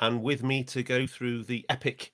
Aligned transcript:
and 0.00 0.22
with 0.22 0.42
me 0.42 0.64
to 0.64 0.82
go 0.82 1.06
through 1.06 1.44
the 1.44 1.64
epic 1.68 2.12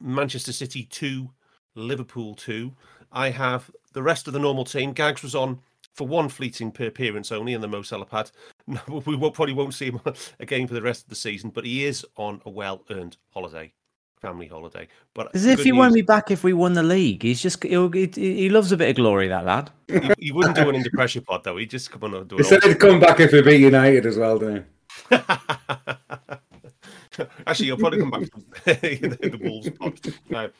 Manchester 0.00 0.52
City 0.52 0.84
2, 0.84 1.30
Liverpool 1.74 2.34
2, 2.34 2.72
I 3.12 3.30
have 3.30 3.70
the 3.92 4.02
rest 4.02 4.26
of 4.26 4.32
the 4.32 4.38
normal 4.38 4.64
team. 4.64 4.92
Gags 4.92 5.22
was 5.22 5.34
on 5.34 5.60
for 5.92 6.06
one 6.06 6.28
fleeting 6.28 6.70
per 6.72 6.86
appearance 6.86 7.32
only 7.32 7.52
in 7.52 7.60
the 7.60 7.68
Mo 7.68 7.82
Salah 7.82 8.06
pad. 8.06 8.30
We 8.88 9.16
will, 9.16 9.30
probably 9.30 9.54
won't 9.54 9.74
see 9.74 9.86
him 9.86 10.00
again 10.40 10.66
for 10.66 10.74
the 10.74 10.82
rest 10.82 11.02
of 11.02 11.08
the 11.08 11.16
season, 11.16 11.50
but 11.50 11.64
he 11.64 11.84
is 11.84 12.06
on 12.16 12.40
a 12.46 12.50
well 12.50 12.82
earned 12.90 13.16
holiday. 13.30 13.72
Family 14.20 14.46
holiday, 14.46 14.86
but 15.14 15.34
As 15.34 15.46
if 15.46 15.56
good 15.56 15.64
he 15.64 15.72
won't 15.72 15.94
be 15.94 16.02
back 16.02 16.30
if 16.30 16.44
we 16.44 16.52
won 16.52 16.74
the 16.74 16.82
league. 16.82 17.22
He's 17.22 17.40
just 17.40 17.64
he'll, 17.64 17.90
he, 17.90 18.06
he 18.14 18.50
loves 18.50 18.70
a 18.70 18.76
bit 18.76 18.90
of 18.90 18.96
glory, 18.96 19.28
that 19.28 19.46
lad. 19.46 19.70
He, 19.88 19.98
he 20.18 20.30
wouldn't 20.30 20.56
do 20.56 20.68
an 20.68 20.76
under 20.76 20.90
pressure 20.90 21.22
pod 21.22 21.42
though. 21.42 21.56
He'd 21.56 21.70
just 21.70 21.90
come 21.90 22.04
on 22.04 22.14
and 22.14 22.28
do 22.28 22.34
it. 22.34 22.40
He 22.40 22.44
said 22.44 22.62
he'd 22.62 22.78
come 22.78 23.00
back 23.00 23.18
if 23.18 23.32
we 23.32 23.40
beat 23.40 23.62
United 23.62 24.04
as 24.04 24.18
well, 24.18 24.38
didn't 24.38 24.66
Actually, 27.46 27.66
you'll 27.66 27.76
probably 27.78 27.98
come 28.00 28.10
back 28.10 28.22
to 28.22 28.30
the, 28.64 29.28
the 29.30 29.38
Wolves 29.42 29.70
pod. 29.70 29.98
No. 30.28 30.50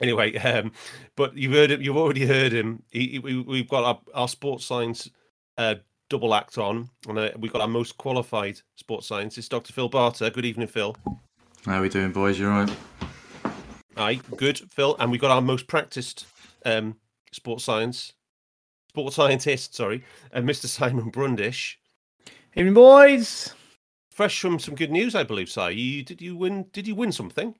Anyway, 0.00 0.36
um, 0.38 0.70
but 1.16 1.36
you've 1.36 1.52
heard 1.52 1.70
it. 1.70 1.80
You've 1.80 1.96
already 1.96 2.24
heard 2.26 2.52
him. 2.52 2.82
He, 2.90 3.08
he- 3.08 3.18
we, 3.18 3.40
we've 3.40 3.68
got 3.68 3.84
our, 3.84 4.00
our 4.14 4.28
sports 4.28 4.64
science 4.64 5.10
uh, 5.56 5.76
double 6.08 6.34
act 6.34 6.56
on, 6.58 6.88
and 7.08 7.18
uh, 7.18 7.30
we've 7.38 7.52
got 7.52 7.60
our 7.62 7.68
most 7.68 7.96
qualified 7.98 8.60
sports 8.76 9.06
scientist, 9.08 9.50
Dr. 9.50 9.72
Phil 9.72 9.88
Barter. 9.88 10.30
Good 10.30 10.44
evening, 10.44 10.68
Phil. 10.68 10.96
How 11.64 11.78
are 11.78 11.82
we 11.82 11.88
doing, 11.88 12.12
boys? 12.12 12.38
You 12.38 12.48
all 12.48 12.64
right? 12.64 12.76
Aye, 13.96 14.20
good, 14.36 14.58
Phil. 14.70 14.96
And 15.00 15.10
we've 15.10 15.20
got 15.20 15.32
our 15.32 15.40
most 15.40 15.66
practiced 15.66 16.26
um, 16.64 16.96
sports 17.32 17.64
science, 17.64 18.12
sports 18.90 19.16
scientist. 19.16 19.74
Sorry, 19.74 20.04
uh, 20.32 20.40
Mr. 20.40 20.66
Simon 20.66 21.10
Brundish. 21.10 21.78
Evening, 22.54 22.74
boys. 22.74 23.52
Fresh 24.18 24.40
from 24.40 24.58
some 24.58 24.74
good 24.74 24.90
news, 24.90 25.14
I 25.14 25.22
believe, 25.22 25.48
Si. 25.48 25.70
You 25.74 26.02
did 26.02 26.20
you 26.20 26.36
win? 26.36 26.66
Did 26.72 26.88
you 26.88 26.96
win 26.96 27.12
something? 27.12 27.54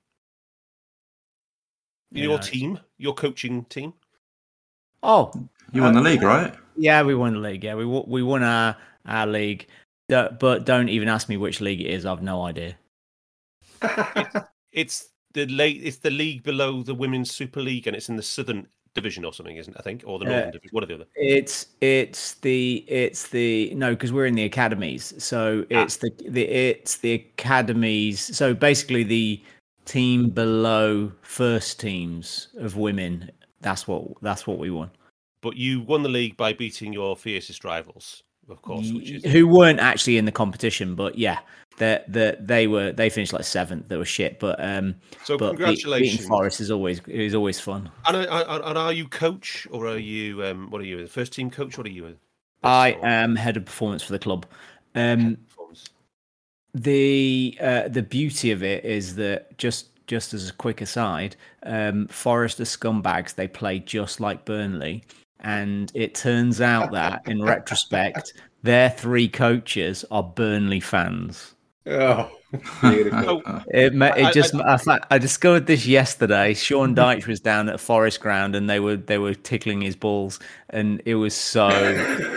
Your 2.11 2.41
team, 2.41 2.81
your 2.97 3.15
coaching 3.15 3.65
team. 3.67 3.95
Oh, 5.05 5.31
You 5.73 5.83
won 5.83 5.95
the 5.95 6.00
uh, 6.00 6.03
league, 6.03 6.23
right? 6.25 6.53
yeah, 6.77 7.05
we 7.05 7.15
won 7.15 7.34
the 7.34 7.38
league. 7.38 7.62
Yeah, 7.62 7.77
we 7.77 7.84
we 7.84 8.25
won 8.25 8.43
our 8.43 8.77
our 9.06 9.28
league. 9.28 9.69
But 10.09 10.65
don't 10.65 10.88
even 10.88 11.09
ask 11.09 11.28
me 11.28 11.37
which 11.37 11.60
league 11.60 11.81
it 11.81 11.91
is. 11.91 12.05
I've 12.05 12.25
no 12.25 12.43
idea. 12.43 12.75
It's 14.72 15.11
the 15.34 15.47
late. 15.47 15.81
It's 15.84 15.99
the 15.99 16.11
league 16.11 16.43
below 16.43 16.82
the 16.82 16.93
women's 16.93 17.32
Super 17.32 17.62
League, 17.62 17.87
and 17.87 17.94
it's 17.94 18.09
in 18.09 18.16
the 18.16 18.22
Southern 18.25 18.66
Division 19.00 19.25
or 19.25 19.32
something, 19.32 19.56
isn't 19.56 19.75
it? 19.75 19.78
I 19.78 19.82
think, 19.82 20.03
or 20.06 20.19
the 20.19 20.26
Uh, 20.26 20.31
Northern 20.31 20.53
Division. 20.53 20.70
One 20.72 20.84
or 20.84 20.86
the 20.86 20.94
other. 20.94 21.06
It's 21.16 21.66
it's 21.81 22.34
the 22.47 22.84
it's 22.88 23.28
the 23.28 23.72
no 23.75 23.91
because 23.91 24.12
we're 24.12 24.26
in 24.26 24.34
the 24.34 24.44
academies. 24.44 25.14
So 25.19 25.64
it's 25.70 25.97
the 25.97 26.10
the 26.26 26.42
it's 26.42 26.98
the 26.98 27.12
academies. 27.14 28.37
So 28.37 28.54
basically 28.54 29.04
the 29.04 29.42
team 29.84 30.28
below 30.31 31.12
first 31.22 31.81
teams 31.81 32.48
of 32.58 32.76
women. 32.76 33.31
That's 33.60 33.88
what 33.88 34.03
that's 34.22 34.47
what 34.47 34.58
we 34.58 34.70
won. 34.70 34.91
But 35.41 35.56
you 35.56 35.81
won 35.81 36.03
the 36.03 36.08
league 36.08 36.37
by 36.37 36.53
beating 36.53 36.92
your 36.92 37.16
fiercest 37.16 37.64
rivals, 37.64 38.22
of 38.48 38.60
course, 38.62 38.91
which 38.92 39.10
is 39.10 39.25
who 39.25 39.47
weren't 39.47 39.81
actually 39.81 40.19
in 40.19 40.25
the 40.25 40.32
competition, 40.32 40.94
but 40.94 41.16
yeah, 41.16 41.38
that 41.78 42.12
that 42.12 42.47
they 42.47 42.66
were 42.66 42.93
they 42.93 43.11
finished 43.11 43.33
like 43.33 43.44
seventh. 43.44 43.89
They 43.89 43.97
were 43.97 44.05
shit, 44.05 44.39
but 44.39 44.62
um, 44.62 44.94
so. 45.25 45.39
but 45.39 45.50
congratulations. 45.50 46.12
beating 46.16 46.28
Forest 46.28 46.61
is 46.61 46.71
always 46.71 47.00
is 47.06 47.34
always 47.34 47.59
fun. 47.61 47.91
And, 48.06 48.16
are- 48.28 48.62
and 48.65 48.78
are 48.78 48.93
you 48.93 49.09
coach 49.09 49.66
or 49.71 49.87
are 49.87 49.99
you 49.99 50.44
um? 50.44 50.71
What 50.71 50.81
are 50.81 50.84
you? 50.84 51.03
The 51.03 51.09
first 51.09 51.33
team 51.33 51.50
coach? 51.50 51.78
What 51.78 51.87
are 51.87 51.91
you? 51.91 52.17
I 52.62 52.93
Or 52.93 53.06
am 53.06 53.37
head 53.37 53.56
of 53.56 53.65
performance 53.65 54.03
for 54.03 54.12
the 54.12 54.19
club. 54.19 54.47
Um, 54.94 55.38
the 56.75 57.56
uh, 57.61 57.88
the 57.88 58.03
beauty 58.03 58.50
of 58.50 58.62
it 58.62 58.84
is 58.84 59.15
that 59.17 59.56
just 59.59 59.88
just 60.06 60.33
as 60.34 60.49
a 60.49 60.53
quick 60.55 60.81
aside, 60.81 61.37
um, 61.65 62.06
Forest 62.09 62.61
are 62.61 62.65
scumbags. 62.65 63.34
They 63.34 63.49
play 63.49 63.78
just 63.78 64.21
like 64.21 64.44
Burnley, 64.44 65.05
and 65.41 65.93
it 65.94 66.15
turns 66.15 66.61
out 66.61 66.93
that 66.93 67.22
in 67.27 67.43
retrospect, 67.43 68.33
their 68.62 68.91
three 68.91 69.28
coaches 69.28 70.05
are 70.11 70.22
Burnley 70.22 70.81
fans. 70.81 71.55
Oh, 71.87 72.31
beautiful. 72.81 73.43
It, 73.69 73.94
it 73.94 74.34
just 74.34 74.55
I, 74.55 74.77
fa- 74.77 75.06
I 75.11 75.19
discovered 75.19 75.66
this 75.66 75.87
yesterday. 75.87 76.55
Sean 76.55 76.94
Dyche 76.94 77.27
was 77.27 77.41
down 77.41 77.69
at 77.69 77.81
Forest 77.81 78.21
Ground 78.21 78.55
and 78.55 78.69
they 78.69 78.81
were 78.81 78.97
they 78.97 79.19
were 79.19 79.34
tickling 79.34 79.81
his 79.81 79.97
balls 79.97 80.38
and 80.71 81.00
it 81.05 81.15
was 81.15 81.34
so 81.34 81.71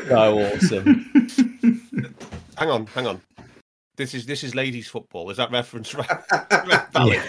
so 0.08 0.40
awesome. 0.40 1.12
hang 2.58 2.70
on, 2.70 2.86
hang 2.88 3.08
on. 3.08 3.22
This 3.98 4.14
is 4.14 4.26
this 4.26 4.44
is 4.44 4.56
ladies 4.56 4.88
football. 4.88 5.30
Is 5.30 5.38
that 5.38 5.52
reference 5.52 5.94
right? 5.94 6.08
valid? 6.94 7.22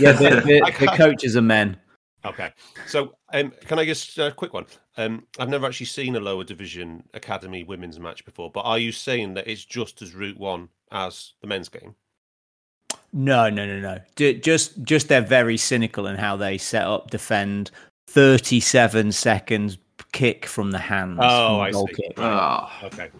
Yeah, 0.00 0.12
the, 0.12 0.42
the, 0.44 0.72
the 0.80 0.92
coaches 0.96 1.36
are 1.36 1.42
men. 1.42 1.76
Okay. 2.24 2.50
So, 2.86 3.14
um, 3.32 3.52
can 3.66 3.78
I 3.78 3.84
just 3.84 4.18
a 4.18 4.32
quick 4.32 4.54
one? 4.54 4.64
Um, 4.96 5.26
I've 5.38 5.48
never 5.48 5.66
actually 5.66 5.86
seen 5.86 6.14
a 6.16 6.20
lower 6.20 6.44
division 6.44 7.02
academy 7.14 7.64
women's 7.64 7.98
match 7.98 8.24
before, 8.24 8.50
but 8.50 8.60
are 8.60 8.78
you 8.78 8.92
saying 8.92 9.34
that 9.34 9.48
it's 9.48 9.64
just 9.64 10.02
as 10.02 10.14
Route 10.14 10.38
One 10.38 10.68
as 10.92 11.32
the 11.40 11.48
men's 11.48 11.68
game? 11.68 11.94
No, 13.12 13.48
no, 13.48 13.66
no, 13.66 13.80
no. 13.80 13.98
Just 14.34 14.82
just 14.82 15.08
they're 15.08 15.20
very 15.20 15.56
cynical 15.56 16.06
in 16.06 16.16
how 16.16 16.36
they 16.36 16.58
set 16.58 16.84
up, 16.86 17.10
defend. 17.10 17.70
Thirty-seven 18.08 19.10
seconds 19.12 19.78
kick 20.12 20.46
from 20.46 20.70
the 20.70 20.78
hands. 20.78 21.18
Oh, 21.20 21.48
from 21.48 21.60
I 21.60 21.70
see. 21.72 21.94
kick. 21.94 22.14
Ah, 22.18 22.84
Okay. 22.84 23.10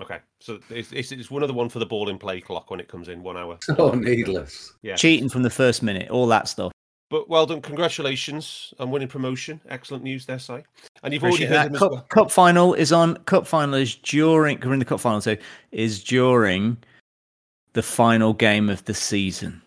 Okay. 0.00 0.18
So 0.40 0.58
it's, 0.68 0.92
it's 0.92 1.10
it's 1.12 1.30
one 1.30 1.42
of 1.42 1.48
the 1.48 1.54
one 1.54 1.68
for 1.68 1.78
the 1.78 1.86
ball 1.86 2.08
in 2.10 2.18
play 2.18 2.40
clock 2.40 2.70
when 2.70 2.80
it 2.80 2.88
comes 2.88 3.08
in 3.08 3.22
one 3.22 3.36
hour. 3.36 3.58
so 3.62 3.90
needless. 3.92 4.74
Yeah. 4.82 4.94
Cheating 4.94 5.28
from 5.28 5.42
the 5.42 5.50
first 5.50 5.82
minute, 5.82 6.10
all 6.10 6.26
that 6.28 6.48
stuff. 6.48 6.72
But 7.08 7.28
well 7.28 7.46
done, 7.46 7.60
congratulations 7.60 8.74
on 8.80 8.90
winning 8.90 9.06
promotion. 9.08 9.60
Excellent 9.68 10.02
news 10.02 10.26
there, 10.26 10.40
Si. 10.40 10.54
And 11.02 11.12
you've 11.12 11.22
Appreciate 11.22 11.50
already 11.50 11.62
heard 11.62 11.72
that. 11.74 11.78
Cup, 11.78 11.92
well. 11.92 12.06
cup 12.08 12.30
final 12.32 12.74
is 12.74 12.92
on. 12.92 13.16
Cup 13.18 13.46
final 13.46 13.74
is 13.74 13.94
during. 13.96 14.58
We're 14.60 14.72
in 14.72 14.80
the 14.80 14.84
cup 14.84 15.00
final, 15.00 15.20
so 15.20 15.36
is 15.70 16.02
during 16.02 16.78
the 17.74 17.82
final 17.82 18.32
game 18.32 18.68
of 18.68 18.84
the 18.86 18.94
season. 18.94 19.62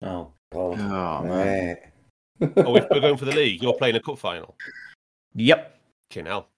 Oh, 0.00 0.30
God. 0.52 0.80
oh 0.80 1.22
man. 1.24 1.76
Mate. 2.38 2.52
Oh, 2.56 2.74
if 2.76 2.86
we're 2.90 3.00
going 3.00 3.18
for 3.18 3.26
the 3.26 3.34
league, 3.34 3.62
you're 3.62 3.74
playing 3.74 3.96
a 3.96 4.00
cup 4.00 4.18
final. 4.18 4.56
Yep. 5.34 5.78
Fucking 6.08 6.26
hell. 6.26 6.48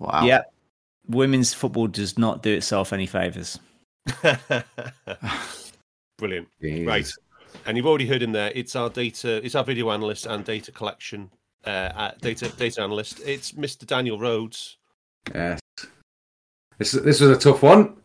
Wow. 0.00 0.24
Yep. 0.24 0.52
Women's 1.08 1.54
football 1.54 1.86
does 1.86 2.18
not 2.18 2.42
do 2.42 2.52
itself 2.52 2.92
any 2.92 3.06
favors. 3.06 3.60
Brilliant. 6.18 6.48
Jeez. 6.60 6.86
Right. 6.86 7.08
And 7.66 7.76
you've 7.76 7.86
already 7.86 8.06
heard 8.06 8.22
him 8.22 8.32
there. 8.32 8.52
It's 8.54 8.74
our 8.76 8.90
data, 8.90 9.44
it's 9.44 9.54
our 9.54 9.64
video 9.64 9.90
analyst 9.90 10.26
and 10.26 10.44
data 10.44 10.72
collection, 10.72 11.30
uh, 11.64 12.12
data 12.20 12.48
data 12.56 12.82
analyst. 12.82 13.20
It's 13.24 13.52
Mr. 13.52 13.86
Daniel 13.86 14.18
Rhodes. 14.18 14.78
Yes. 15.34 15.60
This 16.78 16.92
this 16.92 17.20
was 17.20 17.30
a 17.30 17.38
tough 17.38 17.62
one 17.62 17.96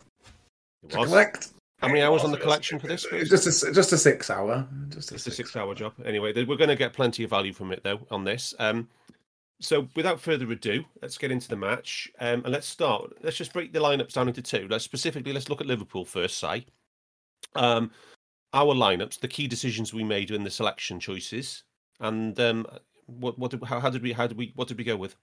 It 0.84 0.90
to 0.92 0.98
collect. 0.98 1.50
How 1.82 1.88
many 1.88 2.02
hours 2.02 2.24
on 2.24 2.32
the 2.32 2.38
collection 2.38 2.80
for 2.80 2.88
this? 2.88 3.06
Just 3.30 3.66
a 3.66 3.72
just 3.72 3.92
a 3.92 3.98
six 3.98 4.30
hour. 4.30 4.68
Just 4.90 5.12
a 5.12 5.16
It's 5.16 5.28
a 5.28 5.32
six. 5.32 5.38
six-hour 5.38 5.76
job. 5.76 5.94
Anyway, 6.04 6.34
we're 6.34 6.58
going 6.58 6.70
to 6.70 6.76
get 6.76 6.94
plenty 6.94 7.24
of 7.24 7.30
value 7.30 7.54
from 7.54 7.72
it 7.72 7.84
though 7.84 8.00
on 8.12 8.24
this. 8.24 8.54
Um, 8.60 8.88
so 9.62 9.88
without 9.96 10.20
further 10.20 10.52
ado, 10.52 10.84
let's 11.02 11.18
get 11.18 11.32
into 11.32 11.48
the 11.48 11.56
match. 11.56 12.12
Um, 12.20 12.44
and 12.44 12.52
let's 12.52 12.68
start. 12.68 13.14
Let's 13.24 13.38
just 13.38 13.54
break 13.54 13.72
the 13.72 13.80
lineups 13.80 14.14
down 14.14 14.28
into 14.28 14.42
two. 14.42 14.68
Let's 14.70 14.84
specifically 14.84 15.32
let's 15.32 15.50
look 15.50 15.62
at 15.62 15.68
Liverpool 15.68 16.06
first. 16.06 16.38
Say, 16.38 16.66
um, 17.56 17.92
our 18.56 18.74
lineups, 18.74 19.20
the 19.20 19.28
key 19.28 19.48
decisions 19.48 19.94
we 19.94 20.04
made 20.04 20.32
in 20.32 20.44
the 20.44 20.50
selection 20.50 21.00
choices, 21.00 21.64
and 22.00 22.40
um, 22.40 22.66
what 23.06 23.38
what 23.38 23.52
did, 23.52 23.64
how, 23.64 23.80
how 23.80 23.90
did 23.90 24.02
we 24.02 24.14
how 24.14 24.26
did 24.26 24.38
we 24.38 24.54
what 24.56 24.68
did 24.68 24.78
we 24.78 24.84
go 24.84 24.96
with? 24.96 25.16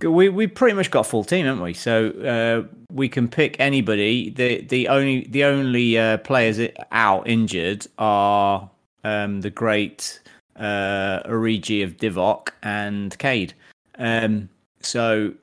We 0.00 0.28
we 0.28 0.46
pretty 0.48 0.74
much 0.74 0.90
got 0.90 1.06
full 1.06 1.22
team, 1.22 1.46
haven't 1.46 1.62
we? 1.62 1.74
So 1.74 2.10
uh, 2.10 2.74
we 2.90 3.08
can 3.08 3.28
pick 3.28 3.60
anybody. 3.60 4.30
The 4.30 4.62
the 4.62 4.88
only 4.88 5.26
the 5.28 5.44
only 5.44 5.96
uh, 5.96 6.16
players 6.18 6.58
out 6.90 7.28
injured 7.28 7.86
are 7.98 8.68
um, 9.04 9.42
the 9.42 9.50
great 9.50 10.20
uh, 10.56 11.22
Origi 11.26 11.84
of 11.84 11.98
Divock 11.98 12.48
and 12.62 13.16
Cade. 13.18 13.54
Um, 13.98 14.48
so 14.80 15.34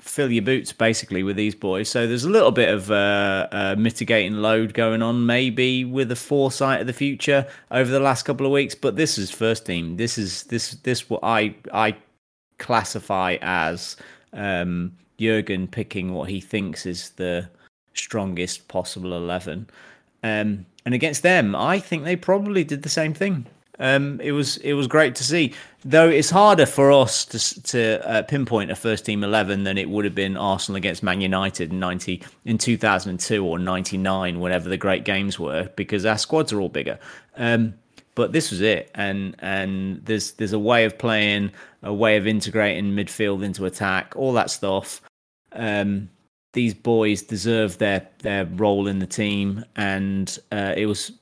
fill 0.00 0.30
your 0.30 0.42
boots 0.42 0.72
basically 0.72 1.22
with 1.22 1.36
these 1.36 1.54
boys. 1.54 1.88
So 1.88 2.06
there's 2.06 2.24
a 2.24 2.30
little 2.30 2.50
bit 2.50 2.68
of 2.68 2.90
uh, 2.90 3.48
uh, 3.52 3.76
mitigating 3.78 4.38
load 4.38 4.74
going 4.74 5.02
on, 5.02 5.26
maybe 5.26 5.84
with 5.84 6.10
a 6.10 6.16
foresight 6.16 6.80
of 6.80 6.86
the 6.86 6.92
future 6.92 7.46
over 7.70 7.90
the 7.90 8.00
last 8.00 8.24
couple 8.24 8.46
of 8.46 8.52
weeks. 8.52 8.74
But 8.74 8.96
this 8.96 9.18
is 9.18 9.30
first 9.30 9.66
team. 9.66 9.96
This 9.96 10.18
is 10.18 10.44
this 10.44 10.72
this 10.72 11.08
what 11.08 11.20
I 11.22 11.54
I 11.72 11.96
classify 12.58 13.36
as 13.42 13.96
um, 14.32 14.92
Jurgen 15.18 15.68
picking 15.68 16.12
what 16.14 16.28
he 16.28 16.40
thinks 16.40 16.86
is 16.86 17.10
the 17.10 17.48
strongest 17.94 18.68
possible 18.68 19.12
11. 19.14 19.68
Um, 20.22 20.66
and 20.84 20.94
against 20.94 21.22
them, 21.22 21.54
I 21.54 21.78
think 21.78 22.04
they 22.04 22.16
probably 22.16 22.64
did 22.64 22.82
the 22.82 22.88
same 22.88 23.14
thing. 23.14 23.46
Um, 23.80 24.20
it 24.20 24.32
was 24.32 24.58
it 24.58 24.74
was 24.74 24.86
great 24.86 25.14
to 25.16 25.24
see, 25.24 25.54
though 25.86 26.08
it's 26.08 26.28
harder 26.28 26.66
for 26.66 26.92
us 26.92 27.24
to 27.24 27.62
to 27.62 28.08
uh, 28.08 28.22
pinpoint 28.22 28.70
a 28.70 28.76
first 28.76 29.06
team 29.06 29.24
eleven 29.24 29.64
than 29.64 29.78
it 29.78 29.88
would 29.88 30.04
have 30.04 30.14
been 30.14 30.36
Arsenal 30.36 30.76
against 30.76 31.02
Man 31.02 31.22
United 31.22 31.72
in 31.72 31.80
ninety 31.80 32.22
in 32.44 32.58
two 32.58 32.76
thousand 32.76 33.10
and 33.10 33.20
two 33.20 33.44
or 33.44 33.58
ninety 33.58 33.96
nine, 33.96 34.38
whatever 34.38 34.68
the 34.68 34.76
great 34.76 35.04
games 35.04 35.38
were, 35.38 35.70
because 35.76 36.04
our 36.04 36.18
squads 36.18 36.52
are 36.52 36.60
all 36.60 36.68
bigger. 36.68 36.98
Um, 37.36 37.72
but 38.14 38.32
this 38.32 38.50
was 38.50 38.60
it, 38.60 38.90
and 38.94 39.34
and 39.38 40.04
there's 40.04 40.32
there's 40.32 40.52
a 40.52 40.58
way 40.58 40.84
of 40.84 40.98
playing, 40.98 41.50
a 41.82 41.94
way 41.94 42.18
of 42.18 42.26
integrating 42.26 42.92
midfield 42.92 43.42
into 43.42 43.64
attack, 43.64 44.14
all 44.14 44.34
that 44.34 44.50
stuff. 44.50 45.00
Um, 45.52 46.10
these 46.52 46.74
boys 46.74 47.22
deserve 47.22 47.78
their 47.78 48.06
their 48.18 48.44
role 48.44 48.88
in 48.88 48.98
the 48.98 49.06
team, 49.06 49.64
and 49.76 50.38
uh, 50.52 50.74
it 50.76 50.84
was 50.84 51.12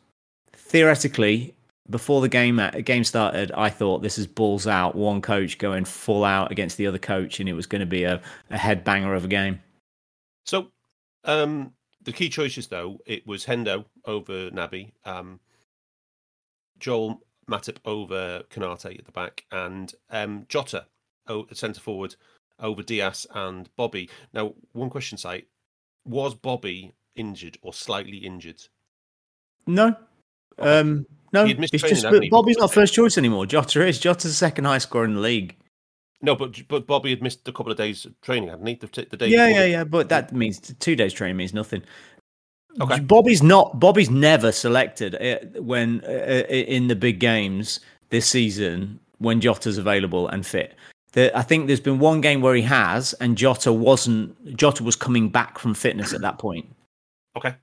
theoretically 0.52 1.54
before 1.90 2.20
the 2.20 2.28
game 2.28 2.58
uh, 2.58 2.70
game 2.70 3.04
started. 3.04 3.52
I 3.52 3.70
thought 3.70 4.02
this 4.02 4.18
is 4.18 4.26
balls 4.26 4.66
out, 4.66 4.94
one 4.94 5.22
coach 5.22 5.58
going 5.58 5.84
full 5.84 6.24
out 6.24 6.50
against 6.52 6.76
the 6.76 6.86
other 6.86 6.98
coach, 6.98 7.40
and 7.40 7.48
it 7.48 7.54
was 7.54 7.66
going 7.66 7.80
to 7.80 7.86
be 7.86 8.04
a, 8.04 8.20
a 8.50 8.56
headbanger 8.56 9.16
of 9.16 9.24
a 9.24 9.28
game. 9.28 9.60
So, 10.44 10.68
um, 11.24 11.72
the 12.02 12.12
key 12.12 12.28
choices 12.28 12.66
though 12.68 12.98
it 13.06 13.26
was 13.26 13.44
Hendo 13.44 13.84
over 14.04 14.50
Naby, 14.50 14.92
um, 15.04 15.40
Joel 16.78 17.22
Matip 17.48 17.76
over 17.84 18.42
Konate 18.50 18.98
at 18.98 19.04
the 19.04 19.12
back, 19.12 19.44
and 19.50 19.92
um, 20.10 20.46
Jota 20.48 20.86
oh, 21.28 21.46
centre 21.52 21.80
forward 21.80 22.16
over 22.60 22.82
Diaz 22.82 23.26
and 23.34 23.68
Bobby. 23.76 24.10
Now, 24.32 24.54
one 24.72 24.90
question, 24.90 25.18
site 25.18 25.46
was 26.04 26.34
Bobby 26.34 26.92
injured 27.14 27.58
or 27.62 27.72
slightly 27.72 28.18
injured? 28.18 28.62
No, 29.66 29.94
um, 30.58 31.06
no, 31.32 31.44
He'd 31.44 31.58
missed 31.60 31.74
it's 31.74 31.82
training, 31.82 32.02
just 32.02 32.22
he, 32.22 32.28
Bobby's 32.30 32.58
not 32.58 32.72
first 32.72 32.94
choice 32.94 33.18
anymore. 33.18 33.46
Jota 33.46 33.86
is. 33.86 33.98
Jota's 33.98 34.24
the 34.24 34.32
second 34.32 34.64
highest 34.64 34.88
scorer 34.88 35.04
in 35.04 35.14
the 35.14 35.20
league. 35.20 35.56
No, 36.20 36.34
but 36.34 36.56
but 36.68 36.86
Bobby 36.86 37.10
had 37.10 37.22
missed 37.22 37.46
a 37.46 37.52
couple 37.52 37.70
of 37.70 37.78
days 37.78 38.04
of 38.04 38.20
training, 38.22 38.48
hadn't 38.48 38.66
he? 38.66 38.74
The, 38.74 39.06
the 39.10 39.16
day 39.16 39.28
Yeah, 39.28 39.48
yeah, 39.48 39.60
the- 39.62 39.68
yeah. 39.68 39.84
But 39.84 40.08
that 40.08 40.32
means 40.32 40.58
two 40.80 40.96
days 40.96 41.12
training 41.12 41.36
means 41.36 41.54
nothing. 41.54 41.82
Okay. 42.80 43.00
Bobby's 43.00 43.42
not. 43.42 43.78
Bobby's 43.78 44.10
never 44.10 44.52
selected 44.52 45.14
uh, 45.16 45.60
when 45.60 46.02
uh, 46.04 46.44
uh, 46.48 46.52
in 46.52 46.88
the 46.88 46.96
big 46.96 47.18
games 47.18 47.80
this 48.10 48.26
season 48.26 48.98
when 49.18 49.40
Jota's 49.40 49.78
available 49.78 50.28
and 50.28 50.46
fit. 50.46 50.74
There, 51.12 51.30
I 51.34 51.42
think 51.42 51.66
there's 51.66 51.80
been 51.80 51.98
one 51.98 52.20
game 52.20 52.40
where 52.40 52.54
he 52.54 52.62
has, 52.62 53.14
and 53.14 53.36
Jota 53.36 53.72
wasn't. 53.72 54.56
Jota 54.56 54.82
was 54.84 54.96
coming 54.96 55.28
back 55.28 55.58
from 55.58 55.74
fitness 55.74 56.12
at 56.12 56.20
that 56.20 56.38
point. 56.38 56.66
Okay. 57.36 57.54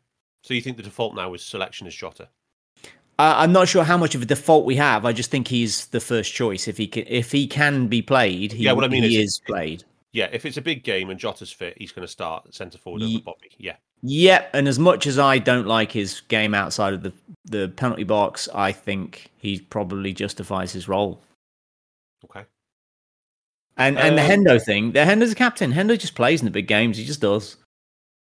So 0.44 0.54
you 0.54 0.62
think 0.62 0.78
the 0.78 0.84
default 0.84 1.16
now 1.16 1.34
is 1.34 1.44
selection 1.44 1.88
is 1.88 1.96
Jota? 1.96 2.30
I, 3.18 3.44
I'm 3.44 3.52
not 3.52 3.68
sure 3.68 3.84
how 3.84 3.98
much 3.98 4.16
of 4.16 4.22
a 4.22 4.26
default 4.26 4.66
we 4.66 4.76
have. 4.76 5.06
I 5.06 5.14
just 5.14 5.32
think 5.32 5.48
he's 5.48 5.88
the 5.88 6.00
first 6.00 6.34
choice 6.34 6.68
if 6.68 6.78
he 6.78 6.88
can. 6.88 7.06
If 7.08 7.32
he 7.32 7.48
can 7.48 7.88
be 7.88 8.02
played, 8.02 8.52
he, 8.52 8.64
Yeah, 8.66 8.74
what 8.74 8.84
I 8.84 8.88
mean 8.88 9.04
he 9.04 9.18
is- 9.18 9.34
is 9.36 9.42
played. 9.46 9.84
Yeah, 10.12 10.30
if 10.32 10.46
it's 10.46 10.56
a 10.56 10.62
big 10.62 10.84
game 10.84 11.10
and 11.10 11.20
Jota's 11.20 11.52
fit, 11.52 11.78
he's 11.78 11.92
going 11.92 12.06
to 12.08 12.12
start 12.12 12.54
centre 12.54 12.78
forward 12.78 13.02
over 13.02 13.12
Ye- 13.12 13.20
Bobby. 13.22 13.52
Yeah. 13.58 13.76
Yep, 14.02 14.50
and 14.54 14.68
as 14.68 14.80
much 14.80 15.08
as 15.08 15.20
I 15.20 15.40
don't 15.40 15.68
like 15.68 15.92
his 15.92 16.22
game 16.30 16.54
outside 16.54 16.94
of 16.94 17.04
the 17.04 17.12
the 17.46 17.68
penalty 17.76 18.04
box, 18.04 18.48
I 18.54 18.72
think 18.72 19.30
he 19.38 19.60
probably 19.60 20.14
justifies 20.14 20.72
his 20.72 20.88
role. 20.88 21.22
Okay. 22.24 22.46
And 23.78 23.98
and 23.98 24.18
the 24.18 24.22
Um, 24.24 24.30
Hendo 24.30 24.64
thing, 24.64 24.92
the 24.94 25.00
Hendo's 25.00 25.32
a 25.32 25.36
captain. 25.36 25.74
Hendo 25.74 26.00
just 26.00 26.16
plays 26.16 26.40
in 26.42 26.46
the 26.46 26.52
big 26.52 26.68
games. 26.68 26.98
He 26.98 27.04
just 27.06 27.20
does. 27.22 27.58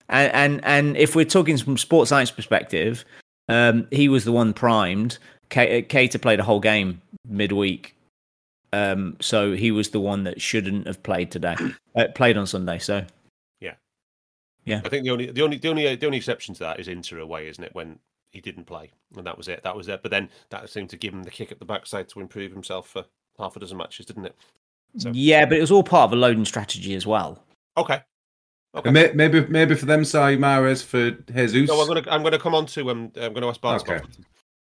And 0.10 0.32
and 0.34 0.66
and 0.66 0.98
if 0.98 1.16
we're 1.16 1.26
talking 1.26 1.58
from 1.58 1.78
sports 1.78 2.10
science 2.10 2.32
perspective, 2.32 3.06
um, 3.50 3.88
he 3.92 4.10
was 4.10 4.24
the 4.26 4.32
one 4.32 4.54
primed. 4.54 5.18
K- 5.50 5.84
Keita 5.84 6.22
played 6.22 6.40
a 6.40 6.44
whole 6.44 6.60
game 6.60 7.02
midweek, 7.28 7.96
um, 8.74 9.16
so 9.22 9.54
he 9.54 9.72
was 9.72 9.90
the 9.92 10.00
one 10.00 10.24
that 10.26 10.42
shouldn't 10.42 10.88
have 10.88 11.02
played 11.04 11.32
today. 11.32 11.56
Uh, 11.96 12.06
played 12.14 12.38
on 12.38 12.46
Sunday, 12.46 12.78
so 12.80 13.04
yeah, 13.60 13.74
yeah. 14.66 14.82
I 14.86 14.90
think 14.90 15.04
the 15.06 15.10
only 15.12 15.32
the 15.32 15.42
only 15.42 15.58
the 15.58 15.70
only 15.70 15.96
the 15.96 16.06
only 16.06 16.18
exception 16.18 16.54
to 16.56 16.60
that 16.60 16.80
is 16.80 16.88
Inter 16.88 17.20
away, 17.20 17.48
isn't 17.48 17.64
it? 17.64 17.74
When 17.74 17.98
he 18.30 18.42
didn't 18.42 18.66
play, 18.66 18.92
and 19.16 19.26
that 19.26 19.38
was 19.38 19.48
it. 19.48 19.64
That 19.64 19.76
was 19.76 19.88
it. 19.88 20.02
But 20.04 20.12
then 20.12 20.30
that 20.50 20.70
seemed 20.70 20.90
to 20.92 20.98
give 20.98 21.14
him 21.14 21.24
the 21.24 21.32
kick 21.32 21.52
at 21.52 21.60
the 21.60 21.66
backside 21.66 22.08
to 22.10 22.20
improve 22.20 22.52
himself 22.52 22.90
for 22.90 23.06
half 23.40 23.56
a 23.56 23.60
dozen 23.60 23.78
matches, 23.78 24.06
didn't 24.06 24.26
it? 24.26 24.36
So- 24.98 25.12
yeah. 25.14 25.46
But 25.46 25.58
it 25.58 25.62
was 25.62 25.72
all 25.72 25.84
part 25.84 26.10
of 26.10 26.14
a 26.14 26.16
loading 26.18 26.46
strategy 26.46 26.94
as 26.94 27.08
well. 27.08 27.42
Okay. 27.78 28.02
Okay. 28.78 28.92
May- 28.92 29.12
Maybe 29.14 29.42
maybe 29.48 29.76
for 29.76 29.86
them, 29.86 30.06
say 30.06 30.38
Mahrez 30.38 30.84
for 30.84 31.12
Jesus. 31.32 31.68
No, 31.68 31.82
I'm 31.82 31.88
gonna 31.88 32.04
I'm 32.10 32.24
gonna 32.24 32.40
come 32.40 32.56
on 32.56 32.66
to 32.68 32.90
um 32.92 33.12
I'm 33.20 33.34
gonna 33.34 33.48
ask 33.50 33.60
Bart. 33.62 33.82
Okay. 33.82 33.98
Scott. 33.98 34.10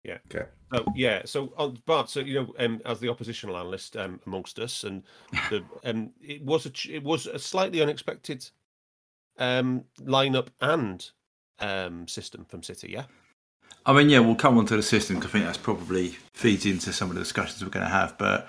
Yeah. 0.03 0.17
Okay. 0.33 0.45
So 0.73 0.85
yeah, 0.95 1.21
so 1.25 1.53
on 1.57 1.77
Bart, 1.85 2.09
so 2.09 2.21
you 2.21 2.33
know, 2.41 2.53
um, 2.59 2.81
as 2.85 2.99
the 2.99 3.09
oppositional 3.09 3.57
analyst 3.57 3.95
um, 3.97 4.19
amongst 4.25 4.57
us, 4.59 4.83
and 4.83 5.03
the 5.49 5.63
um, 5.83 6.11
it 6.21 6.43
was 6.43 6.65
a 6.65 6.71
it 6.89 7.03
was 7.03 7.27
a 7.27 7.37
slightly 7.39 7.81
unexpected 7.81 8.49
um 9.37 9.83
lineup 10.01 10.47
and 10.61 11.09
um 11.59 12.07
system 12.07 12.45
from 12.45 12.63
City. 12.63 12.89
Yeah. 12.91 13.03
I 13.85 13.93
mean, 13.93 14.09
yeah, 14.09 14.19
we'll 14.19 14.35
come 14.35 14.57
on 14.57 14.65
to 14.67 14.75
the 14.75 14.83
system 14.83 15.17
'cause 15.19 15.29
I 15.29 15.33
think 15.33 15.45
that's 15.45 15.57
probably 15.57 16.09
feeds 16.33 16.65
into 16.65 16.93
some 16.93 17.09
of 17.09 17.15
the 17.15 17.21
discussions 17.21 17.63
we're 17.63 17.71
going 17.71 17.85
to 17.85 17.91
have. 17.91 18.15
But 18.17 18.47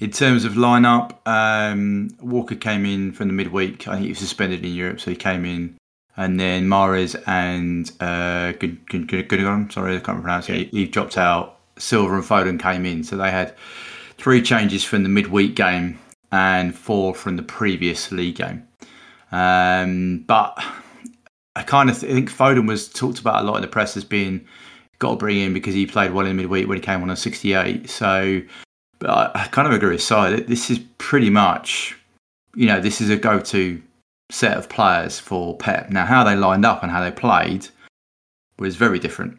in 0.00 0.10
terms 0.10 0.44
of 0.44 0.52
lineup, 0.52 1.18
um, 1.26 2.10
Walker 2.20 2.54
came 2.54 2.84
in 2.84 3.12
from 3.12 3.28
the 3.28 3.34
midweek. 3.34 3.86
I 3.88 3.94
think 3.94 4.04
he 4.04 4.10
was 4.10 4.18
suspended 4.18 4.64
in 4.64 4.72
Europe, 4.72 5.00
so 5.00 5.10
he 5.10 5.16
came 5.16 5.44
in. 5.44 5.76
And 6.16 6.38
then 6.38 6.68
Mahrez 6.68 7.20
and 7.26 7.90
uh, 8.00 8.52
Gun- 8.58 8.80
Gun- 8.88 9.06
Gun- 9.06 9.24
Gundogan, 9.24 9.72
sorry, 9.72 9.96
I 9.96 10.00
can't 10.00 10.22
pronounce 10.22 10.48
it. 10.48 10.68
He, 10.70 10.82
he 10.82 10.86
dropped 10.86 11.18
out. 11.18 11.58
Silva 11.76 12.14
and 12.14 12.22
Foden 12.22 12.60
came 12.60 12.86
in, 12.86 13.02
so 13.02 13.16
they 13.16 13.32
had 13.32 13.54
three 14.16 14.40
changes 14.40 14.84
from 14.84 15.02
the 15.02 15.08
midweek 15.08 15.56
game 15.56 15.98
and 16.30 16.74
four 16.74 17.14
from 17.14 17.36
the 17.36 17.42
previous 17.42 18.12
league 18.12 18.36
game. 18.36 18.66
Um, 19.32 20.24
but 20.28 20.56
I 21.56 21.62
kind 21.62 21.90
of 21.90 21.98
think 21.98 22.30
Foden 22.30 22.68
was 22.68 22.88
talked 22.88 23.18
about 23.18 23.42
a 23.42 23.46
lot 23.46 23.56
in 23.56 23.62
the 23.62 23.68
press 23.68 23.96
as 23.96 24.04
being 24.04 24.46
got 25.00 25.10
to 25.10 25.16
bring 25.16 25.38
in 25.38 25.52
because 25.52 25.74
he 25.74 25.86
played 25.86 26.12
well 26.12 26.26
in 26.26 26.36
the 26.36 26.42
midweek 26.42 26.68
when 26.68 26.78
he 26.78 26.82
came 26.82 27.02
on 27.02 27.10
at 27.10 27.18
68. 27.18 27.90
So, 27.90 28.40
but 28.98 29.10
I, 29.10 29.30
I 29.34 29.46
kind 29.48 29.66
of 29.68 29.74
agree 29.74 29.90
with 29.90 30.02
Si. 30.02 30.40
This 30.42 30.70
is 30.70 30.80
pretty 30.98 31.30
much, 31.30 31.96
you 32.54 32.66
know, 32.66 32.80
this 32.80 33.00
is 33.00 33.10
a 33.10 33.16
go-to 33.16 33.82
set 34.30 34.56
of 34.56 34.68
players 34.68 35.18
for 35.18 35.56
Pep. 35.56 35.90
Now, 35.90 36.06
how 36.06 36.24
they 36.24 36.36
lined 36.36 36.64
up 36.64 36.82
and 36.82 36.90
how 36.90 37.02
they 37.02 37.10
played 37.10 37.68
was 38.58 38.76
very 38.76 38.98
different. 38.98 39.38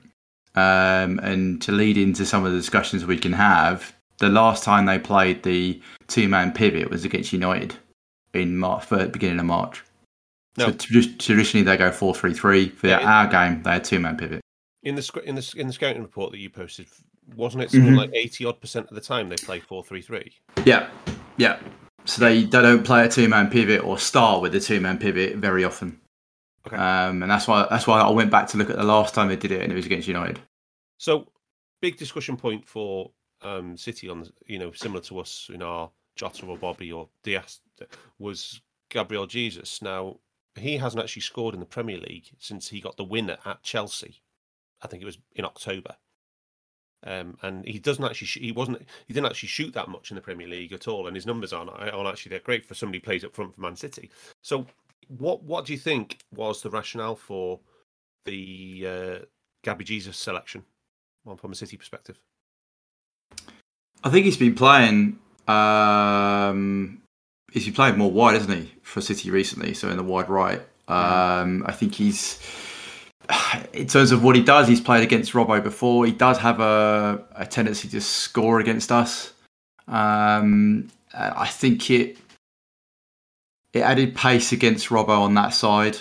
Um, 0.55 1.19
and 1.19 1.61
to 1.63 1.71
lead 1.71 1.97
into 1.97 2.25
some 2.25 2.45
of 2.45 2.51
the 2.51 2.57
discussions 2.57 3.05
we 3.05 3.17
can 3.17 3.33
have, 3.33 3.93
the 4.19 4.29
last 4.29 4.63
time 4.63 4.85
they 4.85 4.99
played 4.99 5.43
the 5.43 5.81
two-man 6.07 6.53
pivot 6.53 6.89
was 6.89 7.03
against 7.03 7.33
United 7.33 7.75
in 8.33 8.57
March, 8.57 8.87
beginning 8.89 9.39
of 9.39 9.45
March. 9.45 9.83
No. 10.57 10.67
So 10.67 10.71
trad- 10.73 11.19
traditionally 11.19 11.65
they 11.65 11.75
go 11.75 11.91
four 11.91 12.15
three 12.15 12.33
three. 12.33 12.69
For 12.69 12.87
Yeah, 12.87 12.99
our 12.99 13.27
game, 13.27 13.61
they 13.63 13.71
had 13.71 13.83
two 13.83 13.99
man 13.99 14.15
pivot. 14.15 14.39
In 14.83 14.95
the 14.95 15.21
in 15.25 15.35
the 15.35 15.53
in 15.57 15.67
the 15.67 15.73
scouting 15.73 16.01
report 16.01 16.31
that 16.31 16.37
you 16.37 16.49
posted, 16.49 16.87
wasn't 17.35 17.63
it 17.63 17.71
something 17.71 17.93
Mhm. 17.93 17.97
like 17.97 18.11
eighty 18.13 18.45
odd 18.45 18.59
percent 18.61 18.87
of 18.89 18.95
the 18.95 19.01
time 19.01 19.29
they 19.29 19.35
play 19.35 19.59
four 19.59 19.83
three 19.83 20.01
three? 20.01 20.33
Yeah, 20.65 20.89
yeah. 21.37 21.59
So 22.05 22.21
they, 22.21 22.43
they 22.43 22.61
don't 22.61 22.83
play 22.85 23.05
a 23.05 23.09
two 23.09 23.27
man 23.27 23.49
pivot 23.49 23.83
or 23.83 23.97
start 23.97 24.41
with 24.41 24.53
a 24.55 24.59
two 24.59 24.79
man 24.79 24.97
pivot 24.99 25.37
very 25.37 25.63
often. 25.63 25.99
Okay. 26.67 26.75
Um, 26.77 27.21
and 27.23 27.31
that's 27.31 27.47
why 27.47 27.67
that's 27.69 27.87
why 27.87 27.99
I 28.01 28.09
went 28.09 28.31
back 28.31 28.47
to 28.49 28.57
look 28.57 28.69
at 28.69 28.77
the 28.77 28.83
last 28.83 29.13
time 29.13 29.27
they 29.27 29.35
did 29.35 29.51
it, 29.51 29.61
and 29.61 29.71
it 29.71 29.75
was 29.75 29.85
against 29.85 30.07
United. 30.07 30.39
So, 30.97 31.27
big 31.81 31.97
discussion 31.97 32.37
point 32.37 32.67
for 32.67 33.11
um, 33.41 33.77
City 33.77 34.09
on 34.09 34.27
you 34.45 34.59
know 34.59 34.71
similar 34.71 35.01
to 35.01 35.19
us 35.19 35.49
in 35.53 35.61
our 35.61 35.89
Jota 36.15 36.45
or 36.45 36.57
Bobby 36.57 36.91
or 36.91 37.09
Diaz 37.23 37.59
was 38.19 38.61
Gabriel 38.89 39.27
Jesus. 39.27 39.81
Now 39.81 40.19
he 40.55 40.77
hasn't 40.77 41.03
actually 41.03 41.21
scored 41.23 41.53
in 41.53 41.59
the 41.59 41.65
Premier 41.65 41.97
League 41.97 42.29
since 42.39 42.69
he 42.69 42.79
got 42.79 42.97
the 42.97 43.03
winner 43.03 43.37
at 43.45 43.61
Chelsea. 43.61 44.21
I 44.81 44.87
think 44.87 45.01
it 45.03 45.05
was 45.05 45.17
in 45.35 45.43
October. 45.45 45.95
Um, 47.05 47.37
and 47.43 47.65
he 47.65 47.77
doesn't 47.77 48.03
actually 48.03 48.27
sh- 48.27 48.39
he 48.41 48.51
wasn't 48.51 48.81
he 49.07 49.13
didn't 49.13 49.27
actually 49.27 49.49
shoot 49.49 49.73
that 49.73 49.89
much 49.89 50.09
in 50.09 50.15
the 50.15 50.21
Premier 50.21 50.47
League 50.47 50.73
at 50.73 50.87
all, 50.87 51.07
and 51.07 51.15
his 51.15 51.25
numbers 51.25 51.53
aren't, 51.53 51.69
aren't 51.69 52.07
actually 52.07 52.31
they're 52.31 52.39
great 52.39 52.65
for 52.65 52.73
somebody 52.73 52.97
who 52.97 53.03
plays 53.03 53.23
up 53.23 53.35
front 53.35 53.53
for 53.53 53.61
Man 53.61 53.75
City. 53.75 54.09
So, 54.41 54.65
what 55.07 55.43
what 55.43 55.65
do 55.65 55.73
you 55.73 55.79
think 55.79 56.17
was 56.33 56.61
the 56.61 56.71
rationale 56.71 57.15
for 57.15 57.59
the 58.25 58.87
uh, 58.87 59.25
Gabby 59.63 59.83
Jesus 59.83 60.17
selection, 60.17 60.63
from 61.37 61.51
a 61.51 61.55
City 61.55 61.77
perspective? 61.77 62.19
I 64.03 64.09
think 64.09 64.25
he's 64.25 64.37
been 64.37 64.55
playing. 64.55 65.19
Um, 65.47 67.01
he's 67.51 67.65
been 67.65 67.73
playing 67.73 67.97
more 67.99 68.11
wide, 68.11 68.33
hasn't 68.33 68.57
he, 68.57 68.73
for 68.81 69.01
City 69.01 69.29
recently? 69.29 69.75
So 69.75 69.89
in 69.89 69.97
the 69.97 70.03
wide 70.03 70.29
right, 70.29 70.61
um, 70.87 71.63
I 71.67 71.71
think 71.71 71.95
he's. 71.95 72.39
In 73.73 73.87
terms 73.87 74.11
of 74.11 74.23
what 74.23 74.35
he 74.35 74.43
does, 74.43 74.67
he's 74.67 74.81
played 74.81 75.03
against 75.03 75.33
Robbo 75.33 75.61
before. 75.63 76.05
He 76.05 76.11
does 76.11 76.37
have 76.37 76.59
a, 76.59 77.23
a 77.35 77.45
tendency 77.45 77.87
to 77.89 78.01
score 78.01 78.59
against 78.59 78.91
us. 78.91 79.33
Um, 79.87 80.89
I 81.13 81.47
think 81.47 81.89
it 81.89 82.17
it 83.73 83.81
added 83.81 84.15
pace 84.15 84.51
against 84.51 84.87
Robbo 84.87 85.19
on 85.21 85.33
that 85.33 85.49
side 85.49 85.97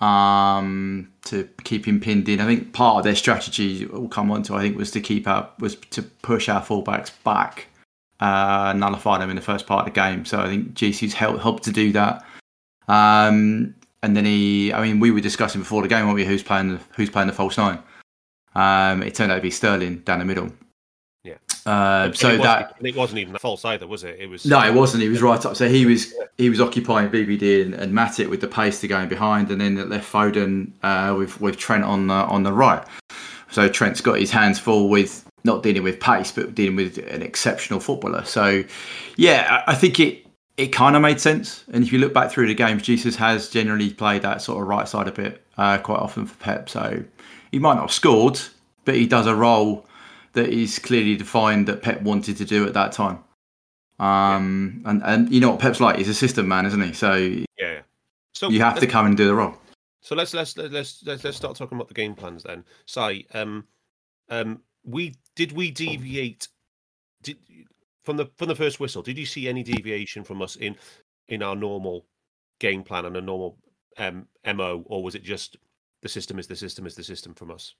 um, 0.00 1.12
to 1.24 1.48
keep 1.64 1.86
him 1.86 2.00
pinned 2.00 2.28
in. 2.28 2.40
I 2.40 2.46
think 2.46 2.72
part 2.72 2.98
of 2.98 3.04
their 3.04 3.14
strategy 3.14 3.86
will 3.86 4.08
come 4.08 4.30
on 4.30 4.42
to 4.44 4.54
I 4.54 4.60
think 4.60 4.76
was 4.76 4.90
to 4.92 5.00
keep 5.00 5.26
up 5.26 5.60
was 5.60 5.76
to 5.76 6.02
push 6.02 6.48
our 6.48 6.62
fullbacks 6.62 7.12
back, 7.24 7.68
uh, 8.20 8.74
nullify 8.76 9.18
them 9.18 9.30
in 9.30 9.36
the 9.36 9.42
first 9.42 9.66
part 9.66 9.86
of 9.86 9.94
the 9.94 9.98
game. 9.98 10.24
So 10.24 10.40
I 10.40 10.46
think 10.46 10.74
GC's 10.74 11.14
helped 11.14 11.40
helped 11.40 11.64
to 11.64 11.72
do 11.72 11.92
that. 11.92 12.24
Um, 12.88 13.74
and 14.02 14.16
then 14.16 14.24
he, 14.24 14.72
I 14.72 14.82
mean, 14.82 15.00
we 15.00 15.10
were 15.10 15.20
discussing 15.20 15.60
before 15.60 15.82
the 15.82 15.88
game, 15.88 16.04
weren't 16.04 16.16
we? 16.16 16.24
Who's 16.24 16.42
playing 16.42 16.74
the, 16.74 16.80
who's 16.96 17.10
playing 17.10 17.28
the 17.28 17.34
false 17.34 17.56
nine? 17.56 17.78
Um, 18.54 19.02
it 19.02 19.14
turned 19.14 19.32
out 19.32 19.36
to 19.36 19.42
be 19.42 19.50
Sterling 19.50 19.98
down 19.98 20.18
the 20.18 20.24
middle. 20.24 20.50
Yeah. 21.22 21.34
Uh, 21.66 22.12
so 22.12 22.30
it 22.30 22.42
that 22.42 22.76
it 22.80 22.94
wasn't 22.94 23.18
even 23.18 23.36
false 23.38 23.64
either, 23.64 23.86
was 23.86 24.04
it? 24.04 24.16
It 24.20 24.28
was 24.28 24.46
no, 24.46 24.64
it 24.64 24.72
wasn't. 24.72 25.02
He 25.02 25.08
was 25.08 25.20
right 25.20 25.44
up. 25.44 25.56
So 25.56 25.68
he 25.68 25.84
was 25.84 26.14
he 26.38 26.48
was 26.48 26.60
occupying 26.60 27.10
VVD 27.10 27.62
and, 27.62 27.74
and 27.74 27.92
Matip 27.92 28.30
with 28.30 28.40
the 28.40 28.46
pace 28.46 28.80
to 28.82 28.88
going 28.88 29.08
behind, 29.08 29.50
and 29.50 29.60
then 29.60 29.76
it 29.76 29.88
left 29.88 30.10
Foden 30.10 30.70
uh, 30.84 31.14
with 31.16 31.40
with 31.40 31.56
Trent 31.56 31.82
on 31.82 32.06
the 32.06 32.14
on 32.14 32.44
the 32.44 32.52
right. 32.52 32.86
So 33.50 33.68
Trent's 33.68 34.00
got 34.00 34.20
his 34.20 34.30
hands 34.30 34.60
full 34.60 34.88
with 34.88 35.28
not 35.42 35.64
dealing 35.64 35.82
with 35.82 35.98
pace, 35.98 36.30
but 36.30 36.54
dealing 36.54 36.76
with 36.76 36.98
an 36.98 37.22
exceptional 37.22 37.80
footballer. 37.80 38.24
So 38.24 38.62
yeah, 39.16 39.62
I, 39.66 39.72
I 39.72 39.74
think 39.74 39.98
it 39.98 40.25
it 40.56 40.68
kind 40.68 40.96
of 40.96 41.02
made 41.02 41.20
sense. 41.20 41.64
And 41.72 41.84
if 41.84 41.92
you 41.92 41.98
look 41.98 42.14
back 42.14 42.30
through 42.30 42.46
the 42.46 42.54
games, 42.54 42.82
Jesus 42.82 43.16
has 43.16 43.48
generally 43.48 43.90
played 43.90 44.22
that 44.22 44.40
sort 44.42 44.60
of 44.62 44.68
right 44.68 44.88
side 44.88 45.08
a 45.08 45.12
bit 45.12 45.44
uh, 45.58 45.78
quite 45.78 45.98
often 45.98 46.26
for 46.26 46.34
Pep. 46.36 46.68
So 46.68 47.02
he 47.50 47.58
might 47.58 47.74
not 47.74 47.82
have 47.82 47.92
scored, 47.92 48.40
but 48.84 48.94
he 48.94 49.06
does 49.06 49.26
a 49.26 49.34
role 49.34 49.86
that 50.32 50.48
is 50.48 50.78
clearly 50.78 51.16
defined 51.16 51.66
that 51.68 51.82
Pep 51.82 52.02
wanted 52.02 52.36
to 52.38 52.44
do 52.44 52.66
at 52.66 52.74
that 52.74 52.92
time. 52.92 53.18
Um, 53.98 54.82
and, 54.84 55.02
and 55.04 55.32
you 55.32 55.40
know 55.40 55.50
what 55.50 55.60
Pep's 55.60 55.80
like? 55.80 55.96
He's 55.96 56.08
a 56.08 56.14
system 56.14 56.48
man, 56.48 56.66
isn't 56.66 56.80
he? 56.80 56.92
So 56.92 57.14
yeah. 57.14 57.44
yeah. 57.58 57.80
So 58.34 58.50
you 58.50 58.60
have 58.60 58.78
to 58.80 58.86
come 58.86 59.06
and 59.06 59.16
do 59.16 59.26
the 59.26 59.34
role. 59.34 59.54
So 60.02 60.14
let's 60.14 60.34
let's 60.34 60.56
let's 60.56 61.02
let's 61.04 61.24
let's 61.24 61.36
start 61.36 61.56
talking 61.56 61.76
about 61.76 61.88
the 61.88 61.94
game 61.94 62.14
plans 62.14 62.42
then. 62.42 62.64
Si, 62.84 63.26
um, 63.32 63.66
um, 64.28 64.62
we 64.84 65.14
did 65.34 65.52
we 65.52 65.70
deviate? 65.70 66.48
From 68.06 68.16
the 68.16 68.26
from 68.36 68.46
the 68.46 68.54
first 68.54 68.78
whistle? 68.78 69.02
Did 69.02 69.18
you 69.18 69.26
see 69.26 69.48
any 69.48 69.64
deviation 69.64 70.22
from 70.22 70.40
us 70.40 70.54
in 70.54 70.76
in 71.28 71.42
our 71.42 71.56
normal 71.56 72.06
game 72.60 72.84
plan 72.84 73.04
and 73.04 73.16
a 73.16 73.20
normal 73.20 73.58
um, 73.98 74.28
mo, 74.46 74.84
or 74.86 75.02
was 75.02 75.16
it 75.16 75.24
just 75.24 75.56
the 76.02 76.08
system 76.08 76.38
is 76.38 76.46
the 76.46 76.54
system 76.54 76.86
is 76.86 76.94
the 76.94 77.02
system 77.02 77.34
from 77.34 77.50
us? 77.50 77.74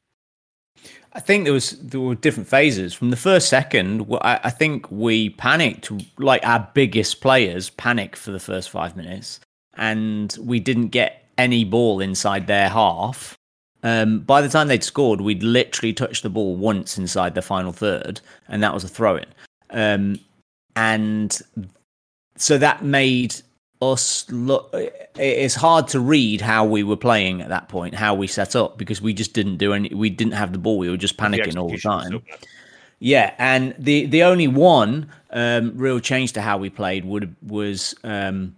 I 1.12 1.21
think 1.21 1.45
there 1.45 1.52
was 1.52 1.78
there 1.78 2.00
were 2.00 2.16
different 2.16 2.49
phases. 2.49 2.92
From 2.92 3.11
the 3.11 3.16
first 3.16 3.49
second, 3.49 4.04
I, 4.21 4.40
I 4.42 4.50
think 4.50 4.90
we 4.90 5.30
panicked, 5.30 5.92
like 6.18 6.45
our 6.45 6.68
biggest 6.75 7.21
players 7.21 7.71
panicked 7.71 8.16
for 8.16 8.33
the 8.33 8.40
first 8.40 8.68
five 8.68 8.97
minutes, 8.97 9.38
and 9.75 10.37
we 10.40 10.59
didn't 10.59 10.88
get 10.88 11.25
any 11.38 11.64
ball 11.64 12.00
inside 12.00 12.49
their 12.49 12.68
half. 12.68 13.38
Um, 13.85 14.21
by 14.21 14.42
the 14.42 14.49
time 14.49 14.66
they'd 14.66 14.83
scored, 14.83 15.21
we'd 15.21 15.45
literally 15.45 15.92
touched 15.92 16.25
the 16.25 16.30
ball 16.30 16.56
once 16.56 16.99
inside 16.99 17.37
the 17.37 17.42
final 17.42 17.73
third, 17.73 18.21
and 18.49 18.61
that 18.64 18.75
was 18.75 18.83
a 18.83 18.88
throw 18.88 19.16
in. 19.16 19.26
Um, 19.70 20.18
and 20.75 21.40
so 22.37 22.58
that 22.58 22.85
made 22.85 23.35
us 23.82 24.30
look 24.30 24.75
it's 25.16 25.54
hard 25.54 25.87
to 25.87 26.00
read 26.00 26.40
how 26.40 26.64
we 26.64 26.82
were 26.82 26.96
playing 26.96 27.42
at 27.42 27.50
that 27.50 27.68
point 27.68 27.94
how 27.94 28.14
we 28.14 28.26
set 28.26 28.56
up 28.56 28.78
because 28.78 29.02
we 29.02 29.12
just 29.12 29.35
didn't 29.35 29.58
do 29.58 29.75
any 29.75 29.90
we 29.90 30.08
didn't 30.08 30.32
have 30.32 30.52
the 30.52 30.58
ball. 30.58 30.78
We 30.78 30.88
were 30.88 30.96
just 30.96 31.16
panicking 31.18 31.54
the 31.54 31.61
all 31.61 31.68
the 31.68 31.78
time. 31.78 32.11
so 32.11 32.23
yeah 32.99 33.35
and 33.38 33.75
the 33.78 34.06
the 34.06 34.23
only 34.23 34.49
one 34.49 35.11
um, 35.30 35.76
real 35.76 36.00
change 36.00 36.32
to 36.32 36.40
how 36.40 36.56
we 36.56 36.70
played 36.70 37.04
would 37.04 37.37
was 37.42 37.94
um, 38.04 38.56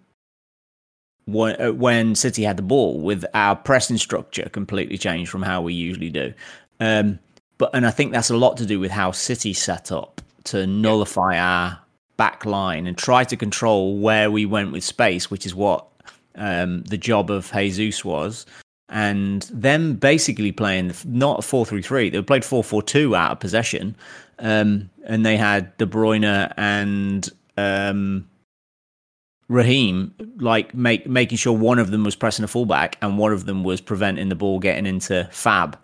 when, 1.25 1.61
uh, 1.61 1.73
when 1.73 2.15
city 2.15 2.45
had 2.45 2.57
the 2.57 2.63
ball 2.63 3.01
with 3.01 3.25
our 3.35 3.57
pressing 3.57 3.99
structure 3.99 4.49
completely 4.51 4.97
changed 4.97 5.31
from 5.31 5.43
how 5.43 5.61
we 5.61 5.75
usually 5.75 6.11
do. 6.11 6.33
Um, 6.79 7.19
but 7.59 7.71
and 7.75 7.85
i 7.87 7.91
think 7.91 8.13
that's 8.13 8.31
a 8.31 8.37
lot 8.37 8.57
to 8.57 8.65
do 8.65 8.81
with 8.81 8.91
how 8.91 9.11
city 9.11 9.53
set 9.53 9.93
up 9.93 10.23
to 10.51 10.67
nullify 10.67 11.39
our 11.39 11.79
back 12.17 12.45
line 12.45 12.87
and 12.87 12.99
try 12.99 13.25
to 13.25 13.37
control 13.37 13.99
where 13.99 14.31
we 14.31 14.45
went 14.45 14.73
with 14.73 14.85
space, 14.85 15.31
which 15.31 15.47
is 15.47 15.55
what 15.55 15.87
um, 16.35 16.83
the 16.85 16.99
job 16.99 17.31
of 17.31 17.51
Jesus 17.53 18.05
was. 18.05 18.47
And 18.91 19.43
them 19.53 19.95
basically 19.95 20.51
playing 20.51 20.93
not 21.05 21.41
a 21.41 21.43
4 21.43 21.67
3 21.67 21.83
3, 21.83 22.11
they 22.11 22.23
played 22.23 22.45
4 22.45 22.65
4 22.65 22.83
2 22.83 23.15
out 23.15 23.33
of 23.33 23.41
possession. 23.41 23.95
Um, 24.39 24.89
and 25.05 25.27
they 25.27 25.37
had 25.37 25.77
De 25.79 25.87
Bruyne 25.87 26.53
and 26.57 27.29
um, 27.57 28.29
Raheem 29.49 30.15
like 30.39 30.75
make 30.75 31.07
making 31.07 31.39
sure 31.39 31.53
one 31.53 31.79
of 31.79 31.91
them 31.91 32.05
was 32.05 32.15
pressing 32.15 32.45
a 32.45 32.49
fullback 32.49 32.97
and 33.01 33.19
one 33.19 33.33
of 33.33 33.47
them 33.47 33.65
was 33.65 33.81
preventing 33.81 34.29
the 34.29 34.35
ball 34.35 34.59
getting 34.59 34.87
into 34.87 35.27
Fab 35.33 35.79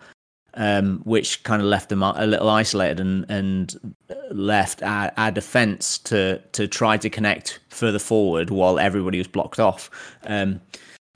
um, 0.55 1.01
which 1.03 1.43
kind 1.43 1.61
of 1.61 1.67
left 1.67 1.89
them 1.89 2.01
a 2.01 2.25
little 2.25 2.49
isolated 2.49 2.99
and 2.99 3.29
and 3.29 3.95
left 4.31 4.81
our, 4.83 5.11
our 5.17 5.31
defense 5.31 5.97
to 5.99 6.41
to 6.53 6.67
try 6.67 6.97
to 6.97 7.09
connect 7.09 7.59
further 7.69 7.99
forward 7.99 8.49
while 8.49 8.79
everybody 8.79 9.17
was 9.17 9.27
blocked 9.27 9.59
off. 9.59 9.89
Um, 10.25 10.61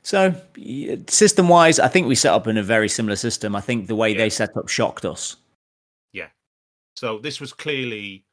so 0.03 0.33
system 1.07 1.49
wise, 1.49 1.79
I 1.79 1.87
think 1.87 2.07
we 2.07 2.15
set 2.15 2.33
up 2.33 2.47
in 2.47 2.57
a 2.57 2.63
very 2.63 2.89
similar 2.89 3.15
system. 3.15 3.55
I 3.55 3.61
think 3.61 3.87
the 3.87 3.95
way 3.95 4.11
yeah. 4.11 4.17
they 4.17 4.29
set 4.29 4.55
up 4.57 4.67
shocked 4.67 5.05
us. 5.05 5.35
Yeah. 6.13 6.27
So 6.95 7.19
this 7.19 7.39
was 7.39 7.53
clearly 7.53 8.25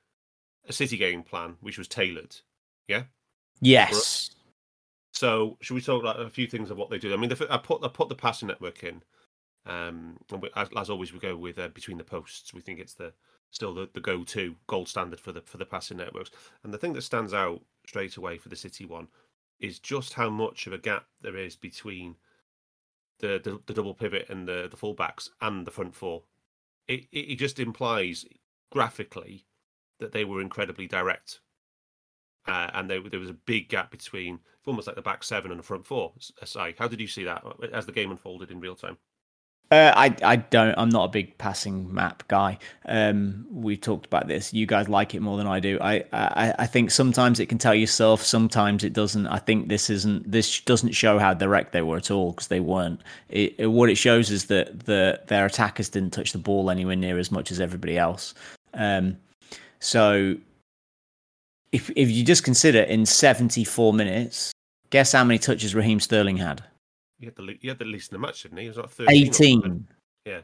a 0.68 0.72
city 0.72 0.96
game 0.96 1.22
plan, 1.22 1.56
which 1.60 1.78
was 1.78 1.88
tailored. 1.88 2.34
Yeah. 2.88 3.04
Yes. 3.60 4.30
So 5.12 5.56
should 5.60 5.74
we 5.74 5.80
talk 5.80 6.02
about 6.02 6.20
a 6.20 6.28
few 6.28 6.46
things 6.46 6.70
of 6.70 6.76
what 6.76 6.90
they 6.90 6.98
do? 6.98 7.12
I 7.12 7.16
mean, 7.16 7.32
I 7.50 7.56
put 7.58 7.82
I 7.82 7.88
put 7.88 8.08
the 8.08 8.14
passing 8.14 8.48
network 8.48 8.82
in. 8.84 9.02
Um, 9.66 10.16
we, 10.30 10.48
as, 10.54 10.68
as, 10.76 10.90
always, 10.90 11.12
we 11.12 11.18
go 11.18 11.36
with 11.36 11.58
uh, 11.58 11.68
between 11.68 11.98
the 11.98 12.04
posts. 12.04 12.54
We 12.54 12.60
think 12.60 12.78
it's 12.78 12.94
the 12.94 13.12
still 13.50 13.74
the, 13.74 13.88
the 13.94 14.00
go-to 14.00 14.54
gold 14.66 14.88
standard 14.88 15.20
for 15.20 15.32
the 15.32 15.40
for 15.42 15.58
the 15.58 15.66
passing 15.66 15.96
networks. 15.96 16.30
And 16.62 16.72
the 16.72 16.78
thing 16.78 16.92
that 16.92 17.02
stands 17.02 17.34
out 17.34 17.62
straight 17.86 18.16
away 18.16 18.38
for 18.38 18.48
the 18.48 18.56
City 18.56 18.84
one 18.84 19.08
is 19.58 19.78
just 19.78 20.14
how 20.14 20.30
much 20.30 20.66
of 20.66 20.72
a 20.72 20.78
gap 20.78 21.06
there 21.20 21.36
is 21.36 21.56
between 21.56 22.16
the 23.18 23.40
the, 23.42 23.60
the 23.66 23.74
double 23.74 23.94
pivot 23.94 24.26
and 24.28 24.46
the 24.46 24.68
the 24.70 24.76
fullbacks 24.76 25.30
and 25.40 25.66
the 25.66 25.70
front 25.70 25.94
four. 25.94 26.22
It, 26.86 27.06
it, 27.10 27.32
it 27.32 27.36
just 27.36 27.58
implies 27.58 28.24
graphically 28.70 29.46
that 29.98 30.12
they 30.12 30.24
were 30.24 30.40
incredibly 30.40 30.86
direct. 30.86 31.40
Uh, 32.46 32.70
and 32.74 32.88
there, 32.88 33.00
there 33.00 33.18
was 33.18 33.30
a 33.30 33.34
big 33.34 33.68
gap 33.68 33.90
between 33.90 34.38
almost 34.66 34.86
like 34.86 34.94
the 34.94 35.02
back 35.02 35.24
seven 35.24 35.50
and 35.50 35.58
the 35.58 35.64
front 35.64 35.84
four. 35.84 36.12
Aside, 36.40 36.76
how 36.78 36.86
did 36.86 37.00
you 37.00 37.08
see 37.08 37.24
that 37.24 37.44
as 37.72 37.86
the 37.86 37.92
game 37.92 38.12
unfolded 38.12 38.52
in 38.52 38.60
real 38.60 38.76
time? 38.76 38.98
Uh, 39.70 39.92
I 39.96 40.14
I 40.22 40.36
don't. 40.36 40.74
I'm 40.78 40.90
not 40.90 41.06
a 41.06 41.08
big 41.08 41.36
passing 41.38 41.92
map 41.92 42.22
guy. 42.28 42.58
Um, 42.84 43.46
we 43.50 43.76
talked 43.76 44.06
about 44.06 44.28
this. 44.28 44.52
You 44.54 44.64
guys 44.64 44.88
like 44.88 45.12
it 45.12 45.20
more 45.20 45.36
than 45.36 45.48
I 45.48 45.58
do. 45.58 45.76
I, 45.80 46.04
I 46.12 46.54
I 46.60 46.66
think 46.66 46.92
sometimes 46.92 47.40
it 47.40 47.46
can 47.46 47.58
tell 47.58 47.74
yourself. 47.74 48.22
Sometimes 48.22 48.84
it 48.84 48.92
doesn't. 48.92 49.26
I 49.26 49.38
think 49.38 49.68
this 49.68 49.90
isn't. 49.90 50.30
This 50.30 50.60
doesn't 50.60 50.92
show 50.92 51.18
how 51.18 51.34
direct 51.34 51.72
they 51.72 51.82
were 51.82 51.96
at 51.96 52.12
all 52.12 52.30
because 52.30 52.46
they 52.46 52.60
weren't. 52.60 53.00
It, 53.28 53.56
it, 53.58 53.66
what 53.66 53.90
it 53.90 53.96
shows 53.96 54.30
is 54.30 54.46
that 54.46 54.84
the 54.84 55.20
their 55.26 55.46
attackers 55.46 55.88
didn't 55.88 56.12
touch 56.12 56.30
the 56.30 56.38
ball 56.38 56.70
anywhere 56.70 56.96
near 56.96 57.18
as 57.18 57.32
much 57.32 57.50
as 57.50 57.60
everybody 57.60 57.98
else. 57.98 58.34
Um, 58.72 59.16
so 59.80 60.36
if 61.72 61.90
if 61.96 62.08
you 62.08 62.24
just 62.24 62.44
consider 62.44 62.82
in 62.82 63.04
74 63.04 63.92
minutes, 63.92 64.52
guess 64.90 65.10
how 65.10 65.24
many 65.24 65.40
touches 65.40 65.74
Raheem 65.74 65.98
Sterling 65.98 66.36
had? 66.36 66.62
He 67.18 67.26
had 67.26 67.36
the 67.36 67.56
he 67.60 67.68
had 67.68 67.78
the 67.78 67.84
least 67.84 68.12
in 68.12 68.20
the 68.20 68.26
match, 68.26 68.42
didn't 68.42 68.58
he? 68.58 68.64
He 68.64 68.68
was 68.68 68.76
like 68.76 68.90
13 68.90 69.16
eighteen. 69.16 69.88
Yeah. 70.24 70.40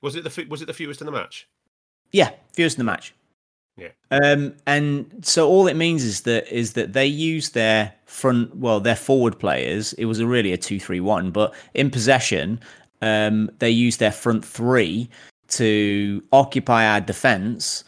Was 0.00 0.16
it 0.16 0.24
the 0.24 0.46
was 0.48 0.62
it 0.62 0.66
the 0.66 0.74
fewest 0.74 1.00
in 1.00 1.06
the 1.06 1.12
match? 1.12 1.48
Yeah, 2.10 2.30
fewest 2.52 2.76
in 2.76 2.84
the 2.84 2.90
match. 2.90 3.14
Yeah. 3.76 3.88
Um, 4.10 4.54
and 4.66 5.24
so 5.24 5.48
all 5.48 5.66
it 5.66 5.76
means 5.76 6.04
is 6.04 6.22
that 6.22 6.52
is 6.52 6.74
that 6.74 6.92
they 6.92 7.06
use 7.06 7.50
their 7.50 7.94
front, 8.04 8.54
well, 8.56 8.80
their 8.80 8.96
forward 8.96 9.38
players. 9.38 9.94
It 9.94 10.04
was 10.04 10.20
a 10.20 10.26
really 10.26 10.52
a 10.52 10.58
two-three-one, 10.58 11.30
but 11.30 11.54
in 11.72 11.90
possession, 11.90 12.60
um, 13.00 13.50
they 13.58 13.70
used 13.70 13.98
their 13.98 14.12
front 14.12 14.44
three 14.44 15.08
to 15.48 16.22
occupy 16.32 16.86
our 16.86 17.00
defense, 17.00 17.84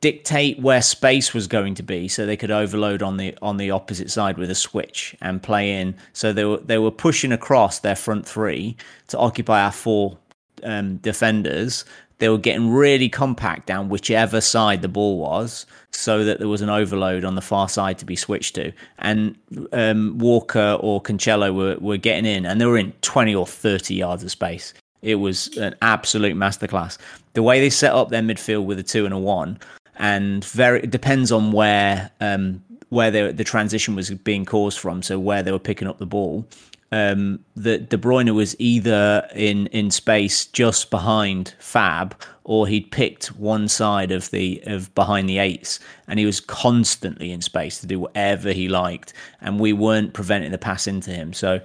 dictate 0.00 0.60
where 0.60 0.82
space 0.82 1.34
was 1.34 1.46
going 1.46 1.74
to 1.74 1.82
be, 1.82 2.08
so 2.08 2.24
they 2.24 2.36
could 2.36 2.50
overload 2.50 3.02
on 3.02 3.16
the 3.16 3.36
on 3.42 3.56
the 3.56 3.70
opposite 3.70 4.10
side 4.10 4.38
with 4.38 4.50
a 4.50 4.54
switch 4.54 5.16
and 5.20 5.42
play 5.42 5.72
in. 5.80 5.94
So 6.12 6.32
they 6.32 6.44
were 6.44 6.58
they 6.58 6.78
were 6.78 6.90
pushing 6.90 7.32
across 7.32 7.80
their 7.80 7.96
front 7.96 8.26
three 8.26 8.76
to 9.08 9.18
occupy 9.18 9.62
our 9.62 9.72
four 9.72 10.18
um, 10.62 10.96
defenders. 10.96 11.84
They 12.18 12.28
were 12.28 12.38
getting 12.38 12.70
really 12.70 13.08
compact 13.08 13.66
down 13.66 13.88
whichever 13.88 14.40
side 14.40 14.82
the 14.82 14.88
ball 14.88 15.18
was, 15.18 15.66
so 15.92 16.24
that 16.24 16.38
there 16.38 16.48
was 16.48 16.62
an 16.62 16.68
overload 16.68 17.24
on 17.24 17.36
the 17.36 17.40
far 17.40 17.68
side 17.68 17.98
to 17.98 18.04
be 18.04 18.16
switched 18.16 18.56
to. 18.56 18.72
And 18.98 19.36
um, 19.72 20.18
Walker 20.18 20.76
or 20.80 21.00
Cancelo 21.00 21.54
were, 21.54 21.76
were 21.78 21.96
getting 21.96 22.26
in, 22.26 22.44
and 22.44 22.60
they 22.60 22.66
were 22.66 22.78
in 22.78 22.92
20 23.02 23.34
or 23.36 23.46
30 23.46 23.94
yards 23.94 24.24
of 24.24 24.32
space. 24.32 24.74
It 25.02 25.16
was 25.16 25.56
an 25.58 25.76
absolute 25.80 26.34
masterclass. 26.34 26.98
The 27.34 27.42
way 27.42 27.60
they 27.60 27.70
set 27.70 27.92
up 27.92 28.08
their 28.08 28.22
midfield 28.22 28.64
with 28.64 28.80
a 28.80 28.82
two 28.82 29.04
and 29.04 29.14
a 29.14 29.18
one, 29.18 29.58
and 29.98 30.44
very 30.46 30.80
it 30.82 30.90
depends 30.90 31.30
on 31.30 31.52
where 31.52 32.10
um, 32.20 32.62
where 32.88 33.10
the 33.10 33.32
the 33.32 33.44
transition 33.44 33.94
was 33.94 34.10
being 34.10 34.44
caused 34.44 34.78
from. 34.78 35.02
So 35.02 35.18
where 35.18 35.42
they 35.42 35.52
were 35.52 35.58
picking 35.58 35.88
up 35.88 35.98
the 35.98 36.06
ball, 36.06 36.46
um, 36.92 37.40
that 37.56 37.90
De 37.90 37.98
Bruyne 37.98 38.34
was 38.34 38.56
either 38.58 39.28
in 39.34 39.66
in 39.68 39.90
space 39.90 40.46
just 40.46 40.90
behind 40.90 41.54
Fab, 41.58 42.14
or 42.44 42.66
he'd 42.66 42.90
picked 42.90 43.26
one 43.36 43.68
side 43.68 44.10
of 44.10 44.30
the 44.30 44.62
of 44.66 44.94
behind 44.94 45.28
the 45.28 45.38
eights, 45.38 45.80
and 46.06 46.18
he 46.18 46.26
was 46.26 46.40
constantly 46.40 47.30
in 47.30 47.42
space 47.42 47.80
to 47.80 47.86
do 47.86 48.00
whatever 48.00 48.52
he 48.52 48.68
liked, 48.68 49.12
and 49.40 49.60
we 49.60 49.72
weren't 49.72 50.14
preventing 50.14 50.52
the 50.52 50.58
pass 50.58 50.86
into 50.86 51.10
him. 51.10 51.32
So, 51.32 51.60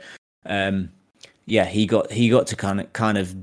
um, 0.46 0.92
yeah, 1.46 1.66
he 1.66 1.86
got 1.86 2.12
he 2.12 2.30
got 2.30 2.48
to 2.48 2.56
kind 2.56 2.82
of 2.82 2.92
kind 2.94 3.18
of 3.18 3.36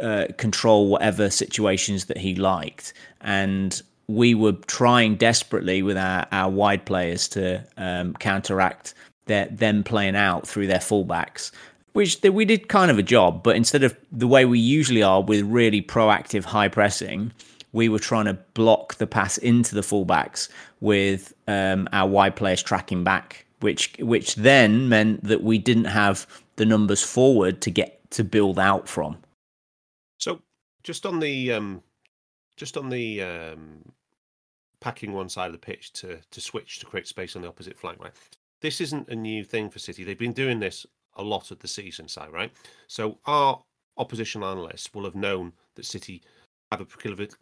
uh, 0.00 0.26
control 0.38 0.88
whatever 0.88 1.28
situations 1.28 2.06
that 2.06 2.16
he 2.16 2.34
liked, 2.34 2.94
and 3.20 3.82
we 4.08 4.34
were 4.34 4.52
trying 4.52 5.16
desperately 5.16 5.82
with 5.82 5.96
our, 5.96 6.26
our 6.32 6.50
wide 6.50 6.84
players 6.84 7.28
to 7.28 7.64
um, 7.76 8.14
counteract 8.14 8.94
their, 9.26 9.46
them 9.46 9.82
playing 9.82 10.16
out 10.16 10.46
through 10.46 10.66
their 10.68 10.78
fullbacks, 10.78 11.50
which 11.92 12.20
we 12.22 12.44
did 12.44 12.68
kind 12.68 12.90
of 12.90 12.98
a 12.98 13.02
job. 13.02 13.42
But 13.42 13.56
instead 13.56 13.82
of 13.82 13.96
the 14.12 14.28
way 14.28 14.44
we 14.44 14.58
usually 14.58 15.02
are 15.02 15.22
with 15.22 15.42
really 15.42 15.82
proactive 15.82 16.44
high 16.44 16.68
pressing, 16.68 17.32
we 17.72 17.88
were 17.88 17.98
trying 17.98 18.26
to 18.26 18.34
block 18.54 18.94
the 18.94 19.06
pass 19.06 19.38
into 19.38 19.74
the 19.74 19.80
fullbacks 19.80 20.48
with 20.80 21.34
um, 21.48 21.88
our 21.92 22.08
wide 22.08 22.36
players 22.36 22.62
tracking 22.62 23.04
back, 23.04 23.44
which 23.60 23.94
which 23.98 24.36
then 24.36 24.88
meant 24.88 25.24
that 25.24 25.42
we 25.42 25.58
didn't 25.58 25.86
have 25.86 26.26
the 26.56 26.64
numbers 26.64 27.02
forward 27.02 27.60
to 27.62 27.70
get 27.70 28.10
to 28.12 28.24
build 28.24 28.58
out 28.58 28.88
from. 28.88 29.18
So 30.18 30.40
just 30.84 31.04
on 31.04 31.18
the 31.20 31.52
um, 31.52 31.82
just 32.56 32.76
on 32.76 32.88
the 32.88 33.22
um, 33.22 33.82
packing 34.80 35.12
one 35.12 35.28
side 35.28 35.46
of 35.46 35.52
the 35.52 35.58
pitch 35.58 35.92
to 35.94 36.18
to 36.30 36.40
switch 36.40 36.78
to 36.78 36.86
create 36.86 37.06
space 37.06 37.36
on 37.36 37.42
the 37.42 37.48
opposite 37.48 37.78
flank, 37.78 38.02
right? 38.02 38.12
This 38.60 38.80
isn't 38.80 39.08
a 39.08 39.14
new 39.14 39.44
thing 39.44 39.70
for 39.70 39.78
City. 39.78 40.04
They've 40.04 40.18
been 40.18 40.32
doing 40.32 40.58
this 40.58 40.86
a 41.16 41.22
lot 41.22 41.50
of 41.50 41.58
the 41.58 41.68
season 41.68 42.08
side, 42.08 42.32
right? 42.32 42.52
So 42.86 43.18
our 43.26 43.62
opposition 43.96 44.42
analysts 44.42 44.92
will 44.94 45.04
have 45.04 45.14
known 45.14 45.52
that 45.74 45.86
City 45.86 46.22
have 46.70 46.80
a 46.80 46.84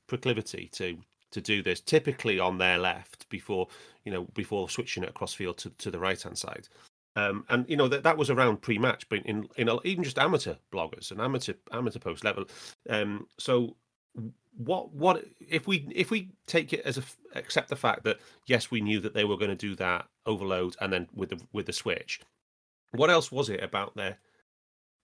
proclivity 0.07 0.69
to 0.73 0.99
to 1.31 1.41
do 1.41 1.63
this, 1.63 1.81
typically 1.81 2.39
on 2.39 2.59
their 2.59 2.79
left 2.79 3.29
before 3.29 3.69
you 4.05 4.13
know 4.13 4.25
before 4.35 4.69
switching 4.69 5.03
it 5.03 5.09
across 5.11 5.35
field 5.35 5.59
to, 5.59 5.71
to 5.71 5.91
the 5.91 5.99
right 5.99 6.21
hand 6.21 6.39
side. 6.39 6.69
Um, 7.17 7.45
and 7.49 7.69
you 7.69 7.77
know 7.77 7.89
that 7.89 8.03
that 8.03 8.17
was 8.17 8.31
around 8.31 8.63
pre-match, 8.63 9.09
but 9.09 9.21
in 9.27 9.49
in 9.57 9.69
even 9.85 10.05
just 10.05 10.19
amateur 10.19 10.55
bloggers 10.73 11.11
and 11.11 11.21
amateur 11.21 11.55
amateur 11.73 11.99
post 11.99 12.25
level. 12.25 12.45
Um, 12.89 13.27
so 13.39 13.77
what 14.57 14.93
what 14.93 15.25
if 15.49 15.67
we 15.67 15.89
if 15.95 16.11
we 16.11 16.31
take 16.47 16.73
it 16.73 16.81
as 16.85 16.99
a 16.99 17.03
accept 17.35 17.69
the 17.69 17.77
fact 17.77 18.05
that 18.05 18.19
yes 18.47 18.71
we 18.71 18.81
knew 18.81 19.01
that 19.01 19.15
they 19.15 19.25
were 19.25 19.37
going 19.37 19.51
to 19.51 19.57
do 19.57 19.75
that 19.75 20.07
overload 20.27 20.77
and 20.81 20.93
then 20.93 21.09
with 21.15 21.31
the 21.31 21.41
with 21.53 21.67
the 21.67 21.73
switch 21.73 22.21
what 22.93 23.11
else 23.11 23.33
was 23.33 23.49
it 23.49 23.63
about 23.63 23.95
their 23.97 24.19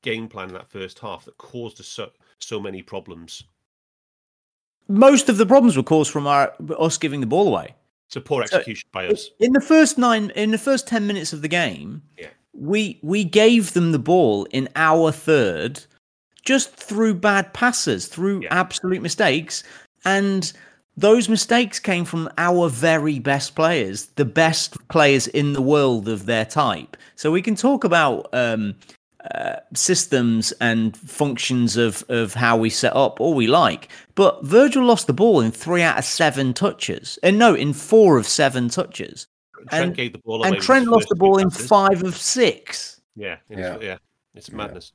game 0.02 0.28
plan 0.28 0.48
in 0.48 0.54
that 0.54 0.70
first 0.70 0.98
half 0.98 1.24
that 1.24 1.36
caused 1.38 1.80
us 1.80 1.88
so, 1.88 2.10
so 2.38 2.60
many 2.60 2.82
problems? 2.82 3.44
Most 4.88 5.28
of 5.28 5.36
the 5.36 5.46
problems 5.46 5.76
were 5.76 5.82
caused 5.82 6.10
from 6.10 6.26
our 6.26 6.52
us 6.78 6.98
giving 6.98 7.20
the 7.20 7.26
ball 7.26 7.46
away. 7.48 7.74
So 8.08 8.20
poor 8.20 8.42
execution 8.42 8.88
so, 8.88 8.92
by 8.92 9.06
us. 9.06 9.30
in 9.38 9.52
the 9.52 9.60
first 9.60 9.96
nine 9.96 10.30
in 10.34 10.50
the 10.50 10.58
first 10.58 10.88
10 10.88 11.06
minutes 11.06 11.32
of 11.32 11.42
the 11.42 11.48
game 11.48 12.02
yeah. 12.18 12.26
we 12.52 12.98
we 13.02 13.22
gave 13.22 13.72
them 13.72 13.92
the 13.92 14.00
ball 14.00 14.46
in 14.50 14.68
our 14.74 15.12
third 15.12 15.84
just 16.42 16.74
through 16.74 17.14
bad 17.14 17.52
passes, 17.52 18.06
through 18.06 18.42
yeah. 18.42 18.48
absolute 18.50 19.02
mistakes. 19.02 19.62
And 20.04 20.52
those 20.96 21.28
mistakes 21.28 21.78
came 21.78 22.04
from 22.04 22.28
our 22.36 22.68
very 22.68 23.18
best 23.18 23.54
players, 23.54 24.06
the 24.16 24.24
best 24.24 24.76
players 24.88 25.26
in 25.26 25.52
the 25.52 25.62
world 25.62 26.08
of 26.08 26.26
their 26.26 26.44
type. 26.44 26.96
So 27.16 27.30
we 27.30 27.42
can 27.42 27.54
talk 27.54 27.84
about 27.84 28.28
um, 28.32 28.74
uh, 29.34 29.56
systems 29.74 30.52
and 30.60 30.96
functions 30.96 31.76
of, 31.76 32.04
of 32.08 32.34
how 32.34 32.56
we 32.56 32.70
set 32.70 32.94
up 32.96 33.20
all 33.20 33.34
we 33.34 33.46
like. 33.46 33.88
But 34.14 34.44
Virgil 34.44 34.84
lost 34.84 35.06
the 35.06 35.12
ball 35.12 35.40
in 35.40 35.50
three 35.50 35.82
out 35.82 35.98
of 35.98 36.04
seven 36.04 36.52
touches. 36.54 37.18
And 37.22 37.38
no, 37.38 37.54
in 37.54 37.72
four 37.72 38.18
of 38.18 38.26
seven 38.26 38.68
touches. 38.68 39.26
Trent 39.68 39.84
and, 39.84 39.96
gave 39.96 40.12
the 40.12 40.18
ball 40.18 40.42
and 40.44 40.58
Trent 40.60 40.86
lost 40.86 41.08
the 41.08 41.16
ball 41.16 41.38
in 41.38 41.50
five 41.50 42.02
of 42.02 42.16
six. 42.16 43.00
Yeah, 43.14 43.36
yeah, 43.50 43.76
yeah. 43.80 43.98
It's 44.34 44.50
madness. 44.50 44.92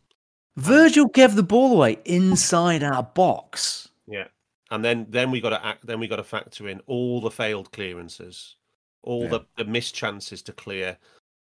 Virgil 0.58 1.08
gave 1.08 1.36
the 1.36 1.44
ball 1.44 1.74
away 1.74 2.00
inside 2.06 2.84
our 2.84 3.04
box. 3.04 3.90
Yeah, 4.08 4.28
and 4.72 4.84
then 4.84 5.06
then 5.10 5.32
we 5.32 5.42
got 5.42 5.50
to 5.50 5.66
act. 5.66 5.86
Then 5.86 6.00
we 6.00 6.08
got 6.08 6.18
to 6.18 6.24
factor 6.24 6.68
in 6.68 6.82
all 6.88 7.22
the 7.22 7.32
failed 7.32 7.72
clearances, 7.72 8.56
all 9.04 9.24
yeah. 9.24 9.30
the 9.30 9.46
the 9.58 9.66
missed 9.66 9.96
chances 9.96 10.42
to 10.44 10.54
clear. 10.54 10.98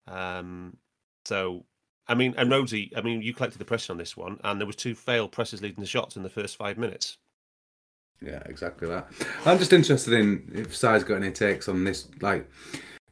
Um, 0.07 0.77
so 1.25 1.65
I 2.07 2.15
mean, 2.15 2.35
and 2.37 2.51
Rhodesy, 2.51 2.93
I 2.97 3.01
mean, 3.01 3.23
you 3.23 3.33
collected 3.33 3.59
the 3.59 3.65
pressure 3.65 3.93
on 3.93 3.99
this 3.99 4.17
one, 4.17 4.39
and 4.45 4.61
there 4.61 4.67
was 4.67 4.77
two 4.77 4.95
failed 4.95 5.33
presses 5.33 5.63
leading 5.63 5.81
the 5.81 5.87
shots 5.87 6.17
in 6.17 6.23
the 6.23 6.29
first 6.29 6.57
five 6.57 6.77
minutes. 6.77 7.19
Yeah, 8.21 8.43
exactly 8.47 8.89
that. 8.89 9.11
I'm 9.45 9.59
just 9.59 9.73
interested 9.73 10.15
in 10.15 10.51
if 10.55 10.75
Si's 10.75 11.05
got 11.05 11.17
any 11.17 11.31
takes 11.31 11.69
on 11.69 11.85
this. 11.85 12.09
Like, 12.21 12.49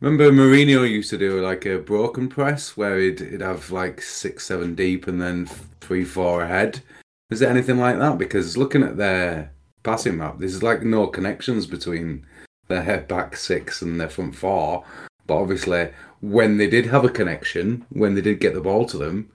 Remember 0.02 0.32
Mourinho 0.32 0.82
used 0.82 1.10
to 1.10 1.16
do 1.16 1.40
like 1.40 1.64
a 1.64 1.78
broken 1.78 2.28
press 2.28 2.76
where 2.76 2.98
he'd, 2.98 3.20
he'd 3.20 3.40
have 3.40 3.70
like 3.70 4.02
six, 4.02 4.44
seven 4.44 4.74
deep 4.74 5.06
and 5.06 5.22
then 5.22 5.46
three, 5.80 6.04
four 6.04 6.42
ahead. 6.42 6.82
Is 7.30 7.38
there 7.38 7.48
anything 7.48 7.78
like 7.78 8.00
that? 8.00 8.18
Because 8.18 8.56
looking 8.56 8.82
at 8.82 8.96
their 8.96 9.52
passing 9.84 10.18
map, 10.18 10.40
there's 10.40 10.60
like 10.60 10.82
no 10.82 11.06
connections 11.06 11.68
between 11.68 12.26
their 12.66 13.02
back 13.02 13.36
six 13.36 13.80
and 13.80 14.00
their 14.00 14.08
front 14.08 14.34
four. 14.34 14.84
But 15.28 15.36
obviously, 15.36 15.90
when 16.20 16.56
they 16.56 16.66
did 16.66 16.86
have 16.86 17.04
a 17.04 17.08
connection, 17.08 17.86
when 17.90 18.16
they 18.16 18.22
did 18.22 18.40
get 18.40 18.54
the 18.54 18.60
ball 18.60 18.86
to 18.86 18.98
them, 18.98 19.30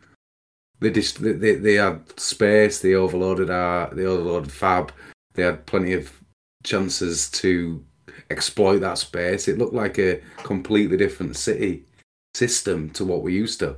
they 0.82 0.92
just 0.92 1.22
they, 1.22 1.56
they 1.56 1.76
had 1.76 2.20
space. 2.20 2.82
They 2.82 2.94
overloaded 2.94 3.50
our 3.50 3.96
they 3.96 4.04
overloaded 4.04 4.52
Fab. 4.52 4.92
They 5.34 5.44
had 5.44 5.66
plenty 5.66 5.94
of 5.94 6.12
chances 6.66 7.30
to 7.30 7.86
exploit 8.30 8.80
that 8.80 8.98
space. 8.98 9.48
It 9.48 9.58
looked 9.58 9.74
like 9.74 9.98
a 10.00 10.22
completely 10.38 10.98
different 10.98 11.36
city 11.36 11.84
system 12.34 12.90
to 12.92 13.06
what 13.06 13.22
we 13.22 13.34
used 13.34 13.60
to. 13.60 13.76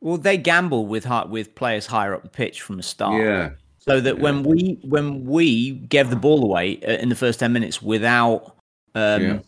Well, 0.00 0.18
they 0.18 0.36
gamble 0.36 0.86
with 0.86 1.06
with 1.28 1.54
players 1.54 1.86
higher 1.86 2.14
up 2.14 2.22
the 2.22 2.28
pitch 2.28 2.62
from 2.62 2.76
the 2.76 2.82
start. 2.82 3.22
Yeah. 3.22 3.50
So 3.78 4.00
that 4.00 4.16
yeah. 4.16 4.22
when 4.22 4.42
we 4.42 4.78
when 4.82 5.24
we 5.24 5.72
gave 5.72 6.10
the 6.10 6.16
ball 6.16 6.42
away 6.44 6.80
uh, 6.82 6.92
in 6.92 7.08
the 7.08 7.14
first 7.14 7.40
ten 7.40 7.52
minutes 7.52 7.80
without 7.80 8.56
um, 8.94 9.22
yeah. 9.22 9.38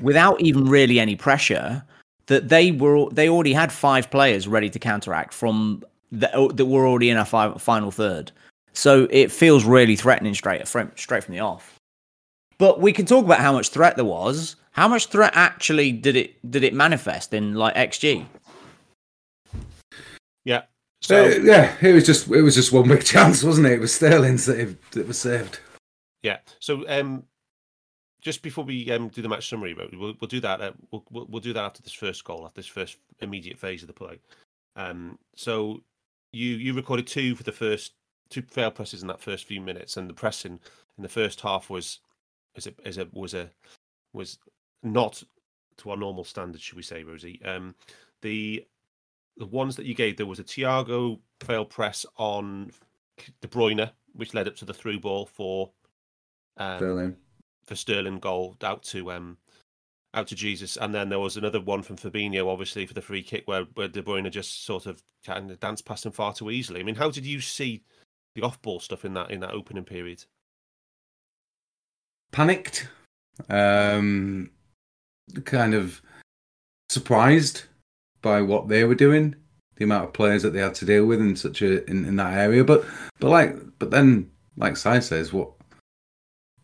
without 0.00 0.40
even 0.40 0.66
really 0.66 0.98
any 0.98 1.16
pressure, 1.16 1.82
that 2.26 2.48
they 2.48 2.72
were 2.72 3.08
they 3.10 3.28
already 3.28 3.52
had 3.52 3.72
five 3.72 4.10
players 4.10 4.48
ready 4.48 4.70
to 4.70 4.78
counteract 4.78 5.34
from 5.34 5.84
the, 6.10 6.34
uh, 6.36 6.48
that 6.48 6.64
were 6.66 6.86
already 6.86 7.10
in 7.10 7.16
our 7.16 7.58
final 7.58 7.90
third. 7.90 8.32
So 8.72 9.06
it 9.10 9.30
feels 9.30 9.64
really 9.64 9.96
threatening 9.96 10.34
straight 10.34 10.66
straight 10.66 11.24
from 11.24 11.34
the 11.34 11.40
off. 11.40 11.73
But 12.58 12.80
we 12.80 12.92
can 12.92 13.06
talk 13.06 13.24
about 13.24 13.40
how 13.40 13.52
much 13.52 13.68
threat 13.68 13.96
there 13.96 14.04
was. 14.04 14.56
How 14.72 14.88
much 14.88 15.06
threat 15.06 15.32
actually 15.34 15.92
did 15.92 16.16
it 16.16 16.50
did 16.50 16.64
it 16.64 16.74
manifest 16.74 17.32
in 17.32 17.54
like 17.54 17.74
XG? 17.74 18.26
Yeah. 20.44 20.62
So 21.00 21.26
uh, 21.26 21.38
yeah, 21.42 21.76
it 21.80 21.92
was 21.92 22.06
just 22.06 22.28
it 22.28 22.42
was 22.42 22.54
just 22.54 22.72
one 22.72 22.88
big 22.88 23.04
chance, 23.04 23.42
wasn't 23.42 23.66
it? 23.66 23.74
It 23.74 23.80
was 23.80 23.94
Sterling 23.94 24.36
that, 24.36 24.76
that 24.92 25.06
was 25.06 25.18
saved. 25.18 25.60
Yeah. 26.22 26.38
So 26.60 26.84
um, 26.88 27.24
just 28.20 28.42
before 28.42 28.64
we 28.64 28.90
um, 28.90 29.08
do 29.08 29.20
the 29.20 29.28
match 29.28 29.48
summary, 29.48 29.74
we'll, 29.74 30.14
we'll 30.20 30.28
do 30.28 30.40
that. 30.40 30.60
Uh, 30.60 30.72
we'll, 30.90 31.04
we'll, 31.10 31.26
we'll 31.28 31.40
do 31.40 31.52
that 31.52 31.64
after 31.64 31.82
this 31.82 31.92
first 31.92 32.24
goal, 32.24 32.44
after 32.46 32.60
this 32.60 32.66
first 32.66 32.96
immediate 33.20 33.58
phase 33.58 33.82
of 33.82 33.86
the 33.86 33.92
play. 33.92 34.18
Um, 34.76 35.18
so 35.36 35.82
you 36.32 36.48
you 36.56 36.74
recorded 36.74 37.06
two 37.06 37.36
for 37.36 37.42
the 37.42 37.52
first 37.52 37.92
two 38.30 38.42
fail 38.42 38.70
presses 38.70 39.02
in 39.02 39.08
that 39.08 39.20
first 39.20 39.46
few 39.46 39.60
minutes, 39.60 39.96
and 39.96 40.08
the 40.08 40.14
pressing 40.14 40.58
in 40.96 41.02
the 41.02 41.08
first 41.08 41.40
half 41.42 41.68
was 41.68 42.00
as 42.56 42.66
a 42.66 42.74
as 42.84 42.98
a 42.98 43.08
was 43.12 43.34
a 43.34 43.50
was 44.12 44.38
not 44.82 45.22
to 45.78 45.90
our 45.90 45.96
normal 45.96 46.24
standards, 46.24 46.62
should 46.62 46.76
we 46.76 46.82
say, 46.82 47.02
Rhodesy? 47.02 47.44
Um, 47.44 47.74
the 48.22 48.64
the 49.36 49.46
ones 49.46 49.76
that 49.76 49.86
you 49.86 49.94
gave, 49.94 50.16
there 50.16 50.26
was 50.26 50.38
a 50.38 50.44
Thiago 50.44 51.18
fail 51.40 51.64
press 51.64 52.06
on 52.16 52.70
De 53.40 53.48
Bruyne, 53.48 53.90
which 54.12 54.34
led 54.34 54.46
up 54.46 54.56
to 54.56 54.64
the 54.64 54.74
through 54.74 55.00
ball 55.00 55.26
for 55.26 55.70
um, 56.56 56.78
Sterling. 56.78 57.16
for 57.64 57.74
Sterling 57.74 58.18
goal 58.18 58.56
out 58.62 58.82
to 58.84 59.10
um 59.10 59.38
out 60.14 60.28
to 60.28 60.36
Jesus, 60.36 60.76
and 60.76 60.94
then 60.94 61.08
there 61.08 61.18
was 61.18 61.36
another 61.36 61.60
one 61.60 61.82
from 61.82 61.96
Fabinho, 61.96 62.46
obviously 62.46 62.86
for 62.86 62.94
the 62.94 63.02
free 63.02 63.22
kick 63.22 63.42
where 63.46 63.64
where 63.74 63.88
De 63.88 64.02
Bruyne 64.02 64.30
just 64.30 64.64
sort 64.64 64.86
of 64.86 65.02
kind 65.24 65.50
of 65.50 65.58
danced 65.58 65.84
past 65.84 66.06
him 66.06 66.12
far 66.12 66.32
too 66.32 66.50
easily. 66.50 66.80
I 66.80 66.84
mean, 66.84 66.94
how 66.94 67.10
did 67.10 67.26
you 67.26 67.40
see 67.40 67.82
the 68.34 68.42
off 68.42 68.60
ball 68.62 68.80
stuff 68.80 69.04
in 69.04 69.14
that 69.14 69.30
in 69.30 69.40
that 69.40 69.52
opening 69.52 69.84
period? 69.84 70.24
Panicked. 72.34 72.88
Um, 73.48 74.50
kind 75.44 75.72
of 75.72 76.02
surprised 76.88 77.62
by 78.22 78.42
what 78.42 78.66
they 78.66 78.82
were 78.82 78.96
doing, 78.96 79.36
the 79.76 79.84
amount 79.84 80.04
of 80.06 80.12
players 80.12 80.42
that 80.42 80.52
they 80.52 80.60
had 80.60 80.74
to 80.76 80.84
deal 80.84 81.06
with 81.06 81.20
in 81.20 81.36
such 81.36 81.62
a 81.62 81.88
in, 81.88 82.04
in 82.04 82.16
that 82.16 82.34
area. 82.34 82.64
But 82.64 82.84
but 83.20 83.30
like 83.30 83.56
but 83.78 83.92
then 83.92 84.32
like 84.56 84.76
Si 84.76 85.00
says, 85.00 85.32
what 85.32 85.50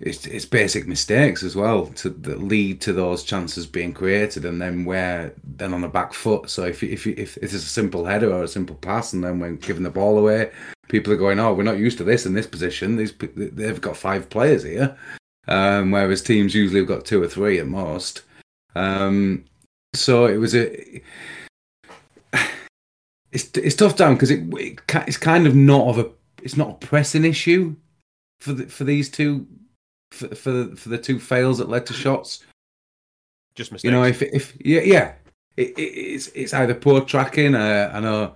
it's 0.01 0.27
it's 0.27 0.45
basic 0.45 0.89
mistakes 0.89 1.45
as 1.45 1.55
well 1.55 1.87
to 1.87 2.11
that 2.11 2.43
lead 2.43 2.81
to 2.81 2.93
those 2.93 3.23
chances 3.23 3.67
being 3.67 3.93
created, 3.93 4.45
and 4.45 4.61
then 4.61 4.85
where 4.85 5.35
then 5.45 5.73
on 5.73 5.83
the 5.83 5.89
back 5.89 6.15
foot. 6.15 6.51
So 6.51 6.65
if 6.65 6.83
if 6.83 7.07
if 7.07 7.37
it's 7.37 7.55
a 7.55 7.61
simple 7.61 8.05
header 8.07 8.33
or 8.33 8.43
a 8.43 8.49
simple 8.49 8.77
pass, 8.77 9.13
and 9.13 9.23
then 9.23 9.39
when 9.39 9.57
giving 9.57 9.85
the 9.85 9.91
ball 9.91 10.19
away, 10.19 10.51
people 10.89 11.13
are 11.13 11.17
going, 11.17 11.39
"Oh, 11.39 11.55
we're 11.55 11.63
not 11.63 11.79
used 11.79 11.99
to 11.99 12.05
this 12.05 12.27
in 12.27 12.35
this 12.35 12.47
position. 12.47 12.97
These 12.97 13.15
they've 13.37 13.81
got 13.81 13.97
five 13.97 14.31
players 14.31 14.63
here, 14.63 14.97
um, 15.49 15.91
whereas 15.91 16.23
teams 16.23 16.55
usually 16.55 16.81
have 16.81 16.89
got 16.89 17.05
two 17.05 17.23
or 17.23 17.29
three 17.29 17.59
at 17.59 17.67
most." 17.67 18.23
Um, 18.75 19.45
so 19.95 20.27
it 20.27 20.37
was 20.37 20.55
a. 20.55 21.03
It's 23.33 23.49
it's 23.57 23.77
tough 23.77 23.95
down 23.95 24.15
because 24.15 24.33
it, 24.33 24.43
it 24.55 24.81
it's 25.07 25.17
kind 25.17 25.47
of 25.47 25.55
not 25.55 25.87
of 25.87 25.99
a 26.01 26.11
it's 26.43 26.57
not 26.57 26.71
a 26.71 26.87
pressing 26.87 27.25
issue 27.25 27.77
for 28.41 28.55
the, 28.55 28.67
for 28.67 28.83
these 28.83 29.09
two 29.09 29.47
for 30.11 30.35
for 30.35 30.51
the, 30.51 30.77
for 30.77 30.89
the 30.89 30.99
two 30.99 31.21
fails 31.21 31.59
that 31.59 31.69
led 31.69 31.87
to 31.87 31.93
shots. 31.93 32.45
Just 33.55 33.71
mistakes. 33.71 33.85
You 33.85 33.93
know, 33.93 34.03
if 34.03 34.23
if 34.23 34.57
yeah 34.65 34.81
yeah, 34.81 35.13
it, 35.57 35.79
it, 35.79 35.83
it's 35.83 36.27
it's 36.29 36.55
either 36.55 36.75
poor 36.75 37.03
tracking. 37.03 37.55
Uh, 37.55 37.93
I 37.95 38.01
know 38.01 38.35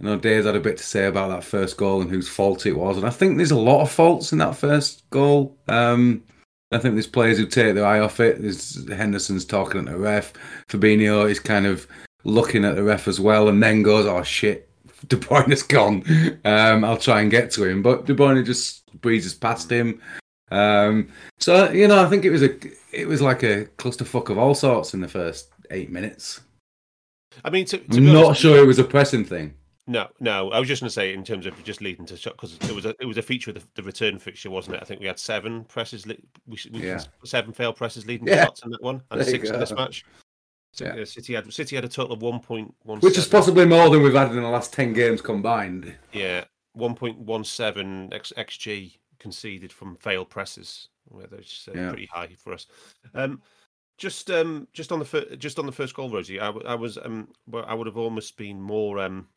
I 0.00 0.04
know 0.04 0.18
Dave's 0.18 0.46
had 0.46 0.56
a 0.56 0.60
bit 0.60 0.76
to 0.76 0.84
say 0.84 1.06
about 1.06 1.30
that 1.30 1.44
first 1.44 1.76
goal 1.76 2.02
and 2.02 2.10
whose 2.10 2.28
fault 2.28 2.66
it 2.66 2.76
was, 2.76 2.96
and 2.96 3.06
I 3.06 3.10
think 3.10 3.36
there's 3.36 3.50
a 3.50 3.58
lot 3.58 3.82
of 3.82 3.90
faults 3.90 4.32
in 4.32 4.38
that 4.38 4.56
first 4.56 5.08
goal. 5.10 5.56
Um, 5.68 6.22
I 6.72 6.78
think 6.78 6.94
there's 6.94 7.06
players 7.06 7.38
who 7.38 7.46
take 7.46 7.74
their 7.74 7.86
eye 7.86 8.00
off 8.00 8.20
it. 8.20 8.42
There's 8.42 8.88
Henderson's 8.90 9.44
talking 9.44 9.80
at 9.80 9.86
the 9.86 9.96
ref. 9.96 10.32
Fabinho 10.68 11.30
is 11.30 11.40
kind 11.40 11.64
of 11.64 11.86
looking 12.24 12.64
at 12.64 12.74
the 12.74 12.82
ref 12.82 13.08
as 13.08 13.20
well, 13.20 13.48
and 13.48 13.62
then 13.62 13.82
goes, 13.82 14.04
"Oh 14.04 14.22
shit, 14.22 14.68
De 15.08 15.16
Bruyne's 15.16 15.62
gone. 15.62 16.04
Um, 16.44 16.84
I'll 16.84 16.98
try 16.98 17.22
and 17.22 17.30
get 17.30 17.50
to 17.52 17.64
him." 17.64 17.82
But 17.82 18.04
De 18.04 18.14
Bruyne 18.14 18.44
just 18.44 18.82
breezes 19.00 19.34
past 19.34 19.70
him. 19.70 20.02
Um, 20.50 21.08
so 21.38 21.70
you 21.70 21.88
know, 21.88 22.04
I 22.04 22.08
think 22.08 22.24
it 22.24 22.30
was 22.30 22.42
a 22.42 22.54
it 22.92 23.08
was 23.08 23.22
like 23.22 23.42
a 23.42 23.66
clusterfuck 23.78 24.28
of 24.28 24.36
all 24.36 24.54
sorts 24.54 24.92
in 24.92 25.00
the 25.00 25.08
first 25.08 25.48
eight 25.70 25.90
minutes. 25.90 26.40
I 27.44 27.50
mean, 27.50 27.64
to, 27.66 27.78
to 27.78 27.84
I'm 27.96 28.04
be 28.04 28.12
not 28.12 28.24
honest, 28.24 28.40
sure 28.40 28.58
it 28.58 28.66
was 28.66 28.78
a 28.78 28.84
pressing 28.84 29.24
thing. 29.24 29.54
No, 29.86 30.08
no. 30.18 30.50
I 30.50 30.58
was 30.58 30.66
just 30.68 30.82
going 30.82 30.88
to 30.88 30.92
say 30.94 31.14
in 31.14 31.22
terms 31.22 31.46
of 31.46 31.62
just 31.62 31.80
leading 31.80 32.06
to 32.06 32.16
shot 32.16 32.32
because 32.34 32.54
it 32.54 32.72
was 32.74 32.84
a 32.86 32.94
it 33.00 33.06
was 33.06 33.18
a 33.18 33.22
feature 33.22 33.50
of 33.50 33.54
the, 33.56 33.62
the 33.76 33.82
return 33.82 34.18
fixture, 34.18 34.50
wasn't 34.50 34.76
it? 34.76 34.82
I 34.82 34.84
think 34.84 35.00
we 35.00 35.06
had 35.06 35.18
seven 35.18 35.64
presses, 35.64 36.04
we, 36.06 36.58
we 36.72 36.86
Yeah. 36.86 37.00
seven 37.24 37.52
failed 37.52 37.76
presses 37.76 38.04
leading 38.06 38.26
Yeah. 38.26 38.36
to 38.36 38.42
shots 38.42 38.62
in 38.64 38.70
that 38.70 38.82
one, 38.82 39.02
and 39.10 39.20
There 39.20 39.28
six 39.28 39.48
in 39.48 39.60
this 39.60 39.72
match. 39.72 40.04
So, 40.72 40.84
Yeah. 40.86 41.02
uh, 41.02 41.04
City 41.04 41.34
had 41.34 41.52
City 41.52 41.76
had 41.76 41.84
a 41.84 41.88
total 41.88 42.14
of 42.14 42.20
one 42.22 42.40
point 42.40 42.74
one, 42.82 42.98
Which 43.00 43.16
is 43.16 43.28
possibly 43.28 43.64
more 43.64 43.88
than 43.88 44.02
we've 44.02 44.12
had 44.12 44.30
in 44.32 44.42
the 44.42 44.48
last 44.48 44.72
ten 44.72 44.92
games 44.92 45.22
combined. 45.22 45.94
yeah 46.12 46.44
one 46.72 46.94
point 46.94 47.16
one 47.18 47.44
seven 47.44 48.12
x 48.12 48.32
xg 48.36 48.98
conceded 49.20 49.72
from 49.72 49.96
failed 49.96 50.28
presses, 50.28 50.88
which 51.08 51.30
is 51.32 51.68
uh, 51.68 51.78
Yeah. 51.78 51.88
pretty 51.90 52.06
high 52.06 52.34
for 52.36 52.52
us. 52.52 52.66
Um, 53.14 53.40
just 53.98 54.30
um 54.30 54.66
just 54.74 54.90
on 54.92 54.98
the 54.98 55.04
fir- 55.06 55.36
just 55.36 55.58
on 55.60 55.64
the 55.64 55.72
first 55.72 55.94
goal, 55.94 56.10
Rhodesy, 56.10 56.38
I, 56.40 56.46
w- 56.46 56.66
I 56.66 56.74
was 56.74 56.98
um 56.98 57.28
well, 57.46 57.64
I 57.66 57.72
would 57.72 57.86
have 57.86 57.96
almost 57.96 58.36
been 58.36 58.60
more 58.60 58.98
um 58.98 59.28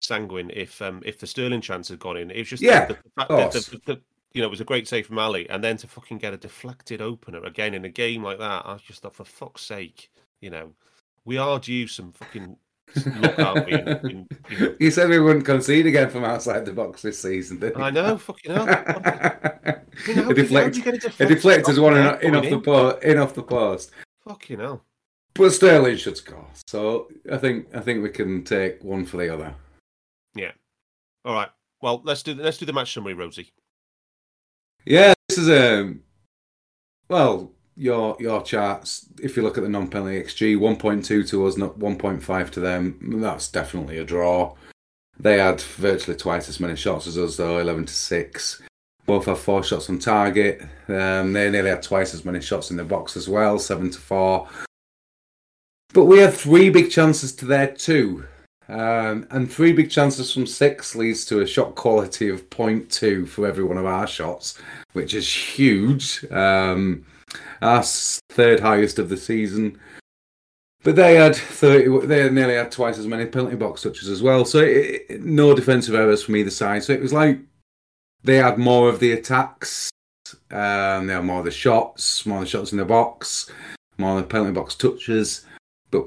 sanguine 0.00 0.50
if 0.54 0.80
um 0.82 1.02
if 1.04 1.18
the 1.18 1.26
Sterling 1.26 1.60
chance 1.60 1.88
had 1.88 1.98
gone 1.98 2.16
in. 2.16 2.30
It 2.30 2.38
was 2.38 2.48
just 2.48 2.62
Yeah, 2.62 2.86
the, 2.86 2.94
the 2.94 3.10
fact 3.16 3.28
that 3.28 3.52
the, 3.52 3.80
the, 3.94 4.00
you 4.32 4.42
know 4.42 4.46
it 4.48 4.50
was 4.50 4.60
a 4.60 4.64
great 4.64 4.86
save 4.88 5.06
from 5.06 5.18
Ali, 5.18 5.48
and 5.50 5.62
then 5.62 5.76
to 5.78 5.86
fucking 5.86 6.18
get 6.18 6.34
a 6.34 6.36
deflected 6.36 7.00
opener 7.00 7.42
again 7.44 7.74
in 7.74 7.84
a 7.84 7.88
game 7.88 8.22
like 8.22 8.38
that, 8.38 8.66
I 8.66 8.76
just 8.86 9.02
thought 9.02 9.14
for 9.14 9.24
fuck's 9.24 9.62
sake, 9.62 10.10
you 10.40 10.50
know, 10.50 10.72
we 11.24 11.36
are 11.38 11.58
due 11.58 11.86
some 11.86 12.12
fucking 12.12 12.56
look, 13.20 13.38
aren't 13.38 13.66
we? 13.66 13.72
in- 13.72 13.88
in- 13.88 14.28
you 14.50 14.58
know. 14.60 14.74
You 14.78 14.90
said 14.90 15.08
we 15.10 15.18
wouldn't 15.18 15.44
concede 15.44 15.86
again 15.86 16.08
from 16.10 16.24
outside 16.24 16.64
the 16.64 16.72
box 16.72 17.02
this 17.02 17.20
season, 17.20 17.58
didn't 17.58 17.78
you? 17.78 17.84
I 17.84 17.90
know, 17.90 18.16
fucking 18.18 18.52
hell. 18.52 18.68
a, 18.68 19.80
You 20.06 20.14
know, 20.14 20.22
do 20.22 20.28
you- 20.28 20.34
deflect, 20.34 20.72
do 20.74 20.78
you 20.78 20.84
get 20.84 20.94
a 20.94 20.96
a 20.96 21.00
deflected 21.26 21.38
deflector's 21.38 21.80
one 21.80 21.96
in, 21.96 22.20
in 22.22 22.34
off 22.36 22.48
the 22.48 22.60
post, 22.60 23.02
in 23.02 23.18
off 23.18 23.34
the 23.34 23.42
post. 23.42 23.90
Fucking 24.26 24.58
hell. 24.60 24.84
But 25.34 25.50
Sterling 25.50 25.96
should 25.96 26.16
score. 26.16 26.46
So 26.66 27.08
I 27.30 27.36
think 27.36 27.68
I 27.74 27.80
think 27.80 28.02
we 28.02 28.08
can 28.10 28.42
take 28.44 28.82
one 28.82 29.04
for 29.04 29.18
the 29.18 29.32
other. 29.32 29.54
All 31.28 31.34
right. 31.34 31.50
Well, 31.82 32.00
let's 32.04 32.22
do 32.22 32.34
let's 32.34 32.56
do 32.56 32.64
the 32.64 32.72
match 32.72 32.94
summary, 32.94 33.12
Rhodesy. 33.12 33.50
Yeah, 34.86 35.12
this 35.28 35.36
is 35.36 35.50
a 35.50 35.94
well, 37.10 37.52
your 37.76 38.16
your 38.18 38.42
charts. 38.42 39.06
If 39.22 39.36
you 39.36 39.42
look 39.42 39.58
at 39.58 39.62
the 39.62 39.68
non-penalty 39.68 40.22
xG, 40.22 40.58
one 40.58 40.76
point 40.76 41.04
two 41.04 41.22
to 41.24 41.46
us, 41.46 41.58
not 41.58 41.76
one 41.76 41.98
point 41.98 42.22
five 42.22 42.50
to 42.52 42.60
them. 42.60 42.98
That's 43.20 43.48
definitely 43.48 43.98
a 43.98 44.04
draw. 44.04 44.54
They 45.20 45.36
had 45.36 45.60
virtually 45.60 46.16
twice 46.16 46.48
as 46.48 46.60
many 46.60 46.76
shots 46.76 47.06
as 47.06 47.18
us, 47.18 47.36
though, 47.36 47.58
eleven 47.58 47.84
to 47.84 47.92
six. 47.92 48.62
Both 49.04 49.26
have 49.26 49.38
four 49.38 49.62
shots 49.62 49.90
on 49.90 49.98
target. 49.98 50.62
Um, 50.88 51.34
they 51.34 51.50
nearly 51.50 51.68
had 51.68 51.82
twice 51.82 52.14
as 52.14 52.24
many 52.24 52.40
shots 52.40 52.70
in 52.70 52.78
the 52.78 52.84
box 52.84 53.18
as 53.18 53.28
well, 53.28 53.58
seven 53.58 53.90
to 53.90 53.98
four. 53.98 54.48
But 55.92 56.06
we 56.06 56.20
had 56.20 56.32
three 56.32 56.70
big 56.70 56.90
chances 56.90 57.34
to 57.36 57.44
their 57.44 57.66
two. 57.66 58.24
Um, 58.68 59.26
and 59.30 59.50
three 59.50 59.72
big 59.72 59.90
chances 59.90 60.32
from 60.32 60.46
six 60.46 60.94
leads 60.94 61.24
to 61.26 61.40
a 61.40 61.46
shot 61.46 61.74
quality 61.74 62.28
of 62.28 62.50
0.2 62.50 63.26
for 63.26 63.46
every 63.46 63.64
one 63.64 63.78
of 63.78 63.86
our 63.86 64.06
shots, 64.06 64.58
which 64.92 65.14
is 65.14 65.32
huge. 65.32 66.24
Um, 66.30 67.06
our 67.62 67.82
third 67.82 68.60
highest 68.60 68.98
of 68.98 69.08
the 69.08 69.16
season. 69.16 69.78
But 70.84 70.96
they 70.96 71.16
had 71.16 71.34
30, 71.34 72.06
they 72.06 72.30
nearly 72.30 72.54
had 72.54 72.70
twice 72.70 72.98
as 72.98 73.06
many 73.06 73.26
penalty 73.26 73.56
box 73.56 73.82
touches 73.82 74.08
as 74.08 74.22
well. 74.22 74.44
So 74.44 74.58
it, 74.60 75.02
it- 75.08 75.22
no 75.24 75.54
defensive 75.54 75.94
errors 75.94 76.22
from 76.22 76.36
either 76.36 76.50
side. 76.50 76.84
So 76.84 76.92
it 76.92 77.00
was 77.00 77.12
like 77.12 77.40
they 78.22 78.36
had 78.36 78.58
more 78.58 78.88
of 78.88 79.00
the 79.00 79.12
attacks, 79.12 79.90
um, 80.50 81.06
they 81.06 81.14
had 81.14 81.24
more 81.24 81.38
of 81.40 81.44
the 81.46 81.50
shots, 81.50 82.26
more 82.26 82.38
of 82.38 82.44
the 82.44 82.50
shots 82.50 82.72
in 82.72 82.78
the 82.78 82.84
box, 82.84 83.50
more 83.96 84.16
of 84.18 84.22
the 84.22 84.28
penalty 84.28 84.52
box 84.52 84.74
touches. 84.74 85.46
But 85.90 86.06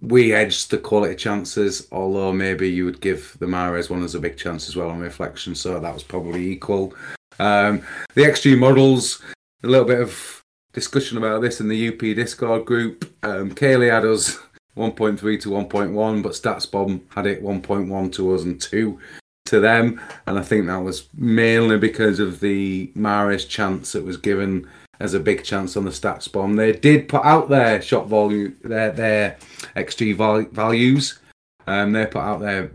we 0.00 0.32
edged 0.32 0.70
the 0.70 0.78
quality 0.78 1.14
chances, 1.14 1.86
although 1.92 2.32
maybe 2.32 2.70
you 2.70 2.84
would 2.84 3.00
give 3.00 3.36
the 3.38 3.46
Mahrez 3.46 3.90
one 3.90 4.02
as 4.02 4.14
a 4.14 4.20
big 4.20 4.36
chance 4.36 4.68
as 4.68 4.76
well 4.76 4.90
on 4.90 5.00
reflection, 5.00 5.54
so 5.54 5.78
that 5.78 5.94
was 5.94 6.02
probably 6.02 6.50
equal. 6.50 6.94
Um, 7.38 7.82
the 8.14 8.22
XG 8.22 8.58
models, 8.58 9.22
a 9.62 9.66
little 9.66 9.86
bit 9.86 10.00
of 10.00 10.44
discussion 10.72 11.18
about 11.18 11.42
this 11.42 11.60
in 11.60 11.68
the 11.68 11.88
UP 11.88 11.98
Discord 11.98 12.64
group. 12.64 13.12
Um, 13.22 13.54
Caley 13.54 13.88
had 13.88 14.04
us 14.04 14.38
1.3 14.76 15.18
to 15.42 15.50
1.1, 15.50 16.22
but 16.22 16.32
StatsBomb 16.32 17.02
had 17.14 17.26
it 17.26 17.42
1.1 17.42 18.12
to 18.12 18.34
us 18.34 18.44
and 18.44 18.60
2 18.60 18.98
to 19.46 19.60
them, 19.60 20.00
and 20.26 20.38
I 20.38 20.42
think 20.42 20.66
that 20.66 20.78
was 20.78 21.08
mainly 21.14 21.76
because 21.76 22.20
of 22.20 22.40
the 22.40 22.92
Mahrez 22.96 23.48
chance 23.48 23.92
that 23.92 24.04
was 24.04 24.16
given 24.16 24.68
as 25.00 25.14
a 25.14 25.20
big 25.20 25.42
chance 25.42 25.76
on 25.76 25.84
the 25.84 25.90
StatsBomb. 25.90 26.56
They 26.56 26.72
did 26.72 27.08
put 27.08 27.24
out 27.24 27.48
their 27.48 27.82
shot 27.82 28.06
volume, 28.06 28.56
their 28.62 28.92
their 28.92 29.38
XG 29.74 30.14
val- 30.14 30.48
values. 30.52 31.18
Um, 31.66 31.92
they 31.92 32.06
put 32.06 32.20
out 32.20 32.40
their 32.40 32.70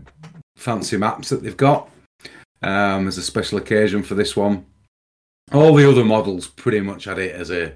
fancy 0.56 0.96
maps 0.96 1.28
that 1.28 1.42
they've 1.42 1.56
got 1.56 1.90
um, 2.62 3.06
as 3.06 3.16
a 3.18 3.22
special 3.22 3.58
occasion 3.58 4.02
for 4.02 4.14
this 4.14 4.36
one. 4.36 4.66
All 5.52 5.74
the 5.74 5.88
other 5.88 6.04
models 6.04 6.48
pretty 6.48 6.80
much 6.80 7.04
had 7.04 7.18
it 7.18 7.34
as 7.34 7.50
a 7.50 7.72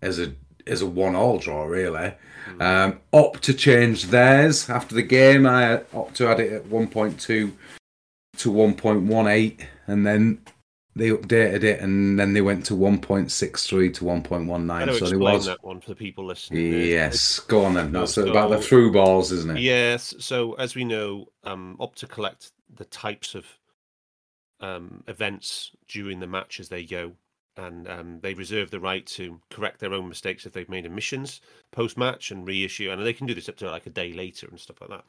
as 0.00 0.18
a 0.18 0.32
as 0.66 0.80
a 0.80 0.86
one 0.86 1.14
all 1.14 1.38
draw 1.38 1.64
really. 1.64 2.14
Um, 2.60 3.00
to 3.12 3.54
change 3.54 4.06
theirs 4.06 4.68
after 4.70 4.94
the 4.94 5.02
game. 5.02 5.46
I 5.46 5.82
opt 5.92 6.16
to 6.16 6.28
add 6.28 6.40
it 6.40 6.52
at 6.52 6.64
1.2 6.64 7.18
to 7.18 7.52
1.18, 8.52 9.66
and 9.86 10.06
then 10.06 10.40
they 10.96 11.10
updated 11.10 11.64
it, 11.64 11.80
and 11.80 12.18
then 12.18 12.32
they 12.34 12.40
went 12.40 12.64
to 12.66 12.74
1.63 12.74 13.94
to 13.94 14.04
1.19. 14.04 14.98
So 14.98 15.06
there 15.06 15.18
was 15.18 15.46
that 15.46 15.64
one 15.64 15.80
for 15.80 15.90
the 15.90 15.96
people 15.96 16.24
listening. 16.24 16.70
Yes. 16.70 17.40
Go 17.40 17.64
on 17.64 17.74
then. 17.74 17.92
That's 17.92 18.14
So- 18.14 18.28
about 18.28 18.50
the 18.50 18.60
through 18.60 18.92
balls, 18.92 19.32
isn't 19.32 19.56
it? 19.56 19.60
Yes. 19.60 20.14
So 20.20 20.54
as 20.54 20.74
we 20.74 20.84
know, 20.84 21.26
um, 21.42 21.76
Opta 21.80 22.08
collect 22.08 22.52
the 22.72 22.84
types 22.84 23.34
of 23.34 23.46
um, 24.60 25.02
events 25.08 25.72
during 25.88 26.20
the 26.20 26.26
match 26.26 26.60
as 26.60 26.68
they 26.68 26.84
go, 26.84 27.12
and 27.56 27.88
um, 27.88 28.20
they 28.20 28.34
reserve 28.34 28.70
the 28.70 28.80
right 28.80 29.04
to 29.06 29.40
correct 29.50 29.80
their 29.80 29.92
own 29.92 30.08
mistakes 30.08 30.46
if 30.46 30.52
they've 30.52 30.68
made 30.68 30.86
omissions 30.86 31.40
post 31.70 31.98
match 31.98 32.30
and 32.30 32.46
reissue, 32.46 32.90
and 32.90 33.04
they 33.04 33.12
can 33.12 33.26
do 33.26 33.34
this 33.34 33.48
up 33.48 33.56
to 33.56 33.70
like 33.70 33.86
a 33.86 33.90
day 33.90 34.12
later 34.12 34.46
and 34.48 34.58
stuff 34.60 34.80
like 34.80 34.90
that. 34.90 35.04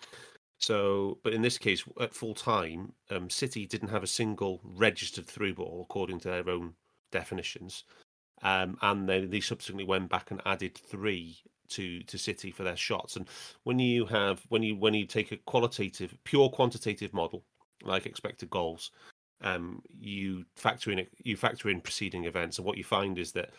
So, 0.66 1.20
but 1.22 1.36
in 1.36 1.44
this 1.44 1.60
case, 1.60 1.84
at 2.02 2.16
full 2.16 2.34
time, 2.34 2.94
um, 3.12 3.30
City 3.30 3.68
didn't 3.68 3.90
have 3.90 4.02
a 4.02 4.08
single 4.08 4.62
registered 4.64 5.28
through 5.28 5.54
ball 5.54 5.86
according 5.88 6.22
to 6.22 6.30
their 6.30 6.50
own 6.50 6.74
definitions, 7.12 7.84
um, 8.42 8.76
and 8.82 9.08
then 9.08 9.30
they 9.30 9.42
subsequently 9.42 9.84
went 9.84 10.10
back 10.10 10.32
and 10.32 10.42
added 10.44 10.76
three 10.76 11.38
to 11.70 12.02
to 12.02 12.18
City 12.18 12.50
for 12.50 12.64
their 12.64 12.76
shots. 12.76 13.16
And 13.16 13.28
when 13.64 13.78
you 13.78 14.08
have 14.08 14.42
when 14.50 14.64
you 14.64 14.76
when 14.76 14.96
you 14.96 15.06
take 15.06 15.32
a 15.32 15.38
qualitative, 15.38 16.18
pure 16.24 16.50
quantitative 16.50 17.14
model 17.14 17.44
like 17.84 18.08
expected 18.08 18.50
goals, 18.50 18.90
um, 19.42 19.84
you 20.00 20.46
factor 20.56 20.90
in 20.90 21.06
you 21.24 21.38
factor 21.38 21.70
in 21.70 21.80
preceding 21.80 22.26
events, 22.26 22.58
and 22.58 22.66
what 22.66 22.80
you 22.80 22.84
find 22.84 23.20
is 23.20 23.34
that 23.34 23.52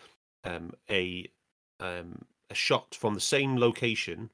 um, 0.43 0.73
a 0.91 1.31
um, 1.79 2.21
a 2.51 2.55
shot 2.55 2.97
from 2.97 3.15
the 3.15 3.21
same 3.21 3.57
location 3.57 4.29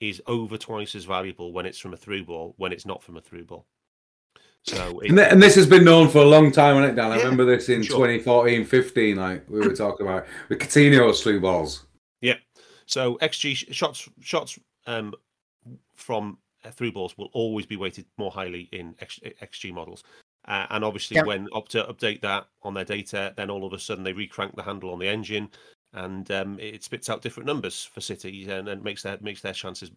is 0.00 0.20
over 0.26 0.58
twice 0.58 0.94
as 0.94 1.04
valuable 1.04 1.52
when 1.52 1.66
it's 1.66 1.78
from 1.78 1.94
a 1.94 1.96
through 1.96 2.24
ball 2.24 2.54
when 2.58 2.72
it's 2.72 2.86
not 2.86 3.02
from 3.02 3.16
a 3.16 3.20
through 3.20 3.44
ball. 3.44 3.66
So 4.64 4.98
it, 5.00 5.08
And, 5.10 5.18
th- 5.18 5.30
and 5.32 5.42
this 5.42 5.54
has 5.54 5.66
been 5.66 5.84
known 5.84 6.08
for 6.08 6.18
a 6.18 6.24
long 6.26 6.50
time, 6.50 6.76
hasn't 6.76 6.92
it, 6.98 7.00
Dan? 7.00 7.12
I 7.12 7.16
Yeah, 7.16 7.22
remember 7.22 7.44
this 7.44 7.68
in 7.68 7.82
sure. 7.82 7.96
2014 7.98 8.64
15, 8.64 9.16
like 9.16 9.48
we 9.48 9.60
were 9.60 9.74
talking 9.74 10.06
about 10.06 10.26
with 10.48 10.58
Coutinho's 10.58 11.22
through 11.22 11.40
balls. 11.40 11.86
Yeah. 12.20 12.34
So 12.86 13.16
XG 13.22 13.54
sh- 13.56 13.64
shots 13.70 14.08
shots 14.20 14.58
um, 14.86 15.14
from 15.94 16.38
uh, 16.64 16.70
through 16.70 16.92
balls 16.92 17.16
will 17.16 17.30
always 17.32 17.64
be 17.66 17.76
weighted 17.76 18.06
more 18.18 18.30
highly 18.30 18.68
in 18.72 18.94
X, 19.00 19.20
XG 19.42 19.72
models. 19.72 20.02
Uh, 20.48 20.66
and 20.70 20.84
obviously, 20.84 21.16
Yeah. 21.16 21.24
when 21.24 21.48
Opta 21.48 21.88
update 21.90 22.20
that 22.20 22.46
on 22.62 22.74
their 22.74 22.84
data, 22.84 23.34
then 23.36 23.50
all 23.50 23.64
of 23.64 23.72
a 23.72 23.78
sudden 23.78 24.04
they 24.04 24.12
recrank 24.12 24.54
the 24.54 24.62
handle 24.62 24.92
on 24.92 24.98
the 25.00 25.08
engine, 25.08 25.48
and 25.96 26.30
um, 26.30 26.58
it 26.60 26.84
spits 26.84 27.10
out 27.10 27.22
different 27.22 27.46
numbers 27.46 27.84
for 27.84 28.00
City 28.00 28.48
and, 28.50 28.68
and 28.68 28.84
makes 28.84 29.02
their 29.02 29.18
makes 29.20 29.40
their 29.40 29.52
chances. 29.52 29.90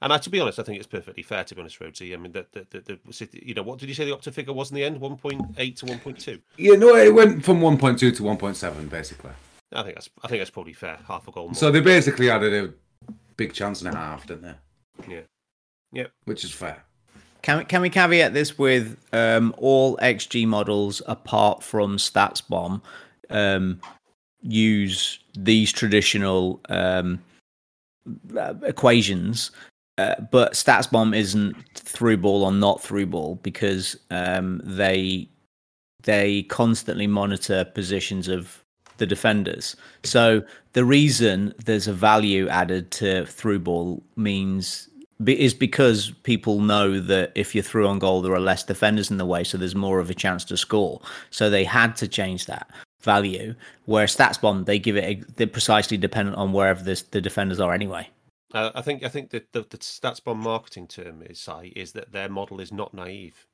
And 0.00 0.12
I, 0.12 0.18
to 0.18 0.30
be 0.30 0.40
honest, 0.40 0.58
I 0.58 0.64
think 0.64 0.78
it's 0.78 0.86
perfectly 0.86 1.22
fair. 1.22 1.44
To 1.44 1.54
be 1.54 1.60
honest, 1.60 1.78
Rhodesy. 1.78 2.12
I 2.12 2.16
mean, 2.16 2.32
the, 2.32 2.44
the, 2.50 2.66
the, 2.70 2.98
the 3.04 3.12
City. 3.12 3.40
You 3.46 3.54
know, 3.54 3.62
what 3.62 3.78
did 3.78 3.88
you 3.88 3.94
say 3.94 4.04
the 4.04 4.10
Opta 4.10 4.32
figure 4.32 4.52
was 4.52 4.70
in 4.70 4.74
the 4.74 4.82
end? 4.82 5.00
One 5.00 5.16
point 5.16 5.42
eight 5.58 5.76
to 5.76 5.86
one 5.86 6.00
point 6.00 6.18
two. 6.18 6.40
Yeah, 6.56 6.74
no, 6.74 6.96
it 6.96 7.14
went 7.14 7.44
from 7.44 7.60
1.2 7.60 7.98
to 7.98 8.10
1.7, 8.10 8.90
basically. 8.90 9.30
I 9.72 9.82
think 9.82 9.94
that's 9.94 10.10
I 10.22 10.28
think 10.28 10.40
that's 10.40 10.50
probably 10.50 10.72
fair. 10.72 10.98
Half 11.06 11.28
a 11.28 11.30
goal 11.30 11.46
more. 11.46 11.54
So 11.54 11.70
they 11.70 11.80
basically 11.80 12.30
added 12.30 12.52
a 12.52 13.14
big 13.36 13.52
chance 13.52 13.82
and 13.82 13.94
a 13.94 13.96
half, 13.96 14.26
didn't 14.26 14.42
they? 14.42 15.14
yeah. 15.14 15.20
Yep. 15.92 16.10
Which 16.24 16.44
is 16.44 16.50
fair. 16.50 16.82
Can 17.42 17.58
we, 17.58 17.64
can 17.64 17.80
we 17.82 17.90
caveat 17.90 18.34
this 18.34 18.56
with 18.56 18.96
um, 19.12 19.54
all 19.58 19.96
XG 19.98 20.46
models 20.46 21.02
apart 21.06 21.62
from 21.62 21.96
StatsBomb 21.96 22.80
um, 23.30 23.80
use 24.42 25.18
these 25.34 25.72
traditional 25.72 26.60
um, 26.68 27.20
uh, 28.36 28.54
equations, 28.64 29.50
uh, 29.98 30.14
but 30.30 30.52
StatsBomb 30.52 31.16
isn't 31.16 31.54
through 31.74 32.16
ball 32.16 32.44
or 32.44 32.52
not 32.52 32.82
through 32.82 33.06
ball 33.06 33.38
because 33.42 33.96
um, 34.10 34.60
they 34.64 35.28
they 36.04 36.42
constantly 36.44 37.06
monitor 37.06 37.64
positions 37.64 38.26
of 38.26 38.64
the 38.96 39.06
defenders. 39.06 39.76
So 40.02 40.42
the 40.72 40.84
reason 40.84 41.54
there's 41.64 41.86
a 41.86 41.92
value 41.92 42.48
added 42.48 42.90
to 42.92 43.26
through 43.26 43.60
ball 43.60 44.02
means 44.16 44.88
is 45.26 45.54
because 45.54 46.10
people 46.24 46.60
know 46.60 46.98
that 46.98 47.30
if 47.36 47.54
you're 47.54 47.62
through 47.62 47.86
on 47.86 48.00
goal, 48.00 48.22
there 48.22 48.34
are 48.34 48.40
less 48.40 48.64
defenders 48.64 49.10
in 49.10 49.18
the 49.18 49.26
way, 49.26 49.44
so 49.44 49.56
there's 49.56 49.76
more 49.76 50.00
of 50.00 50.10
a 50.10 50.14
chance 50.14 50.44
to 50.46 50.56
score. 50.56 51.00
So 51.30 51.48
they 51.48 51.62
had 51.62 51.94
to 51.96 52.08
change 52.08 52.46
that 52.46 52.68
value. 53.02 53.54
Where 53.86 54.06
StatsBomb, 54.06 54.66
they 54.66 54.78
give 54.78 54.96
it 54.96 55.04
a, 55.04 55.22
they're 55.36 55.46
precisely 55.46 55.96
dependent 55.96 56.36
on 56.36 56.52
wherever 56.52 56.82
this, 56.82 57.02
the 57.02 57.20
defenders 57.20 57.60
are 57.60 57.72
anyway. 57.72 58.08
Uh, 58.54 58.70
I 58.74 58.82
think 58.82 59.02
I 59.02 59.08
think 59.08 59.30
that 59.30 59.52
the, 59.52 59.62
the 59.68 59.78
StatsBomb 59.78 60.36
marketing 60.36 60.86
term 60.86 61.22
is 61.22 61.38
Si, 61.40 61.72
is 61.74 61.92
that 61.92 62.12
their 62.12 62.28
model 62.28 62.60
is 62.60 62.70
not 62.72 62.92
naive. 62.92 63.46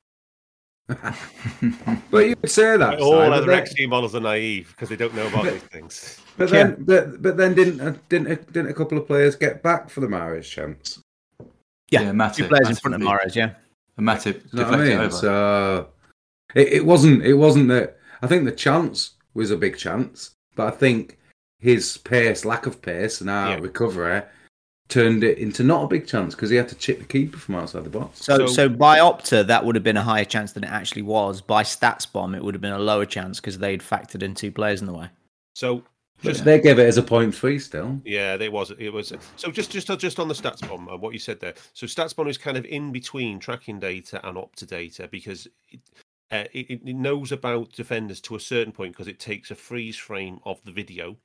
But 2.11 2.27
you 2.27 2.35
would 2.41 2.51
say 2.51 2.77
that. 2.77 2.99
All 3.01 3.13
Si, 3.13 3.29
but 3.29 3.33
other 3.33 3.53
XG 3.53 3.89
models 3.89 4.15
are 4.15 4.21
naive 4.21 4.69
because 4.71 4.89
they 4.89 4.97
don't 4.97 5.15
know 5.15 5.27
about 5.29 5.45
these 5.45 5.63
things. 5.65 6.19
But 6.37 6.51
then, 6.51 6.77
but, 6.81 7.21
but 7.21 7.37
then 7.37 7.55
didn't 7.55 7.81
uh, 7.81 7.95
didn't 8.09 8.53
didn't 8.53 8.71
a 8.71 8.75
couple 8.75 8.97
of 8.97 9.07
players 9.07 9.37
get 9.37 9.63
back 9.63 9.91
for 9.91 10.01
the 10.01 10.07
Mahrez 10.07 10.45
chance? 10.45 11.01
Yeah, 11.91 12.01
Yeah, 12.03 12.11
two 12.11 12.17
Matip- 12.45 12.49
players 12.49 12.69
in 12.71 12.77
front 12.77 12.95
of 12.95 13.01
Matip- 13.03 13.19
Mahrez, 13.21 13.35
yeah. 13.35 13.55
And 13.99 14.07
Matip 14.07 14.43
You 14.53 14.59
know 14.59 14.65
what 14.65 14.75
I 14.75 14.77
deflected 14.77 14.89
mean? 14.89 14.99
over. 14.99 15.11
So 15.11 15.89
it, 16.55 16.69
it 16.69 16.87
wasn't 16.87 17.23
it 17.23 17.35
wasn't 17.35 17.69
that. 17.69 17.99
I 18.23 18.27
think 18.27 18.45
the 18.47 18.53
chance 18.53 19.11
was 19.39 19.51
a 19.51 19.57
big 19.57 19.79
chance, 19.79 20.33
but 20.57 20.67
I 20.67 20.71
think 20.77 21.19
his 21.59 21.97
pace, 21.99 22.45
lack 22.45 22.67
of 22.67 22.83
pace, 22.83 23.21
and 23.21 23.31
our 23.31 23.51
Yeah. 23.51 23.59
recovery 23.61 24.23
turned 24.89 25.23
it 25.23 25.39
into 25.39 25.63
not 25.63 25.85
a 25.85 25.87
big 25.87 26.07
chance 26.07 26.35
because 26.35 26.49
he 26.51 26.57
had 26.57 26.69
to 26.69 26.75
chip 26.75 26.99
the 26.99 27.05
keeper 27.05 27.37
from 27.37 27.57
outside 27.57 27.85
the 27.85 27.91
box. 27.91 28.25
So, 28.25 28.39
So- 28.39 28.47
so, 28.47 28.69
by 28.69 28.99
Opta, 29.01 29.47
that 29.47 29.65
would 29.65 29.75
have 29.75 29.85
been 29.85 29.99
a 29.99 30.03
higher 30.03 30.25
chance 30.25 30.53
than 30.53 30.65
it 30.65 30.71
actually 30.71 31.03
was. 31.03 31.41
By 31.43 31.63
StatsBomb, 31.63 32.35
it 32.37 32.43
would 32.43 32.55
have 32.55 32.63
been 32.63 32.73
a 32.73 32.79
lower 32.79 33.05
chance 33.05 33.39
because 33.39 33.59
they'd 33.59 33.83
factored 33.83 34.23
in 34.23 34.35
two 34.35 34.51
players 34.51 34.81
in 34.81 34.87
the 34.87 34.95
way. 34.95 35.09
So 35.55 35.83
just 36.23 36.45
they 36.45 36.59
gave 36.61 36.79
it 36.79 36.87
as 36.87 36.97
a 36.97 37.03
point 37.03 37.35
three 37.35 37.59
still. 37.59 38.01
yeah, 38.05 38.37
there 38.37 38.51
was 38.51 38.73
it 38.79 38.93
was 38.93 39.13
so 39.37 39.51
just 39.51 39.71
just 39.71 39.89
just 39.99 40.19
on 40.19 40.27
the 40.29 40.35
StatsBomb 40.35 40.93
uh, 40.93 40.97
what 40.97 41.13
you 41.13 41.19
said 41.19 41.39
there. 41.39 41.55
So 41.75 41.87
StatsBomb 41.87 42.29
is 42.31 42.39
kind 42.39 42.57
of 42.57 42.65
in 42.65 42.91
between 42.91 43.39
tracking 43.39 43.79
data 43.79 44.27
and 44.27 44.37
Opta 44.37 44.67
data 44.67 45.07
because 45.11 45.47
it, 45.71 45.81
uh, 46.31 46.45
it, 46.53 46.71
it 46.71 46.97
knows 46.97 47.33
about 47.33 47.73
defenders 47.73 48.21
to 48.21 48.37
a 48.37 48.41
certain 48.41 48.73
point 48.73 48.93
because 48.93 49.09
it 49.09 49.19
takes 49.19 49.51
a 49.51 49.55
freeze 49.55 49.97
frame 49.97 50.41
of 50.45 50.63
the 50.65 50.73
video 50.73 51.17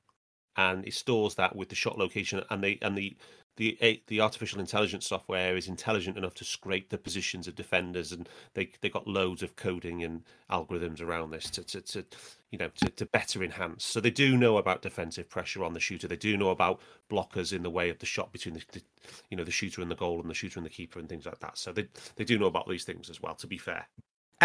and 0.56 0.86
it 0.88 0.94
stores 0.94 1.36
that 1.36 1.56
with 1.56 1.70
the 1.70 1.76
shot 1.76 1.98
location 1.98 2.44
and 2.50 2.64
they 2.64 2.78
and 2.82 2.98
the 2.98 3.16
the 3.58 4.02
the 4.08 4.20
artificial 4.20 4.60
intelligence 4.60 5.06
software 5.06 5.56
is 5.56 5.68
intelligent 5.68 6.18
enough 6.18 6.34
to 6.34 6.44
scrape 6.44 6.90
the 6.90 6.98
positions 6.98 7.48
of 7.48 7.56
defenders 7.56 8.12
and 8.12 8.28
they 8.54 8.72
they 8.82 8.90
got 8.90 9.08
loads 9.08 9.44
of 9.44 9.56
coding 9.56 10.04
and 10.04 10.24
algorithms 10.50 11.02
around 11.02 11.32
this 11.32 11.50
to 11.50 11.64
to, 11.64 11.82
to 11.82 12.06
you 12.50 12.58
know 12.58 12.70
to, 12.76 12.90
to 12.90 13.06
better 13.06 13.44
enhance. 13.44 13.86
So 13.86 14.00
they 14.00 14.10
do 14.10 14.38
know 14.38 14.58
about 14.58 14.82
defensive 14.82 15.30
pressure 15.30 15.64
on 15.64 15.74
the 15.74 15.80
shooter. 15.80 16.08
They 16.08 16.16
do 16.16 16.36
know 16.38 16.50
about 16.50 16.82
blockers 17.12 17.54
in 17.54 17.62
the 17.62 17.70
way 17.70 17.90
of 17.90 18.00
the 18.00 18.08
shot 18.08 18.32
between 18.32 18.56
the, 18.56 18.64
the 18.72 18.82
you 19.30 19.38
know 19.38 19.44
the 19.44 19.52
shooter 19.52 19.82
and 19.82 19.92
the 19.92 19.96
goal 19.96 20.20
and 20.20 20.30
the 20.30 20.36
shooter 20.36 20.60
and 20.60 20.66
the 20.66 20.72
keeper 20.72 21.00
and 21.00 21.08
things 21.08 21.26
like 21.26 21.40
that. 21.40 21.58
So 21.58 21.72
they 21.72 21.88
they 22.16 22.24
do 22.24 22.40
know 22.40 22.48
about 22.48 22.68
these 22.68 22.86
things 22.86 23.10
as 23.10 23.22
well 23.22 23.36
to 23.36 23.48
be 23.48 23.58
fair 23.58 23.88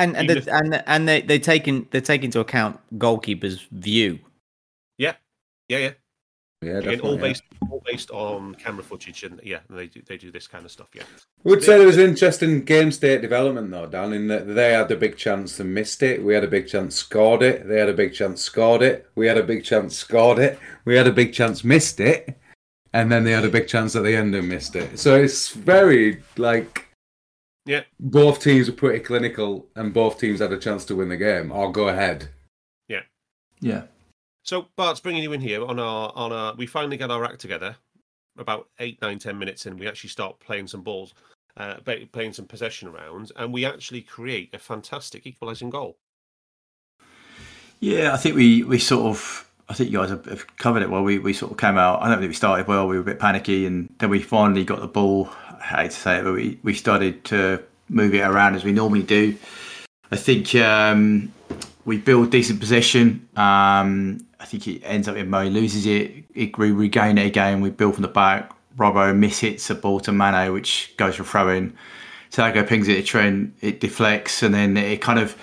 And 0.02 0.16
and 0.16 0.28
the, 0.28 0.52
and 0.54 0.82
and 0.86 1.08
they 1.08 1.20
they 1.22 1.38
take 1.38 1.68
in 1.68 1.86
they 1.90 2.00
take 2.00 2.22
into 2.24 2.40
account 2.40 2.78
goalkeeper's 2.98 3.66
view. 3.72 4.18
yeah 4.98 5.14
yeah 5.68 5.78
yeah 5.78 5.92
Yeah, 6.62 6.78
Again, 6.78 7.00
all 7.00 7.16
definitely. 7.16 7.16
yeah. 7.16 7.22
based 7.28 7.42
all 7.70 7.82
based 7.86 8.10
on 8.10 8.54
camera 8.56 8.82
footage 8.82 9.22
and 9.24 9.40
yeah 9.44 9.60
they 9.70 9.86
do 9.86 10.02
they 10.08 10.16
do 10.16 10.30
this 10.30 10.46
kind 10.48 10.64
of 10.64 10.70
stuff 10.72 10.88
yeah 10.94 11.04
Would 11.44 11.62
say 11.62 11.78
there 11.78 11.86
was 11.86 11.98
interesting 11.98 12.64
game 12.64 12.90
state 12.90 13.20
development 13.22 13.70
though, 13.70 13.86
Dan, 13.86 14.12
in 14.12 14.26
that 14.28 14.44
they 14.54 14.72
had 14.72 14.90
a 14.90 14.96
big 14.96 15.16
chance 15.16 15.60
and 15.60 15.72
missed 15.72 16.02
it. 16.02 16.22
We 16.24 16.34
had 16.34 16.42
a 16.44 16.48
big 16.48 16.66
chance, 16.66 16.96
scored 16.96 17.42
it. 17.42 17.68
They 17.68 17.78
had 17.78 17.88
a 17.88 17.94
big 18.02 18.12
chance, 18.14 18.42
scored 18.42 18.82
it. 18.82 19.08
We 19.14 19.26
had 19.28 19.38
a 19.38 19.42
big 19.52 19.62
chance, 19.64 19.96
scored 19.96 20.38
it. 20.40 20.58
We 20.84 20.96
had 20.96 21.06
a 21.06 21.12
big 21.12 21.32
chance, 21.32 21.62
missed 21.62 22.00
it. 22.00 22.36
And 22.92 23.12
then 23.12 23.22
they 23.24 23.32
had 23.32 23.44
a 23.44 23.50
big 23.50 23.68
chance 23.68 23.94
at 23.94 24.02
the 24.02 24.16
end 24.16 24.34
and 24.34 24.48
missed 24.48 24.74
it. 24.74 24.98
So 24.98 25.14
it's 25.14 25.50
very 25.50 26.22
like 26.36 26.87
yeah 27.68 27.82
both 28.00 28.42
teams 28.42 28.68
were 28.68 28.76
pretty 28.76 28.98
clinical 29.00 29.66
and 29.76 29.92
both 29.92 30.18
teams 30.18 30.40
had 30.40 30.52
a 30.52 30.58
chance 30.58 30.84
to 30.86 30.96
win 30.96 31.10
the 31.10 31.16
game 31.16 31.52
or 31.52 31.70
go 31.70 31.88
ahead. 31.88 32.30
yeah. 32.88 33.02
Yeah. 33.60 33.82
So 34.42 34.68
Bart's 34.76 35.00
bringing 35.00 35.22
you 35.22 35.34
in 35.34 35.42
here 35.42 35.62
on 35.62 35.78
our 35.78 36.10
on 36.14 36.32
our. 36.32 36.54
We 36.54 36.66
finally 36.66 36.96
get 36.96 37.10
our 37.10 37.22
act 37.22 37.38
together. 37.38 37.76
About 38.38 38.68
eight, 38.78 39.00
nine, 39.02 39.18
ten 39.18 39.38
minutes 39.38 39.66
in, 39.66 39.76
we 39.76 39.86
actually 39.86 40.08
start 40.08 40.40
playing 40.40 40.68
some 40.68 40.80
balls, 40.80 41.12
uh, 41.58 41.74
playing 42.12 42.32
some 42.32 42.46
possession 42.46 42.90
rounds, 42.90 43.30
and 43.36 43.52
we 43.52 43.66
actually 43.66 44.00
create 44.00 44.54
a 44.54 44.58
fantastic 44.58 45.26
equalising 45.26 45.68
goal. 45.68 45.98
Yeah, 47.80 48.14
I 48.14 48.16
think 48.16 48.36
we, 48.36 48.62
we 48.62 48.78
sort 48.78 49.06
of 49.06 49.48
I 49.68 49.74
think 49.74 49.90
you 49.90 49.98
guys 49.98 50.08
have, 50.08 50.24
have 50.24 50.56
covered 50.56 50.82
it 50.82 50.90
well. 50.90 51.02
We, 51.02 51.18
we 51.18 51.34
sort 51.34 51.52
of 51.52 51.58
came 51.58 51.76
out. 51.76 52.00
I 52.00 52.08
don't 52.08 52.18
think 52.18 52.30
we 52.30 52.34
started 52.34 52.66
well. 52.66 52.88
We 52.88 52.96
were 52.96 53.02
a 53.02 53.04
bit 53.04 53.18
panicky, 53.18 53.66
and 53.66 53.92
then 53.98 54.08
we 54.08 54.20
finally 54.22 54.64
got 54.64 54.80
the 54.80 54.88
ball. 54.88 55.28
I 55.60 55.64
hate 55.64 55.90
to 55.90 55.96
say 55.96 56.18
it, 56.18 56.24
but 56.24 56.34
we, 56.34 56.58
we 56.62 56.74
started 56.74 57.24
to 57.24 57.62
move 57.88 58.14
it 58.14 58.20
around 58.20 58.54
as 58.54 58.64
we 58.64 58.72
normally 58.72 59.02
do. 59.02 59.36
I 60.10 60.16
think 60.16 60.54
um, 60.54 61.32
we 61.84 61.98
build 61.98 62.30
decent 62.30 62.60
possession. 62.60 63.28
Um, 63.36 64.26
I 64.40 64.44
think 64.44 64.66
it 64.68 64.82
ends 64.82 65.08
up 65.08 65.16
in 65.16 65.28
Mo 65.28 65.44
loses 65.44 65.86
it. 65.86 66.24
it. 66.34 66.56
We 66.58 66.70
regain 66.70 67.18
it 67.18 67.26
again. 67.26 67.60
We 67.60 67.70
build 67.70 67.94
from 67.94 68.02
the 68.02 68.08
back. 68.08 68.52
Robbo 68.76 69.14
miss 69.16 69.40
hits 69.40 69.68
a 69.70 69.74
ball 69.74 70.00
to 70.00 70.12
Mane, 70.12 70.52
which 70.52 70.94
goes 70.96 71.16
for 71.16 71.24
throw 71.24 71.48
in. 71.48 71.76
Thiago 72.30 72.66
pings 72.66 72.88
it 72.88 72.94
to 72.96 73.02
Trent. 73.02 73.54
It 73.60 73.80
deflects, 73.80 74.42
and 74.42 74.54
then 74.54 74.76
it 74.76 75.00
kind 75.00 75.18
of 75.18 75.36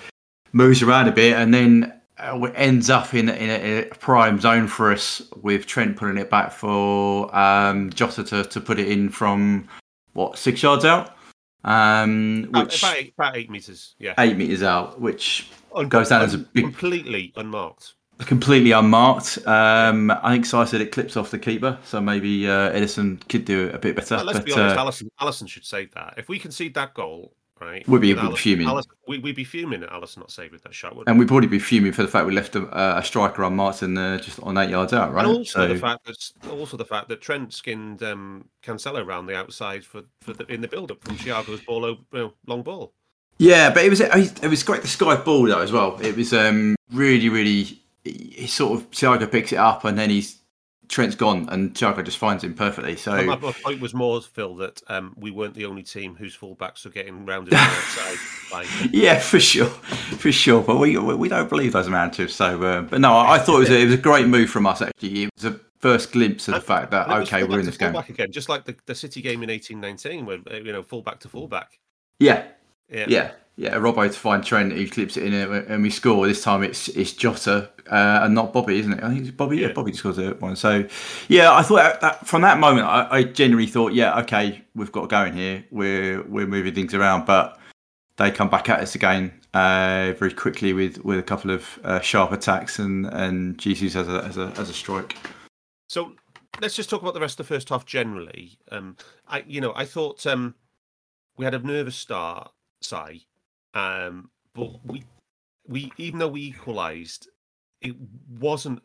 moves 0.52 0.82
around 0.82 1.08
a 1.08 1.12
bit, 1.12 1.34
and 1.36 1.52
then 1.52 1.92
uh, 2.18 2.40
it 2.44 2.52
ends 2.56 2.88
up 2.88 3.12
in, 3.12 3.28
in, 3.28 3.50
a, 3.50 3.54
in 3.54 3.84
a 3.84 3.94
prime 3.96 4.40
zone 4.40 4.66
for 4.68 4.90
us 4.90 5.20
with 5.42 5.66
Trent 5.66 5.96
putting 5.96 6.16
it 6.16 6.30
back 6.30 6.50
for 6.50 7.34
um, 7.36 7.90
Jota 7.90 8.24
to, 8.24 8.44
to 8.44 8.60
put 8.60 8.78
it 8.78 8.88
in 8.88 9.10
from 9.10 9.68
what 10.16 10.38
six 10.38 10.62
yards 10.62 10.84
out, 10.84 11.16
um, 11.64 12.46
About, 12.48 12.64
which 12.66 12.78
about, 12.82 12.96
eight, 12.96 13.14
about 13.16 13.36
eight 13.36 13.50
meters, 13.50 13.94
yeah, 13.98 14.14
eight 14.18 14.36
meters 14.36 14.62
out, 14.62 15.00
which 15.00 15.48
Un- 15.74 15.88
goes 15.88 16.08
down 16.08 16.22
as 16.22 16.34
a 16.34 16.38
big- 16.38 16.64
completely 16.64 17.32
unmarked. 17.36 17.94
completely 18.20 18.72
unmarked. 18.72 19.38
Um, 19.46 20.10
I 20.10 20.32
think 20.32 20.46
Si 20.46 20.66
said 20.66 20.80
it 20.80 20.90
clips 20.90 21.16
off 21.16 21.30
the 21.30 21.38
keeper, 21.38 21.78
so 21.84 22.00
maybe 22.00 22.48
uh, 22.48 22.72
Ederson 22.72 23.20
could 23.28 23.44
do 23.44 23.66
it 23.66 23.74
a 23.74 23.78
bit 23.78 23.94
better. 23.94 24.16
Well, 24.16 24.24
let's 24.24 24.38
but, 24.38 24.46
be 24.46 24.52
honest, 24.52 24.76
uh, 24.76 24.84
Alisson, 24.84 25.08
Alisson 25.20 25.48
should 25.48 25.64
save 25.66 25.92
that. 25.92 26.14
If 26.16 26.28
we 26.28 26.38
concede 26.38 26.74
that 26.74 26.94
goal, 26.94 27.34
right, 27.60 27.86
We'd 27.88 28.00
be- 28.00 28.14
we'd 28.14 28.38
fuming. 28.38 28.66
Alisson, 28.66 28.86
we, 29.08 29.18
we'd 29.18 29.36
be 29.36 29.44
fuming 29.44 29.82
at 29.82 29.90
Alisson 29.90 30.18
not 30.18 30.30
saving 30.30 30.60
that 30.62 30.74
shot. 30.74 30.92
wouldn't 30.92 31.08
and 31.08 31.18
we'd 31.18 31.28
probably 31.28 31.48
be 31.48 31.58
fuming 31.58 31.92
for 31.92 32.02
the 32.02 32.08
fact 32.08 32.26
we 32.26 32.32
left 32.34 32.54
a, 32.56 32.98
a 32.98 33.02
striker 33.02 33.44
unmarked 33.44 33.82
and 33.82 33.98
uh, 33.98 34.18
just 34.18 34.40
on 34.40 34.58
eight 34.58 34.70
yards 34.70 34.92
out, 34.92 35.12
right? 35.12 35.24
And 35.26 35.36
also 35.36 35.60
so 35.60 35.68
the 35.72 35.78
fact 35.78 36.04
that 36.06 36.50
also 36.50 36.76
the 36.76 36.84
fact 36.84 37.08
that 37.08 37.20
Trent 37.20 37.52
skinned 37.52 38.02
um, 38.02 38.46
Cancelo 38.62 39.04
around 39.04 39.26
the 39.26 39.36
outside 39.36 39.84
for, 39.84 40.02
for 40.20 40.32
the, 40.32 40.44
in 40.52 40.60
the 40.60 40.68
build 40.68 40.90
up 40.90 41.02
from 41.02 41.16
Thiago's 41.16 41.60
ball, 41.60 41.84
over, 41.84 42.00
you 42.12 42.18
know, 42.18 42.32
long 42.46 42.62
ball. 42.62 42.92
yeah, 43.38 43.70
but 43.70 43.84
it 43.84 43.90
was 43.90 44.00
it 44.00 44.48
was 44.48 44.62
great. 44.62 44.82
The 44.82 44.88
sky 44.88 45.16
ball 45.16 45.44
though 45.44 45.60
as 45.60 45.72
well. 45.72 45.98
It 46.00 46.16
was 46.16 46.32
um, 46.32 46.76
really 46.92 47.28
really. 47.28 47.80
He 48.04 48.46
sort 48.46 48.78
of 48.80 48.90
Thiago 48.92 49.28
picks 49.30 49.52
it 49.52 49.58
up 49.58 49.84
and 49.84 49.98
then 49.98 50.10
he's 50.10 50.40
Trent's 50.88 51.14
gone 51.14 51.48
and 51.50 51.74
Thiago 51.74 52.04
just 52.04 52.18
finds 52.18 52.44
him 52.44 52.54
perfectly. 52.54 52.96
So 52.96 53.22
my, 53.24 53.36
my 53.36 53.52
point 53.52 53.80
was 53.80 53.94
more, 53.94 54.20
Phil, 54.20 54.54
that 54.56 54.82
um, 54.88 55.14
we 55.16 55.30
weren't 55.30 55.54
the 55.54 55.66
only 55.66 55.82
team 55.82 56.14
whose 56.14 56.36
fullbacks 56.36 56.84
were 56.84 56.90
getting 56.90 57.26
rounded 57.26 57.54
on 57.54 57.60
the 57.60 57.74
outside. 57.74 58.18
By, 58.50 58.66
Yeah, 58.92 59.18
for 59.18 59.40
sure, 59.40 59.66
for 59.66 60.30
sure. 60.32 60.62
But 60.62 60.76
we 60.76 60.96
we 60.96 61.28
don't 61.28 61.48
believe 61.48 61.72
those 61.72 61.86
amounts. 61.86 62.32
So, 62.32 62.62
uh, 62.62 62.82
but 62.82 63.00
no, 63.00 63.12
I, 63.12 63.34
I 63.34 63.38
thought 63.38 63.56
it 63.56 63.60
was 63.60 63.70
a, 63.70 63.80
it 63.80 63.84
was 63.86 63.94
a 63.94 63.98
great 63.98 64.26
move 64.26 64.50
from 64.50 64.66
us. 64.66 64.82
Actually, 64.82 65.24
it 65.24 65.30
was 65.36 65.44
a 65.44 65.60
first 65.80 66.12
glimpse 66.12 66.48
of 66.48 66.54
the 66.54 66.60
fact 66.60 66.90
that 66.90 67.06
And 67.06 67.16
it 67.16 67.20
was 67.20 67.28
okay, 67.28 67.44
we're 67.44 67.60
in 67.60 67.66
this 67.66 67.76
game. 67.76 67.94
again, 67.94 68.32
just 68.32 68.48
like 68.48 68.64
the, 68.64 68.76
the 68.86 68.94
City 68.94 69.20
game 69.20 69.42
in 69.42 69.50
eighteen 69.50 69.80
nineteen, 69.80 70.26
where 70.26 70.38
you 70.52 70.72
know 70.72 70.82
fullback 70.82 71.20
to 71.20 71.28
fullback. 71.28 71.78
Yeah, 72.18 72.46
Yeah, 72.88 73.06
yeah, 73.08 73.32
yeah. 73.56 73.76
A 73.76 73.80
robbo 73.80 74.06
to 74.06 74.18
find 74.18 74.44
Trent, 74.44 74.72
who 74.72 74.88
clips 74.88 75.16
it 75.16 75.24
in, 75.24 75.34
and 75.34 75.52
and 75.68 75.82
we 75.82 75.90
score. 75.90 76.26
This 76.26 76.42
time 76.42 76.62
it's 76.62 76.88
it's 76.88 77.12
Jota 77.12 77.70
uh, 77.90 78.20
and 78.22 78.34
not 78.34 78.52
Bobby, 78.52 78.78
isn't 78.78 78.92
it? 78.92 79.02
I 79.02 79.08
think 79.08 79.22
it's 79.22 79.30
Bobby. 79.30 79.58
Yeah, 79.58 79.68
Yeah. 79.68 79.72
Bobby 79.72 79.92
scores 79.92 80.16
the 80.16 80.34
one. 80.38 80.56
So, 80.56 80.86
yeah, 81.28 81.52
I 81.52 81.62
thought 81.62 81.76
that, 81.76 82.00
that 82.00 82.26
from 82.26 82.42
that 82.42 82.58
moment, 82.58 82.86
I, 82.86 83.08
I 83.10 83.22
genuinely 83.24 83.70
thought, 83.70 83.92
yeah, 83.92 84.18
okay, 84.20 84.62
we've 84.74 84.92
got 84.92 85.08
going 85.08 85.34
here. 85.34 85.64
We're 85.70 86.22
we're 86.22 86.46
moving 86.46 86.74
things 86.74 86.94
around, 86.94 87.26
but 87.26 87.58
they 88.16 88.30
come 88.30 88.48
back 88.48 88.68
at 88.68 88.80
us 88.80 88.94
again 88.94 89.32
uh, 89.54 90.14
very 90.18 90.32
quickly 90.32 90.72
with, 90.72 91.04
with 91.04 91.18
a 91.18 91.22
couple 91.22 91.50
of 91.50 91.78
uh, 91.84 92.00
sharp 92.00 92.32
attacks 92.32 92.78
and 92.78 93.06
and 93.06 93.58
Jesus 93.58 93.96
as 93.96 94.08
a 94.08 94.24
as 94.24 94.36
a 94.36 94.52
as 94.56 94.70
a 94.70 94.74
strike. 94.74 95.16
So 95.88 96.12
let's 96.60 96.74
just 96.74 96.90
talk 96.90 97.02
about 97.02 97.14
the 97.14 97.20
rest 97.20 97.38
of 97.38 97.46
the 97.46 97.54
first 97.54 97.68
half 97.68 97.86
generally. 97.86 98.58
Um, 98.70 98.96
I, 99.28 99.44
you 99.46 99.60
know, 99.60 99.72
I 99.76 99.84
thought 99.84 100.26
um, 100.26 100.54
we 101.36 101.44
had 101.44 101.54
a 101.54 101.58
nervous 101.58 101.96
start, 101.96 102.52
Si, 102.80 103.26
um, 103.76 104.30
but 104.54 104.70
we, 104.86 105.04
we, 105.68 105.92
even 105.98 106.18
though 106.18 106.28
we 106.28 106.42
equalised, 106.42 107.28
it 107.82 107.94
wasn't 108.40 108.80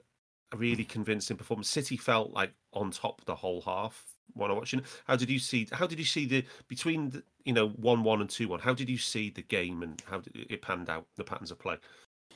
a 0.51 0.57
really 0.57 0.83
convincing 0.83 1.37
performance. 1.37 1.69
City 1.69 1.95
felt 1.95 2.33
like 2.33 2.51
on 2.73 2.91
top 2.91 3.23
the 3.25 3.35
whole 3.35 3.61
half. 3.61 4.03
When 4.33 4.51
I 4.51 4.53
watching, 4.53 4.81
how 5.05 5.15
did 5.15 5.29
you 5.29 5.39
see? 5.39 5.67
How 5.71 5.87
did 5.87 5.99
you 5.99 6.05
see 6.05 6.25
the 6.25 6.45
between 6.69 7.09
the, 7.09 7.23
you 7.43 7.51
know 7.51 7.69
one 7.69 8.03
one 8.03 8.21
and 8.21 8.29
two 8.29 8.47
one? 8.47 8.59
How 8.59 8.73
did 8.73 8.89
you 8.89 8.97
see 8.97 9.29
the 9.29 9.41
game 9.41 9.83
and 9.83 10.01
how 10.09 10.19
did 10.19 10.47
it 10.49 10.61
panned 10.61 10.89
out? 10.89 11.05
The 11.17 11.23
patterns 11.23 11.51
of 11.51 11.59
play. 11.59 11.77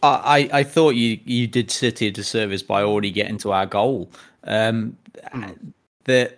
I, 0.04 0.50
I 0.52 0.64
thought 0.64 0.96
you, 0.96 1.20
you 1.24 1.48
did 1.48 1.72
City 1.72 2.08
a 2.08 2.12
disservice 2.12 2.62
by 2.62 2.84
already 2.84 3.12
getting 3.12 3.38
to 3.40 3.54
our 3.54 3.66
goal. 3.66 4.12
Um, 4.44 4.98
that 6.04 6.38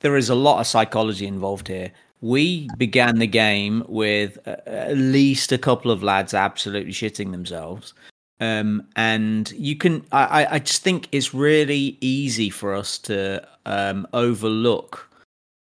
there 0.00 0.16
is 0.16 0.30
a 0.30 0.34
lot 0.34 0.60
of 0.60 0.66
psychology 0.66 1.26
involved 1.26 1.68
here. 1.68 1.92
We 2.24 2.68
began 2.78 3.18
the 3.18 3.26
game 3.26 3.84
with 3.86 4.38
uh, 4.48 4.56
at 4.66 4.96
least 4.96 5.52
a 5.52 5.58
couple 5.58 5.90
of 5.90 6.02
lads 6.02 6.32
absolutely 6.32 6.92
shitting 6.92 7.32
themselves. 7.32 7.92
Um, 8.40 8.86
and 8.96 9.52
you 9.52 9.76
can, 9.76 10.06
I, 10.10 10.46
I- 10.50 10.58
just 10.58 10.82
think 10.82 11.06
it's 11.12 11.34
really 11.34 11.98
easy 12.00 12.48
for 12.48 12.72
us 12.74 12.96
to 13.00 13.46
um, 13.66 14.06
overlook 14.14 15.08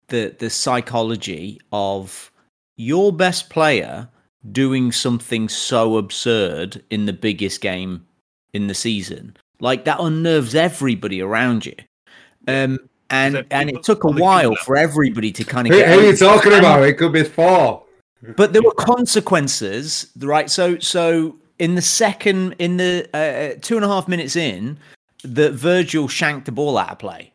the 0.10 0.36
the 0.40 0.50
psychology 0.50 1.62
of 1.72 2.30
your 2.76 3.14
best 3.14 3.50
player 3.50 4.10
doing 4.52 4.92
something 4.92 5.48
so 5.48 5.96
absurd 5.98 6.84
in 6.90 7.06
the 7.06 7.14
biggest 7.14 7.62
game 7.62 8.06
in 8.54 8.68
the 8.68 8.74
season. 8.76 9.38
Like 9.62 9.86
that 9.86 10.02
unnerves 10.02 10.54
everybody 10.54 11.22
around 11.22 11.66
you. 11.66 11.76
Um, 12.48 12.78
and 13.12 13.46
and 13.52 13.70
it 13.70 13.84
took 13.84 14.04
a 14.04 14.10
while 14.12 14.56
for 14.56 14.76
everybody 14.76 15.32
to 15.34 15.44
kind 15.44 15.68
of 15.68 15.74
Who, 15.74 15.80
get 15.80 15.90
who 15.94 16.00
are 16.00 16.04
you 16.04 16.10
it. 16.10 16.20
talking 16.20 16.52
And- 16.54 16.60
about? 16.62 16.84
It 16.84 16.98
could 16.98 17.14
be 17.14 17.24
four. 17.24 17.84
but 18.38 18.54
there 18.54 18.62
were 18.64 18.74
consequences, 18.74 20.08
right? 20.20 20.50
So, 20.50 20.78
so 20.80 21.36
in 21.60 21.76
the 21.76 21.82
second, 21.82 22.54
in 22.60 22.78
the 22.78 23.08
uh, 23.14 23.60
two 23.62 23.76
and 23.76 23.86
a 23.86 23.88
half 23.88 24.08
minutes 24.08 24.36
in, 24.36 24.78
that 25.24 25.54
Virgil 25.54 26.08
shanked 26.08 26.46
the 26.46 26.52
ball 26.52 26.78
out 26.78 26.92
of 26.92 27.00
play, 27.00 27.34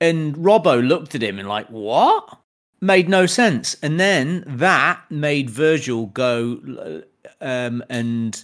and 0.00 0.34
Robbo 0.36 0.86
looked 0.86 1.14
at 1.14 1.22
him 1.22 1.38
and 1.38 1.48
like, 1.48 1.66
what? 1.68 2.38
Made 2.80 3.08
no 3.08 3.26
sense. 3.26 3.76
And 3.82 4.00
then 4.00 4.42
that 4.46 5.00
made 5.10 5.48
Virgil 5.50 6.06
go 6.06 6.58
uh, 7.40 7.44
um, 7.44 7.84
and 7.88 8.42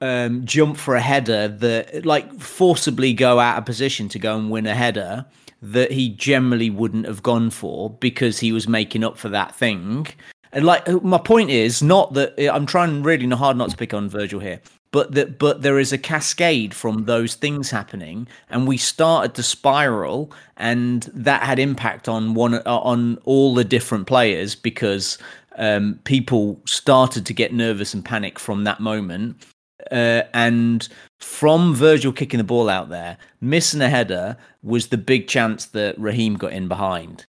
um, 0.00 0.44
jump 0.44 0.76
for 0.76 0.94
a 0.94 1.00
header 1.00 1.48
that, 1.48 2.04
like, 2.06 2.32
forcibly 2.38 3.12
go 3.12 3.40
out 3.40 3.58
of 3.58 3.64
position 3.64 4.08
to 4.10 4.18
go 4.20 4.38
and 4.38 4.50
win 4.50 4.66
a 4.66 4.74
header 4.74 5.24
that 5.62 5.92
he 5.92 6.08
generally 6.08 6.70
wouldn't 6.70 7.06
have 7.06 7.22
gone 7.22 7.50
for 7.50 7.90
because 7.90 8.38
he 8.38 8.52
was 8.52 8.68
making 8.68 9.04
up 9.04 9.16
for 9.16 9.28
that 9.28 9.54
thing. 9.54 10.06
And 10.52 10.64
like 10.64 10.88
my 11.02 11.18
point 11.18 11.50
is 11.50 11.82
not 11.82 12.14
that 12.14 12.34
I'm 12.52 12.66
trying 12.66 13.02
really 13.02 13.28
hard 13.28 13.56
not 13.56 13.70
to 13.70 13.76
pick 13.76 13.92
on 13.92 14.08
Virgil 14.08 14.40
here, 14.40 14.60
but 14.90 15.12
that 15.12 15.38
but 15.38 15.62
there 15.62 15.78
is 15.78 15.92
a 15.92 15.98
cascade 15.98 16.72
from 16.72 17.04
those 17.04 17.34
things 17.34 17.70
happening, 17.70 18.26
and 18.48 18.66
we 18.66 18.76
started 18.76 19.34
to 19.34 19.42
spiral, 19.42 20.32
and 20.56 21.02
that 21.12 21.42
had 21.42 21.58
impact 21.58 22.08
on 22.08 22.34
one 22.34 22.54
uh, 22.54 22.60
on 22.64 23.18
all 23.24 23.54
the 23.54 23.64
different 23.64 24.06
players 24.06 24.54
because 24.54 25.18
um, 25.56 25.98
people 26.04 26.60
started 26.64 27.26
to 27.26 27.34
get 27.34 27.52
nervous 27.52 27.92
and 27.92 28.04
panic 28.04 28.38
from 28.38 28.64
that 28.64 28.80
moment. 28.80 29.36
Uh, 29.90 30.22
and 30.34 30.88
from 31.18 31.74
Virgil 31.74 32.12
kicking 32.12 32.38
the 32.38 32.44
ball 32.44 32.68
out 32.68 32.88
there, 32.88 33.18
missing 33.40 33.80
a 33.80 33.88
header 33.88 34.36
was 34.62 34.88
the 34.88 34.98
big 34.98 35.28
chance 35.28 35.66
that 35.66 35.98
Raheem 35.98 36.36
got 36.36 36.52
in 36.52 36.68
behind. 36.68 37.24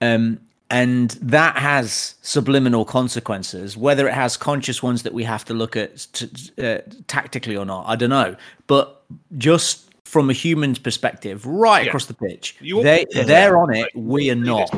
Um, 0.00 0.40
and 0.70 1.10
that 1.20 1.56
has 1.56 2.14
subliminal 2.22 2.84
consequences. 2.86 3.76
Whether 3.76 4.08
it 4.08 4.14
has 4.14 4.36
conscious 4.38 4.82
ones 4.82 5.02
that 5.02 5.12
we 5.12 5.22
have 5.24 5.44
to 5.44 5.54
look 5.54 5.76
at 5.76 6.06
t- 6.14 6.30
uh, 6.58 6.78
tactically 7.08 7.56
or 7.56 7.66
not, 7.66 7.84
I 7.86 7.94
don't 7.94 8.08
know. 8.10 8.34
But 8.66 9.02
just 9.36 9.90
from 10.06 10.30
a 10.30 10.32
human's 10.32 10.78
perspective, 10.78 11.44
right 11.46 11.82
Yeah. 11.84 11.88
across 11.88 12.06
the 12.06 12.14
pitch, 12.14 12.56
You- 12.60 12.82
they 12.82 13.04
they're 13.12 13.58
on 13.58 13.74
it. 13.74 13.88
We 13.94 14.30
are 14.30 14.34
not. 14.34 14.70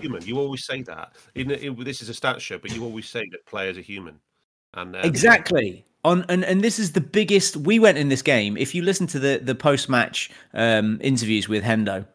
human. 0.00 0.22
You 0.26 0.38
always 0.38 0.64
say 0.66 0.82
that. 0.82 1.12
In, 1.34 1.50
in, 1.50 1.82
this 1.82 2.02
is 2.02 2.10
a 2.10 2.12
stats 2.12 2.40
show, 2.40 2.58
but 2.58 2.74
you 2.74 2.84
always 2.84 3.08
say 3.08 3.26
that 3.30 3.46
players 3.46 3.78
are 3.78 3.82
human. 3.82 4.20
And 4.74 4.94
um, 4.94 5.02
Exactly. 5.02 5.86
On 6.06 6.24
and, 6.28 6.44
and 6.44 6.62
this 6.62 6.78
is 6.78 6.92
the 6.92 7.00
biggest 7.00 7.56
we 7.56 7.80
went 7.80 7.98
in 7.98 8.10
this 8.10 8.22
game. 8.22 8.56
If 8.56 8.76
you 8.76 8.82
listen 8.82 9.08
to 9.08 9.18
the 9.18 9.40
the 9.42 9.56
post 9.56 9.88
match 9.88 10.30
um, 10.54 11.00
interviews 11.02 11.48
with 11.48 11.64
Hendo 11.64 12.06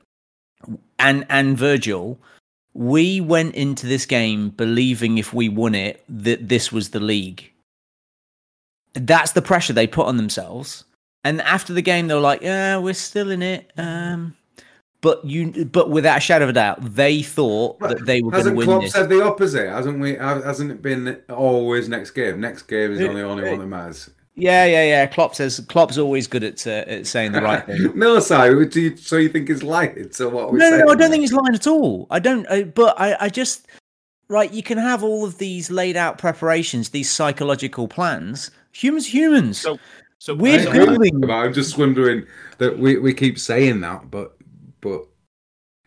and 0.97 1.25
and 1.29 1.57
Virgil, 1.57 2.17
we 2.73 3.19
went 3.19 3.53
into 3.53 3.87
this 3.87 4.05
game 4.05 4.49
believing 4.51 5.17
if 5.17 5.33
we 5.33 5.49
won 5.49 5.75
it 5.75 6.05
that 6.07 6.47
this 6.47 6.71
was 6.71 6.91
the 6.91 7.01
league. 7.01 7.51
That's 8.93 9.33
the 9.33 9.41
pressure 9.41 9.73
they 9.73 9.87
put 9.87 10.07
on 10.07 10.15
themselves. 10.15 10.85
And 11.25 11.41
after 11.41 11.73
the 11.73 11.81
game, 11.81 12.07
they 12.07 12.13
were 12.13 12.21
like, 12.21 12.41
"Yeah, 12.41 12.77
we're 12.77 12.93
still 12.93 13.29
in 13.29 13.41
it." 13.41 13.71
Um, 13.77 14.37
but 15.01 15.23
you, 15.25 15.65
but 15.65 15.89
without 15.89 16.17
a 16.19 16.21
shadow 16.21 16.45
of 16.45 16.49
a 16.49 16.53
doubt, 16.53 16.77
they 16.95 17.21
thought 17.21 17.79
that 17.79 18.05
they 18.05 18.21
were 18.21 18.31
going 18.31 18.43
to 18.43 18.49
Hasn't 18.49 18.57
win 18.57 18.67
Klopp 18.67 18.81
this. 18.83 18.93
said 18.93 19.09
the 19.09 19.23
opposite? 19.23 19.67
Hasn't 19.69 19.99
we? 19.99 20.15
Hasn't 20.15 20.71
it 20.71 20.81
been 20.81 21.19
always 21.29 21.89
next 21.89 22.11
game? 22.11 22.39
Next 22.39 22.63
game 22.63 22.91
is 22.93 22.99
It- 22.99 23.09
only 23.09 23.21
only 23.21 23.49
one 23.49 23.59
that 23.59 23.67
matters. 23.67 24.09
Yeah, 24.35 24.65
yeah, 24.65 24.83
yeah. 24.85 25.05
Klopp 25.07 25.35
says 25.35 25.59
Klopp's 25.67 25.97
always 25.97 26.25
good 26.25 26.43
at, 26.43 26.65
uh, 26.65 26.69
at 26.87 27.05
saying 27.05 27.33
the 27.33 27.41
right 27.49 27.65
thing. 27.65 27.91
no, 27.95 28.19
so 28.19 28.63
do 28.63 28.81
you, 28.81 28.95
so 28.95 29.17
you 29.17 29.27
think 29.27 29.49
he's 29.49 29.61
lying? 29.61 30.11
So 30.11 30.29
what? 30.29 30.45
Are 30.45 30.51
we 30.51 30.59
no, 30.59 30.69
no, 30.69 30.77
saying 30.77 30.85
no, 30.85 30.91
I 30.93 30.95
don't 30.95 31.11
think 31.11 31.21
he's 31.21 31.33
lying 31.33 31.53
at 31.53 31.67
all. 31.67 32.07
I 32.09 32.19
don't. 32.19 32.49
I, 32.49 32.63
but 32.63 32.99
I, 32.99 33.17
I 33.25 33.29
just 33.29 33.67
right. 34.29 34.51
You 34.51 34.63
can 34.63 34.77
have 34.77 35.03
all 35.03 35.25
of 35.25 35.37
these 35.37 35.69
laid 35.69 35.97
out 35.97 36.17
preparations, 36.17 36.89
these 36.89 37.09
psychological 37.11 37.87
plans. 37.89 38.51
Humans, 38.71 39.13
humans. 39.13 39.57
So, 39.59 39.77
so 40.19 40.33
We're 40.33 40.59
I 40.69 40.71
building- 40.71 41.29
I'm 41.29 41.53
just 41.53 41.77
wondering 41.77 42.25
that 42.59 42.79
we, 42.79 42.97
we 42.99 43.13
keep 43.13 43.37
saying 43.37 43.81
that, 43.81 44.09
but 44.09 44.37
but 44.81 45.05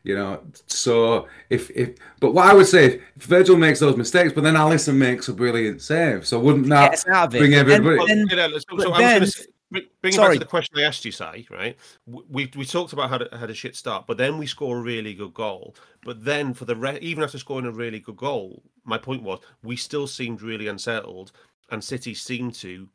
you 0.03 0.15
know, 0.15 0.41
so 0.67 1.29
if 1.51 1.71
if 1.71 1.97
but 2.21 2.33
what 2.35 2.47
I 2.47 2.53
would 2.55 2.67
say 2.67 3.01
if 3.17 3.23
Virgil 3.25 3.57
makes 3.57 3.81
those 3.81 3.97
mistakes, 3.97 4.33
but 4.35 4.45
then 4.45 4.55
Alisson 4.55 4.97
makes 4.97 5.29
a 5.29 5.33
brilliant 5.33 5.81
save, 5.81 6.27
so 6.27 6.39
wouldn't 6.39 6.69
that 6.69 6.91
Gets 6.91 7.07
out 7.07 7.29
of 7.29 7.35
it. 7.35 7.39
bring 7.39 7.51
But 7.53 7.67
then- 7.67 7.77
everybody? 7.81 8.15
Then- 8.15 8.53
so, 8.61 8.79
so 8.79 8.87
I 8.87 8.89
was 8.91 8.99
then- 8.99 9.15
gonna 9.21 9.27
say, 9.27 9.47
bring- 9.71 9.87
bringing 10.03 10.17
sorry. 10.17 10.29
back 10.35 10.41
to 10.41 10.45
the 10.45 10.51
question 10.51 10.79
I 10.79 10.83
asked 10.83 11.05
you, 11.07 11.11
Si, 11.13 11.47
right? 11.51 11.77
W- 12.07 12.27
We 12.29 12.51
we 12.55 12.67
talked 12.67 12.93
about 12.93 13.09
how 13.09 13.17
to, 13.19 13.35
had 13.37 13.49
a 13.49 13.55
shit 13.55 13.77
start, 13.77 14.07
but 14.07 14.19
then 14.19 14.37
we 14.37 14.47
score 14.47 14.77
a 14.79 14.83
really 14.83 15.15
good 15.15 15.33
goal. 15.33 15.75
But 16.05 16.23
then 16.23 16.53
for 16.53 16.67
the 16.67 16.77
re- 16.77 16.99
even 17.01 17.25
after 17.25 17.39
scoring 17.39 17.65
a 17.67 17.73
really 17.73 18.01
good 18.01 18.17
goal, 18.19 18.63
my 18.85 18.99
point 18.99 19.23
was 19.23 19.41
we 19.63 19.77
still 19.77 20.07
seemed 20.07 20.43
really 20.43 20.69
unsettled, 20.69 21.33
and 21.71 21.83
City 21.83 22.13
seemed 22.13 22.55
to 22.57 22.91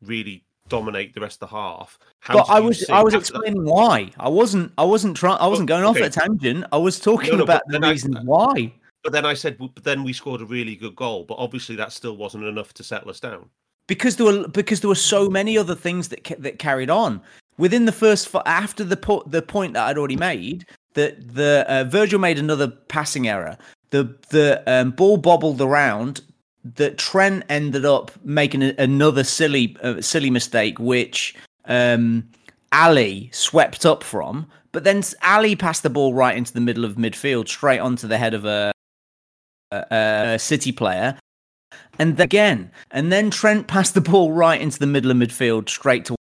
really 0.00 0.44
dominate 0.72 1.14
the 1.14 1.20
rest 1.20 1.42
of 1.42 1.50
the 1.50 1.54
half. 1.56 1.98
How 2.20 2.34
But 2.34 2.46
I 2.50 2.60
was 2.60 2.88
I 2.88 3.02
was 3.02 3.14
after 3.14 3.32
that? 3.32 3.38
explaining 3.38 3.64
why. 3.64 4.10
I 4.18 4.28
wasn't 4.28 4.72
I 4.78 4.84
wasn't 4.84 5.16
trying 5.16 5.38
I 5.40 5.46
wasn't 5.46 5.68
going 5.68 5.84
off 5.84 5.96
okay. 5.96 6.06
at 6.06 6.16
a 6.16 6.20
tangent. 6.20 6.64
I 6.72 6.76
was 6.78 6.98
talking 7.00 7.30
No, 7.32 7.38
no, 7.38 7.42
about 7.44 7.62
the 7.66 7.72
then 7.72 7.84
I- 7.84 7.90
reasons 7.90 8.18
why. 8.24 8.72
But 9.04 9.12
then 9.12 9.26
I 9.26 9.34
said, 9.34 9.58
but 9.58 9.82
then 9.82 10.04
we 10.04 10.12
scored 10.12 10.42
a 10.42 10.44
really 10.44 10.76
good 10.76 10.94
goal. 10.94 11.24
But 11.24 11.34
obviously, 11.34 11.74
that 11.74 11.90
still 11.92 12.16
wasn't 12.16 12.44
enough 12.44 12.72
to 12.74 12.84
settle 12.84 13.10
us 13.10 13.18
down. 13.18 13.50
because 13.88 14.14
there 14.16 14.26
were 14.26 14.46
because 14.48 14.80
there 14.80 14.88
were 14.88 14.94
so 14.94 15.28
many 15.28 15.58
other 15.58 15.74
things 15.74 16.08
that 16.08 16.22
ca- 16.24 16.36
that 16.38 16.58
carried 16.60 16.88
on 16.90 17.20
within 17.58 17.84
the 17.84 17.92
first 17.92 18.32
after 18.46 18.84
the 18.84 18.96
po- 18.96 19.24
the 19.26 19.42
point 19.42 19.74
that 19.74 19.88
I'd 19.88 19.98
already 19.98 20.16
made 20.16 20.66
that 20.94 21.34
the 21.34 21.64
uh, 21.68 21.84
Virgil 21.84 22.20
made 22.20 22.38
another 22.38 22.68
passing 22.68 23.26
error. 23.28 23.58
The 23.90 24.16
the 24.30 24.62
um, 24.68 24.92
ball 24.92 25.16
bobbled 25.16 25.60
around. 25.60 26.20
That 26.64 26.96
Trent 26.96 27.44
ended 27.48 27.84
up 27.84 28.12
making 28.24 28.62
a, 28.62 28.74
another 28.78 29.24
silly 29.24 29.76
uh, 29.82 30.00
silly 30.00 30.30
mistake, 30.30 30.78
which 30.78 31.34
um, 31.64 32.28
Ali 32.72 33.30
swept 33.32 33.84
up 33.84 34.04
from. 34.04 34.46
But 34.70 34.84
then 34.84 35.02
Ali 35.22 35.56
passed 35.56 35.82
the 35.82 35.90
ball 35.90 36.14
right 36.14 36.36
into 36.36 36.52
the 36.52 36.60
middle 36.60 36.84
of 36.84 36.94
midfield, 36.94 37.48
straight 37.48 37.80
onto 37.80 38.08
the 38.08 38.16
head 38.16 38.32
of 38.32 38.44
a, 38.44 38.72
a, 39.70 39.84
a 39.90 40.38
City 40.38 40.72
player, 40.72 41.18
and 41.98 42.16
then 42.16 42.24
again, 42.24 42.70
and 42.90 43.12
then 43.12 43.30
Trent 43.30 43.66
passed 43.68 43.94
the 43.94 44.00
ball 44.00 44.32
right 44.32 44.60
into 44.60 44.78
the 44.78 44.86
middle 44.86 45.10
of 45.10 45.16
midfield, 45.16 45.68
straight 45.68 46.04
to 46.06 46.16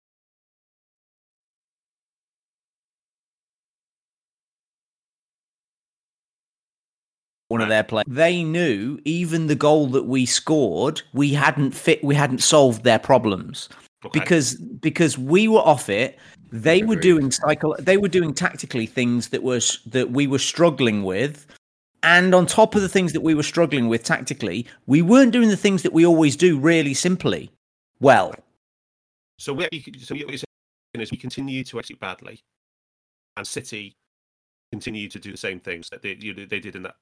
one 7.52 7.62
of 7.62 7.70
their 7.70 7.84
players. 7.84 8.06
They 8.08 8.44
knew 8.44 9.00
even 9.06 9.48
the 9.48 9.56
goal 9.56 9.88
that 9.88 10.04
we 10.04 10.26
scored, 10.26 11.02
we 11.14 11.34
hadn't 11.34 11.72
fit, 11.72 12.04
we 12.04 12.16
hadn't 12.16 12.42
solved 12.42 12.84
their 12.84 13.00
problems 13.00 13.70
Okay. 14.04 14.20
because 14.20 14.56
because 14.56 15.18
we 15.18 15.48
were 15.48 15.60
off 15.60 15.90
it. 15.90 16.18
They 16.52 16.84
were 16.84 16.96
doing 16.98 17.32
cycle. 17.32 17.76
They 17.80 17.98
were 17.98 18.10
doing 18.10 18.34
tactically 18.34 18.86
things 18.86 19.30
that 19.30 19.44
was 19.44 19.80
that 19.86 20.12
we 20.12 20.28
were 20.28 20.40
struggling 20.40 21.04
with, 21.04 21.46
and 22.04 22.36
on 22.36 22.46
top 22.46 22.76
of 22.76 22.82
the 22.82 22.90
things 22.90 23.14
that 23.14 23.22
we 23.22 23.36
were 23.36 23.44
struggling 23.44 23.88
with 23.88 24.04
tactically, 24.04 24.68
we 24.86 25.02
weren't 25.02 25.32
doing 25.32 25.50
the 25.50 25.56
things 25.56 25.82
that 25.84 25.94
we 25.94 26.06
always 26.06 26.36
do 26.36 26.60
really 26.60 26.94
simply. 26.94 27.52
Well, 28.02 28.34
So 29.38 29.54
we, 29.54 29.70
so 30.00 30.16
what 30.16 30.30
you're 30.30 30.38
saying 30.38 31.00
is 31.00 31.12
we 31.12 31.18
continue 31.18 31.64
to 31.64 31.80
execute 31.80 32.00
badly, 32.00 32.42
and 33.38 33.48
City 33.48 33.94
continue 34.72 35.08
to 35.10 35.20
do 35.20 35.32
the 35.32 35.38
same 35.38 35.60
things 35.60 35.88
that 35.90 36.02
they 36.02 36.18
you 36.20 36.34
know, 36.34 36.46
they 36.46 36.60
did 36.60 36.76
in 36.76 36.84
that 36.84 36.96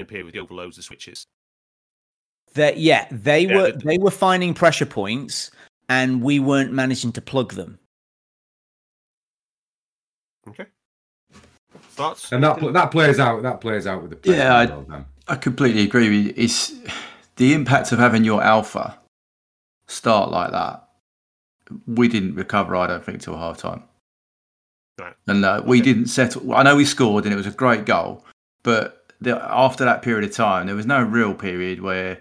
opening 0.00 0.08
period 0.08 0.24
with 0.26 0.34
the 0.34 0.40
overloads, 0.40 0.76
the 0.76 0.82
switches. 0.82 1.26
that 2.54 2.78
yeah, 2.78 3.06
they 3.10 3.40
Yeah, 3.46 3.54
were 3.56 3.72
the- 3.72 3.78
they 3.84 3.98
were 3.98 4.10
finding 4.10 4.54
pressure 4.54 4.86
points, 4.86 5.50
and 5.88 6.22
we 6.22 6.38
weren't 6.40 6.72
managing 6.72 7.12
to 7.12 7.20
plug 7.20 7.52
them. 7.52 7.78
Okay. 10.48 10.66
Thoughts? 11.90 12.32
And 12.32 12.42
that 12.42 12.58
that 12.72 12.90
plays 12.90 13.18
out. 13.20 13.42
That 13.42 13.60
plays 13.60 13.86
out 13.86 14.00
with 14.00 14.10
the 14.10 14.16
pressing 14.16 14.40
Yeah, 14.40 14.54
I- 14.56 14.64
as 14.64 14.70
well, 14.70 15.06
I 15.28 15.36
completely 15.36 15.82
agree 15.82 16.08
with 16.08 16.26
you. 16.26 16.34
It's 16.36 16.72
the 17.36 17.52
impact 17.52 17.92
of 17.92 17.98
having 17.98 18.24
your 18.24 18.42
alpha 18.42 18.98
start 19.86 20.30
like 20.30 20.50
that. 20.52 20.88
We 21.86 22.08
didn't 22.08 22.34
recover, 22.34 22.74
I 22.76 22.86
don't 22.86 23.04
think, 23.04 23.20
till 23.20 23.36
half 23.36 23.58
time. 23.58 23.84
Right. 24.98 25.14
And 25.26 25.44
uh, 25.44 25.62
we 25.66 25.80
Okay. 25.80 25.92
didn't 25.92 26.06
settle. 26.06 26.54
I 26.54 26.62
know 26.62 26.76
we 26.76 26.86
scored 26.86 27.24
and 27.24 27.32
it 27.32 27.36
was 27.36 27.46
a 27.46 27.50
great 27.50 27.84
goal, 27.84 28.24
but 28.62 28.97
the, 29.20 29.40
after 29.52 29.84
that 29.84 30.02
period 30.02 30.28
of 30.28 30.34
time, 30.34 30.66
there 30.66 30.76
was 30.76 30.86
no 30.86 31.02
real 31.02 31.34
period 31.34 31.80
where 31.80 32.18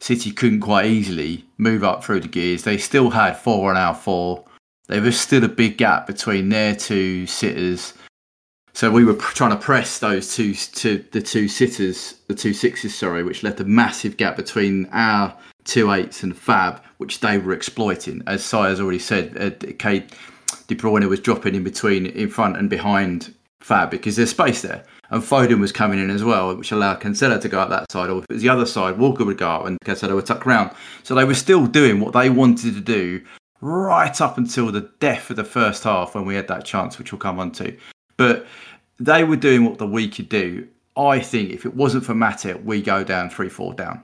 City 0.00 0.30
couldn't 0.30 0.60
quite 0.60 0.86
easily 0.86 1.44
move 1.58 1.82
up 1.82 2.04
through 2.04 2.20
the 2.20 2.28
gears. 2.28 2.62
They 2.62 2.78
still 2.78 3.10
had 3.10 3.36
four 3.36 3.70
on 3.70 3.76
our 3.76 3.94
four. 3.94 4.44
There 4.88 5.00
was 5.00 5.18
still 5.18 5.42
a 5.44 5.48
big 5.48 5.78
gap 5.78 6.06
between 6.06 6.48
their 6.48 6.76
two 6.76 7.26
sitters. 7.26 7.94
So 8.72 8.90
we 8.90 9.04
were 9.04 9.14
pr- 9.14 9.34
trying 9.34 9.50
to 9.50 9.56
press 9.56 9.98
those 9.98 10.34
two, 10.34 10.54
to 10.54 11.04
the 11.10 11.22
two 11.22 11.48
sitters, 11.48 12.16
the 12.28 12.34
two 12.34 12.52
sixes, 12.52 12.94
sorry, 12.94 13.22
which 13.22 13.42
left 13.42 13.60
a 13.60 13.64
massive 13.64 14.16
gap 14.16 14.36
between 14.36 14.86
our 14.92 15.34
two 15.64 15.90
eights 15.90 16.22
and 16.22 16.36
Fab, 16.36 16.82
which 16.98 17.20
they 17.20 17.38
were 17.38 17.52
exploiting. 17.52 18.22
As 18.26 18.44
Sire's 18.44 18.78
already 18.78 18.98
said, 18.98 19.36
uh, 19.40 19.72
Kate 19.78 20.12
De 20.68 20.74
Bruyne 20.74 21.08
was 21.08 21.20
dropping 21.20 21.54
in 21.54 21.64
between, 21.64 22.06
in 22.06 22.28
front 22.28 22.56
and 22.56 22.70
behind 22.70 23.34
Fab 23.60 23.90
because 23.90 24.16
there's 24.16 24.30
space 24.30 24.62
there. 24.62 24.84
And 25.10 25.22
Foden 25.22 25.60
was 25.60 25.72
coming 25.72 25.98
in 26.00 26.10
as 26.10 26.24
well, 26.24 26.54
which 26.56 26.72
allowed 26.72 27.00
Cancelo 27.00 27.40
to 27.40 27.48
go 27.48 27.60
up 27.60 27.68
that 27.70 27.90
side. 27.92 28.10
Or 28.10 28.18
if 28.18 28.24
it 28.28 28.34
was 28.34 28.42
the 28.42 28.48
other 28.48 28.66
side, 28.66 28.98
Walker 28.98 29.24
would 29.24 29.38
go 29.38 29.48
up 29.48 29.66
and 29.66 29.78
Cancelo 29.84 30.14
would 30.16 30.26
tuck 30.26 30.46
around. 30.46 30.74
So 31.04 31.14
they 31.14 31.24
were 31.24 31.34
still 31.34 31.66
doing 31.66 32.00
what 32.00 32.12
they 32.12 32.28
wanted 32.30 32.74
to 32.74 32.80
do 32.80 33.24
right 33.60 34.20
up 34.20 34.36
until 34.36 34.70
the 34.72 34.90
death 35.00 35.30
of 35.30 35.36
the 35.36 35.44
first 35.44 35.84
half 35.84 36.14
when 36.14 36.24
we 36.24 36.34
had 36.34 36.48
that 36.48 36.64
chance, 36.64 36.98
which 36.98 37.12
we'll 37.12 37.20
come 37.20 37.38
on 37.38 37.52
to. 37.52 37.76
But 38.16 38.46
they 38.98 39.24
were 39.24 39.36
doing 39.36 39.64
what 39.64 39.78
the 39.78 39.86
we 39.86 40.08
could 40.08 40.28
do. 40.28 40.66
I 40.96 41.20
think 41.20 41.50
if 41.50 41.66
it 41.66 41.74
wasn't 41.74 42.04
for 42.04 42.14
Matip, 42.14 42.64
we 42.64 42.80
go 42.82 43.04
down 43.04 43.30
3 43.30 43.48
4 43.48 43.74
down. 43.74 44.02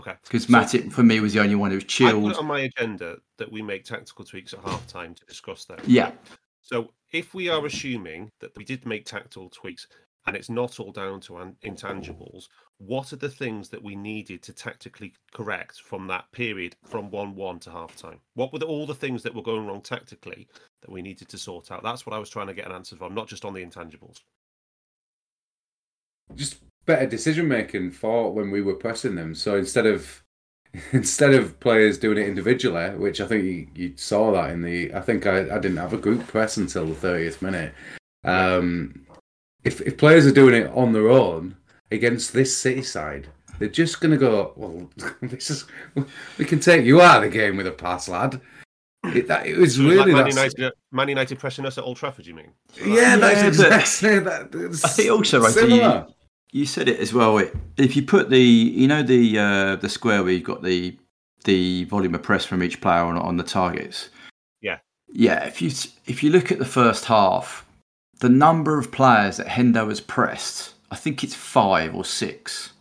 Okay. 0.00 0.14
Because 0.22 0.44
So- 0.44 0.52
Matip, 0.52 0.92
for 0.92 1.02
me, 1.02 1.20
was 1.20 1.32
the 1.32 1.40
only 1.40 1.54
one 1.54 1.70
who 1.70 1.76
was 1.76 1.84
chilled. 1.84 2.24
I 2.24 2.28
put 2.28 2.38
on 2.38 2.46
my 2.46 2.60
agenda 2.60 3.16
that 3.38 3.50
we 3.50 3.60
make 3.62 3.84
tactical 3.84 4.24
tweaks 4.24 4.52
at 4.52 4.60
half 4.60 4.86
time 4.86 5.14
to 5.14 5.24
discuss 5.26 5.64
that. 5.66 5.86
Yeah. 5.88 6.12
So 6.62 6.92
if 7.12 7.34
we 7.34 7.48
are 7.48 7.64
assuming 7.66 8.30
that 8.40 8.56
we 8.56 8.64
did 8.64 8.86
make 8.86 9.04
tactical 9.04 9.50
tweaks 9.50 9.86
and 10.26 10.36
it's 10.36 10.50
not 10.50 10.78
all 10.78 10.92
down 10.92 11.20
to 11.22 11.38
an- 11.38 11.56
intangibles, 11.64 12.48
what 12.78 13.12
are 13.12 13.16
the 13.16 13.28
things 13.28 13.68
that 13.70 13.82
we 13.82 13.96
needed 13.96 14.42
to 14.42 14.52
tactically 14.52 15.14
correct 15.32 15.80
from 15.80 16.06
that 16.08 16.30
period 16.32 16.76
from 16.84 17.10
1 17.10 17.34
1 17.34 17.58
to 17.60 17.70
half 17.70 17.96
time? 17.96 18.20
What 18.34 18.52
were 18.52 18.58
the, 18.58 18.66
all 18.66 18.86
the 18.86 18.94
things 18.94 19.22
that 19.22 19.34
were 19.34 19.42
going 19.42 19.66
wrong 19.66 19.80
tactically 19.80 20.48
that 20.82 20.90
we 20.90 21.02
needed 21.02 21.28
to 21.30 21.38
sort 21.38 21.70
out? 21.70 21.82
That's 21.82 22.06
what 22.06 22.14
I 22.14 22.18
was 22.18 22.30
trying 22.30 22.48
to 22.48 22.54
get 22.54 22.66
an 22.66 22.72
answer 22.72 22.96
from, 22.96 23.14
not 23.14 23.28
just 23.28 23.44
on 23.44 23.54
the 23.54 23.64
intangibles. 23.64 24.20
just 26.34 26.58
better 26.86 27.06
decision 27.06 27.48
making 27.48 27.90
for 27.90 28.32
when 28.32 28.50
we 28.50 28.62
were 28.62 28.74
pressing 28.74 29.14
them. 29.14 29.34
So 29.34 29.56
instead 29.56 29.86
of 29.86 30.22
instead 30.92 31.34
of 31.34 31.58
players 31.60 31.98
doing 31.98 32.18
it 32.18 32.28
individually, 32.28 32.90
which 32.90 33.20
I 33.20 33.26
think 33.26 33.44
you, 33.44 33.66
you 33.74 33.92
saw 33.96 34.32
that 34.32 34.50
in 34.50 34.62
the, 34.62 34.92
I 34.94 35.00
think 35.00 35.26
I, 35.26 35.40
I 35.40 35.58
didn't 35.58 35.78
have 35.78 35.92
a 35.92 35.98
group 35.98 36.26
press 36.26 36.56
until 36.56 36.86
the 36.86 36.94
thirtieth 36.94 37.42
minute. 37.42 37.74
Um, 38.24 39.06
if 39.64 39.80
if 39.82 39.96
players 39.98 40.26
are 40.26 40.32
doing 40.32 40.54
it 40.54 40.70
on 40.74 40.92
their 40.92 41.08
own 41.08 41.56
against 41.90 42.32
this 42.32 42.56
City 42.56 42.82
side, 42.82 43.28
they're 43.58 43.68
just 43.68 44.00
gonna 44.00 44.16
go. 44.16 44.52
Well, 44.56 44.90
this 45.22 45.50
is 45.50 45.66
we 46.38 46.44
can 46.44 46.60
take 46.60 46.84
you 46.84 47.00
out 47.00 47.24
of 47.24 47.30
the 47.30 47.36
game 47.36 47.56
with 47.56 47.66
a 47.66 47.72
pass, 47.72 48.08
lad. 48.08 48.40
It, 49.02 49.28
that, 49.28 49.46
it 49.46 49.56
was 49.56 49.76
So 49.76 49.82
really 49.84 50.12
like 50.12 50.26
Man 50.26 50.28
United, 50.28 50.72
Man 50.92 51.08
United 51.08 51.38
pressing 51.38 51.64
us 51.64 51.78
at 51.78 51.84
Old 51.84 51.96
Trafford, 51.96 52.26
you 52.26 52.34
mean? 52.34 52.50
Yeah, 52.76 53.16
Yeah, 53.16 53.18
but- 53.18 53.46
exactly 53.48 54.18
that. 54.18 54.80
I 54.84 54.88
think 54.88 55.10
also, 55.10 55.40
right, 55.40 55.52
similar. 55.52 56.06
You, 56.52 56.66
said 56.66 56.88
it 56.88 57.00
as 57.00 57.12
well. 57.12 57.38
It, 57.38 57.54
if 57.76 57.96
you 57.96 58.02
put 58.02 58.30
the, 58.30 58.40
you 58.40 58.88
know, 58.88 59.02
the 59.02 59.38
uh, 59.38 59.76
the 59.76 59.88
square 59.88 60.22
where 60.22 60.32
you've 60.32 60.44
got 60.44 60.62
the 60.62 60.96
the 61.44 61.84
volume 61.84 62.14
of 62.14 62.22
press 62.22 62.44
from 62.44 62.62
each 62.62 62.80
player 62.80 63.02
on 63.02 63.16
on 63.16 63.36
the 63.36 63.42
targets. 63.42 64.10
Yeah. 64.60 64.78
Yeah. 65.08 65.44
If 65.44 65.62
you 65.62 65.70
if 66.06 66.22
you 66.22 66.30
look 66.30 66.52
at 66.52 66.58
the 66.58 66.64
first 66.64 67.06
half, 67.06 67.66
the 68.20 68.28
number 68.28 68.78
of 68.78 68.92
players 68.92 69.38
that 69.38 69.46
Hendo 69.46 69.88
has 69.88 70.00
pressed, 70.00 70.74
I 70.90 70.96
think 70.96 71.24
it's 71.24 71.34
five 71.34 71.94
or 71.94 72.04
six, 72.04 72.72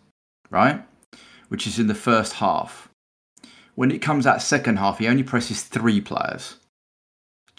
right? 0.49 0.84
Which 1.47 1.65
is 1.65 1.80
in 1.80 1.88
the 1.88 1.95
first 1.95 2.34
half. 2.34 2.89
When 3.76 3.91
it 3.91 4.01
comes 4.01 4.28
out 4.28 4.41
second 4.41 4.78
half, 4.78 4.99
he 4.99 5.07
only 5.07 5.24
presses 5.24 5.63
three 5.63 6.01
players. 6.01 6.57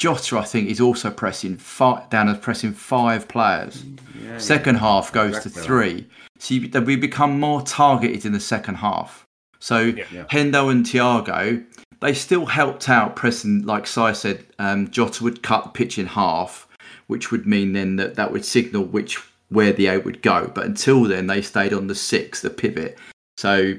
Jota, 0.00 0.38
I 0.38 0.44
think, 0.44 0.70
is 0.70 0.80
also 0.80 1.10
pressing 1.10 1.58
five, 1.58 2.08
down 2.08 2.30
as 2.30 2.38
pressing 2.38 2.72
five 2.72 3.28
players. 3.28 3.84
Yeah, 4.24 4.38
Second 4.38 4.76
half 4.76 5.12
goes 5.12 5.38
to 5.40 5.50
three. 5.50 6.06
So 6.38 6.54
you, 6.54 6.80
we 6.80 6.96
become 6.96 7.38
more 7.38 7.60
targeted 7.60 8.24
in 8.24 8.32
the 8.32 8.40
second 8.40 8.76
half. 8.76 9.26
So 9.58 9.78
Yeah. 9.80 10.04
Yeah. 10.10 10.24
Hendo 10.24 10.70
and 10.70 10.86
Thiago, 10.86 11.62
they 12.00 12.14
still 12.14 12.46
helped 12.46 12.88
out 12.88 13.14
pressing, 13.14 13.66
like 13.66 13.86
Si 13.86 14.14
said, 14.14 14.46
um, 14.58 14.90
Jota 14.90 15.22
would 15.22 15.42
cut 15.42 15.64
the 15.64 15.70
pitch 15.70 15.98
in 15.98 16.06
half, 16.06 16.66
which 17.08 17.30
would 17.30 17.46
mean 17.46 17.74
then 17.74 17.96
that 17.96 18.14
that 18.14 18.32
would 18.32 18.46
signal 18.46 18.84
which 18.84 19.18
where 19.50 19.74
the 19.74 19.88
eight 19.88 20.06
would 20.06 20.22
go. 20.22 20.50
But 20.54 20.64
until 20.64 21.02
then, 21.02 21.26
they 21.26 21.42
stayed 21.42 21.74
on 21.74 21.88
the 21.88 21.94
six, 21.94 22.40
the 22.40 22.48
pivot. 22.48 22.96
So 23.36 23.74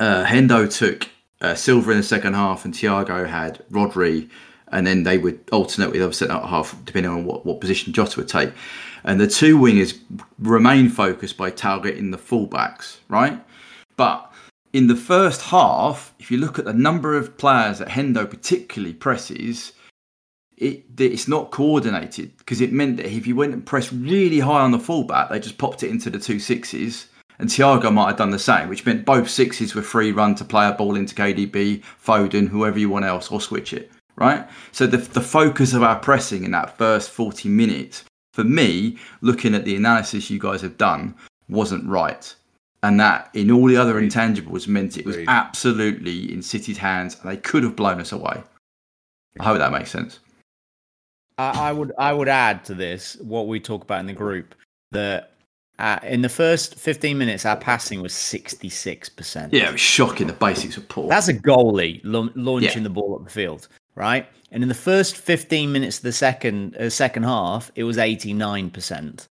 uh, 0.00 0.24
Hendo 0.24 0.66
took 0.76 1.08
uh, 1.40 1.54
Silva 1.54 1.92
in 1.92 1.98
the 1.98 2.02
second 2.02 2.34
half, 2.34 2.64
and 2.64 2.74
Thiago 2.74 3.28
had 3.28 3.62
Rodri, 3.70 4.28
and 4.70 4.86
then 4.86 5.02
they 5.02 5.18
would 5.18 5.40
alternate 5.52 5.90
with 5.90 5.98
the 5.98 6.04
other 6.04 6.12
centre 6.12 6.34
half 6.34 6.76
depending 6.84 7.10
on 7.10 7.24
what, 7.24 7.44
what 7.44 7.60
position 7.60 7.92
Jota 7.92 8.20
would 8.20 8.28
take. 8.28 8.52
And 9.04 9.20
the 9.20 9.26
two 9.26 9.58
wingers 9.58 9.98
remain 10.38 10.88
focused 10.88 11.36
by 11.36 11.50
targeting 11.50 12.10
the 12.10 12.18
fullbacks, 12.18 12.98
right? 13.08 13.42
But 13.96 14.30
in 14.72 14.86
the 14.86 14.96
first 14.96 15.42
half, 15.42 16.14
if 16.18 16.30
you 16.30 16.38
look 16.38 16.58
at 16.58 16.64
the 16.64 16.72
number 16.72 17.16
of 17.16 17.36
players 17.36 17.78
that 17.78 17.88
Hendo 17.88 18.28
particularly 18.28 18.94
presses, 18.94 19.72
it 20.56 20.84
it's 20.98 21.26
not 21.26 21.50
coordinated 21.50 22.36
because 22.36 22.60
it 22.60 22.72
meant 22.72 22.98
that 22.98 23.06
if 23.06 23.26
you 23.26 23.34
went 23.34 23.54
and 23.54 23.64
pressed 23.64 23.90
really 23.92 24.40
high 24.40 24.60
on 24.60 24.70
the 24.70 24.78
fullback, 24.78 25.30
they 25.30 25.40
just 25.40 25.58
popped 25.58 25.82
it 25.82 25.90
into 25.90 26.10
the 26.10 26.18
two 26.18 26.38
sixes, 26.38 27.06
And 27.38 27.48
Thiago 27.48 27.92
might 27.92 28.08
have 28.08 28.18
done 28.18 28.30
the 28.30 28.38
same, 28.38 28.68
which 28.68 28.84
meant 28.84 29.06
both 29.06 29.30
sixes 29.30 29.74
were 29.74 29.80
free 29.80 30.12
run 30.12 30.34
to 30.34 30.44
play 30.44 30.68
a 30.68 30.72
ball 30.72 30.94
into 30.94 31.14
KDB, 31.14 31.82
Foden, 32.04 32.48
whoever 32.48 32.78
you 32.78 32.90
want 32.90 33.06
else, 33.06 33.30
or 33.30 33.40
switch 33.40 33.72
it, 33.72 33.90
right? 34.20 34.48
So 34.72 34.86
the, 34.86 34.98
the 34.98 35.20
focus 35.20 35.72
of 35.72 35.82
our 35.82 35.98
pressing 35.98 36.44
in 36.44 36.50
that 36.52 36.76
first 36.78 37.10
40 37.10 37.48
minutes, 37.48 38.04
for 38.34 38.44
me, 38.44 38.98
looking 39.22 39.54
at 39.54 39.64
the 39.64 39.74
analysis 39.74 40.30
you 40.30 40.38
guys 40.38 40.60
have 40.60 40.76
done, 40.78 41.14
wasn't 41.48 41.88
right. 41.88 42.32
And 42.82 42.98
that, 43.00 43.30
in 43.34 43.50
all 43.50 43.66
the 43.66 43.76
other 43.76 44.00
intangibles, 44.00 44.66
meant 44.68 44.96
it 44.96 45.04
was 45.04 45.16
Agreed. 45.16 45.28
absolutely 45.28 46.32
in 46.32 46.40
City's 46.42 46.78
hands 46.78 47.16
and 47.20 47.30
they 47.30 47.36
could 47.36 47.62
have 47.64 47.76
blown 47.76 48.00
us 48.00 48.12
away. 48.12 48.42
I 49.38 49.44
hope 49.44 49.58
that 49.58 49.72
makes 49.72 49.90
sense. 49.90 50.20
I, 51.38 51.68
I 51.68 51.72
would 51.72 51.92
I 51.98 52.12
would 52.12 52.28
add 52.28 52.64
to 52.66 52.74
this 52.74 53.16
what 53.20 53.48
we 53.48 53.60
talk 53.60 53.82
about 53.82 54.00
in 54.00 54.06
the 54.06 54.12
group 54.12 54.54
that 54.92 55.32
uh, 55.78 55.98
in 56.02 56.20
the 56.20 56.28
first 56.28 56.74
15 56.74 57.16
minutes 57.16 57.46
our 57.46 57.56
passing 57.56 58.02
was 58.02 58.12
66%. 58.12 59.48
Yeah, 59.52 59.68
it 59.68 59.72
was 59.72 59.80
shocking. 59.80 60.26
The 60.26 60.32
basics 60.34 60.76
were 60.76 60.82
poor. 60.84 61.08
That's 61.08 61.28
a 61.28 61.34
goalie 61.34 62.00
la- 62.04 62.28
launching 62.34 62.78
Yeah. 62.78 62.82
the 62.82 62.90
ball 62.90 63.14
up 63.16 63.24
the 63.24 63.30
field, 63.30 63.68
right? 63.94 64.26
And 64.50 64.62
in 64.62 64.68
the 64.68 64.74
first 64.74 65.16
15 65.16 65.70
minutes 65.70 65.98
of 65.98 66.02
the 66.02 66.12
second 66.12 66.76
uh, 66.76 66.90
second 66.90 67.22
half, 67.22 67.70
it 67.74 67.84
was 67.84 67.96
89%. 67.96 69.26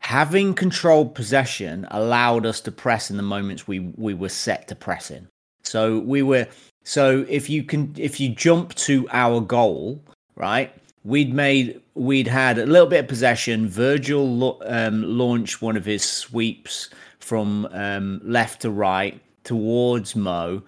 Having 0.00 0.54
controlled 0.54 1.14
possession 1.14 1.86
allowed 1.90 2.46
us 2.46 2.60
to 2.62 2.72
press 2.72 3.10
in 3.10 3.16
the 3.16 3.22
moments 3.22 3.66
we 3.66 3.80
we 3.96 4.14
were 4.14 4.28
set 4.28 4.68
to 4.68 4.74
press 4.74 5.10
in. 5.10 5.28
So 5.62 5.98
we 5.98 6.22
were 6.22 6.46
so 6.84 7.26
if 7.28 7.50
you 7.50 7.62
can 7.62 7.94
if 7.96 8.20
you 8.20 8.30
jump 8.30 8.74
to 8.76 9.06
our 9.10 9.40
goal, 9.40 10.00
right? 10.36 10.72
We'd 11.04 11.32
made 11.32 11.80
we'd 11.94 12.28
had 12.28 12.58
a 12.58 12.66
little 12.66 12.86
bit 12.86 13.00
of 13.00 13.08
possession. 13.08 13.68
Virgil 13.68 14.62
um, 14.66 15.02
launched 15.02 15.60
one 15.60 15.76
of 15.76 15.84
his 15.84 16.04
sweeps 16.04 16.90
from 17.18 17.66
um, 17.72 18.20
left 18.24 18.62
to 18.62 18.70
right 18.70 19.20
towards 19.44 20.14
Mo. 20.14 20.62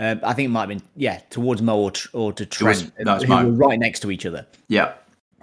Um, 0.00 0.18
I 0.24 0.32
think 0.32 0.46
it 0.46 0.48
might 0.48 0.60
have 0.60 0.68
been 0.70 0.82
yeah 0.96 1.18
towards 1.30 1.60
Mo 1.62 1.78
or, 1.78 1.92
or 2.14 2.32
to 2.32 2.46
Trent, 2.46 2.90
who 2.98 3.04
were 3.28 3.52
right 3.52 3.78
next 3.78 4.00
to 4.00 4.10
each 4.10 4.26
other. 4.26 4.46
yeah. 4.68 4.94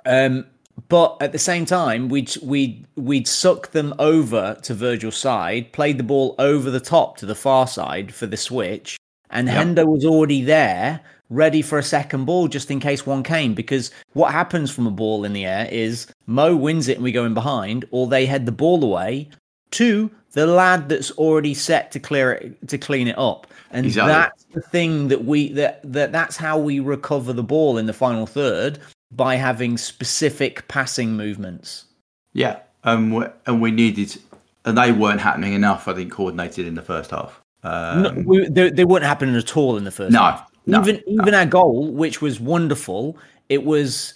Um, 0.05 0.45
but 0.89 1.18
at 1.22 1.32
the 1.32 1.39
same 1.39 1.66
time, 1.66 2.10
we'd 2.10 2.36
we'd 2.41 2.86
we'd 2.95 3.28
suck 3.28 3.72
them 3.72 3.93
over 3.99 4.58
to 4.64 4.74
Virgil's 4.74 5.18
side, 5.18 5.72
played 5.74 5.97
the 5.97 6.03
ball 6.03 6.36
over 6.39 6.70
the 6.72 6.80
top 6.80 7.18
to 7.18 7.26
the 7.26 7.36
far 7.36 7.68
side 7.68 8.14
for 8.14 8.26
the 8.26 8.38
switch, 8.38 8.97
and 9.30 9.47
Yeah. 9.47 9.64
Hendo 9.64 9.86
was 9.86 10.05
already 10.05 10.43
there, 10.43 11.01
ready 11.30 11.62
for 11.62 11.78
a 11.78 11.84
second 11.84 12.26
ball 12.26 12.47
just 12.47 12.72
in 12.72 12.80
case 12.80 13.05
one 13.05 13.24
came. 13.24 13.53
Because 13.53 13.91
what 14.14 14.32
happens 14.32 14.72
from 14.72 14.88
a 14.88 14.91
ball 14.91 15.24
in 15.24 15.34
the 15.34 15.45
air 15.45 15.68
is 15.72 16.08
Mo 16.26 16.55
wins 16.55 16.88
it 16.88 16.97
and 16.97 17.03
we 17.03 17.12
go 17.12 17.26
in 17.26 17.34
behind, 17.34 17.86
or 17.91 18.08
they 18.08 18.26
head 18.26 18.45
the 18.45 18.51
ball 18.51 18.84
away 18.84 19.30
to 19.72 20.10
the 20.32 20.45
lad 20.47 20.88
that's 20.89 21.12
already 21.12 21.53
set 21.53 21.91
to 21.91 21.99
clear 21.99 22.34
it 22.34 22.68
to 22.70 22.78
clean 22.78 23.08
it 23.08 23.18
up. 23.18 23.47
And 23.72 23.86
Exactly. 23.86 24.13
that's 24.13 24.43
the 24.53 24.61
thing 24.61 25.09
that 25.09 25.26
we 25.26 25.51
that, 25.53 25.82
that 25.84 26.11
that's 26.11 26.38
how 26.38 26.57
we 26.57 26.80
recover 26.80 27.34
the 27.34 27.43
ball 27.43 27.78
in 27.78 27.86
the 27.86 27.93
final 27.93 28.26
third 28.26 28.80
by 29.11 29.36
having 29.36 29.78
specific 29.78 30.68
passing 30.68 31.18
movements. 31.18 31.86
Yeah, 32.34 32.59
um, 32.84 33.11
we- 33.11 33.26
and 33.45 33.61
we 33.61 33.72
needed, 33.72 34.18
and 34.65 34.78
they 34.78 34.91
weren't 34.91 35.20
happening 35.22 35.53
enough. 35.53 35.88
I 35.88 35.93
think 35.93 36.11
coordinated 36.11 36.65
in 36.68 36.76
the 36.76 36.82
first 36.82 37.11
half. 37.11 37.41
Um, 37.63 38.03
no, 38.03 38.24
we, 38.26 38.47
they, 38.47 38.70
they 38.70 38.86
weren't 38.86 39.03
happening 39.03 39.36
at 39.36 39.57
all 39.57 39.76
in 39.78 39.84
the 39.84 39.91
first. 39.91 40.13
No, 40.13 40.20
half. 40.20 40.49
no, 40.65 40.80
even 40.82 41.01
even 41.07 41.34
our 41.34 41.45
goal, 41.45 41.91
which 41.91 42.22
was 42.22 42.39
wonderful, 42.39 43.18
it 43.49 43.65
was 43.65 44.13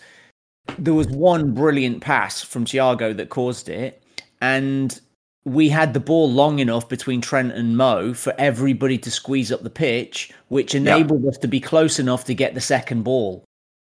there 0.78 0.94
was 0.94 1.08
one 1.08 1.54
brilliant 1.54 2.02
pass 2.02 2.42
from 2.42 2.64
Thiago 2.66 3.16
that 3.18 3.30
caused 3.30 3.68
it, 3.68 4.02
and 4.40 5.00
we 5.44 5.70
had 5.70 5.94
the 5.94 6.00
ball 6.00 6.32
long 6.32 6.60
enough 6.60 6.88
between 6.88 7.22
Trent 7.22 7.52
and 7.54 7.76
Mo 7.76 8.14
for 8.14 8.34
everybody 8.38 8.98
to 9.00 9.10
squeeze 9.10 9.52
up 9.52 9.64
the 9.64 9.70
pitch, 9.70 10.32
which 10.50 10.76
enabled 10.76 11.26
us 11.26 11.38
to 11.40 11.48
be 11.48 11.60
close 11.60 12.00
enough 12.00 12.26
to 12.26 12.34
get 12.34 12.54
the 12.54 12.62
second 12.62 13.04
ball. 13.04 13.44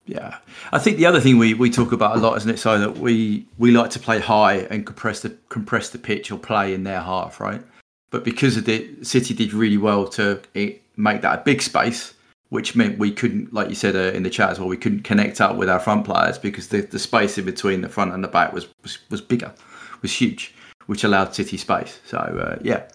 Yeah, 0.05 0.37
I 0.71 0.79
think 0.79 0.97
the 0.97 1.05
other 1.05 1.19
thing 1.19 1.37
we, 1.37 1.53
we 1.53 1.69
talk 1.69 1.91
about 1.91 2.17
a 2.17 2.19
lot, 2.19 2.35
isn't 2.37 2.49
it? 2.49 2.57
So 2.57 2.79
that 2.79 2.97
we 2.97 3.45
we 3.59 3.71
like 3.71 3.91
to 3.91 3.99
play 3.99 4.19
high 4.19 4.57
and 4.71 4.85
compress 4.85 5.21
the 5.21 5.29
compress 5.49 5.89
the 5.89 5.99
pitch 5.99 6.31
or 6.31 6.39
play 6.39 6.73
in 6.73 6.83
their 6.83 7.01
half, 7.01 7.39
right? 7.39 7.61
But 8.09 8.23
because 8.23 8.57
of 8.57 8.65
the 8.65 8.87
City 9.03 9.35
did 9.35 9.53
really 9.53 9.77
well 9.77 10.07
to 10.09 10.41
it, 10.55 10.81
make 10.97 11.21
that 11.21 11.39
a 11.39 11.43
big 11.43 11.61
space, 11.61 12.15
which 12.49 12.75
meant 12.75 12.97
we 12.97 13.11
couldn't, 13.11 13.53
like 13.53 13.69
you 13.69 13.75
said 13.75 13.95
uh, 13.95 14.15
in 14.15 14.23
the 14.23 14.31
chat 14.31 14.49
as 14.49 14.59
well, 14.59 14.67
we 14.67 14.77
couldn't 14.77 15.03
connect 15.03 15.41
up 15.41 15.55
with 15.57 15.69
our 15.69 15.79
front 15.79 16.05
players 16.05 16.39
because 16.39 16.69
the, 16.69 16.81
the 16.81 16.97
space 16.97 17.37
in 17.37 17.45
between 17.45 17.81
the 17.81 17.89
front 17.89 18.11
and 18.11 18.23
the 18.23 18.27
back 18.27 18.51
was 18.51 18.67
was, 18.81 18.97
was 19.11 19.21
bigger, 19.21 19.53
was 20.01 20.11
huge, 20.11 20.55
which 20.89 21.03
allowed 21.03 21.35
City 21.35 21.55
space. 21.55 21.99
So 22.07 22.17
uh, 22.17 22.57
yeah, 22.63 22.87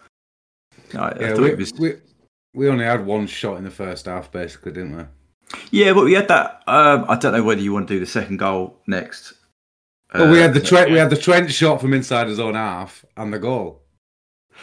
I, 0.94 0.98
I 0.98 1.20
Yeah, 1.20 1.34
we, 1.34 1.54
was. 1.54 1.72
we, 1.78 1.92
we 2.52 2.68
only 2.68 2.84
had 2.84 3.06
one 3.06 3.28
shot 3.28 3.56
in 3.56 3.62
the 3.62 3.70
first 3.70 4.06
half, 4.06 4.32
basically, 4.32 4.72
didn't 4.72 4.96
we? 4.96 5.04
Yeah, 5.70 5.92
but 5.92 6.04
we 6.04 6.14
had 6.14 6.26
that. 6.26 6.64
Um, 6.66 7.04
I 7.08 7.14
don't 7.16 7.32
know 7.32 7.44
whether 7.44 7.60
you 7.60 7.72
want 7.72 7.86
to 7.86 7.94
do 7.94 8.00
the 8.00 8.06
second 8.06 8.38
goal 8.38 8.80
next. 8.88 9.34
Well, 10.12 10.28
we 10.28 10.40
Uh, 10.40 10.42
had 10.42 10.54
the 10.54 10.60
Trent, 10.60 10.90
we 10.90 10.96
had 10.98 11.08
the 11.10 11.16
Trent 11.16 11.52
shot 11.52 11.80
from 11.80 11.94
inside 11.94 12.26
his 12.26 12.40
own 12.40 12.54
half 12.54 13.04
and 13.16 13.32
the 13.32 13.38
goal. 13.38 13.82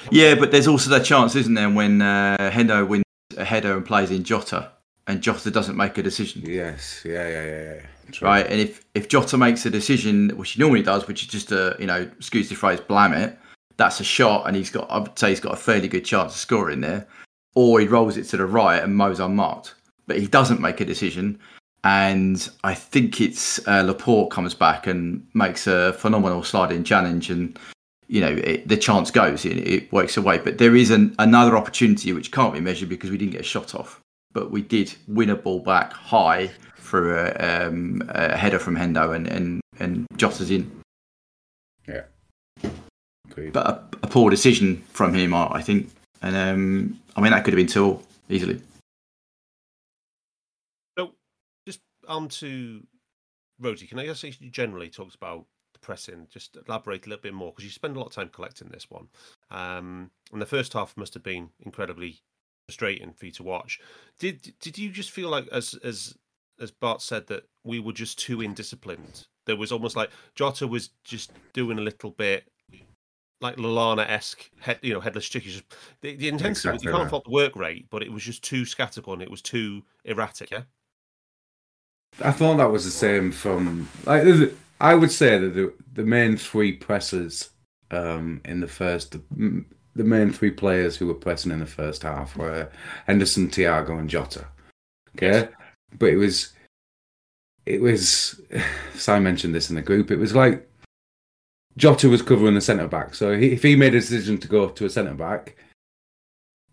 Yeah, 0.10 0.36
but 0.36 0.52
there's 0.52 0.68
also 0.68 0.90
that 0.90 1.06
chance, 1.06 1.34
isn't 1.38 1.54
there, 1.54 1.70
when 1.70 2.02
uh, 2.02 2.36
Hendo 2.52 2.86
wins 2.86 3.06
a 3.38 3.46
header 3.46 3.78
and 3.78 3.86
plays 3.86 4.12
in 4.12 4.26
Jota, 4.26 4.72
and 5.08 5.22
Jota 5.22 5.52
doesn't 5.52 5.78
make 5.78 5.98
a 5.98 6.04
decision, 6.04 6.42
Yes, 6.46 7.04
yeah, 7.06 7.30
yeah, 7.30 7.46
yeah, 7.46 7.64
yeah. 7.76 7.86
True. 8.12 8.28
right? 8.28 8.46
And 8.48 8.60
if 8.60 8.86
if 8.94 9.08
Jota 9.08 9.38
makes 9.38 9.66
a 9.66 9.70
decision, 9.70 10.30
which 10.38 10.52
he 10.52 10.62
normally 10.62 10.84
does, 10.84 11.08
which 11.08 11.24
is 11.24 11.28
just 11.28 11.52
a 11.52 11.76
you 11.80 11.88
know, 11.88 12.10
excuse 12.18 12.50
the 12.50 12.56
phrase, 12.56 12.80
blam 12.80 13.14
it, 13.14 13.38
that's 13.78 14.00
a 14.00 14.04
shot, 14.04 14.48
and 14.48 14.56
he's 14.56 14.70
got 14.70 14.90
I 14.90 15.00
would 15.00 15.18
say 15.18 15.30
he's 15.30 15.40
got 15.40 15.54
a 15.54 15.58
fairly 15.58 15.88
good 15.88 16.06
chance 16.06 16.34
of 16.34 16.40
scoring 16.40 16.82
there, 16.82 17.08
or 17.56 17.80
he 17.80 17.88
rolls 17.88 18.18
it 18.18 18.26
to 18.26 18.38
the 18.38 18.46
right 18.46 18.82
and 18.82 18.96
Mo's 18.96 19.20
unmarked, 19.20 19.76
but 20.08 20.20
he 20.20 20.28
doesn't 20.28 20.62
make 20.62 20.82
a 20.82 20.86
decision. 20.86 21.40
And 21.84 22.48
I 22.64 22.76
think 22.76 23.20
it's 23.22 23.66
uh, 23.68 23.82
Laporte 23.82 24.30
comes 24.30 24.54
back 24.54 24.86
and 24.86 25.26
makes 25.34 25.66
a 25.66 25.94
phenomenal 25.94 26.44
sliding 26.44 26.84
challenge, 26.84 27.32
and 27.32 27.58
you 28.08 28.22
know 28.22 28.32
it, 28.44 28.68
the 28.68 28.78
chance 28.78 29.10
goes, 29.10 29.46
it, 29.46 29.58
it 29.58 29.92
works 29.92 30.18
away. 30.18 30.38
But 30.38 30.60
there 30.60 30.76
is 30.76 30.92
an, 30.92 31.16
another 31.18 31.58
opportunity 31.58 32.14
which 32.14 32.32
can't 32.32 32.54
be 32.54 32.60
measured 32.60 32.90
because 32.90 33.10
we 33.10 33.18
didn't 33.18 33.32
get 33.32 33.42
a 33.42 33.46
shot 33.46 33.74
off, 33.74 34.00
but 34.32 34.52
we 34.52 34.62
did 34.62 34.94
win 35.08 35.32
a 35.32 35.36
ball 35.36 35.60
back 35.60 35.92
high 35.92 36.52
through 36.82 37.18
a, 37.18 37.32
um, 37.40 38.04
a 38.10 38.36
header 38.36 38.60
from 38.60 38.76
Hendo, 38.76 39.16
and 39.16 39.28
and 39.28 39.62
and 39.80 40.08
Jota's 40.18 40.52
in. 40.52 40.70
Yeah. 41.88 42.04
Agreed. 43.30 43.54
But 43.54 43.68
a, 43.68 43.84
a 44.04 44.08
poor 44.08 44.30
decision 44.30 44.84
from 44.90 45.14
him, 45.14 45.34
I 45.34 45.48
I 45.54 45.62
think, 45.62 45.90
and 46.22 46.36
um, 46.36 47.00
I 47.16 47.22
mean 47.22 47.32
that 47.32 47.44
could 47.44 47.54
have 47.54 47.58
been 47.58 47.68
two 47.68 48.00
easily. 48.30 48.62
So, 50.98 51.14
just 51.66 51.80
on 52.08 52.28
to 52.30 52.86
Rhodesy, 53.62 53.88
can 53.88 54.00
I 54.00 54.06
just 54.06 54.22
say 54.22 54.34
you 54.40 54.50
generally 54.50 54.90
talks 54.90 55.16
about 55.16 55.46
the 55.74 55.80
pressing? 55.80 56.28
Just 56.30 56.58
elaborate 56.68 57.06
a 57.06 57.10
little 57.10 57.24
bit 57.24 57.34
more 57.34 57.52
because 57.52 57.64
you 57.64 57.72
spend 57.72 57.96
a 57.96 58.00
lot 58.00 58.08
of 58.08 58.14
time 58.14 58.30
collecting 58.30 58.70
this 58.70 58.90
one. 58.90 59.08
Um, 59.50 60.12
and 60.32 60.42
the 60.42 60.46
first 60.46 60.74
half 60.74 60.98
must 60.98 61.14
have 61.14 61.24
been 61.24 61.50
incredibly 61.60 62.22
frustrating 62.68 63.14
for 63.14 63.26
you 63.26 63.32
to 63.34 63.44
watch. 63.44 63.80
Did 64.20 64.54
did 64.60 64.78
you 64.78 64.90
just 64.90 65.12
feel 65.12 65.30
like, 65.30 65.48
as 65.52 65.76
as 65.84 66.16
as 66.62 66.72
Bart 66.72 67.02
said, 67.02 67.28
that 67.28 67.44
we 67.64 67.80
were 67.80 67.94
just 67.94 68.20
too 68.20 68.38
indisciplined? 68.38 69.26
There 69.46 69.58
was 69.58 69.72
almost 69.72 69.96
like 69.96 70.12
Jota 70.36 70.68
was 70.68 70.90
just 71.04 71.32
doing 71.54 71.80
a 71.80 71.82
little 71.82 72.12
bit. 72.12 72.46
Like 73.42 73.56
Lallana 73.56 74.08
esque, 74.08 74.52
head, 74.60 74.78
you 74.84 74.94
know, 74.94 75.00
headless 75.00 75.28
chickies. 75.28 75.64
The, 76.02 76.16
the 76.16 76.28
intensity, 76.28 76.76
Exactly 76.76 76.92
you 76.92 76.96
can't 76.96 77.10
fault 77.10 77.24
the 77.24 77.32
work 77.32 77.56
rate, 77.56 77.88
but 77.90 78.04
it 78.04 78.12
was 78.12 78.24
just 78.24 78.44
too 78.44 78.64
scattergun. 78.64 79.20
It 79.20 79.32
was 79.32 79.42
too 79.42 79.82
erratic. 80.06 80.52
Yeah. 80.52 80.62
I 82.24 82.32
thought 82.32 82.58
that 82.58 82.72
was 82.72 82.86
the 82.86 82.92
same 82.92 83.32
from 83.32 83.90
like 84.06 84.24
I 84.80 84.96
would 84.96 85.12
say 85.12 85.38
that 85.38 85.56
the 85.56 85.74
the 85.94 86.04
main 86.04 86.38
three 86.38 86.74
presses 86.74 87.50
um, 87.90 88.42
in 88.46 88.60
the 88.60 88.68
first 88.68 89.12
the, 89.12 89.66
the 89.96 90.04
main 90.04 90.32
three 90.32 90.52
players 90.52 90.96
who 90.96 91.08
were 91.08 91.14
pressing 91.14 91.52
in 91.52 91.60
the 91.60 91.66
first 91.66 92.04
half 92.04 92.36
were 92.36 92.70
Henderson, 93.08 93.50
Thiago, 93.50 94.00
and 94.00 94.10
Jota. 94.10 94.46
Okay, 95.16 95.50
but 95.98 96.10
it 96.10 96.18
was 96.18 96.54
it 97.66 97.82
was 97.82 98.40
Si 98.96 99.20
mentioned 99.20 99.56
this 99.56 99.70
in 99.70 99.76
the 99.76 99.82
group. 99.82 100.12
It 100.12 100.18
was 100.18 100.36
like 100.36 100.68
Jota 101.78 102.10
was 102.10 102.22
covering 102.22 102.56
the 102.56 102.62
centre 102.62 102.88
back, 102.88 103.16
so 103.16 103.38
he, 103.38 103.52
if 103.52 103.64
he 103.64 103.76
made 103.76 103.96
a 103.96 104.00
decision 104.00 104.38
to 104.40 104.48
go 104.48 104.70
to 104.70 104.86
a 104.86 104.90
centre 104.90 105.14
back, 105.14 105.56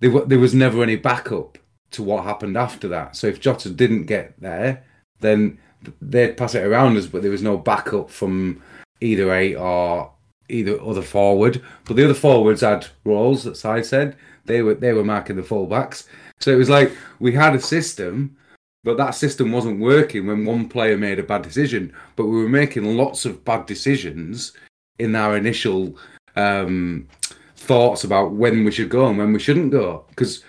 there 0.00 0.10
there 0.20 0.38
was 0.38 0.54
never 0.54 0.82
any 0.82 0.96
backup 0.96 1.58
to 1.90 2.02
what 2.02 2.24
happened 2.24 2.56
after 2.56 2.88
that. 2.88 3.16
So 3.16 3.26
if 3.26 3.40
Jota 3.40 3.70
didn't 3.70 4.04
get 4.04 4.38
there, 4.40 4.84
then 5.20 5.58
they'd 6.02 6.36
pass 6.36 6.54
it 6.54 6.64
around 6.64 6.96
us, 6.96 7.06
but 7.06 7.22
there 7.22 7.30
was 7.30 7.42
no 7.42 7.56
backup 7.56 8.10
from 8.10 8.62
either 9.00 9.32
eight 9.32 9.54
or 9.54 10.12
either 10.48 10.80
other 10.82 11.02
forward. 11.02 11.62
But 11.84 11.96
the 11.96 12.04
other 12.04 12.14
forwards 12.14 12.60
had 12.62 12.86
roles, 13.04 13.46
as 13.46 13.64
I 13.64 13.82
said. 13.82 14.16
They 14.46 14.62
were 14.62 14.74
they 14.74 14.92
were 14.92 15.04
marking 15.04 15.36
the 15.36 15.42
fullbacks. 15.42 16.06
So 16.40 16.52
it 16.52 16.56
was 16.56 16.70
like 16.70 16.92
we 17.18 17.32
had 17.32 17.54
a 17.54 17.60
system, 17.60 18.36
but 18.84 18.96
that 18.96 19.14
system 19.14 19.52
wasn't 19.52 19.80
working 19.80 20.26
when 20.26 20.44
one 20.44 20.68
player 20.68 20.96
made 20.96 21.18
a 21.18 21.22
bad 21.22 21.42
decision. 21.42 21.92
But 22.16 22.26
we 22.26 22.42
were 22.42 22.48
making 22.48 22.96
lots 22.96 23.24
of 23.24 23.44
bad 23.44 23.66
decisions 23.66 24.52
in 24.98 25.14
our 25.14 25.36
initial 25.36 25.96
um, 26.36 27.08
thoughts 27.56 28.04
about 28.04 28.32
when 28.32 28.64
we 28.64 28.70
should 28.70 28.88
go 28.88 29.06
and 29.06 29.18
when 29.18 29.32
we 29.32 29.38
shouldn't 29.38 29.72
go 29.72 30.04
because 30.08 30.44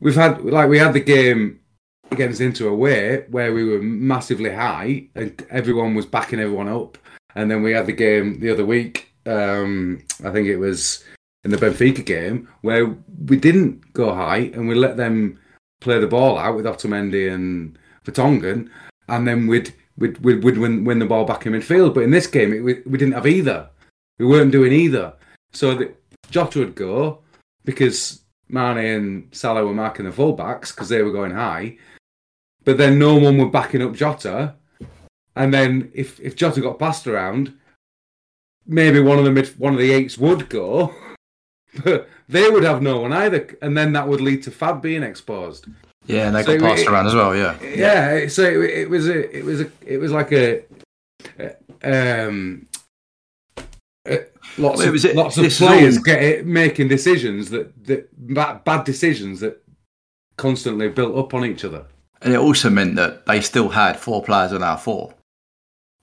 we've 0.00 0.14
had 0.14 0.44
like 0.44 0.68
we 0.68 0.78
had 0.78 0.92
the 0.92 1.00
game 1.00 1.60
against 2.10 2.40
Inter 2.40 2.68
away 2.68 3.24
where 3.30 3.52
we 3.52 3.64
were 3.64 3.82
massively 3.82 4.50
high 4.50 5.08
and 5.14 5.44
everyone 5.50 5.94
was 5.94 6.06
backing 6.06 6.40
everyone 6.40 6.68
up, 6.68 6.98
and 7.34 7.50
then 7.50 7.62
we 7.62 7.72
had 7.72 7.86
the 7.86 7.92
game 7.92 8.38
the 8.40 8.50
other 8.50 8.66
week. 8.66 9.12
Um, 9.26 10.04
I 10.24 10.30
think 10.30 10.46
it 10.46 10.58
was 10.58 11.02
in 11.44 11.50
the 11.50 11.56
Benfica 11.56 12.04
game 12.04 12.48
where 12.60 12.96
we 13.26 13.36
didn't 13.36 13.92
go 13.92 14.14
high 14.14 14.50
and 14.54 14.68
we 14.68 14.74
let 14.74 14.96
them 14.96 15.38
play 15.80 15.98
the 15.98 16.06
ball 16.06 16.38
out 16.38 16.56
with 16.56 16.64
Otamendi 16.64 17.32
and 17.32 17.78
Vertonghen, 18.04 18.68
and 19.08 19.26
then 19.26 19.46
we'd 19.46 19.74
we'd, 19.98 20.18
we'd, 20.18 20.44
we'd 20.44 20.58
win, 20.58 20.84
win 20.84 20.98
the 20.98 21.06
ball 21.06 21.24
back 21.24 21.46
in 21.46 21.52
midfield. 21.52 21.94
But 21.94 22.04
in 22.04 22.10
this 22.10 22.26
game, 22.26 22.52
it, 22.52 22.60
we, 22.60 22.82
we 22.86 22.98
didn't 22.98 23.14
have 23.14 23.26
either. 23.26 23.68
We 24.18 24.26
weren't 24.26 24.52
doing 24.52 24.72
either. 24.72 25.14
So 25.52 25.74
the, 25.74 25.94
Jota 26.30 26.60
would 26.60 26.74
go 26.74 27.22
because 27.64 28.22
Mane 28.48 28.78
and 28.78 29.28
Salah 29.32 29.64
were 29.64 29.74
marking 29.74 30.06
the 30.06 30.12
fullbacks 30.12 30.74
because 30.74 30.88
they 30.88 31.02
were 31.02 31.12
going 31.12 31.32
high. 31.32 31.78
But 32.64 32.78
then 32.78 32.98
no 32.98 33.16
one 33.16 33.38
were 33.38 33.48
backing 33.48 33.82
up 33.82 33.94
Jota. 33.94 34.54
And 35.34 35.52
then 35.52 35.90
if, 35.94 36.18
if 36.20 36.36
Jota 36.36 36.60
got 36.60 36.78
passed 36.78 37.06
around, 37.06 37.54
maybe 38.66 39.00
one 39.00 39.18
of 39.18 39.24
the 39.24 39.30
mid, 39.30 39.48
one 39.58 39.74
of 39.74 39.78
the 39.78 39.92
eights 39.92 40.18
would 40.18 40.48
go, 40.48 40.94
but 41.84 42.08
they 42.28 42.48
would 42.50 42.64
have 42.64 42.82
no 42.82 43.00
one 43.00 43.12
either, 43.12 43.56
and 43.62 43.76
then 43.76 43.92
that 43.92 44.06
would 44.08 44.20
lead 44.20 44.42
to 44.44 44.50
Fab 44.50 44.80
being 44.82 45.02
exposed. 45.02 45.66
Yeah, 46.06 46.26
and 46.28 46.36
they 46.36 46.42
So 46.44 46.58
got 46.58 46.70
passed 46.70 46.82
it- 46.82 46.88
around 46.88 47.06
as 47.06 47.14
well. 47.14 47.34
Yeah, 47.34 47.60
Yeah, 47.62 48.28
so 48.28 48.44
it, 48.44 48.70
it 48.70 48.90
was 48.90 49.08
a, 49.08 49.36
it 49.38 49.44
was 49.44 49.60
a, 49.62 49.70
it 49.84 49.98
was 49.98 50.12
like 50.12 50.30
a, 50.32 50.62
um, 51.82 52.66
uh, 54.08 54.16
lots 54.58 54.78
Well, 54.78 54.94
of 54.94 55.04
a- 55.04 55.12
lots 55.14 55.36
of 55.38 55.50
players 55.52 55.98
get 55.98 56.22
it, 56.22 56.46
making 56.46 56.88
decisions 56.88 57.50
that 57.50 57.84
that 57.86 58.08
bad, 58.34 58.64
bad 58.64 58.84
decisions 58.84 59.40
that 59.40 59.62
constantly 60.36 60.88
built 60.88 61.16
up 61.16 61.34
on 61.34 61.44
each 61.44 61.64
other. 61.64 61.84
and 62.22 62.32
it 62.32 62.38
also 62.38 62.70
meant 62.70 62.94
that 62.96 63.26
they 63.26 63.40
still 63.40 63.68
had 63.70 63.98
four 63.98 64.22
players 64.22 64.52
on 64.52 64.62
our 64.62 64.78
four. 64.78 65.12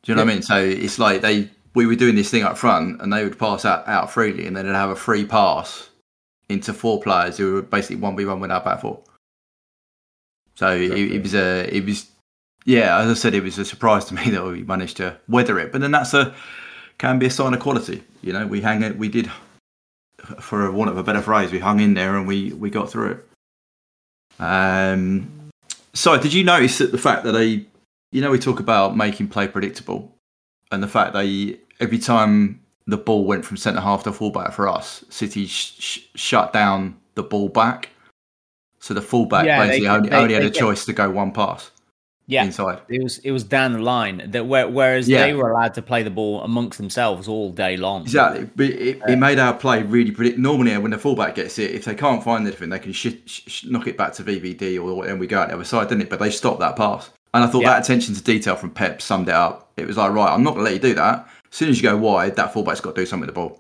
Do 0.04 0.12
you 0.12 0.16
know 0.16 0.24
what 0.26 0.32
I 0.32 0.34
mean? 0.34 0.42
So 0.44 0.58
it's 0.58 1.00
like 1.00 1.22
they 1.22 1.50
we 1.76 1.86
were 1.86 1.96
doing 1.96 2.16
this 2.16 2.30
thing 2.30 2.44
up 2.44 2.58
front, 2.58 3.02
and 3.02 3.12
they 3.12 3.24
would 3.24 3.40
pass 3.40 3.66
out, 3.66 3.88
out 3.88 4.12
freely, 4.12 4.46
and 4.46 4.56
then 4.56 4.66
they'd 4.66 4.74
have 4.74 4.90
a 4.90 4.96
free 4.96 5.26
pass 5.26 5.90
into 6.50 6.74
four 6.74 7.02
players 7.02 7.38
who 7.38 7.54
were 7.54 7.62
basically 7.62 7.96
one 7.96 8.16
v 8.16 8.26
one 8.26 8.40
with 8.40 8.52
our 8.52 8.62
back 8.62 8.82
four. 8.82 9.02
So 10.56 10.70
it, 10.70 10.92
it 10.92 11.24
was 11.24 11.34
a 11.34 11.76
it 11.76 11.86
was 11.86 12.08
yeah, 12.66 13.00
as 13.00 13.10
I 13.10 13.14
said, 13.14 13.34
it 13.34 13.44
was 13.44 13.58
a 13.58 13.66
surprise 13.66 14.06
to 14.10 14.14
me 14.14 14.30
that 14.30 14.44
we 14.44 14.64
managed 14.64 14.98
to 14.98 15.18
weather 15.28 15.60
it. 15.60 15.72
But 15.72 15.82
then 15.82 15.92
that's 15.92 16.14
a 16.14 16.34
can 16.98 17.20
be 17.20 17.26
a 17.26 17.32
sign 17.32 17.54
of 17.54 17.60
quality. 17.60 18.04
You 18.22 18.34
know, 18.34 18.48
we 18.48 18.62
hang 18.62 18.84
it. 18.84 18.98
We 18.98 19.10
did, 19.10 19.30
for 20.40 20.72
want 20.72 20.90
of 20.90 20.98
a 20.98 21.04
better 21.04 21.22
phrase, 21.22 21.52
we 21.52 21.60
hung 21.60 21.80
in 21.80 21.94
there 21.96 22.16
and 22.16 22.28
we 22.28 22.54
we 22.54 22.70
got 22.70 22.90
through 22.90 23.12
it. 23.12 23.28
Um. 24.40 25.30
So, 25.96 26.18
did 26.18 26.34
you 26.34 26.44
notice 26.44 26.80
that 26.80 26.92
the 26.92 26.98
fact 26.98 27.24
that 27.24 27.34
they, 27.34 27.66
you 28.12 28.22
know, 28.22 28.32
we 28.32 28.40
talk 28.40 28.60
about 28.60 28.98
making 28.98 29.28
play 29.28 29.48
predictable, 29.48 30.12
and 30.74 30.84
the 30.84 30.88
fact 30.88 31.14
they 31.14 31.60
every 31.80 32.00
time 32.00 32.60
the 32.88 32.98
ball 32.98 33.24
went 33.26 33.46
from 33.46 33.56
centre 33.58 33.82
half 33.82 34.04
to 34.04 34.12
fullback 34.12 34.52
for 34.54 34.68
us, 34.68 35.06
City 35.10 35.46
sh- 35.46 35.76
sh- 35.80 36.00
shut 36.16 36.52
down 36.52 36.98
the 37.16 37.24
ball 37.24 37.48
back. 37.50 37.90
So 38.80 38.94
the 38.94 39.02
fullback 39.02 39.46
Yeah, 39.46 39.62
they- 39.62 39.68
basically 39.70 39.88
only, 39.88 40.10
they- 40.10 40.16
only 40.18 40.34
had 40.34 40.44
a 40.44 40.50
choice 40.50 40.84
to 40.86 40.94
go 40.94 41.10
one 41.10 41.32
pass 41.32 41.72
Yeah, 42.28 42.44
inside. 42.44 42.80
it 42.90 43.02
was 43.02 43.20
it 43.20 43.32
was 43.32 43.44
down 43.46 43.72
the 43.74 43.80
line 43.80 44.30
that 44.32 44.46
where, 44.48 44.68
whereas 44.68 45.08
Yeah. 45.08 45.26
they 45.26 45.34
were 45.34 45.52
allowed 45.52 45.74
to 45.76 45.82
play 45.82 46.04
the 46.04 46.10
ball 46.10 46.42
amongst 46.42 46.78
themselves 46.78 47.28
all 47.30 47.52
day 47.52 47.78
long. 47.78 48.02
Exactly, 48.02 48.50
but 48.56 48.66
it, 48.66 49.02
it 49.08 49.16
made 49.18 49.40
our 49.40 49.54
play 49.54 49.84
really 49.84 50.12
predict. 50.12 50.38
Normally, 50.38 50.78
when 50.78 50.92
the 50.92 50.98
fullback 50.98 51.36
gets 51.36 51.58
it, 51.60 51.72
if 51.72 51.86
they 51.86 51.96
can't 51.96 52.22
find 52.24 52.46
anything, 52.46 52.70
they 52.70 52.80
can 52.80 52.92
sh- 52.92 53.08
sh- 53.26 53.64
knock 53.66 53.88
it 53.88 53.96
back 53.98 54.12
to 54.16 54.24
VVD 54.24 54.78
or 54.78 55.06
and 55.08 55.20
we 55.20 55.28
go 55.28 55.40
out 55.40 55.48
the 55.48 55.54
other 55.56 55.64
side, 55.64 55.88
didn't 55.88 56.02
it? 56.02 56.10
But 56.10 56.20
they 56.20 56.30
stopped 56.30 56.60
that 56.60 56.76
pass, 56.76 57.10
and 57.34 57.44
I 57.44 57.48
thought 57.48 57.64
Yeah. 57.64 57.70
that 57.74 57.84
attention 57.84 58.14
to 58.16 58.22
detail 58.24 58.56
from 58.56 58.70
Pep 58.72 59.02
summed 59.02 59.28
it 59.30 59.36
up. 59.36 59.72
It 59.78 59.88
was 59.88 59.98
like, 59.98 60.12
right, 60.12 60.32
I'm 60.32 60.44
not 60.44 60.52
going 60.54 60.66
to 60.66 60.72
let 60.72 60.74
you 60.76 60.90
do 60.90 60.94
that. 60.96 61.28
As 61.52 61.58
soon 61.58 61.70
as 61.70 61.82
you 61.82 61.90
go 61.90 61.98
wide, 61.98 62.36
that 62.36 62.54
fullback's 62.54 62.82
got 62.82 62.96
to 62.96 63.02
do 63.02 63.06
something 63.06 63.28
with 63.28 63.34
the 63.36 63.40
ball. 63.40 63.60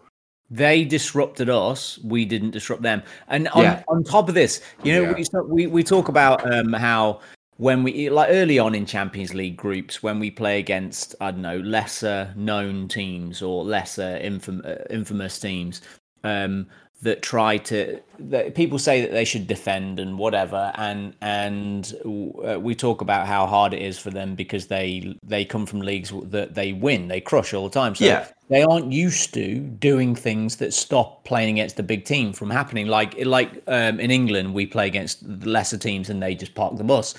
They 0.51 0.84
disrupted 0.84 1.49
us. 1.49 1.97
We 2.03 2.26
didn't 2.26 2.51
disrupt 2.51 2.84
them. 2.84 3.01
And 3.28 3.47
on, 3.49 3.63
Yeah. 3.63 3.84
on 3.88 4.03
top 4.03 4.30
of 4.30 4.36
this, 4.36 4.61
you 4.84 4.93
know, 4.93 5.01
Yeah. 5.17 5.24
we, 5.43 5.65
we 5.65 5.67
we 5.67 5.84
talk 5.84 6.09
about 6.09 6.45
um, 6.51 6.74
how 6.74 7.21
when 7.57 7.82
we 7.82 8.09
like 8.09 8.30
early 8.32 8.59
on 8.59 8.76
in 8.76 8.86
Champions 8.86 9.34
League 9.34 9.57
groups 9.57 10.03
when 10.03 10.19
we 10.19 10.30
play 10.30 10.59
against 10.59 11.15
I 11.21 11.32
don't 11.32 11.41
know 11.41 11.57
lesser 11.59 12.32
known 12.36 12.88
teams 12.88 13.41
or 13.41 13.63
lesser 13.63 14.19
infam- 14.21 14.65
uh, 14.67 14.84
infamous 14.89 15.39
teams 15.39 15.82
um, 16.24 16.67
that 17.04 17.22
try 17.22 17.58
to 17.58 17.99
that 18.18 18.56
people 18.56 18.80
say 18.80 19.01
that 19.01 19.12
they 19.12 19.26
should 19.26 19.45
defend 19.47 19.99
and 19.99 20.18
whatever 20.18 20.72
and 20.76 21.14
and 21.22 21.93
uh, 22.06 22.60
we 22.60 22.74
talk 22.74 23.01
about 23.01 23.28
how 23.28 23.45
hard 23.45 23.74
it 23.74 23.82
is 23.82 23.99
for 23.99 24.10
them 24.10 24.36
because 24.36 24.68
they 24.68 25.18
they 25.24 25.43
come 25.45 25.66
from 25.66 25.82
leagues 25.82 26.12
that 26.24 26.56
they 26.56 26.74
win 26.74 27.08
they 27.08 27.22
crush 27.22 27.54
all 27.54 27.66
the 27.70 27.74
time 27.80 27.93
so 27.95 28.06
Yeah. 28.06 28.28
they 28.49 28.64
aren't 28.64 28.91
used 28.91 29.34
to 29.34 29.60
doing 29.60 30.16
things 30.16 30.56
that 30.58 30.74
stop 30.74 31.24
playing 31.26 31.60
against 31.60 31.76
the 31.78 31.84
big 31.84 32.06
team 32.06 32.34
from 32.34 32.49
happening. 32.49 32.88
Like 32.88 33.14
like 33.26 33.51
um, 33.68 33.99
in 33.99 34.12
England, 34.12 34.54
we 34.54 34.66
play 34.66 34.88
against 34.88 35.16
the 35.41 35.49
lesser 35.49 35.78
teams 35.78 36.10
and 36.10 36.22
they 36.22 36.36
just 36.36 36.54
park 36.56 36.78
the 36.78 36.84
bus. 36.84 37.16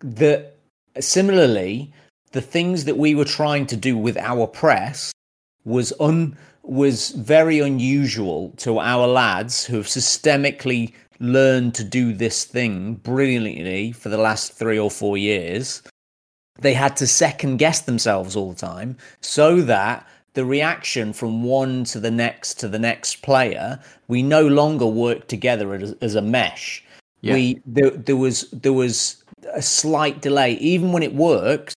The 0.00 0.50
similarly, 1.00 1.92
the 2.32 2.40
things 2.40 2.84
that 2.84 2.96
we 2.96 3.14
were 3.14 3.24
trying 3.24 3.66
to 3.66 3.76
do 3.76 3.96
with 3.96 4.16
our 4.18 4.46
press 4.46 5.12
was 5.64 5.92
un 6.00 6.36
was 6.68 7.10
very 7.10 7.60
unusual 7.60 8.52
to 8.58 8.78
our 8.78 9.06
lads 9.06 9.64
who 9.64 9.76
have 9.76 9.86
systemically 9.86 10.92
learned 11.20 11.74
to 11.74 11.84
do 11.84 12.12
this 12.12 12.44
thing 12.44 12.94
brilliantly 12.94 13.92
for 13.92 14.08
the 14.08 14.18
last 14.18 14.52
three 14.52 14.78
or 14.78 14.90
four 14.90 15.16
years. 15.16 15.82
They 16.60 16.74
had 16.74 16.96
to 16.96 17.06
second 17.06 17.58
guess 17.58 17.82
themselves 17.82 18.36
all 18.36 18.50
the 18.50 18.58
time 18.58 18.96
so 19.20 19.60
that 19.62 20.06
the 20.34 20.44
reaction 20.44 21.12
from 21.12 21.42
one 21.42 21.84
to 21.84 22.00
the 22.00 22.10
next 22.10 22.54
to 22.60 22.68
the 22.68 22.78
next 22.78 23.22
player 23.22 23.80
we 24.08 24.22
no 24.22 24.46
longer 24.46 24.86
work 24.86 25.28
together 25.28 25.74
as, 25.74 25.92
as 26.02 26.14
a 26.14 26.22
mesh. 26.22 26.84
Yeah. 27.22 27.34
we 27.34 27.62
there, 27.66 27.90
there 27.90 28.16
was 28.16 28.50
there 28.50 28.72
was 28.72 29.24
a 29.54 29.62
slight 29.62 30.20
delay. 30.20 30.52
Even 30.54 30.92
when 30.92 31.02
it 31.02 31.14
worked 31.14 31.74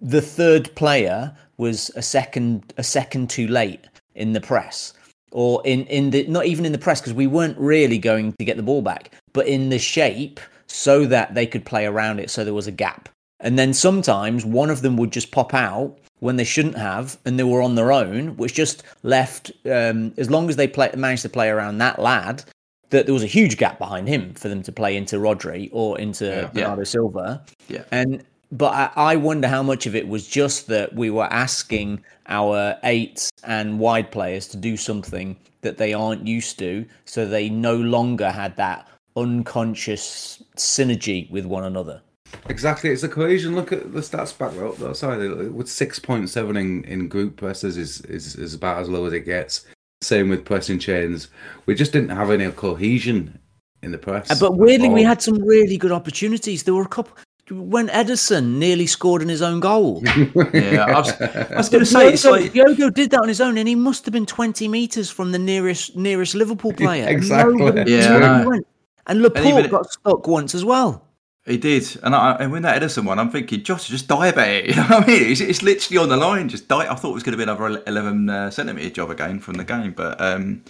the 0.00 0.20
third 0.20 0.74
player 0.74 1.34
was 1.58 1.90
a 1.96 2.02
second 2.02 2.72
a 2.76 2.82
second 2.82 3.30
too 3.30 3.46
late 3.48 3.84
in 4.14 4.32
the 4.32 4.40
press 4.40 4.92
or 5.32 5.62
in 5.64 5.84
in 5.86 6.10
the 6.10 6.26
not 6.26 6.46
even 6.46 6.64
in 6.64 6.72
the 6.72 6.78
press 6.78 7.00
because 7.00 7.14
we 7.14 7.26
weren't 7.26 7.58
really 7.58 7.98
going 7.98 8.32
to 8.38 8.44
get 8.44 8.56
the 8.56 8.62
ball 8.62 8.82
back 8.82 9.10
but 9.32 9.46
in 9.46 9.68
the 9.70 9.78
shape 9.78 10.38
so 10.66 11.04
that 11.06 11.34
they 11.34 11.46
could 11.46 11.64
play 11.64 11.86
around 11.86 12.18
it 12.18 12.30
so 12.30 12.44
there 12.44 12.54
was 12.54 12.66
a 12.66 12.72
gap 12.72 13.08
and 13.40 13.58
then 13.58 13.72
sometimes 13.72 14.44
one 14.44 14.70
of 14.70 14.82
them 14.82 14.96
would 14.96 15.10
just 15.10 15.30
pop 15.30 15.54
out 15.54 15.98
when 16.20 16.36
they 16.36 16.44
shouldn't 16.44 16.76
have 16.76 17.18
and 17.24 17.38
they 17.38 17.44
were 17.44 17.62
on 17.62 17.74
their 17.74 17.92
own 17.92 18.36
which 18.36 18.54
just 18.54 18.82
left 19.02 19.50
um, 19.70 20.12
as 20.16 20.30
long 20.30 20.48
as 20.48 20.56
they 20.56 20.66
play, 20.68 20.90
managed 20.96 21.22
to 21.22 21.28
play 21.28 21.48
around 21.48 21.78
that 21.78 21.98
lad 21.98 22.42
that 22.90 23.04
there 23.06 23.12
was 23.14 23.22
a 23.22 23.26
huge 23.26 23.56
gap 23.58 23.78
behind 23.78 24.08
him 24.08 24.32
for 24.34 24.48
them 24.48 24.62
to 24.62 24.72
play 24.72 24.96
into 24.96 25.16
Rodri 25.16 25.68
or 25.72 25.98
into 25.98 26.26
Yeah. 26.26 26.46
Bernardo 26.46 26.84
Silva 26.84 27.44
Yeah. 27.68 27.82
and 27.90 28.24
but 28.52 28.72
I, 28.72 29.12
I 29.12 29.16
wonder 29.16 29.48
how 29.48 29.62
much 29.62 29.86
of 29.86 29.94
it 29.94 30.08
was 30.08 30.26
just 30.26 30.66
that 30.68 30.94
we 30.94 31.10
were 31.10 31.28
asking 31.32 32.02
our 32.28 32.76
eights 32.84 33.30
and 33.44 33.78
wide 33.78 34.10
players 34.10 34.48
to 34.48 34.56
do 34.56 34.76
something 34.76 35.36
that 35.62 35.78
they 35.78 35.92
aren't 35.94 36.26
used 36.26 36.58
to, 36.60 36.84
so 37.04 37.26
they 37.26 37.48
no 37.48 37.76
longer 37.76 38.30
had 38.30 38.56
that 38.56 38.88
unconscious 39.16 40.42
synergy 40.56 41.30
with 41.30 41.46
one 41.46 41.64
another. 41.64 42.00
Exactly, 42.48 42.90
it's 42.90 43.02
the 43.02 43.08
cohesion. 43.08 43.54
Look 43.54 43.72
at 43.72 43.92
the 43.92 44.00
stats 44.00 44.36
back 44.36 44.56
up. 44.58 44.76
though. 44.76 44.92
Sorry, 44.92 45.48
with 45.48 45.68
six 45.68 45.98
point 45.98 46.28
seven 46.28 46.56
in, 46.56 46.84
in 46.84 47.08
group 47.08 47.36
presses 47.36 47.76
is, 47.76 48.00
is 48.02 48.36
is 48.36 48.54
about 48.54 48.80
as 48.80 48.88
low 48.88 49.06
as 49.06 49.12
it 49.12 49.20
gets. 49.20 49.64
Same 50.02 50.28
with 50.28 50.44
pressing 50.44 50.78
chains. 50.78 51.28
We 51.66 51.74
just 51.74 51.92
didn't 51.92 52.10
have 52.10 52.30
any 52.30 52.50
cohesion 52.52 53.38
in 53.82 53.92
the 53.92 53.98
press. 53.98 54.30
Uh, 54.30 54.36
But 54.38 54.56
weirdly, 54.56 54.88
we 54.88 55.02
had 55.02 55.22
some 55.22 55.40
really 55.42 55.76
good 55.78 55.92
opportunities. 55.92 56.64
There 56.64 56.74
were 56.74 56.82
a 56.82 56.88
couple 56.88 57.16
when 57.50 57.88
Ederson 57.88 58.58
nearly 58.58 58.86
scored 58.86 59.22
in 59.22 59.28
his 59.28 59.42
own 59.42 59.60
goal. 59.60 60.02
Yeah, 60.52 60.84
I 60.86 61.00
was, 61.00 61.20
I 61.20 61.56
was 61.56 61.68
going 61.68 61.84
to 61.84 61.86
say, 61.86 62.12
it's 62.12 62.22
Diogo, 62.22 62.40
like, 62.40 62.52
Diogo 62.52 62.90
did 62.90 63.10
that 63.10 63.20
on 63.20 63.28
his 63.28 63.40
own, 63.40 63.58
and 63.58 63.68
he 63.68 63.74
must 63.74 64.04
have 64.04 64.12
been 64.12 64.26
twenty 64.26 64.68
meters 64.68 65.10
from 65.10 65.32
the 65.32 65.38
nearest 65.38 65.96
nearest 65.96 66.34
Liverpool 66.34 66.72
player. 66.72 67.06
Exactly. 67.08 67.84
Yeah, 67.86 68.08
nobody 68.08 68.24
I 68.26 68.46
went. 68.46 68.66
And 69.06 69.22
Laporte 69.22 69.46
even- 69.46 69.70
got 69.70 69.90
stuck 69.92 70.26
once 70.26 70.54
as 70.54 70.64
well. 70.64 71.02
He 71.44 71.56
did, 71.56 71.86
and 72.02 72.12
I 72.14 72.32
and 72.40 72.50
when 72.50 72.62
that 72.62 72.82
Ederson 72.82 73.04
one, 73.04 73.20
I'm 73.20 73.30
thinking, 73.30 73.62
Josh, 73.62 73.86
just 73.86 74.08
die 74.08 74.28
about 74.28 74.48
it. 74.48 74.66
You 74.70 74.74
know 74.76 74.82
what 74.82 75.04
I 75.04 75.06
mean? 75.06 75.30
It's, 75.30 75.40
it's 75.40 75.62
literally 75.62 75.98
on 75.98 76.08
the 76.08 76.16
line. 76.16 76.48
Just 76.48 76.66
die. 76.66 76.90
I 76.90 76.94
thought 76.96 77.10
it 77.10 77.14
was 77.14 77.22
going 77.22 77.34
to 77.34 77.36
be 77.36 77.44
another 77.44 77.82
11 77.86 78.28
uh, 78.28 78.50
centimeter 78.50 78.90
job 78.90 79.10
again 79.10 79.38
from 79.38 79.54
the 79.54 79.64
game, 79.64 79.92
but 79.92 80.20
um, 80.20 80.64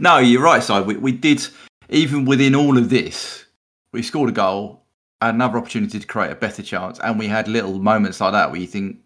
no, 0.00 0.18
you're 0.18 0.42
right. 0.42 0.60
Side, 0.62 0.86
we 0.86 0.96
we 0.96 1.12
did 1.12 1.46
even 1.88 2.24
within 2.24 2.54
all 2.56 2.76
of 2.76 2.90
this, 2.90 3.44
we 3.92 4.02
scored 4.02 4.30
a 4.30 4.32
goal, 4.32 4.77
another 5.20 5.58
opportunity 5.58 5.98
to 5.98 6.06
create 6.06 6.30
a 6.30 6.36
better 6.36 6.62
chance, 6.62 6.98
and 7.00 7.18
we 7.18 7.26
had 7.26 7.48
little 7.48 7.78
moments 7.78 8.20
like 8.20 8.32
that 8.32 8.50
where 8.50 8.60
you 8.60 8.66
think 8.66 8.98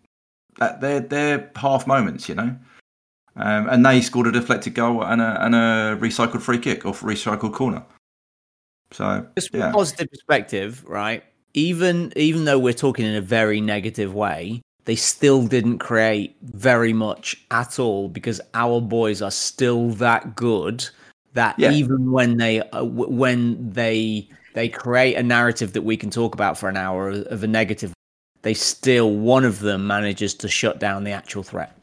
that 0.59 0.81
they're 0.81 1.01
they're 1.01 1.51
half 1.57 1.87
moments, 1.87 2.29
you 2.29 2.35
know. 2.35 2.57
Um, 3.35 3.69
and 3.71 3.85
they 3.87 4.03
scored 4.03 4.27
a 4.27 4.33
deflected 4.33 4.75
goal 4.75 5.03
and 5.03 5.23
a, 5.23 5.43
and 5.45 5.55
a 5.55 5.97
recycled 5.99 6.43
free 6.43 6.59
kick 6.59 6.85
or 6.85 6.93
recycled 6.93 7.55
corner. 7.55 7.83
So 8.91 9.27
Just 9.39 9.51
from 9.51 9.61
yeah. 9.61 9.71
a 9.71 9.73
positive 9.73 10.11
perspective, 10.11 10.85
right? 10.87 11.25
Even 11.55 12.13
even 12.17 12.45
though 12.45 12.59
we're 12.59 12.75
talking 12.75 13.07
in 13.07 13.15
a 13.15 13.23
very 13.23 13.61
negative 13.61 14.15
way, 14.15 14.61
they 14.85 14.97
still 14.97 15.47
didn't 15.47 15.79
create 15.79 16.37
very 16.43 16.93
much 16.93 17.43
at 17.51 17.79
all 17.79 18.09
because 18.09 18.41
our 18.53 18.81
boys 18.83 19.23
are 19.23 19.31
still 19.31 19.91
that 19.93 20.35
good 20.37 20.87
that 21.35 21.59
Yeah. 21.59 21.71
even 21.73 22.11
when 22.13 22.37
they 22.37 22.61
uh, 22.61 22.81
w- 22.81 23.11
when 23.11 23.71
they 23.71 24.29
they 24.55 24.68
create 24.68 25.14
a 25.14 25.22
narrative 25.22 25.72
that 25.72 25.82
we 25.82 25.96
can 25.96 26.11
talk 26.11 26.34
about 26.34 26.59
for 26.59 26.68
an 26.68 26.76
hour 26.76 27.11
of, 27.11 27.42
a 27.42 27.46
negative, 27.46 27.92
they 28.42 28.55
still 28.55 29.11
one 29.11 29.44
of 29.44 29.61
them 29.61 29.86
manages 29.86 30.34
to 30.34 30.48
shut 30.48 30.78
down 30.78 31.05
the 31.05 31.12
actual 31.12 31.42
threat. 31.42 31.76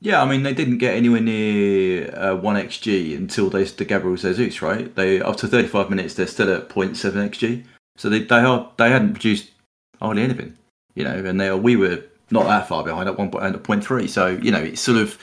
Yeah, 0.00 0.20
I 0.20 0.28
mean 0.28 0.42
they 0.42 0.52
didn't 0.52 0.78
get 0.78 0.96
anywhere 0.96 1.20
near 1.20 2.12
uh, 2.16 2.34
one 2.34 2.56
xg 2.56 3.16
until 3.16 3.48
they 3.48 3.64
to 3.64 3.84
Gabriel 3.84 4.16
Jesus, 4.16 4.60
right? 4.60 4.92
They 4.96 5.20
thirty 5.20 5.68
five 5.68 5.90
minutes 5.90 6.14
they're 6.14 6.26
still 6.26 6.52
at 6.52 6.68
0.7 6.68 6.96
xg, 7.30 7.64
so 7.96 8.08
they 8.08 8.24
they 8.24 8.40
are 8.40 8.68
they 8.78 8.90
hadn't 8.90 9.12
produced 9.12 9.52
hardly 10.00 10.24
anything, 10.24 10.58
you 10.96 11.04
know, 11.04 11.14
and 11.24 11.40
they 11.40 11.48
are, 11.48 11.56
we 11.56 11.76
were 11.76 12.02
not 12.32 12.46
that 12.46 12.66
far 12.66 12.82
behind 12.82 13.08
at 13.08 13.16
one 13.16 13.30
point 13.30 13.44
at 13.44 13.62
point 13.62 13.84
three. 13.84 14.08
So 14.08 14.26
you 14.42 14.50
know 14.50 14.62
it's 14.62 14.80
sort 14.80 14.98
of 14.98 15.16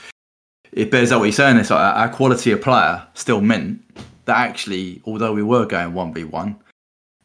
it 0.71 0.91
bears 0.91 1.11
out 1.11 1.19
what 1.19 1.25
you're 1.25 1.33
saying. 1.33 1.57
It's 1.57 1.71
like 1.71 1.95
our 1.95 2.07
quality 2.07 2.51
of 2.53 2.61
player 2.61 3.05
still 3.15 3.41
meant 3.41 3.83
that 4.25 4.37
actually, 4.37 5.01
although 5.03 5.33
we 5.33 5.43
were 5.43 5.65
going 5.65 5.93
one 5.93 6.13
v 6.13 6.23
one 6.23 6.57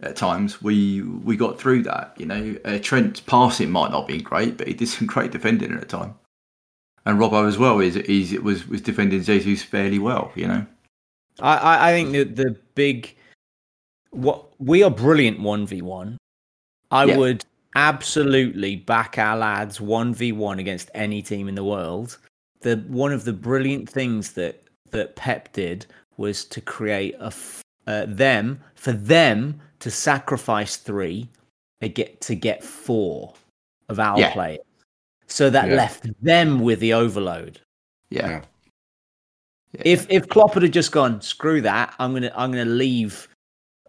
at 0.04 0.16
times, 0.16 0.62
we 0.62 1.02
we 1.02 1.36
got 1.36 1.58
through 1.58 1.82
that. 1.84 2.14
You 2.18 2.26
know, 2.26 2.56
uh, 2.64 2.78
Trent's 2.80 3.20
passing 3.20 3.70
might 3.70 3.90
not 3.90 4.06
be 4.06 4.20
great, 4.20 4.56
but 4.56 4.68
he 4.68 4.74
did 4.74 4.88
some 4.88 5.06
great 5.14 5.32
defending 5.32 5.72
at 5.72 5.80
the 5.80 5.86
time 5.86 6.14
and 7.06 7.18
Robbo 7.18 7.46
as 7.46 7.58
well 7.58 7.80
is 7.80 7.96
is 7.96 8.32
was 8.40 8.66
was 8.66 8.80
defending 8.80 9.22
Jesus 9.22 9.62
fairly 9.62 9.98
well, 9.98 10.32
you 10.34 10.46
know. 10.46 10.66
I, 11.40 11.90
I, 11.90 11.92
think 11.92 12.12
that 12.12 12.36
the 12.36 12.56
big 12.74 13.14
what 14.10 14.48
we 14.60 14.82
are 14.82 14.90
brilliant 14.90 15.40
one 15.40 15.66
v 15.66 15.82
one. 15.82 16.16
I 16.90 17.04
Yeah. 17.04 17.16
would 17.16 17.44
absolutely 17.74 18.76
back 18.76 19.18
our 19.18 19.36
lads 19.36 19.80
one 19.80 20.14
v 20.14 20.32
one 20.32 20.58
against 20.58 20.90
any 20.94 21.22
team 21.22 21.48
in 21.48 21.56
the 21.56 21.64
world. 21.64 22.18
The 22.60 22.76
one 22.88 23.12
of 23.12 23.24
the 23.24 23.32
brilliant 23.32 23.88
things 23.88 24.32
that 24.32 24.62
that 24.90 25.16
Pep 25.16 25.52
did 25.52 25.86
was 26.16 26.44
to 26.44 26.60
create 26.60 27.16
a 27.18 27.32
uh, 27.86 28.06
them 28.08 28.60
for 28.74 28.92
them 28.92 29.60
to 29.80 29.90
sacrifice 29.90 30.76
three 30.76 31.28
to 31.80 31.88
get 31.88 32.20
to 32.22 32.34
get 32.34 32.62
four 32.64 33.34
of 33.88 33.98
our 34.00 34.18
Yeah. 34.18 34.32
players. 34.32 34.60
So 35.26 35.50
that 35.50 35.68
Yeah. 35.68 35.74
left 35.76 36.06
them 36.22 36.60
with 36.60 36.80
the 36.80 36.92
overload. 36.94 37.60
Yeah. 38.10 38.28
Yeah. 38.28 38.40
If 39.84 40.06
if 40.08 40.28
Klopp 40.28 40.54
had 40.54 40.72
just 40.72 40.92
gone, 40.92 41.20
screw 41.20 41.60
that, 41.62 41.94
I'm 41.98 42.12
gonna 42.14 42.32
I'm 42.34 42.50
gonna 42.52 42.64
leave. 42.64 43.28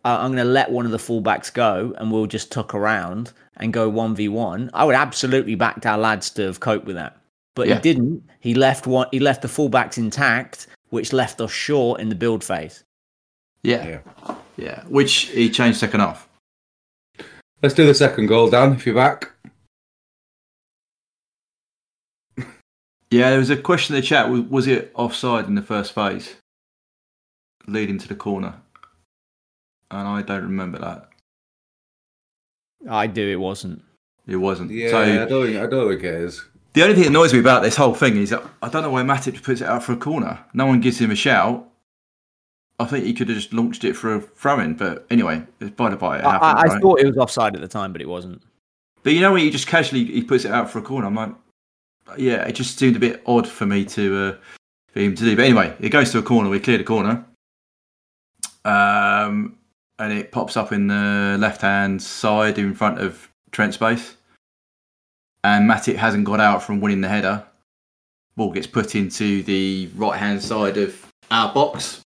Uh, 0.03 0.17
I'm 0.19 0.31
gonna 0.31 0.45
let 0.45 0.71
one 0.71 0.85
of 0.85 0.91
the 0.91 0.97
fullbacks 0.97 1.53
go, 1.53 1.93
and 1.97 2.11
we'll 2.11 2.25
just 2.27 2.51
tuck 2.51 2.73
around 2.75 3.33
and 3.57 3.71
go 3.73 3.87
one 3.89 4.15
v 4.15 4.27
one. 4.27 4.69
I 4.73 4.83
would 4.83 4.95
absolutely 4.95 5.55
backed 5.55 5.85
our 5.85 5.97
lads 5.97 6.29
to 6.31 6.43
have 6.43 6.59
coped 6.59 6.85
with 6.85 6.95
that, 6.95 7.17
but 7.55 7.67
Yeah. 7.67 7.75
he 7.75 7.81
didn't. 7.81 8.23
He 8.39 8.53
left 8.55 8.87
one. 8.87 9.07
He 9.11 9.19
left 9.19 9.41
the 9.41 9.47
fullbacks 9.47 9.97
intact, 9.97 10.67
which 10.89 11.13
left 11.13 11.39
us 11.41 11.51
short 11.51 12.01
in 12.01 12.09
the 12.09 12.15
build 12.15 12.43
phase. 12.43 12.83
Yeah. 13.65 13.85
Yeah. 13.87 14.35
Yeah. 14.57 14.83
Which 14.87 15.13
he 15.29 15.49
changed 15.49 15.79
second 15.79 15.99
half. 16.01 16.27
Let's 17.61 17.75
do 17.75 17.85
the 17.85 17.95
second 17.95 18.27
goal, 18.27 18.49
Dan, 18.49 18.73
if 18.73 18.85
you're 18.85 18.95
back. 18.95 19.31
Yeah, 23.11 23.29
there 23.29 23.39
was 23.39 23.49
a 23.49 23.57
question 23.57 23.95
in 23.95 24.01
the 24.01 24.07
chat. 24.07 24.29
Was, 24.29 24.41
was 24.41 24.67
it 24.67 24.91
offside 24.93 25.47
in 25.47 25.55
the 25.55 25.61
first 25.61 25.93
phase, 25.93 26.35
leading 27.65 27.97
to 27.99 28.07
the 28.07 28.15
corner? 28.15 28.55
And 29.89 30.07
I 30.07 30.21
don't 30.21 30.43
remember 30.43 30.79
that. 30.79 31.09
I 32.89 33.07
do. 33.07 33.27
It 33.27 33.39
wasn't. 33.39 33.83
It 34.27 34.35
wasn't. 34.35 34.71
Yeah, 34.71 34.89
so 34.89 35.01
I 35.01 35.25
don't 35.25 35.45
think 35.45 35.57
I 35.57 35.67
don't 35.67 35.89
think 35.89 36.03
it 36.03 36.13
is. 36.13 36.43
the 36.73 36.83
only 36.83 36.95
thing 36.95 37.03
that 37.03 37.09
annoys 37.09 37.31
me 37.33 37.39
about 37.39 37.63
this 37.63 37.75
whole 37.75 37.93
thing 37.93 38.17
is 38.17 38.31
that 38.31 38.43
I 38.61 38.69
don't 38.69 38.81
know 38.81 38.89
why 38.89 39.03
Matip 39.03 39.41
puts 39.41 39.61
it 39.61 39.67
out 39.67 39.83
for 39.83 39.93
a 39.93 39.97
corner. 39.97 40.43
No 40.53 40.65
one 40.65 40.81
gives 40.81 40.99
him 40.99 41.11
a 41.11 41.15
shout. 41.15 41.67
I 42.79 42.85
think 42.85 43.05
he 43.05 43.13
could 43.13 43.29
have 43.29 43.37
just 43.37 43.53
launched 43.53 43.83
it 43.85 43.93
for 43.93 44.15
a 44.15 44.21
throw 44.21 44.59
in, 44.59 44.73
but 44.75 45.05
anyway, 45.09 45.43
it's 45.61 45.71
by 45.71 45.89
the 45.89 45.95
by. 45.95 46.19
It 46.19 46.25
I, 46.25 46.31
happened, 46.31 46.59
I, 46.59 46.61
I 46.61 46.65
right? 46.65 46.81
thought 46.81 46.99
it 46.99 47.07
was 47.07 47.17
offside 47.17 47.55
at 47.55 47.61
the 47.61 47.67
time, 47.67 47.93
but 47.93 48.01
it 48.01 48.09
wasn't. 48.09 48.41
But 49.03 49.13
you 49.13 49.21
know 49.21 49.31
when 49.31 49.41
he 49.41 49.49
just 49.49 49.67
casually 49.67 50.03
he 50.03 50.23
puts 50.23 50.45
it 50.45 50.51
out 50.51 50.69
for 50.69 50.79
a 50.79 50.81
corner, 50.81 51.07
I'm 51.07 51.15
like, 51.15 51.33
yeah, 52.17 52.43
it 52.43 52.53
just 52.53 52.77
seemed 52.77 52.95
a 52.95 52.99
bit 52.99 53.23
odd 53.25 53.47
for 53.47 53.65
me 53.65 53.85
to 53.85 54.17
uh, 54.17 54.37
for 54.91 54.99
him 54.99 55.15
to 55.15 55.23
do. 55.23 55.35
But 55.35 55.45
anyway, 55.45 55.75
it 55.79 55.89
goes 55.89 56.11
to 56.11 56.17
a 56.17 56.23
corner. 56.23 56.49
We 56.49 56.59
clear 56.59 56.77
the 56.77 56.83
corner, 56.83 57.23
um, 58.65 59.57
and 59.99 60.11
it 60.11 60.31
pops 60.31 60.57
up 60.57 60.71
in 60.73 60.87
the 60.87 61.37
left 61.39 61.61
hand 61.61 62.01
side 62.01 62.57
in 62.57 62.73
front 62.73 62.99
of 62.99 63.29
Trent 63.51 63.73
space, 63.73 64.17
and 65.43 65.69
Matip 65.69 65.95
hasn't 65.95 66.25
got 66.25 66.41
out 66.41 66.61
from 66.61 66.81
winning 66.81 67.01
the 67.01 67.07
header. 67.07 67.45
Ball 68.35 68.51
gets 68.51 68.67
put 68.67 68.95
into 68.95 69.43
the 69.43 69.89
right 69.95 70.19
hand 70.19 70.41
side 70.41 70.77
of 70.77 71.09
our 71.31 71.53
box, 71.53 72.01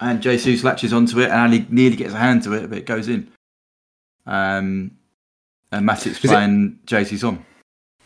and 0.00 0.22
Jesus 0.22 0.64
latches 0.64 0.92
onto 0.92 1.20
it, 1.20 1.30
and 1.30 1.40
Ali 1.40 1.66
nearly 1.68 1.96
gets 1.96 2.14
a 2.14 2.18
hand 2.18 2.42
to 2.44 2.52
it, 2.54 2.68
but 2.68 2.78
it 2.78 2.86
goes 2.86 3.08
in. 3.08 3.30
Um, 4.26 4.92
and 5.72 5.88
Matip's 5.88 6.24
it- 6.24 6.28
playing 6.28 6.78
Jesus 6.84 7.22
on. 7.24 7.44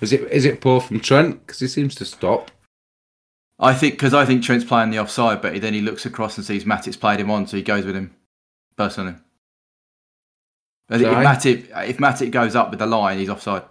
Is 0.00 0.12
it 0.12 0.22
is 0.30 0.44
it 0.44 0.60
poor 0.60 0.80
from 0.80 1.00
Trent? 1.00 1.46
Because 1.46 1.60
he 1.60 1.68
seems 1.68 1.94
to 1.96 2.04
stop. 2.04 2.50
I 3.58 3.72
think 3.72 3.94
because 3.94 4.12
I 4.12 4.26
think 4.26 4.42
Trent's 4.42 4.64
playing 4.64 4.90
the 4.90 4.98
offside, 4.98 5.40
but 5.40 5.60
then 5.60 5.72
he 5.72 5.80
looks 5.80 6.04
across 6.04 6.36
and 6.36 6.44
sees 6.44 6.64
Matip's 6.64 6.96
played 6.96 7.20
him 7.20 7.30
on, 7.30 7.46
so 7.46 7.56
he 7.56 7.62
goes 7.62 7.84
with 7.84 7.94
him. 7.94 8.14
Personally, 8.76 9.14
if? 11.12 11.24
Matip 11.24 11.88
if 11.88 11.98
Matip 11.98 12.32
goes 12.32 12.56
up 12.56 12.70
with 12.70 12.80
the 12.80 12.86
line, 12.86 13.18
he's 13.18 13.28
offside. 13.28 13.62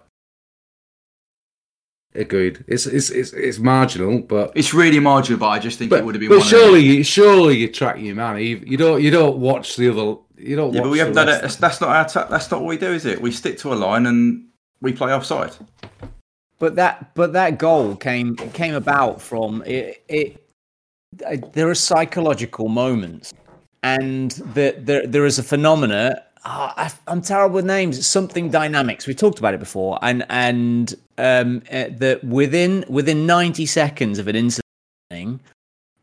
Agreed. 2.15 2.63
It's 2.67 2.85
it's 2.85 3.09
it's, 3.09 3.33
it's 3.33 3.57
marginal, 3.57 4.19
but 4.21 4.51
It's 4.55 4.73
really 4.73 4.99
marginal, 4.99 5.39
but 5.39 5.47
I 5.47 5.59
just 5.59 5.79
think 5.79 5.89
but, 5.89 5.99
it 5.99 6.05
would 6.05 6.13
have 6.15 6.19
been. 6.19 6.29
but 6.29 6.39
one 6.39 6.47
surely 6.47 6.79
Of 6.79 6.85
you 6.85 7.03
surely 7.03 7.57
you 7.57 7.67
track 7.71 7.99
your 7.99 8.15
man. 8.15 8.37
You, 8.37 8.61
you 8.65 8.77
don't 8.77 9.01
you 9.01 9.09
don't 9.09 9.37
watch 9.37 9.75
the 9.75 9.89
other. 9.89 10.19
You 10.37 10.55
don't. 10.55 10.73
Yeah, 10.73 10.81
watch 10.81 10.83
but 10.83 10.89
we 10.91 10.99
haven't 10.99 11.15
done 11.15 11.29
it. 11.29 11.41
That's, 11.41 11.55
that's 11.55 11.81
not 11.81 11.89
our. 11.89 12.07
ta- 12.07 12.27
that's 12.29 12.51
not 12.51 12.61
what 12.61 12.69
we 12.69 12.77
do, 12.77 12.91
is 12.91 13.05
it? 13.05 13.19
We 13.19 13.31
stick 13.31 13.57
to 13.59 13.73
a 13.73 13.75
line 13.75 14.05
and 14.05 14.45
we 14.81 14.93
play 14.93 15.11
offside. 15.11 15.53
But 16.59 16.75
that 16.75 17.15
but 17.15 17.33
that 17.33 17.57
goal 17.57 17.95
came 17.95 18.35
came 18.35 18.75
about 18.75 19.19
from 19.21 19.63
it. 19.65 20.03
it 20.07 20.39
uh, 21.25 21.37
there 21.53 21.69
are 21.69 21.75
psychological 21.75 22.69
moments, 22.69 23.33
and 23.81 24.31
the, 24.53 24.75
there 24.77 25.07
there 25.07 25.25
is 25.25 25.39
a 25.39 25.43
phenomena. 25.43 26.23
Ah, 26.45 26.73
I, 26.77 26.91
I'm 27.11 27.21
terrible 27.21 27.55
with 27.55 27.65
names. 27.65 27.97
It's 27.97 28.07
something 28.07 28.49
dynamics. 28.49 29.07
We 29.07 29.13
talked 29.13 29.39
about 29.39 29.53
it 29.53 29.59
before, 29.59 29.99
and 30.01 30.25
and 30.29 30.93
um, 31.17 31.61
uh, 31.71 31.85
that 31.97 32.23
within 32.23 32.85
within 32.87 33.25
90 33.25 33.65
seconds 33.65 34.19
of 34.19 34.27
an 34.27 34.35
incident, 34.35 35.41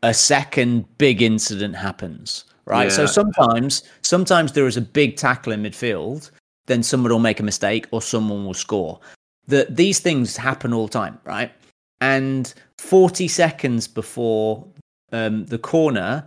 a 0.03 0.13
second 0.13 0.85
big 0.97 1.21
incident 1.21 1.75
happens. 1.75 2.45
Right. 2.65 2.91
So 2.91 3.05
sometimes 3.05 3.83
sometimes 4.01 4.53
there 4.53 4.67
is 4.67 4.77
a 4.77 4.81
big 4.81 5.17
tackle 5.17 5.51
in 5.51 5.63
midfield, 5.63 6.31
then 6.67 6.83
someone 6.83 7.11
will 7.11 7.19
make 7.19 7.39
a 7.39 7.43
mistake 7.43 7.87
or 7.91 8.01
someone 8.01 8.45
will 8.45 8.53
score 8.53 8.99
that 9.47 9.75
these 9.75 9.99
things 9.99 10.37
happen 10.37 10.73
all 10.73 10.87
the 10.87 10.93
time, 10.93 11.19
right? 11.25 11.51
And 11.99 12.53
40 12.77 13.27
seconds 13.27 13.87
before 13.87 14.65
um, 15.11 15.45
the 15.45 15.57
corner, 15.57 16.25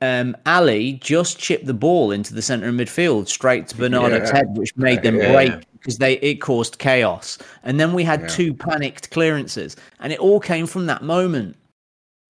um, 0.00 0.36
Ali 0.46 0.94
just 1.02 1.38
chipped 1.38 1.66
the 1.66 1.74
ball 1.74 2.12
into 2.12 2.34
the 2.34 2.42
centre 2.42 2.68
of 2.68 2.74
midfield 2.74 3.28
straight 3.28 3.68
to 3.68 3.76
Bernardo's 3.76 4.28
Yeah. 4.28 4.36
head, 4.36 4.46
which 4.56 4.76
made 4.76 5.02
them 5.02 5.16
Yeah. 5.16 5.32
break 5.32 5.52
because 5.72 5.98
they 5.98 6.14
it 6.18 6.36
caused 6.40 6.78
chaos. 6.78 7.38
And 7.64 7.78
then 7.80 7.92
we 7.92 8.04
had 8.04 8.22
Yeah. 8.22 8.26
two 8.28 8.54
panicked 8.54 9.10
clearances, 9.10 9.76
and 10.00 10.12
it 10.12 10.18
all 10.20 10.40
came 10.40 10.66
from 10.66 10.86
that 10.86 11.02
moment. 11.02 11.56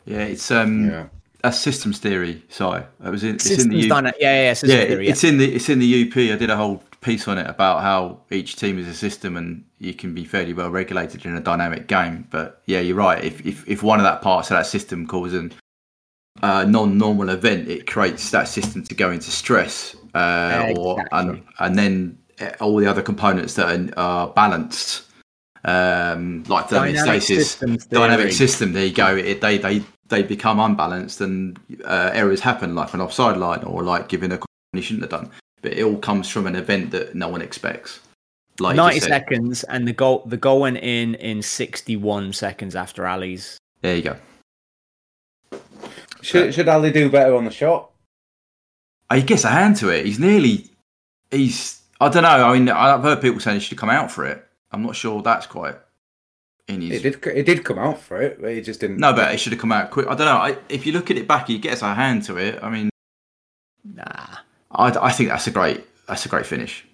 Yeah, 0.04 0.22
it's 0.24 0.50
um, 0.50 0.88
Yeah. 0.90 1.04
that's 1.42 1.58
systems 1.58 1.98
theory. 1.98 2.42
Sorry, 2.48 2.82
it 3.04 3.10
was 3.10 3.22
in, 3.24 3.34
it's 3.36 3.50
in 3.50 3.68
the 3.68 3.76
U- 3.76 3.88
dyna- 3.88 4.12
yeah, 4.18 4.34
yeah, 4.34 4.42
yeah, 4.44 4.52
systems 4.54 4.72
yeah, 4.72 4.86
theory, 4.86 5.04
yeah. 5.06 5.10
it's 5.12 5.24
in 5.24 5.38
the 5.38 5.54
it's 5.54 5.68
in 5.68 5.78
the 5.78 5.86
UP. 5.86 6.32
I 6.32 6.36
did 6.36 6.50
a 6.50 6.56
whole 6.56 6.82
piece 7.00 7.28
on 7.28 7.38
it 7.38 7.46
about 7.48 7.80
how 7.82 8.18
each 8.30 8.56
team 8.56 8.76
is 8.78 8.88
a 8.88 8.94
system 8.94 9.36
and 9.36 9.62
you 9.78 9.94
can 9.94 10.14
be 10.14 10.24
fairly 10.24 10.52
well 10.52 10.68
regulated 10.68 11.24
in 11.24 11.36
a 11.36 11.40
dynamic 11.40 11.86
game. 11.86 12.26
But 12.30 12.60
yeah, 12.66 12.80
you're 12.80 12.96
right. 12.96 13.22
If 13.22 13.44
if, 13.46 13.68
if 13.68 13.82
one 13.82 14.00
of 14.00 14.04
that 14.04 14.20
parts 14.22 14.50
of 14.50 14.56
that 14.56 14.66
system 14.66 15.06
causes 15.06 15.38
an 15.38 15.52
uh, 16.42 16.64
non-normal 16.64 17.28
event, 17.30 17.68
it 17.68 17.86
creates 17.86 18.30
that 18.30 18.48
system 18.48 18.82
to 18.84 18.94
go 18.94 19.10
into 19.10 19.30
stress, 19.30 19.96
uh, 20.14 20.72
or 20.76 21.04
and 21.12 21.30
Exactly. 21.30 21.54
and 21.60 21.78
then 21.78 22.18
uh, 22.40 22.50
all 22.60 22.76
the 22.76 22.86
other 22.86 23.02
components 23.02 23.54
that 23.54 23.68
are, 23.68 23.98
are 23.98 24.28
balanced, 24.28 25.04
um, 25.64 26.44
like 26.48 26.68
Dynamic 26.68 27.22
systems 27.22 27.86
dynamic 27.86 28.32
system. 28.32 28.72
There 28.72 28.86
you 28.86 28.94
go. 28.94 29.16
It, 29.16 29.40
they 29.40 29.58
they 29.58 29.82
they 30.08 30.22
become 30.22 30.60
unbalanced 30.60 31.20
and 31.20 31.58
uh, 31.84 32.10
errors 32.12 32.40
happen, 32.40 32.74
like 32.74 32.94
an 32.94 33.00
offside 33.00 33.36
line 33.36 33.64
or 33.64 33.82
like 33.82 34.08
giving 34.08 34.32
a 34.32 34.38
you 34.72 34.82
shouldn't 34.82 35.02
have 35.02 35.10
done. 35.10 35.30
But 35.62 35.72
it 35.72 35.82
all 35.82 35.98
comes 35.98 36.28
from 36.28 36.46
an 36.46 36.54
event 36.54 36.92
that 36.92 37.14
no 37.14 37.28
one 37.28 37.42
expects. 37.42 38.00
Like 38.60 38.76
90 38.76 39.00
seconds, 39.00 39.64
and 39.64 39.86
the 39.86 39.92
goal 39.92 40.24
the 40.26 40.36
goal 40.36 40.60
went 40.60 40.78
in 40.78 41.14
in 41.16 41.42
61 41.42 42.32
seconds 42.32 42.74
after 42.74 43.06
Ali's 43.06 43.56
There 43.82 43.94
you 43.94 44.02
go. 44.02 44.16
Should, 46.22 46.54
should 46.54 46.68
Ali 46.68 46.90
do 46.90 47.10
better 47.10 47.34
on 47.34 47.44
the 47.44 47.50
shot? 47.50 47.90
I 49.10 49.20
guess 49.20 49.44
a 49.44 49.48
hand 49.48 49.76
to 49.76 49.88
it. 49.88 50.06
He's 50.06 50.18
nearly. 50.18 50.66
He's. 51.30 51.80
I 52.00 52.08
don't 52.08 52.22
know. 52.22 52.28
I 52.28 52.52
mean, 52.58 52.68
I've 52.68 53.02
heard 53.02 53.20
people 53.20 53.40
saying 53.40 53.56
he 53.56 53.60
should 53.60 53.78
come 53.78 53.90
out 53.90 54.10
for 54.10 54.24
it. 54.26 54.44
I'm 54.70 54.82
not 54.82 54.96
sure 54.96 55.22
that's 55.22 55.46
quite 55.46 55.76
in 56.68 56.80
his. 56.82 57.04
It 57.04 57.22
did. 57.22 57.36
It 57.36 57.46
did 57.46 57.64
come 57.64 57.78
out 57.78 58.00
for 58.00 58.20
it, 58.20 58.40
but 58.40 58.52
he 58.52 58.60
just 58.60 58.80
didn't. 58.80 58.98
No, 58.98 59.12
but 59.12 59.32
it 59.32 59.38
should 59.38 59.52
have 59.52 59.60
come 59.60 59.72
out 59.72 59.90
quick. 59.90 60.06
I 60.06 60.14
don't 60.14 60.26
know. 60.26 60.36
I, 60.36 60.58
if 60.68 60.86
you 60.86 60.92
look 60.92 61.10
at 61.10 61.16
it 61.16 61.26
back, 61.26 61.48
he 61.48 61.58
gets 61.58 61.82
a 61.82 61.94
hand 61.94 62.24
to 62.24 62.36
it. 62.36 62.58
I 62.62 62.68
mean, 62.70 62.90
Nah. 63.84 64.36
I, 64.70 65.06
I 65.06 65.12
think 65.12 65.30
that's 65.30 65.46
a 65.46 65.50
great. 65.50 65.84
That's 66.06 66.26
a 66.26 66.28
great 66.28 66.46
finish. 66.46 66.84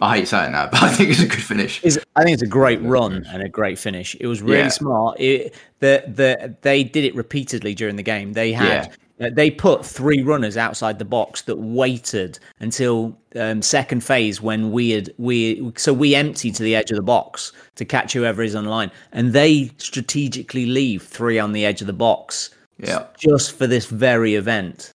I 0.00 0.18
hate 0.18 0.28
saying 0.28 0.52
that, 0.52 0.70
but 0.72 0.82
I 0.82 0.88
think 0.92 1.10
it's 1.10 1.20
a 1.22 1.26
good 1.26 1.42
finish. 1.42 1.82
Is 1.82 1.98
I 2.16 2.22
think 2.24 2.34
it's 2.34 2.42
a 2.42 2.46
great 2.46 2.80
run 2.82 3.24
and 3.28 3.42
a 3.42 3.48
great 3.48 3.78
finish. 3.78 4.14
It 4.20 4.26
was 4.26 4.42
really 4.42 4.58
Yeah. 4.58 4.68
smart. 4.68 5.20
It, 5.20 5.54
the 5.80 6.04
the 6.06 6.56
they 6.62 6.84
did 6.84 7.04
it 7.04 7.14
repeatedly 7.14 7.74
during 7.74 7.96
the 7.96 8.02
game. 8.02 8.32
They 8.34 8.52
had 8.52 8.94
uh, 9.18 9.30
they 9.32 9.50
put 9.50 9.86
three 9.86 10.22
runners 10.22 10.58
outside 10.58 10.98
the 10.98 11.04
box 11.06 11.40
that 11.42 11.56
waited 11.56 12.38
until 12.60 13.16
um, 13.36 13.62
second 13.62 14.04
phase 14.04 14.42
when 14.42 14.70
we 14.70 14.90
had 14.90 15.10
we 15.16 15.72
so 15.76 15.94
we 15.94 16.14
empty 16.14 16.50
to 16.52 16.62
the 16.62 16.76
edge 16.76 16.90
of 16.90 16.96
the 16.96 17.02
box 17.02 17.52
to 17.76 17.84
catch 17.86 18.12
whoever 18.12 18.42
is 18.42 18.54
on 18.54 18.64
the 18.64 18.70
line, 18.70 18.90
and 19.12 19.32
they 19.32 19.70
strategically 19.78 20.66
leave 20.66 21.02
three 21.02 21.38
on 21.38 21.52
the 21.52 21.64
edge 21.64 21.80
of 21.80 21.86
the 21.86 21.94
box 21.94 22.50
Yeah, 22.78 23.06
just 23.18 23.52
for 23.52 23.66
this 23.66 23.86
very 23.86 24.34
event. 24.34 24.90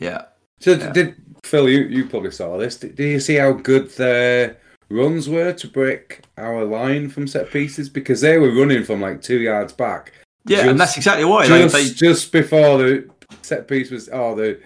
yeah. 0.00 0.22
So 0.60 0.74
did 0.92 1.14
Phil? 1.44 1.68
You 1.68 1.80
you 1.84 2.06
probably 2.06 2.30
saw 2.30 2.56
this. 2.58 2.76
Do, 2.76 2.88
did 2.88 3.10
you 3.10 3.20
see 3.20 3.36
how 3.36 3.52
good 3.52 3.90
their 3.90 4.56
runs 4.90 5.28
were 5.28 5.52
to 5.52 5.68
break 5.68 6.20
our 6.36 6.64
line 6.64 7.08
from 7.08 7.26
set 7.26 7.50
pieces? 7.50 7.88
Because 7.88 8.20
they 8.20 8.38
were 8.38 8.52
running 8.52 8.84
from 8.84 9.00
like 9.00 9.22
two 9.22 9.38
yards 9.40 9.72
back. 9.72 10.12
Yeah, 10.46 10.58
Just- 10.58 10.68
and 10.70 10.80
that's 10.80 10.96
exactly 10.96 11.24
why. 11.24 11.46
Just 11.46 11.74
they, 11.74 11.88
just 11.90 12.32
before 12.32 12.78
the 12.78 13.08
set 13.42 13.68
piece 13.68 13.90
was 13.90 14.08
or 14.08 14.34
the 14.34 14.60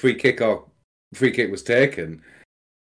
free 0.00 0.14
kick 0.14 0.40
or 0.40 0.64
free 1.14 1.30
kick 1.30 1.50
was 1.50 1.62
taken. 1.62 2.22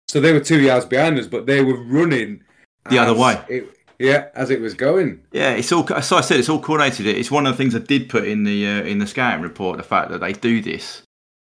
So 0.10 0.20
they 0.22 0.32
were 0.34 0.40
two 0.40 0.62
yards 0.62 0.86
behind 0.86 1.20
us, 1.20 1.28
but 1.28 1.46
they 1.46 1.62
were 1.64 1.78
running 1.84 2.44
The 2.90 2.98
other 3.00 3.14
way. 3.14 3.42
it- 3.50 3.74
yeah, 4.00 4.28
as 4.36 4.52
it 4.52 4.62
was 4.62 4.76
going. 4.76 5.22
Yeah, 5.32 5.54
it's 5.54 5.72
all. 5.72 5.92
As 5.92 6.12
I 6.12 6.22
said, 6.22 6.40
it's 6.40 6.50
all 6.50 6.62
coordinated. 6.62 7.08
It's 7.08 7.32
one 7.32 7.48
of 7.48 7.54
the 7.54 7.58
things 7.58 7.74
I 7.76 7.80
did 7.80 8.10
put 8.10 8.26
in 8.28 8.44
the 8.44 8.68
uh, 8.68 8.84
in 8.84 9.00
the 9.00 9.08
scouting 9.08 9.42
report. 9.42 9.78
The 9.78 9.84
fact 9.84 10.12
that 10.12 10.20
they 10.20 10.34
do 10.34 10.62
this, 10.62 11.02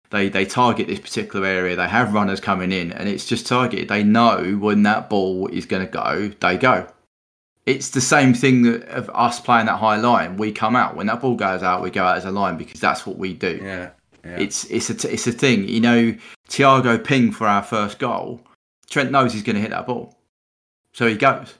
they 0.09 0.29
they 0.29 0.45
target 0.45 0.87
this 0.87 0.99
particular 0.99 1.45
area. 1.45 1.75
They 1.75 1.87
have 1.87 2.13
runners 2.13 2.39
coming 2.39 2.71
in, 2.71 2.91
and 2.91 3.09
it's 3.09 3.25
just 3.25 3.47
targeted. 3.47 3.87
They 3.87 4.03
know 4.03 4.57
when 4.59 4.83
that 4.83 5.09
ball 5.09 5.47
is 5.47 5.65
going 5.65 5.85
to 5.85 5.91
go, 5.91 6.31
they 6.39 6.57
go. 6.57 6.87
It's 7.65 7.89
the 7.89 8.01
same 8.01 8.33
thing 8.33 8.61
that 8.63 8.87
of 8.89 9.09
us 9.13 9.39
playing 9.39 9.65
that 9.65 9.79
high 9.79 9.97
line. 9.97 10.37
We 10.37 10.51
come 10.51 10.75
out 10.75 10.95
when 10.95 11.07
that 11.07 11.21
ball 11.21 11.35
goes 11.35 11.63
out. 11.63 11.81
We 11.81 11.89
go 11.89 12.03
out 12.03 12.17
as 12.17 12.25
a 12.25 12.31
line 12.31 12.57
because 12.57 12.79
that's 12.79 13.07
what 13.07 13.17
we 13.17 13.33
do. 13.33 13.59
Yeah, 13.61 13.89
yeah. 14.23 14.37
It's 14.37 14.65
it's 14.65 14.89
a 14.89 14.95
t- 14.95 15.09
it's 15.09 15.25
a 15.25 15.31
thing. 15.31 15.67
You 15.67 15.79
know, 15.79 16.15
Thiago 16.49 17.03
ping 17.03 17.31
for 17.31 17.47
our 17.47 17.63
first 17.63 17.97
goal. 17.97 18.41
Trent 18.87 19.11
knows 19.11 19.33
he's 19.33 19.43
going 19.43 19.55
to 19.55 19.61
hit 19.61 19.71
that 19.71 19.87
ball, 19.87 20.15
so 20.93 21.07
he 21.07 21.15
goes. 21.15 21.55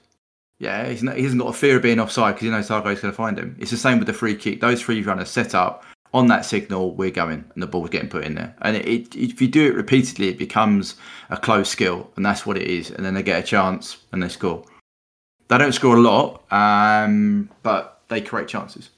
Yeah, 0.58 0.88
he's 0.88 1.02
not, 1.02 1.16
he 1.16 1.22
hasn't 1.22 1.42
got 1.42 1.50
a 1.50 1.52
fear 1.52 1.76
of 1.76 1.82
being 1.82 2.00
offside 2.00 2.34
because 2.34 2.46
he 2.46 2.50
knows 2.50 2.66
Thiago's 2.66 3.00
going 3.02 3.12
to 3.12 3.12
find 3.12 3.38
him. 3.38 3.56
It's 3.58 3.70
the 3.70 3.76
same 3.76 3.98
with 3.98 4.06
the 4.06 4.14
free 4.14 4.34
kick. 4.34 4.62
Those 4.62 4.80
free 4.80 5.02
runners 5.02 5.28
set 5.28 5.54
up 5.54 5.84
on 6.16 6.26
that 6.28 6.44
signal. 6.44 6.94
We're 6.94 7.10
going, 7.10 7.44
and 7.54 7.62
the 7.62 7.66
ball's 7.66 7.90
getting 7.90 8.08
put 8.08 8.24
in 8.24 8.34
there. 8.34 8.54
And 8.62 8.76
it, 8.76 8.86
it, 8.86 9.14
if 9.16 9.40
you 9.40 9.48
do 9.48 9.66
it 9.66 9.74
repeatedly, 9.74 10.28
it 10.28 10.38
becomes 10.38 10.96
a 11.30 11.36
close 11.36 11.68
skill, 11.68 12.10
and 12.16 12.24
that's 12.24 12.46
what 12.46 12.56
it 12.56 12.66
is. 12.68 12.90
And 12.90 13.04
then 13.04 13.14
they 13.14 13.22
get 13.22 13.42
a 13.42 13.46
chance 13.46 13.98
and 14.12 14.22
they 14.22 14.28
score. 14.28 14.64
They 15.48 15.58
don't 15.58 15.72
score 15.72 15.96
a 15.96 16.00
lot, 16.00 16.42
um, 16.52 17.48
but 17.62 18.02
they 18.08 18.20
create 18.20 18.48
chances. 18.48 18.90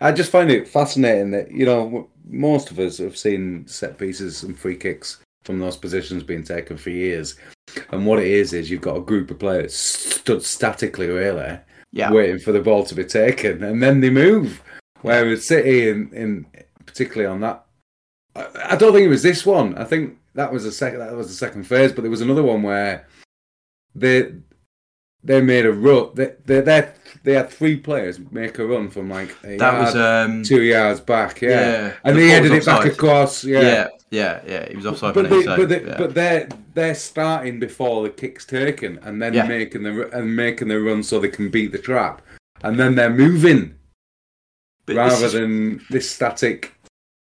I 0.00 0.12
just 0.12 0.30
find 0.30 0.50
it 0.50 0.68
fascinating 0.68 1.32
that 1.32 1.50
you 1.50 1.66
know 1.66 2.08
most 2.24 2.70
of 2.70 2.78
us 2.78 2.98
have 2.98 3.16
seen 3.16 3.66
set 3.66 3.98
pieces 3.98 4.42
and 4.42 4.58
free 4.58 4.76
kicks 4.76 5.18
from 5.44 5.58
those 5.58 5.76
positions 5.76 6.22
being 6.22 6.42
taken 6.44 6.76
for 6.76 6.90
years, 6.90 7.36
and 7.90 8.06
what 8.06 8.18
it 8.18 8.26
is 8.26 8.52
is 8.52 8.70
you've 8.70 8.80
got 8.80 8.96
a 8.96 9.02
group 9.02 9.30
of 9.30 9.38
players 9.38 9.74
stood 9.74 10.42
statically, 10.42 11.08
really, 11.08 11.58
Yeah, 11.92 12.10
waiting 12.10 12.38
for 12.38 12.52
the 12.52 12.60
ball 12.60 12.84
to 12.84 12.94
be 12.94 13.04
taken, 13.04 13.62
and 13.62 13.82
then 13.82 14.00
they 14.00 14.10
move. 14.10 14.62
Whereas 15.02 15.46
City, 15.46 15.88
in, 15.88 16.12
in 16.12 16.46
particularly 16.84 17.26
on 17.26 17.40
that, 17.40 17.64
I, 18.34 18.72
I 18.72 18.76
don't 18.76 18.92
think 18.92 19.06
it 19.06 19.10
was 19.10 19.22
this 19.22 19.44
one. 19.46 19.76
I 19.76 19.84
think 19.84 20.18
that 20.34 20.52
was 20.52 20.64
the 20.64 20.72
second. 20.72 21.00
That 21.00 21.14
was 21.14 21.28
the 21.28 21.34
second 21.34 21.64
phase, 21.64 21.92
but 21.92 22.02
there 22.02 22.10
was 22.10 22.20
another 22.20 22.42
one 22.42 22.62
where 22.62 23.06
they 23.94 24.32
they 25.24 25.40
made 25.40 25.66
a 25.66 25.72
run. 25.72 26.10
They 26.14 26.34
they 26.44 26.60
they, 26.60 26.92
they 27.24 27.32
had 27.32 27.50
three 27.50 27.76
players 27.76 28.18
make 28.30 28.58
a 28.58 28.66
run 28.66 28.88
from 28.90 29.10
like 29.10 29.34
a 29.44 29.56
that 29.56 29.80
was 29.80 29.96
um, 29.96 30.42
two 30.42 30.62
yards 30.62 31.00
back. 31.00 31.40
Yeah, 31.40 31.50
yeah, 31.50 31.92
and 32.04 32.16
the 32.16 32.20
they 32.20 32.28
headed 32.28 32.52
it 32.52 32.64
back 32.64 32.86
across. 32.86 33.44
Yeah. 33.44 33.60
yeah, 33.60 33.88
yeah, 34.10 34.40
yeah. 34.46 34.68
He 34.68 34.76
was 34.76 34.86
offside. 34.86 35.14
But, 35.14 35.28
they, 35.30 35.44
but, 35.44 35.68
they, 35.68 35.84
yeah. 35.84 35.96
but 35.98 36.14
they're 36.14 36.48
they're 36.74 36.94
starting 36.94 37.58
before 37.58 38.02
the 38.04 38.10
kick's 38.10 38.44
taken, 38.44 38.98
and 39.02 39.20
then 39.20 39.34
Yeah. 39.34 39.46
making 39.46 39.82
the 39.82 40.08
and 40.10 40.34
making 40.34 40.68
the 40.68 40.80
run 40.80 41.02
so 41.02 41.18
they 41.18 41.28
can 41.28 41.50
beat 41.50 41.72
the 41.72 41.78
trap, 41.78 42.22
and 42.62 42.78
then 42.78 42.94
they're 42.94 43.10
moving 43.10 43.74
But 44.86 44.96
rather 44.96 45.26
is- 45.26 45.32
than 45.32 45.80
this 45.90 46.10
static 46.10 46.72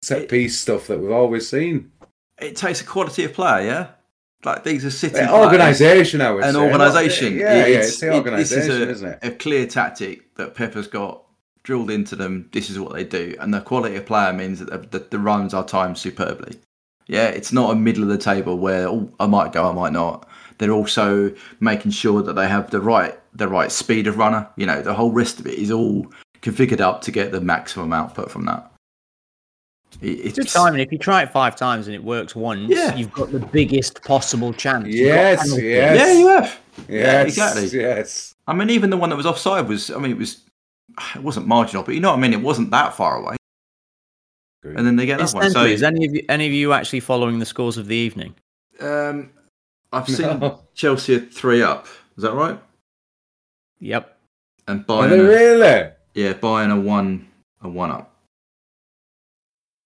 set 0.04 0.24
It- 0.24 0.30
piece 0.30 0.60
stuff 0.60 0.88
that 0.88 1.00
we've 1.00 1.12
always 1.12 1.48
seen. 1.48 1.92
it 2.40 2.56
takes 2.56 2.82
a 2.82 2.84
quality 2.86 3.24
of 3.24 3.34
player, 3.34 3.66
yeah. 3.66 3.88
Like 4.46 4.64
these 4.64 4.86
are 4.86 4.92
city 4.92 5.16
players. 5.16 5.32
organisation, 5.32 6.22
I 6.22 6.32
would 6.32 6.44
an 6.44 6.54
say. 6.54 6.60
organisation. 6.60 7.38
Yeah, 7.38 7.56
yeah, 7.56 7.66
It's- 7.66 7.88
it's 7.90 8.00
the 8.00 8.14
organisation, 8.14 8.68
this 8.68 8.68
is 8.70 8.90
isn't 8.98 9.10
it? 9.10 9.20
a 9.24 9.32
clear 9.32 9.66
tactic 9.66 10.36
that 10.36 10.54
Pepper's 10.54 10.88
got 10.88 11.24
drilled 11.64 11.90
into 11.90 12.16
them. 12.16 12.48
This 12.54 12.70
is 12.70 12.80
what 12.80 12.94
they 12.94 13.04
do, 13.04 13.36
and 13.40 13.54
the 13.54 13.62
quality 13.62 13.96
of 13.96 14.06
player 14.06 14.32
means 14.34 14.60
that 14.60 14.70
the, 14.92 15.00
the, 15.00 15.06
the 15.10 15.20
runs 15.20 15.54
are 15.56 15.66
timed 15.66 15.98
superbly. 15.98 16.60
Yeah, 17.08 17.28
it's 17.30 17.52
not 17.52 17.72
a 17.72 17.76
middle 17.76 18.04
of 18.04 18.10
the 18.10 18.18
table 18.18 18.58
where 18.58 18.88
oh, 18.88 19.10
I 19.20 19.26
might 19.28 19.52
go, 19.54 19.68
I 19.70 19.74
might 19.74 19.94
not. 19.94 20.28
They're 20.60 20.72
also 20.72 21.34
making 21.60 21.92
sure 21.92 22.22
that 22.22 22.34
they 22.34 22.48
have 22.48 22.70
the 22.70 22.82
right 22.82 23.18
the 23.34 23.48
right 23.48 23.72
speed 23.72 24.08
of 24.08 24.18
runner. 24.18 24.48
You 24.58 24.66
know, 24.66 24.82
the 24.82 24.94
whole 24.94 25.12
rest 25.12 25.40
of 25.40 25.48
it 25.48 25.54
is 25.56 25.72
all 25.72 26.08
configured 26.42 26.80
up 26.82 27.02
to 27.04 27.12
get 27.12 27.32
the 27.32 27.42
maximum 27.42 27.94
output 27.94 28.30
from 28.32 28.46
that. 28.46 28.72
It- 30.02 30.08
It's 30.26 30.36
good 30.36 30.46
It's 30.46 30.54
timing. 30.54 30.82
If 30.82 30.92
you 30.92 30.98
try 30.98 31.24
it 31.24 31.32
five 31.32 31.56
times 31.56 31.88
and 31.88 31.96
it 31.96 32.04
works 32.04 32.36
once, 32.36 32.70
Yeah. 32.70 32.96
you've 32.96 33.14
got 33.14 33.32
the 33.32 33.40
biggest 33.40 34.04
possible 34.04 34.54
chance. 34.54 34.88
You've 34.88 35.08
Yes, 35.08 35.48
yes. 35.58 35.98
Yeah, 35.98 36.12
you 36.14 36.28
have. 36.28 36.60
Yes, 36.88 37.28
exactly. 37.30 37.68
Yes. 37.80 38.36
I 38.48 38.54
mean, 38.54 38.70
even 38.70 38.90
the 38.90 38.98
one 38.98 39.10
that 39.10 39.16
was 39.16 39.26
offside 39.26 39.68
was, 39.68 39.90
I 39.90 39.98
mean, 39.98 40.12
it 40.12 40.18
was, 40.18 40.42
it 41.16 41.22
wasn't 41.24 41.48
marginal, 41.48 41.84
but 41.84 41.96
you 41.96 42.00
know 42.02 42.12
what 42.12 42.18
I 42.18 42.22
mean? 42.22 42.34
It 42.34 42.42
wasn't 42.42 42.72
that 42.72 42.96
far 42.96 43.18
away. 43.18 43.36
And 44.64 44.86
then 44.86 44.98
they 44.98 45.06
get 45.06 45.18
that 45.20 45.34
one. 45.34 45.46
Incidentally, 45.46 45.74
is 45.74 45.82
any 45.84 46.06
of 46.06 46.14
you 46.14 46.26
any 46.28 46.46
of 46.46 46.52
you 46.52 46.74
actually 46.74 47.00
following 47.00 47.40
the 47.40 47.46
scores 47.46 47.78
of 47.78 47.88
the 47.88 47.96
evening? 47.96 48.36
um, 48.82 49.30
I've 49.94 50.10
seen 50.10 50.40
No. 50.40 50.62
Chelsea 50.76 51.20
three 51.20 51.62
up. 51.62 51.86
Is 52.18 52.24
that 52.24 52.34
right? 52.34 52.60
Yep. 53.80 54.18
And 54.68 54.84
Are 54.90 55.08
they 55.08 55.18
Bayern, 55.18 55.28
really? 55.28 55.92
Yeah, 56.18 56.34
Bayern 56.34 56.72
are 56.76 56.80
one, 56.80 57.28
a 57.62 57.70
one 57.70 57.92
up. 57.92 58.14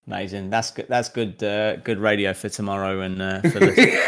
Amazing. 0.07 0.49
That's 0.49 0.71
good. 0.71 0.87
That's 0.89 1.09
good. 1.09 1.41
Uh, 1.43 1.75
good 1.77 1.99
radio 1.99 2.33
for 2.33 2.49
tomorrow 2.49 3.01
and 3.01 3.21
uh, 3.21 3.41
for 3.41 3.49
the. 3.59 4.01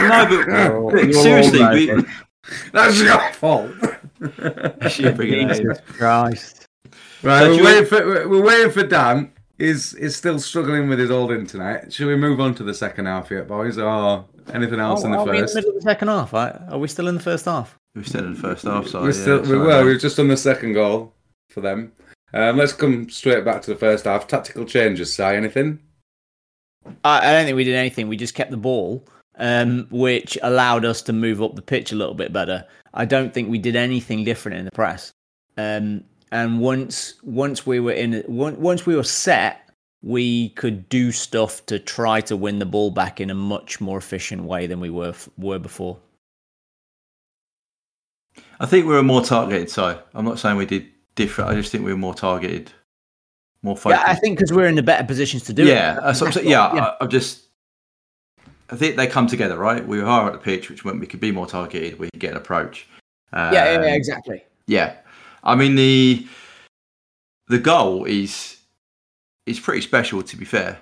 No, 0.00 0.26
but, 0.28 0.98
You're- 1.04 1.12
but 1.12 1.22
seriously, 1.22 1.64
we, 1.96 2.04
That's 2.72 3.00
your 3.00 3.20
fault. 3.32 3.70
Should 4.90 5.16
bring 5.16 5.32
it 5.32 5.48
Jesus 5.56 5.78
Christ. 5.86 6.66
Right, 7.22 7.40
So 7.42 7.48
we're 7.48 7.50
do 7.50 7.56
you- 7.56 7.64
waiting 7.64 7.86
for 7.86 8.06
we're- 8.06 8.26
we're 8.26 8.42
waiting 8.44 8.72
for 8.72 8.82
Dan. 8.86 9.32
Is 9.58 9.94
is 9.94 10.14
still 10.14 10.38
struggling 10.38 10.86
with 10.90 10.98
his 10.98 11.10
old 11.10 11.32
internet. 11.32 11.90
Should 11.90 12.08
we 12.08 12.16
move 12.16 12.40
on 12.40 12.54
to 12.56 12.62
the 12.62 12.74
second 12.74 13.06
half 13.06 13.30
yet, 13.30 13.48
boys, 13.48 13.78
or 13.78 14.26
anything 14.52 14.80
else 14.80 15.00
Oh, 15.02 15.06
in 15.06 15.12
the 15.12 15.18
are 15.18 15.24
we 15.24 15.30
in 15.30 15.36
the 15.36 15.40
first? 15.44 15.54
middle 15.54 15.70
of 15.70 15.76
the 15.76 15.80
second 15.82 16.08
half? 16.08 16.34
Are 16.34 16.62
are 16.72 16.78
we 16.78 16.88
still 16.88 17.08
in 17.08 17.14
the 17.14 17.22
first 17.22 17.46
half? 17.46 17.74
we 17.94 18.04
said 18.04 18.24
in 18.24 18.34
the 18.34 18.38
first 18.38 18.64
half. 18.66 18.86
So 18.86 19.00
we're 19.00 19.12
yeah, 19.12 19.38
we, 19.40 19.46
sorry, 19.46 19.58
well, 19.58 19.82
mate. 19.82 19.90
we've 19.92 20.00
just 20.00 20.18
done 20.18 20.28
the 20.28 20.36
second 20.36 20.74
goal 20.74 21.14
for 21.50 21.60
them. 21.60 21.92
Um, 22.34 22.56
let's 22.56 22.72
come 22.72 23.08
straight 23.08 23.44
back 23.44 23.62
to 23.62 23.70
the 23.70 23.78
first 23.78 24.04
half. 24.04 24.26
Tactical 24.26 24.64
changes. 24.64 25.14
Say 25.14 25.36
anything? 25.36 25.80
I, 27.04 27.30
I 27.30 27.32
don't 27.32 27.44
think 27.44 27.56
we 27.56 27.64
did 27.64 27.74
anything. 27.74 28.08
We 28.08 28.16
just 28.16 28.34
kept 28.34 28.50
the 28.50 28.56
ball, 28.56 29.06
um, 29.36 29.86
which 29.90 30.36
allowed 30.42 30.84
us 30.84 31.02
to 31.02 31.12
move 31.12 31.42
up 31.42 31.54
the 31.54 31.62
pitch 31.62 31.92
a 31.92 31.96
little 31.96 32.14
bit 32.14 32.32
better. 32.32 32.64
I 32.94 33.04
don't 33.04 33.32
think 33.32 33.48
we 33.48 33.58
did 33.58 33.76
anything 33.76 34.24
different 34.24 34.58
in 34.58 34.64
the 34.64 34.70
press. 34.70 35.12
Um, 35.56 36.04
and 36.32 36.60
once 36.60 37.14
once 37.22 37.66
we 37.66 37.80
were 37.80 37.92
in, 37.92 38.22
once 38.26 38.84
we 38.84 38.96
were 38.96 39.04
set, 39.04 39.70
we 40.02 40.50
could 40.50 40.88
do 40.88 41.12
stuff 41.12 41.64
to 41.66 41.78
try 41.78 42.20
to 42.22 42.36
win 42.36 42.58
the 42.58 42.66
ball 42.66 42.90
back 42.90 43.20
in 43.20 43.30
a 43.30 43.34
much 43.34 43.80
more 43.80 43.98
efficient 43.98 44.42
way 44.42 44.66
than 44.66 44.80
we 44.80 44.90
were 44.90 45.14
were 45.38 45.58
before. 45.58 45.98
I 48.60 48.66
think 48.66 48.86
we 48.86 48.94
were 48.94 49.02
more 49.02 49.22
targeted. 49.22 49.70
So 49.70 50.00
I'm 50.14 50.24
not 50.24 50.38
saying 50.38 50.56
we 50.56 50.66
did 50.66 50.86
different. 51.16 51.50
I 51.50 51.54
just 51.54 51.72
think 51.72 51.84
we 51.84 51.90
were 51.92 51.98
more 51.98 52.14
targeted, 52.14 52.70
more 53.62 53.76
focused. 53.76 54.02
Yeah, 54.02 54.10
I 54.10 54.14
think 54.14 54.38
because 54.38 54.52
we're 54.52 54.68
in 54.68 54.76
the 54.76 54.82
better 54.82 55.04
positions 55.04 55.42
to 55.44 55.52
do 55.52 55.64
yeah, 55.64 55.94
it. 55.94 55.96
what 55.96 56.22
I'm 56.22 56.32
saying. 56.32 56.48
Yeah, 56.48 56.62
I, 56.62 56.96
I'm 57.00 57.10
just. 57.10 57.42
I 58.70 58.76
think 58.76 58.96
they 58.96 59.06
come 59.06 59.26
together, 59.26 59.56
right? 59.56 59.86
We 59.86 59.98
were 59.98 60.04
higher 60.04 60.26
at 60.26 60.32
the 60.32 60.38
pitch, 60.38 60.70
which 60.70 60.84
meant 60.84 61.00
we 61.00 61.06
could 61.06 61.20
be 61.20 61.32
more 61.32 61.46
targeted. 61.46 61.98
We 61.98 62.08
could 62.10 62.20
get 62.20 62.30
an 62.32 62.36
approach. 62.36 62.88
yeah, 63.32 63.52
yeah, 63.52 63.72
yeah, 63.72 63.78
Um, 63.78 63.84
exactly. 63.84 64.44
Yeah, 64.66 64.94
I 65.42 65.54
mean 65.56 65.74
the 65.74 66.26
the 67.48 67.58
goal 67.58 68.04
is 68.04 68.58
is 69.46 69.60
pretty 69.60 69.80
special. 69.82 70.22
To 70.22 70.36
be 70.36 70.44
fair, 70.44 70.78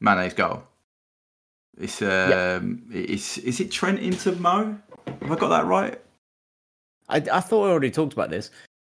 Mane's 0.00 0.34
goal. 0.34 0.62
It's 1.76 2.00
um, 2.02 2.82
it's 2.92 3.38
is 3.38 3.60
it 3.60 3.70
Trent 3.70 3.98
into 3.98 4.32
Mo? 4.32 4.78
Have 5.06 5.32
I 5.32 5.36
got 5.36 5.48
that 5.48 5.66
right? 5.66 6.00
I, 7.08 7.16
I 7.16 7.40
thought 7.40 7.66
I 7.66 7.70
already 7.70 7.90
talked 7.90 8.12
about 8.12 8.30
this. 8.30 8.50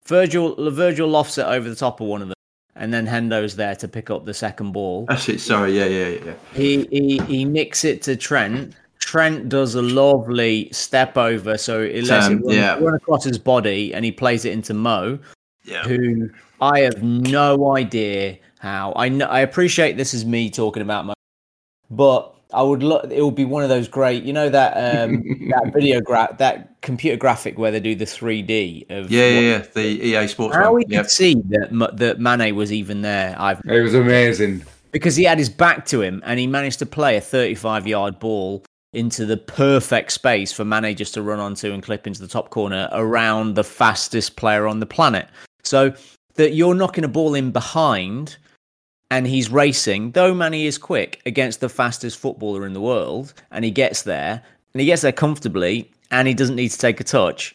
Virgil 0.07 0.70
Virgil 0.70 1.09
lofts 1.09 1.38
it 1.38 1.46
over 1.46 1.68
the 1.68 1.76
top 1.76 2.00
of 2.00 2.07
one 2.09 2.22
of 2.22 2.28
them, 2.28 2.36
and 2.76 2.92
then 2.92 3.07
Hendo's 3.07 3.57
there 3.57 3.74
to 3.76 3.88
pick 3.88 4.11
up 4.11 4.24
the 4.24 4.34
second 4.34 4.72
ball. 4.72 5.07
That's 5.09 5.28
it. 5.28 5.40
Sorry, 5.40 5.76
yeah, 5.78 5.86
yeah, 5.86 6.09
yeah. 6.24 6.34
He 6.52 6.86
he 6.90 7.18
he 7.26 7.44
nicks 7.44 7.84
it 7.84 8.02
to 8.02 8.16
Trent. 8.16 8.74
Trent 9.00 9.48
does 9.48 9.74
a 9.74 9.82
lovely 9.82 10.68
step 10.72 11.16
over, 11.16 11.59
so 11.59 11.80
it 11.82 12.05
lets 12.05 12.26
Um, 12.26 12.38
it 12.38 12.44
run, 12.46 12.55
yeah. 12.55 12.78
run 12.78 12.94
across 12.94 13.24
his 13.24 13.38
body, 13.38 13.92
and 13.94 14.05
he 14.05 14.11
plays 14.12 14.44
it 14.44 14.52
into 14.52 14.72
Mo, 14.74 15.18
Yeah. 15.64 15.82
who 15.84 16.30
I 16.61 16.80
have 16.80 17.02
no 17.02 17.76
idea 17.76 18.38
how. 18.61 18.92
I 18.96 19.09
know 19.11 19.26
I 19.26 19.40
appreciate 19.40 19.96
this 19.96 20.14
is 20.14 20.24
me 20.24 20.48
talking 20.50 20.82
about 20.82 21.05
Mo, 21.07 21.14
but 21.90 22.34
I 22.55 22.62
would 22.62 22.82
look. 22.82 23.11
It 23.11 23.22
would 23.22 23.34
be 23.34 23.44
one 23.44 23.62
of 23.62 23.68
those 23.68 23.88
great, 23.88 24.22
you 24.24 24.32
know 24.32 24.48
that 24.48 24.72
um, 24.74 25.22
that 25.50 25.72
video 25.74 26.00
gra- 26.00 26.34
that 26.38 26.80
computer 26.80 27.16
graphic 27.16 27.59
where 27.59 27.70
they 27.70 27.80
do 27.80 27.94
the 27.94 28.07
three 28.07 28.42
D 28.42 28.86
of 28.90 29.11
Yeah, 29.11 29.28
yeah, 29.28 29.40
yeah. 29.40 29.59
The 29.74 29.82
EA 29.82 30.28
Sports 30.28 30.55
How 30.57 30.72
one. 30.72 30.74
we 30.76 30.84
Yeah. 30.88 31.02
could 31.02 31.11
see 31.11 31.34
that 31.48 31.68
M- 31.70 31.96
that 31.96 32.20
Mane 32.20 32.55
was 32.55 32.72
even 32.72 33.02
there, 33.02 33.34
I've 33.38 33.61
It 33.66 33.80
was 33.82 33.94
amazing. 33.94 34.64
because 34.92 35.16
he 35.16 35.24
had 35.24 35.38
his 35.38 35.48
back 35.48 35.86
to 35.86 36.00
him 36.02 36.22
and 36.24 36.38
he 36.38 36.46
managed 36.46 36.78
to 36.80 36.86
play 36.86 37.16
a 37.16 37.20
35 37.20 37.86
yard 37.86 38.18
ball 38.18 38.62
into 38.92 39.26
the 39.26 39.36
perfect 39.36 40.12
space 40.12 40.52
for 40.52 40.64
Mane 40.64 40.94
just 40.96 41.14
to 41.14 41.22
run 41.22 41.40
onto 41.40 41.72
and 41.72 41.82
clip 41.82 42.07
into 42.07 42.20
the 42.20 42.28
top 42.28 42.50
corner 42.50 42.88
around 42.92 43.55
the 43.57 43.64
fastest 43.64 44.36
player 44.36 44.68
on 44.68 44.78
the 44.78 44.86
planet. 44.86 45.26
So 45.64 45.94
that 46.36 46.52
you're 46.55 46.74
knocking 46.74 47.02
a 47.05 47.09
ball 47.09 47.34
in 47.34 47.50
behind 47.50 48.36
and 49.11 49.26
he's 49.26 49.50
racing, 49.50 50.12
though 50.12 50.34
Mane 50.34 50.55
is 50.55 50.78
quick 50.78 51.20
against 51.26 51.61
the 51.61 51.68
fastest 51.68 52.18
footballer 52.18 52.66
in 52.66 52.72
the 52.72 52.80
world, 52.80 53.34
and 53.50 53.64
he 53.64 53.70
gets 53.70 54.02
there 54.02 54.42
and 54.72 54.80
he 54.80 54.86
gets 54.86 55.02
there 55.02 55.12
comfortably 55.12 55.90
and 56.11 56.26
he 56.26 56.34
doesn't 56.34 56.57
need 56.57 56.70
to 56.70 56.78
take 56.78 57.00
a 57.00 57.05
touch. 57.05 57.55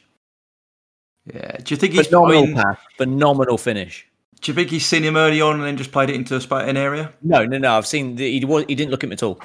Yeah. 1.26 1.58
Do 1.58 1.74
you 1.74 1.78
think 1.78 1.94
he's? 1.94 2.08
I 2.08 2.10
Phenomenal 2.10 2.46
mean, 2.48 2.56
pass, 2.56 2.78
phenomenal 2.98 3.58
finish. 3.58 4.08
do 4.42 4.52
you 4.52 4.56
think 4.56 4.70
he's 4.70 4.86
seen 4.86 5.04
him 5.04 5.18
early 5.18 5.42
on 5.42 5.56
and 5.56 5.64
then 5.64 5.78
just 5.78 5.92
played 5.92 6.10
it 6.10 6.16
into 6.16 6.36
a 6.36 6.42
spot 6.42 6.68
an 6.70 6.78
area? 6.78 7.14
No, 7.22 7.46
no, 7.46 7.58
no. 7.58 7.78
I've 7.78 7.88
seen 7.88 8.16
the, 8.16 8.40
he 8.40 8.46
was 8.46 8.66
he 8.68 8.76
didn't 8.76 8.92
look 8.92 9.04
at 9.04 9.08
him 9.08 9.14
at 9.14 9.24
all. 9.24 9.40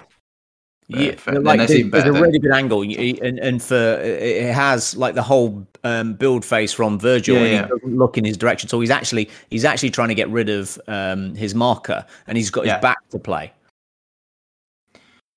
Yeah, 0.86 1.16
fair. 1.16 1.40
Like 1.40 1.66
there's, 1.66 1.90
there's 1.90 2.04
a 2.04 2.12
really 2.12 2.38
good 2.38 2.52
angle, 2.52 2.82
and 2.82 3.38
and 3.38 3.62
for 3.62 3.74
it 3.74 4.52
has 4.54 4.96
like 4.96 5.14
the 5.14 5.22
whole 5.22 5.66
um, 5.84 6.14
build 6.14 6.44
face 6.44 6.72
from 6.72 6.98
Virgil, 6.98 7.36
Yeah, 7.36 7.42
and 7.42 7.52
yeah. 7.52 7.62
he 7.62 7.68
doesn't 7.68 7.96
look 7.98 8.18
in 8.18 8.24
his 8.24 8.36
direction. 8.36 8.68
So 8.68 8.80
he's 8.80 8.90
actually 8.90 9.30
he's 9.50 9.64
actually 9.64 9.90
trying 9.90 10.08
to 10.08 10.14
get 10.14 10.28
rid 10.30 10.48
of 10.48 10.80
um, 10.88 11.34
his 11.34 11.54
marker, 11.54 12.04
and 12.26 12.36
he's 12.36 12.50
got 12.50 12.66
Yeah. 12.66 12.74
his 12.76 12.82
back 12.82 13.08
to 13.10 13.18
play. 13.18 13.52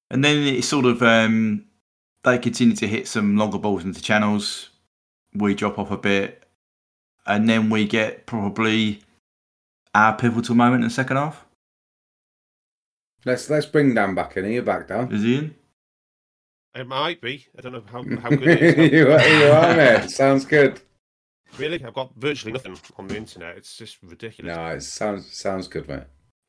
And 0.10 0.24
then 0.24 0.38
it's 0.44 0.68
sort 0.68 0.86
of 0.86 1.04
um, 1.04 1.66
they 2.24 2.38
continue 2.40 2.76
to 2.78 2.88
hit 2.88 3.08
some 3.08 3.36
longer 3.38 3.58
balls 3.60 3.84
into 3.84 4.02
channels. 4.02 4.70
We 5.34 5.54
drop 5.54 5.78
off 5.78 5.92
a 5.92 5.98
bit, 5.98 6.44
and 7.26 7.48
then 7.50 7.70
we 7.70 7.86
get 7.86 8.26
probably 8.26 9.02
our 9.94 10.16
pivotal 10.16 10.56
moment 10.56 10.84
in 10.84 10.88
the 10.88 10.94
second 10.94 11.18
half. 11.18 11.46
Let's 13.26 13.50
let's 13.50 13.66
bring 13.66 13.94
Dan 13.94 14.16
back 14.16 14.38
in. 14.38 14.46
Are 14.46 14.50
you 14.50 14.62
back, 14.62 14.88
Dan? 14.88 15.12
Is 15.12 15.24
he 15.24 15.38
in? 15.38 15.56
It 16.78 16.88
might 16.88 17.20
be. 17.22 17.48
I 17.58 17.62
don't 17.62 17.74
know 17.74 17.84
how, 17.92 18.04
how 18.22 18.30
good 18.30 18.48
it 18.48 18.62
is. 18.62 18.92
you, 18.92 19.12
are, 19.12 19.28
you 19.28 19.52
are, 19.52 19.76
mate. 20.02 20.10
Sounds 20.12 20.46
good. 20.46 20.80
Really? 21.58 21.84
I've 21.84 21.94
got 21.94 22.14
virtually 22.16 22.52
nothing 22.52 22.78
on 22.98 23.08
the 23.08 23.18
internet. 23.18 23.58
It's 23.58 23.76
just 23.76 23.98
ridiculous. 24.04 24.56
No, 24.56 24.68
it 24.68 24.82
sounds 24.82 25.32
sounds 25.36 25.68
good, 25.68 25.88
mate. 25.88 26.04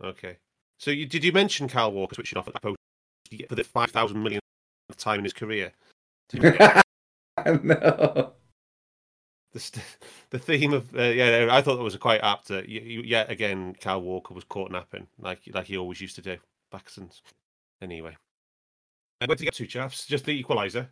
Okay. 0.04 0.36
So 0.78 0.90
you, 0.90 1.06
did 1.06 1.24
you 1.24 1.32
mention 1.32 1.66
Kyle 1.66 1.90
Walker 1.90 2.14
switching 2.14 2.36
off 2.36 2.46
at 2.46 2.54
that 2.54 2.62
post 2.62 2.76
for 3.48 3.54
the 3.54 3.64
5,000 3.64 4.22
millionth 4.22 4.42
time 4.96 5.18
in 5.18 5.24
his 5.24 5.32
career? 5.32 5.72
no. 6.32 6.82
The, 9.52 9.60
st- 9.60 9.84
the 10.28 10.38
theme 10.38 10.74
of 10.74 10.94
uh, 10.94 11.02
yeah, 11.02 11.48
I 11.50 11.62
thought 11.62 11.76
that 11.76 11.82
was 11.82 11.96
quite 11.96 12.20
apt. 12.20 12.50
Uh, 12.50 12.62
yet 12.66 13.30
again, 13.30 13.74
Kyle 13.80 14.02
Walker 14.02 14.34
was 14.34 14.44
caught 14.44 14.70
napping 14.70 15.06
like 15.18 15.40
like 15.54 15.66
he 15.66 15.78
always 15.78 16.02
used 16.02 16.16
to 16.16 16.22
do 16.22 16.36
back 16.70 16.90
since. 16.90 17.22
Anyway, 17.80 18.14
where 19.26 19.34
did 19.34 19.40
you 19.40 19.46
get 19.46 19.54
two 19.54 19.66
chaps? 19.66 20.06
Just 20.06 20.24
the 20.24 20.42
equaliser. 20.42 20.88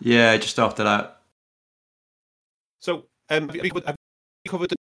Yeah, 0.00 0.36
just 0.36 0.58
after 0.58 0.84
that. 0.84 1.20
So, 2.80 3.06
um, 3.30 3.48
have 3.48 3.56
you, 3.56 3.70
have 3.86 3.96
you 4.44 4.50
covered 4.50 4.70
the 4.70 4.76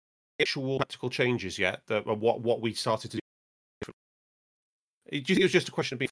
actual 0.41 0.79
practical 0.79 1.11
changes 1.11 1.59
yet? 1.59 1.83
The, 1.87 2.01
what 2.01 2.41
what 2.41 2.61
we 2.61 2.73
started 2.75 3.11
to 3.13 3.17
do? 3.17 3.21
Do 5.11 5.17
you 5.17 5.25
think 5.25 5.41
it 5.41 5.45
was 5.45 5.53
just 5.53 5.69
a 5.69 5.73
question 5.73 5.97
of 5.97 5.99
being 6.01 6.11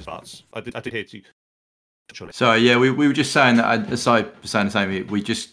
starts? 0.00 0.44
I 0.52 0.60
did 0.60 0.74
I 0.76 0.80
did 0.80 0.92
hear 0.92 1.04
you 1.08 1.22
touch 2.08 2.22
on 2.22 2.28
it. 2.30 2.34
So 2.34 2.54
yeah, 2.54 2.76
we, 2.78 2.90
we 2.90 3.06
were 3.06 3.12
just 3.12 3.32
saying 3.32 3.56
that. 3.56 3.90
aside 3.92 4.30
was 4.40 4.50
saying 4.50 4.66
the 4.66 4.72
same, 4.72 5.06
we 5.08 5.22
just 5.22 5.50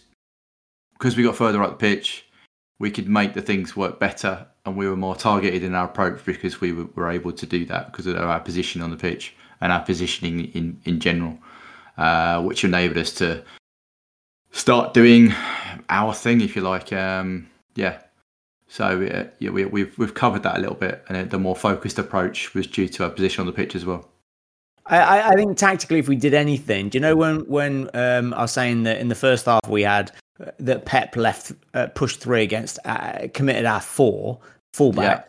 because 0.94 1.16
we 1.16 1.22
got 1.22 1.36
further 1.36 1.62
up 1.62 1.70
the 1.70 1.76
pitch, 1.76 2.26
we 2.78 2.90
could 2.90 3.08
make 3.08 3.34
the 3.34 3.42
things 3.42 3.76
work 3.76 3.98
better, 3.98 4.46
and 4.66 4.76
we 4.76 4.88
were 4.88 4.96
more 4.96 5.16
targeted 5.16 5.62
in 5.62 5.74
our 5.74 5.86
approach 5.86 6.24
because 6.24 6.60
we 6.60 6.72
were, 6.72 6.86
were 6.94 7.10
able 7.10 7.32
to 7.32 7.46
do 7.46 7.64
that 7.66 7.90
because 7.90 8.06
of 8.06 8.16
our 8.16 8.40
position 8.40 8.82
on 8.82 8.90
the 8.90 8.96
pitch 8.96 9.34
and 9.60 9.72
our 9.72 9.80
positioning 9.80 10.46
in 10.52 10.80
in 10.84 11.00
general, 11.00 11.38
uh, 11.98 12.42
which 12.42 12.64
enabled 12.64 12.98
us 12.98 13.12
to 13.14 13.42
start 14.52 14.94
doing 14.94 15.32
our 15.88 16.14
thing, 16.14 16.40
if 16.40 16.56
you 16.56 16.62
like. 16.62 16.92
Um, 16.92 17.48
yeah. 17.74 17.98
So 18.68 19.02
uh, 19.02 19.24
yeah, 19.40 19.50
we, 19.50 19.64
we've 19.64 19.96
we've 19.98 20.14
covered 20.14 20.44
that 20.44 20.56
a 20.56 20.60
little 20.60 20.76
bit, 20.76 21.04
and 21.08 21.28
the 21.30 21.38
more 21.38 21.56
focused 21.56 21.98
approach 21.98 22.54
was 22.54 22.66
due 22.66 22.88
to 22.88 23.04
our 23.04 23.10
position 23.10 23.40
on 23.40 23.46
the 23.46 23.52
pitch 23.52 23.74
as 23.74 23.84
well. 23.84 24.08
I, 24.86 25.32
I, 25.32 25.34
think 25.34 25.56
tactically, 25.56 26.00
if 26.00 26.08
we 26.08 26.16
did 26.16 26.34
anything, 26.34 26.88
do 26.88 26.98
you 26.98 27.00
know 27.00 27.14
when 27.16 27.40
when 27.48 27.90
um, 27.94 28.34
I 28.34 28.42
was 28.42 28.52
saying 28.52 28.84
that 28.84 28.98
in 28.98 29.08
the 29.08 29.14
first 29.14 29.46
half 29.46 29.60
we 29.68 29.82
had 29.82 30.12
uh, 30.40 30.50
that 30.60 30.84
Pep 30.84 31.16
left 31.16 31.52
uh, 31.74 31.88
pushed 31.88 32.20
three 32.20 32.42
against 32.42 32.78
uh, 32.84 33.28
committed 33.34 33.66
our 33.66 33.80
four 33.80 34.38
fullback. 34.72 35.28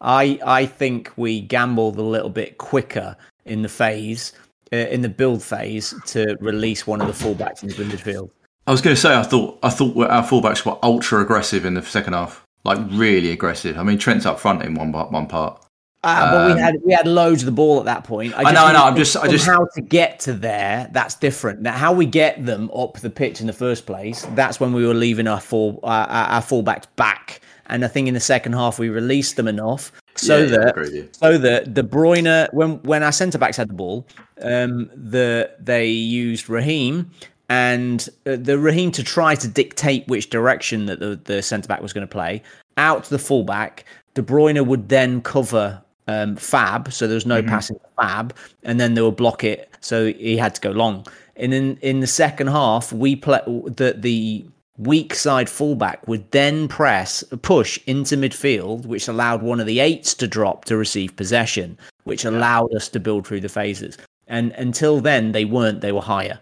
I 0.00 0.38
I 0.44 0.66
think 0.66 1.12
we 1.16 1.40
gambled 1.40 1.96
a 1.96 2.02
little 2.02 2.30
bit 2.30 2.58
quicker 2.58 3.16
in 3.50 3.62
the 3.62 3.68
phase 3.68 4.32
uh, 4.72 4.76
in 4.76 5.02
the 5.02 5.08
build 5.08 5.42
phase 5.42 5.94
to 6.06 6.36
release 6.40 6.86
one 6.86 7.00
of 7.00 7.06
the 7.06 7.12
fullbacks 7.24 7.62
into 7.62 7.82
the 7.82 7.84
midfield. 7.96 8.30
I 8.66 8.70
was 8.70 8.80
going 8.80 8.94
to 8.94 9.00
say 9.00 9.14
I 9.14 9.22
thought 9.24 9.58
I 9.62 9.70
thought 9.70 9.96
our 10.08 10.22
fullbacks 10.22 10.64
were 10.64 10.78
ultra 10.82 11.20
aggressive 11.20 11.64
in 11.64 11.74
the 11.74 11.82
second 11.82 12.12
half, 12.12 12.44
like 12.64 12.78
really 12.90 13.30
aggressive. 13.32 13.76
I 13.78 13.82
mean, 13.82 13.98
Trent's 13.98 14.26
up 14.26 14.38
front 14.38 14.62
in 14.62 14.74
one 14.74 14.92
part. 14.92 15.10
One 15.10 15.26
part. 15.26 15.64
Uh, 16.02 16.30
but 16.30 16.50
Um, 16.50 16.54
we 16.56 16.60
had 16.62 16.74
we 16.84 16.92
had 16.94 17.06
loads 17.06 17.42
of 17.42 17.46
the 17.46 17.52
ball 17.52 17.78
at 17.80 17.84
that 17.86 18.04
point. 18.04 18.32
I 18.36 18.52
know, 18.52 18.64
I 18.64 18.72
know. 18.72 18.84
I'm 18.84 18.96
just- 18.96 19.16
I 19.16 19.28
just- 19.28 19.44
how 19.46 19.66
to 19.74 19.80
get 19.82 20.18
to 20.20 20.32
there. 20.32 20.88
That's 20.92 21.14
different. 21.14 21.60
Now, 21.60 21.72
how 21.72 21.92
we 21.92 22.06
get 22.06 22.46
them 22.46 22.70
up 22.74 22.98
the 23.00 23.10
pitch 23.10 23.40
in 23.42 23.46
the 23.46 23.52
first 23.52 23.84
place. 23.84 24.26
That's 24.34 24.58
when 24.60 24.72
we 24.72 24.86
were 24.86 24.94
leaving 24.94 25.26
our 25.28 25.40
full 25.40 25.80
uh, 25.82 26.06
our 26.08 26.26
our 26.36 26.42
fullbacks 26.42 26.86
back. 26.96 27.40
And 27.66 27.84
I 27.84 27.88
think 27.88 28.08
in 28.08 28.14
the 28.14 28.20
second 28.20 28.54
half 28.54 28.78
we 28.78 28.88
released 28.88 29.36
them 29.36 29.46
enough 29.46 29.92
so 30.16 30.38
Yeah, 30.38 30.46
that 30.46 30.68
agree 30.70 30.82
with 30.84 30.94
you. 30.94 31.08
so 31.12 31.38
that 31.38 31.74
De 31.74 31.82
Bruyne 31.82 32.52
when 32.52 32.82
when 32.82 33.02
our 33.02 33.12
centre 33.12 33.38
backs 33.38 33.56
had 33.56 33.68
the 33.68 33.74
ball, 33.74 34.06
um, 34.42 34.90
the 34.94 35.50
they 35.58 35.86
used 35.86 36.48
Raheem 36.48 37.10
and 37.48 38.08
uh, 38.26 38.36
the 38.40 38.58
Raheem 38.58 38.92
to 38.92 39.02
try 39.02 39.34
to 39.34 39.48
dictate 39.48 40.06
which 40.08 40.30
direction 40.30 40.86
that 40.86 41.00
the, 41.00 41.20
the 41.24 41.42
centre 41.42 41.68
back 41.68 41.82
was 41.82 41.92
going 41.92 42.06
to 42.06 42.10
play 42.12 42.42
out 42.76 43.04
to 43.04 43.10
the 43.10 43.18
fullback. 43.18 43.84
De 44.14 44.22
Bruyne 44.22 44.64
would 44.66 44.88
then 44.88 45.20
cover 45.22 45.80
um, 46.08 46.34
Fab, 46.36 46.92
so 46.92 47.06
there 47.06 47.14
was 47.14 47.26
no 47.26 47.42
passing 47.42 47.76
to 47.76 47.86
Fab, 47.96 48.34
and 48.64 48.80
then 48.80 48.94
they 48.94 49.02
would 49.02 49.16
block 49.16 49.44
it, 49.44 49.68
so 49.80 50.06
he 50.12 50.36
had 50.36 50.54
to 50.56 50.60
go 50.60 50.70
long. 50.70 51.06
And 51.36 51.54
in 51.54 51.76
in 51.78 52.00
the 52.00 52.06
second 52.06 52.48
half, 52.48 52.92
we 52.92 53.16
play 53.16 53.40
the 53.46 53.94
the 53.96 54.44
weak 54.80 55.14
side 55.14 55.48
fullback 55.48 56.06
would 56.08 56.30
then 56.30 56.66
press 56.66 57.22
push 57.42 57.78
into 57.86 58.16
midfield, 58.16 58.86
which 58.86 59.08
allowed 59.08 59.42
one 59.42 59.60
of 59.60 59.66
the 59.66 59.80
eights 59.80 60.14
to 60.14 60.26
drop 60.26 60.64
to 60.64 60.76
receive 60.76 61.14
possession, 61.16 61.78
which 62.04 62.24
allowed 62.24 62.74
us 62.74 62.88
to 62.88 63.00
build 63.00 63.26
through 63.26 63.40
the 63.40 63.48
phases. 63.48 63.98
And 64.26 64.52
until 64.52 65.00
then, 65.00 65.32
they 65.32 65.44
weren't; 65.44 65.80
they 65.80 65.92
were 65.92 66.00
higher, 66.00 66.38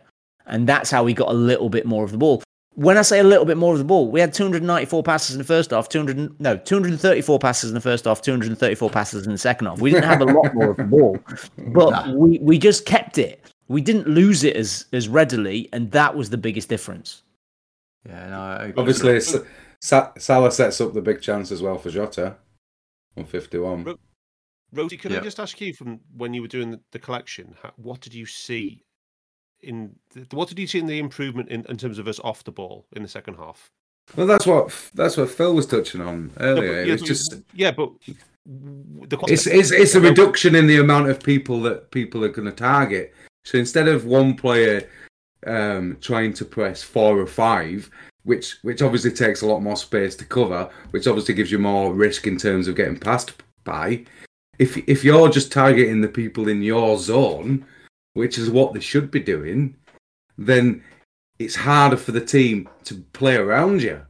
and 0.46 0.68
that's 0.68 0.90
how 0.90 1.02
we 1.04 1.14
got 1.14 1.30
a 1.30 1.34
little 1.34 1.68
bit 1.68 1.86
more 1.86 2.04
of 2.04 2.12
the 2.12 2.18
ball. 2.18 2.42
When 2.74 2.96
I 2.96 3.02
say 3.02 3.18
a 3.18 3.24
little 3.24 3.44
bit 3.44 3.56
more 3.56 3.72
of 3.72 3.78
the 3.78 3.84
ball, 3.84 4.08
we 4.08 4.20
had 4.20 4.32
294 4.32 5.02
passes 5.02 5.34
in 5.34 5.38
the 5.38 5.44
first 5.44 5.72
half, 5.72 5.88
200 5.88 6.40
no 6.40 6.56
234 6.56 7.38
passes 7.40 7.70
in 7.70 7.74
the 7.74 7.80
first 7.80 8.04
half, 8.04 8.22
234 8.22 8.90
passes 8.90 9.26
in 9.26 9.32
the 9.32 9.38
second 9.38 9.66
half. 9.66 9.80
We 9.80 9.90
didn't 9.90 10.04
have 10.04 10.20
a 10.20 10.26
lot 10.26 10.54
more 10.54 10.70
of 10.70 10.76
the 10.76 10.84
ball, 10.84 11.18
but 11.74 12.08
we, 12.10 12.38
we 12.38 12.56
just 12.58 12.86
kept 12.86 13.18
it. 13.18 13.44
We 13.66 13.80
didn't 13.80 14.06
lose 14.06 14.44
it 14.44 14.54
as 14.54 14.86
as 14.92 15.08
readily, 15.08 15.68
and 15.72 15.90
that 15.90 16.14
was 16.14 16.30
the 16.30 16.38
biggest 16.38 16.68
difference. 16.68 17.22
Yeah, 18.06 18.28
no, 18.30 18.40
I 18.40 18.64
agree. 18.66 18.74
Obviously, 18.80 19.16
S- 19.16 19.36
Sa- 19.80 20.12
Salah 20.18 20.50
sets 20.52 20.80
up 20.80 20.92
the 20.94 21.02
big 21.02 21.20
chance 21.20 21.50
as 21.52 21.62
well 21.62 21.78
for 21.78 21.90
Jota 21.90 22.36
on 23.16 23.24
51. 23.24 23.84
Ro- 23.84 23.98
Rhodesy, 24.74 24.98
could 25.00 25.12
I 25.12 25.20
just 25.20 25.40
ask 25.40 25.60
you 25.60 25.72
from 25.74 26.00
when 26.16 26.34
you 26.34 26.42
were 26.42 26.48
doing 26.48 26.70
the, 26.70 26.80
the 26.92 26.98
collection, 26.98 27.54
how, 27.62 27.72
what 27.76 28.00
did 28.00 28.14
you 28.14 28.26
see 28.26 28.84
in 29.60 29.96
the, 30.14 30.26
what 30.36 30.48
did 30.48 30.58
you 30.58 30.66
see 30.66 30.78
in 30.78 30.86
the 30.86 30.98
improvement 30.98 31.48
in, 31.48 31.64
in 31.68 31.76
terms 31.76 31.98
of 31.98 32.06
us 32.06 32.20
off 32.20 32.44
the 32.44 32.52
ball 32.52 32.86
in 32.94 33.02
the 33.02 33.08
second 33.08 33.34
half? 33.34 33.70
Well, 34.16 34.26
that's 34.26 34.46
what 34.46 34.74
that's 34.94 35.16
what 35.16 35.30
Phil 35.30 35.54
was 35.54 35.66
touching 35.66 36.00
on 36.00 36.28
No, 36.38 36.46
earlier. 36.46 36.72
but- 36.72 36.78
it 36.80 36.86
yeah, 36.86 36.92
was 36.92 37.00
but- 37.02 37.06
just 37.08 37.34
yeah, 37.54 37.70
but 37.72 37.90
the 38.46 39.18
It's 39.28 39.46
it's 39.46 39.70
it's 39.70 39.94
a 39.94 40.00
reduction 40.00 40.54
in 40.54 40.66
the 40.66 40.78
amount 40.80 41.08
of 41.08 41.22
people 41.22 41.60
that 41.62 41.90
people 41.90 42.24
are 42.24 42.28
going 42.30 42.46
to 42.46 42.52
target. 42.52 43.14
So 43.44 43.58
instead 43.58 43.88
of 43.88 44.04
one 44.06 44.34
player 44.34 44.88
um, 45.46 45.96
trying 46.00 46.32
to 46.34 46.44
press 46.44 46.82
four 46.82 47.18
or 47.18 47.26
five, 47.26 47.90
which 48.24 48.58
which 48.62 48.82
obviously 48.82 49.10
takes 49.10 49.42
a 49.42 49.46
lot 49.46 49.60
more 49.60 49.76
space 49.76 50.16
to 50.16 50.24
cover, 50.24 50.68
which 50.90 51.06
obviously 51.06 51.34
gives 51.34 51.52
you 51.52 51.58
more 51.58 51.94
risk 51.94 52.26
in 52.26 52.36
terms 52.36 52.68
of 52.68 52.76
getting 52.76 52.98
passed 52.98 53.32
by. 53.64 54.04
If 54.58 54.76
if 54.88 55.04
you're 55.04 55.28
just 55.28 55.52
targeting 55.52 56.00
the 56.00 56.08
people 56.08 56.48
in 56.48 56.62
your 56.62 56.98
zone, 56.98 57.64
which 58.14 58.38
is 58.38 58.50
what 58.50 58.72
they 58.72 58.80
should 58.80 59.10
be 59.10 59.20
doing, 59.20 59.76
then 60.36 60.82
it's 61.38 61.54
harder 61.54 61.96
for 61.96 62.12
the 62.12 62.24
team 62.24 62.68
to 62.84 62.96
play 63.12 63.36
around 63.36 63.82
you. 63.82 64.00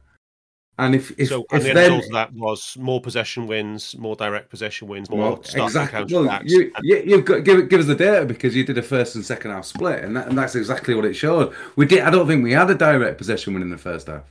And 0.79 0.95
if 0.95 1.11
if, 1.19 1.27
so, 1.27 1.41
if 1.41 1.47
and 1.51 1.61
the 1.61 1.73
then 1.73 1.91
result 1.91 2.05
of 2.05 2.11
that 2.13 2.33
was 2.33 2.77
more 2.77 3.01
possession 3.01 3.47
wins, 3.47 3.97
more 3.97 4.15
direct 4.15 4.49
possession 4.49 4.87
wins, 4.87 5.09
more 5.09 5.19
well, 5.19 5.65
exactly. 5.65 6.05
Well, 6.09 6.41
you, 6.45 6.71
you, 6.81 7.03
you've 7.05 7.25
got 7.25 7.43
give 7.43 7.67
give 7.67 7.81
us 7.81 7.85
the 7.85 7.95
data 7.95 8.25
because 8.25 8.55
you 8.55 8.63
did 8.63 8.77
a 8.77 8.81
first 8.81 9.15
and 9.15 9.25
second 9.25 9.51
half 9.51 9.65
split, 9.65 10.05
and, 10.05 10.15
that, 10.15 10.29
and 10.29 10.37
that's 10.37 10.55
exactly 10.55 10.95
what 10.95 11.03
it 11.03 11.15
showed. 11.15 11.53
We 11.75 11.85
did. 11.85 12.03
I 12.03 12.09
don't 12.09 12.27
think 12.27 12.45
we 12.45 12.53
had 12.53 12.69
a 12.69 12.75
direct 12.75 13.17
possession 13.17 13.53
win 13.53 13.61
in 13.61 13.69
the 13.69 13.77
first 13.77 14.07
half. 14.07 14.23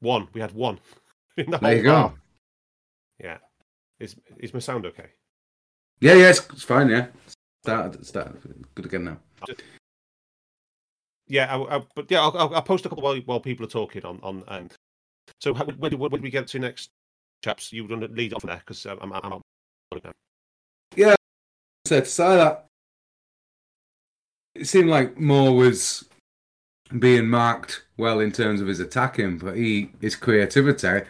One, 0.00 0.28
we 0.32 0.40
had 0.40 0.52
one. 0.52 0.80
The 1.36 1.58
There 1.60 1.76
you 1.76 1.82
go. 1.82 1.94
half. 1.94 2.14
Yeah. 3.22 3.36
Is 4.00 4.16
is 4.38 4.54
my 4.54 4.60
sound 4.60 4.86
okay? 4.86 5.10
Yeah, 6.00 6.14
yeah, 6.14 6.30
it's, 6.30 6.40
it's 6.54 6.62
fine. 6.62 6.88
Yeah, 6.88 7.08
start 7.62 8.02
start 8.06 8.34
good 8.74 8.86
again 8.86 9.04
now. 9.04 9.18
Yeah, 11.28 11.54
I, 11.54 11.76
I, 11.76 11.82
but 11.94 12.10
yeah, 12.10 12.22
I'll, 12.22 12.34
I'll, 12.38 12.54
I'll 12.54 12.62
post 12.62 12.86
a 12.86 12.88
couple 12.88 13.04
while, 13.04 13.16
while 13.26 13.40
people 13.40 13.66
are 13.66 13.68
talking 13.68 14.06
on 14.06 14.20
on 14.22 14.42
and. 14.48 14.74
So 15.40 15.52
when, 15.54 15.76
when, 15.78 15.98
when 15.98 16.10
do 16.10 16.20
we 16.20 16.30
get 16.30 16.46
to 16.48 16.58
next, 16.58 16.90
chaps? 17.44 17.72
You 17.72 17.86
want 17.86 18.02
to 18.02 18.08
lead 18.08 18.34
off 18.34 18.42
there 18.42 18.56
because 18.56 18.84
um, 18.86 18.98
I'm, 19.00 19.12
I'm, 19.12 19.20
I'm 19.24 19.32
out 19.32 20.04
now. 20.04 20.12
So 21.86 22.00
to 22.00 22.06
say 22.06 22.36
that, 22.36 22.66
it 24.56 24.66
seemed 24.66 24.88
like 24.88 25.20
Moore 25.20 25.54
was 25.54 26.08
being 26.98 27.28
marked 27.28 27.84
well 27.96 28.18
in 28.18 28.32
terms 28.32 28.60
of 28.60 28.66
his 28.66 28.80
attacking, 28.80 29.38
but 29.38 29.56
he 29.56 29.92
his 30.00 30.16
creativity 30.16 31.06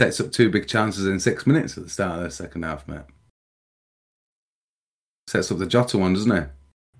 sets 0.00 0.20
up 0.20 0.30
two 0.30 0.48
big 0.48 0.68
chances 0.68 1.06
in 1.06 1.18
six 1.18 1.46
minutes 1.46 1.76
at 1.76 1.84
the 1.84 1.90
start 1.90 2.18
of 2.18 2.24
the 2.24 2.30
second 2.30 2.62
half, 2.62 2.86
mate. 2.86 3.02
Sets 5.26 5.50
up 5.50 5.58
the 5.58 5.66
Jota 5.66 5.98
one, 5.98 6.14
doesn't 6.14 6.30
it? 6.30 6.50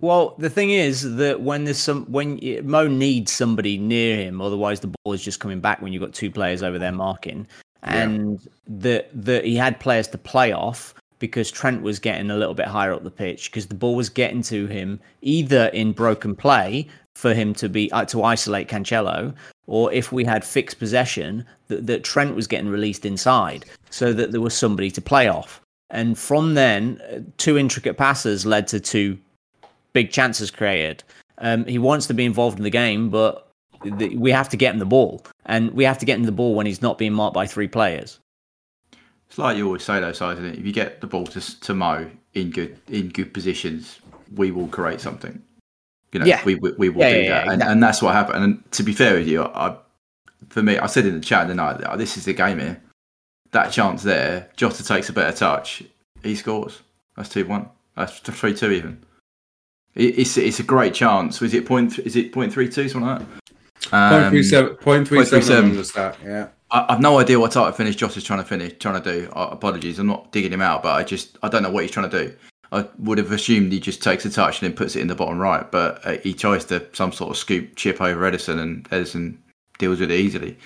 Well, 0.01 0.35
the 0.39 0.49
thing 0.49 0.71
is 0.71 1.17
that 1.17 1.43
when 1.43 1.65
there's 1.65 1.79
some 1.79 2.07
when 2.07 2.41
Mo 2.65 2.87
needs 2.87 3.33
somebody 3.33 3.77
near 3.77 4.17
him, 4.17 4.41
otherwise 4.41 4.81
the 4.81 4.93
ball 5.03 5.13
is 5.13 5.23
just 5.23 5.41
coming 5.41 5.61
back 5.61 5.83
when 5.83 5.93
you've 5.93 6.03
got 6.03 6.15
two 6.15 6.31
players 6.31 6.63
over 6.63 6.79
there 6.79 6.93
marking, 6.93 7.47
and 7.83 8.41
that 8.67 9.11
that 9.13 9.45
he 9.45 9.57
had 9.57 9.79
players 9.79 10.09
to 10.09 10.19
play 10.19 10.53
off 10.53 10.95
because 11.19 11.51
Trent 11.51 11.83
was 11.83 11.99
getting 11.99 12.31
a 12.31 12.37
little 12.37 12.55
bit 12.55 12.67
higher 12.67 12.95
up 12.95 13.05
the 13.05 13.11
pitch 13.11 13.51
because 13.51 13.67
the 13.67 13.75
ball 13.75 13.95
was 13.95 14.09
getting 14.09 14.43
to 14.45 14.67
him 14.67 14.99
either 15.21 15.67
in 15.67 15.93
broken 15.93 16.35
play 16.35 16.89
for 17.15 17.35
him 17.35 17.53
to 17.55 17.69
be 17.69 17.93
uh, 17.93 18.07
to 18.07 18.23
isolate 18.23 18.69
Cancelo, 18.69 19.35
or 19.67 19.93
if 19.93 20.13
we 20.13 20.25
had 20.25 20.45
fixed 20.45 20.79
possession 20.79 21.45
that, 21.69 21.87
that 21.87 22.05
Trent 22.05 22.35
was 22.35 22.47
getting 22.47 22.71
released 22.71 23.05
inside 23.05 23.67
so 23.91 24.15
that 24.15 24.33
there 24.33 24.41
was 24.41 24.55
somebody 24.55 24.91
to 24.91 25.03
play 25.03 25.29
off. 25.29 25.61
And 25.91 26.19
from 26.19 26.55
then, 26.55 27.01
uh, 27.13 27.19
two 27.37 27.59
intricate 27.59 27.99
passes 27.99 28.47
led 28.47 28.67
to 28.69 28.81
two 28.81 29.19
big 29.93 30.11
chances 30.11 30.51
created. 30.51 31.03
Um, 31.39 31.65
he 31.65 31.79
wants 31.79 32.07
to 32.09 32.15
be 32.15 32.25
involved 32.25 32.59
in 32.59 32.65
the 32.65 32.71
game, 32.71 33.09
but 33.11 33.51
th- 33.99 34.13
we 34.17 34.31
have 34.31 34.49
to 34.51 34.57
get 34.57 34.73
him 34.75 34.79
the 34.79 34.87
ball, 34.87 35.25
and 35.47 35.71
we 35.73 35.85
have 35.85 35.99
to 35.99 36.07
get 36.07 36.19
him 36.19 36.25
the 36.25 36.33
ball 36.33 36.55
when 36.55 36.67
he's 36.67 36.83
not 36.83 36.99
being 36.99 37.13
marked 37.13 37.35
by 37.35 37.47
three 37.47 37.69
players. 37.69 38.19
It's 39.29 39.39
like 39.39 39.57
you 39.57 39.67
always 39.67 39.85
say, 39.85 40.01
though, 40.01 40.13
Si, 40.13 40.25
isn't 40.25 40.45
it? 40.45 40.59
If 40.59 40.67
you 40.67 40.73
get 40.73 41.01
the 41.01 41.07
ball 41.07 41.25
to, 41.29 41.61
to 41.61 41.75
Mo 41.75 42.11
in 42.35 42.51
good 42.51 42.77
in 42.89 43.09
good 43.09 43.33
positions, 43.33 44.01
we 44.35 44.51
will 44.51 44.69
create 44.69 45.01
something. 45.01 45.41
You 46.13 46.21
know, 46.21 46.27
Yeah. 46.27 46.45
we, 46.45 46.57
we, 46.57 46.73
we 46.73 46.89
will 46.89 47.03
Yeah, 47.03 47.11
do 47.13 47.21
yeah, 47.21 47.29
that, 47.29 47.43
and, 47.45 47.53
exactly. 47.55 47.73
and 47.73 47.83
that's 47.83 48.03
what 48.03 48.15
happened. 48.15 48.45
And 48.45 48.73
to 48.73 48.83
be 48.83 48.93
fair 48.93 49.15
with 49.15 49.29
you, 49.29 49.45
I, 49.45 49.77
for 50.49 50.63
me, 50.63 50.77
I 50.79 50.87
said 50.87 51.07
in 51.07 51.15
the 51.15 51.21
chat 51.21 51.47
tonight, 51.47 51.81
oh, 51.89 51.97
this 51.97 52.17
is 52.17 52.25
the 52.25 52.33
game 52.33 52.59
here. 52.59 52.83
That 53.53 53.71
chance 53.71 54.03
there, 54.03 54.51
Jota 54.57 54.85
takes 54.85 55.09
a 55.09 55.13
better 55.13 55.37
touch, 55.37 55.85
he 56.23 56.35
scores. 56.35 56.81
That's 57.17 57.29
two 57.29 57.47
one. 57.47 57.69
That's 57.97 58.19
three 58.19 58.55
two 58.55 58.73
even. 58.73 59.05
It, 59.95 60.19
it's 60.19 60.37
it's 60.37 60.61
a 60.61 60.65
great 60.65 60.95
chance. 60.95 61.41
Was 61.41 61.55
it 61.55 61.67
point? 61.67 61.99
Is 62.01 62.17
it 62.17 62.33
point 62.33 62.53
three 62.53 62.69
two 62.69 62.89
something 62.89 63.09
like 63.09 63.19
that? 63.19 63.29
Point 63.91 64.25
Um, 64.25 64.31
three 64.31 64.43
seven. 64.43 64.77
Point 64.77 65.09
three 65.09 65.19
point 65.19 65.29
three 65.29 65.41
seven 65.41 65.43
seven. 65.43 65.71
on 65.71 65.77
the 65.77 65.85
start. 65.85 66.17
Yeah. 66.25 66.49
I, 66.71 66.87
I've 66.91 67.01
no 67.01 67.19
idea 67.19 67.41
what 67.41 67.53
type 67.53 67.69
of 67.69 67.77
finish 67.77 67.97
Josh 67.97 68.17
is 68.17 68.25
trying 68.25 68.41
to 68.41 68.45
finish, 68.45 68.75
trying 68.79 69.03
to 69.03 69.13
do. 69.13 69.31
Uh, 69.33 69.49
apologies, 69.51 69.99
I'm 69.99 70.07
not 70.07 70.31
digging 70.33 70.53
him 70.53 70.63
out, 70.63 70.83
but 70.83 70.95
I 70.95 71.03
just 71.03 71.39
I 71.43 71.49
don't 71.49 71.63
know 71.63 71.71
what 71.71 71.83
he's 71.83 71.91
trying 71.91 72.11
to 72.11 72.25
do. 72.25 72.37
I 72.73 72.87
would 72.99 73.19
have 73.19 73.33
assumed 73.33 73.73
he 73.73 73.81
just 73.81 74.01
takes 74.03 74.25
a 74.25 74.31
touch 74.31 74.63
and 74.63 74.71
then 74.71 74.77
puts 74.77 74.95
it 74.95 75.01
in 75.01 75.09
the 75.09 75.17
bottom 75.17 75.39
right, 75.39 75.69
but 75.71 76.07
uh, 76.07 76.19
he 76.19 76.33
tries 76.33 76.65
to 76.67 76.87
some 76.93 77.11
sort 77.11 77.31
of 77.31 77.37
scoop 77.37 77.75
chip 77.75 78.01
over 78.01 78.31
Ederson, 78.31 78.61
and 78.61 78.89
Ederson 78.91 79.39
deals 79.79 79.99
with 79.99 80.13
it 80.13 80.21
easily. 80.21 80.57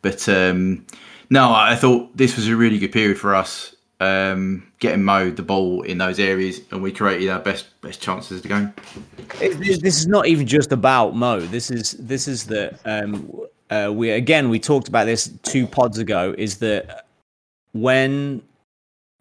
But 0.00 0.28
um, 0.28 0.86
no, 1.30 1.52
I 1.52 1.74
thought 1.74 2.16
this 2.16 2.36
was 2.36 2.46
a 2.46 2.54
really 2.54 2.78
good 2.78 2.92
period 2.92 3.18
for 3.18 3.34
us, 3.34 3.74
um, 4.00 4.66
getting 4.78 5.02
Mo 5.02 5.30
the 5.30 5.42
ball 5.42 5.82
in 5.82 5.98
those 5.98 6.18
areas, 6.18 6.60
and 6.70 6.82
we 6.82 6.92
created 6.92 7.28
our 7.28 7.40
best 7.40 7.80
best 7.80 8.00
chances 8.00 8.38
of 8.38 8.42
the 8.42 8.48
game. 8.48 8.72
It- 9.40 9.58
this 9.82 9.98
is 9.98 10.06
not 10.06 10.26
even 10.26 10.46
just 10.46 10.72
about 10.72 11.16
Mo. 11.16 11.40
This 11.40 11.70
is 11.70 11.92
this 11.92 12.28
is 12.28 12.44
the 12.46 12.78
um 12.84 13.30
uh, 13.70 13.90
we 13.92 14.10
again 14.10 14.48
we 14.50 14.58
talked 14.58 14.88
about 14.88 15.04
this 15.04 15.30
two 15.42 15.66
pods 15.66 15.98
ago. 15.98 16.34
Is 16.38 16.58
that 16.58 17.06
when 17.72 18.42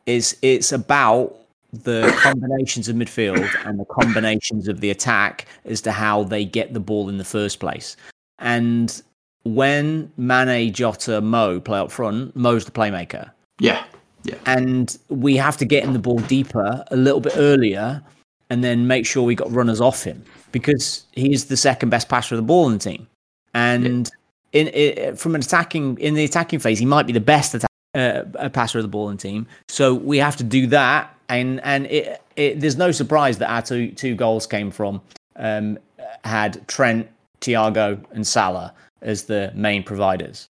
it's 0.06 0.36
it's 0.42 0.72
about 0.72 1.36
the 1.74 2.16
combinations 2.22 2.88
of 2.88 2.96
midfield 2.96 3.50
and 3.66 3.78
the 3.80 3.86
combinations 3.86 4.68
of 4.70 4.80
the 4.80 4.90
attack 4.90 5.46
as 5.66 5.82
to 5.82 5.92
how 5.92 6.24
they 6.24 6.46
get 6.46 6.74
the 6.74 6.80
ball 6.80 7.10
in 7.10 7.18
the 7.18 7.26
first 7.26 7.60
place. 7.60 7.98
And 8.40 9.02
when 9.44 10.12
Mane, 10.18 10.72
Jota, 10.74 11.20
Mo 11.20 11.60
play 11.60 11.80
up 11.80 11.92
front, 11.92 12.36
Mo's 12.36 12.64
the 12.64 12.72
playmaker 12.72 13.32
Yeah, 13.60 13.84
yeah, 14.28 14.36
and 14.46 14.98
we 15.10 15.38
have 15.38 15.58
to 15.58 15.66
get 15.66 15.84
him 15.84 15.94
the 15.94 16.00
ball 16.00 16.20
deeper 16.20 16.84
a 16.92 16.96
little 16.96 17.22
bit 17.22 17.34
earlier 17.38 18.04
and 18.50 18.64
then 18.64 18.88
make 18.88 19.06
sure 19.06 19.24
we 19.24 19.36
got 19.36 19.52
runners 19.52 19.80
off 19.80 20.04
him 20.04 20.24
because 20.52 21.06
he's 21.14 21.46
the 21.46 21.58
second 21.58 21.90
best 21.90 22.10
passer 22.10 22.36
of 22.36 22.38
the 22.38 22.46
ball 22.46 22.68
in 22.68 22.74
the 22.74 22.80
team. 22.80 23.08
And 23.54 24.10
in, 24.54 24.68
i 24.68 25.14
from 25.16 25.36
an 25.36 25.42
attacking 25.42 25.98
in 26.00 26.14
the 26.14 26.24
attacking 26.24 26.60
phase 26.60 26.80
he 26.80 26.86
might 26.86 27.08
be 27.08 27.14
the 27.14 27.20
best 27.20 27.56
attack, 27.56 27.70
uh, 27.96 28.24
uh, 28.38 28.50
passer 28.50 28.80
of 28.80 28.84
the 28.84 28.90
ball 28.90 29.10
in 29.10 29.16
the 29.16 29.22
team. 29.22 29.48
So 29.70 29.94
we 29.94 30.18
have 30.18 30.36
to 30.38 30.44
do 30.44 30.68
that. 30.68 31.14
And 31.30 31.62
and 31.64 31.86
it, 31.88 32.22
it 32.36 32.60
there's 32.60 32.78
no 32.78 32.92
surprise 32.92 33.38
that 33.40 33.50
our 33.50 33.62
two 33.62 33.92
two 33.92 34.16
goals 34.16 34.46
came 34.46 34.72
from 34.72 35.02
um, 35.38 35.78
had 36.24 36.66
Trent 36.68 37.08
Thiago 37.42 38.04
and 38.12 38.26
Salah 38.26 38.74
as 39.02 39.24
the 39.24 39.52
main 39.56 39.84
providers. 39.84 40.48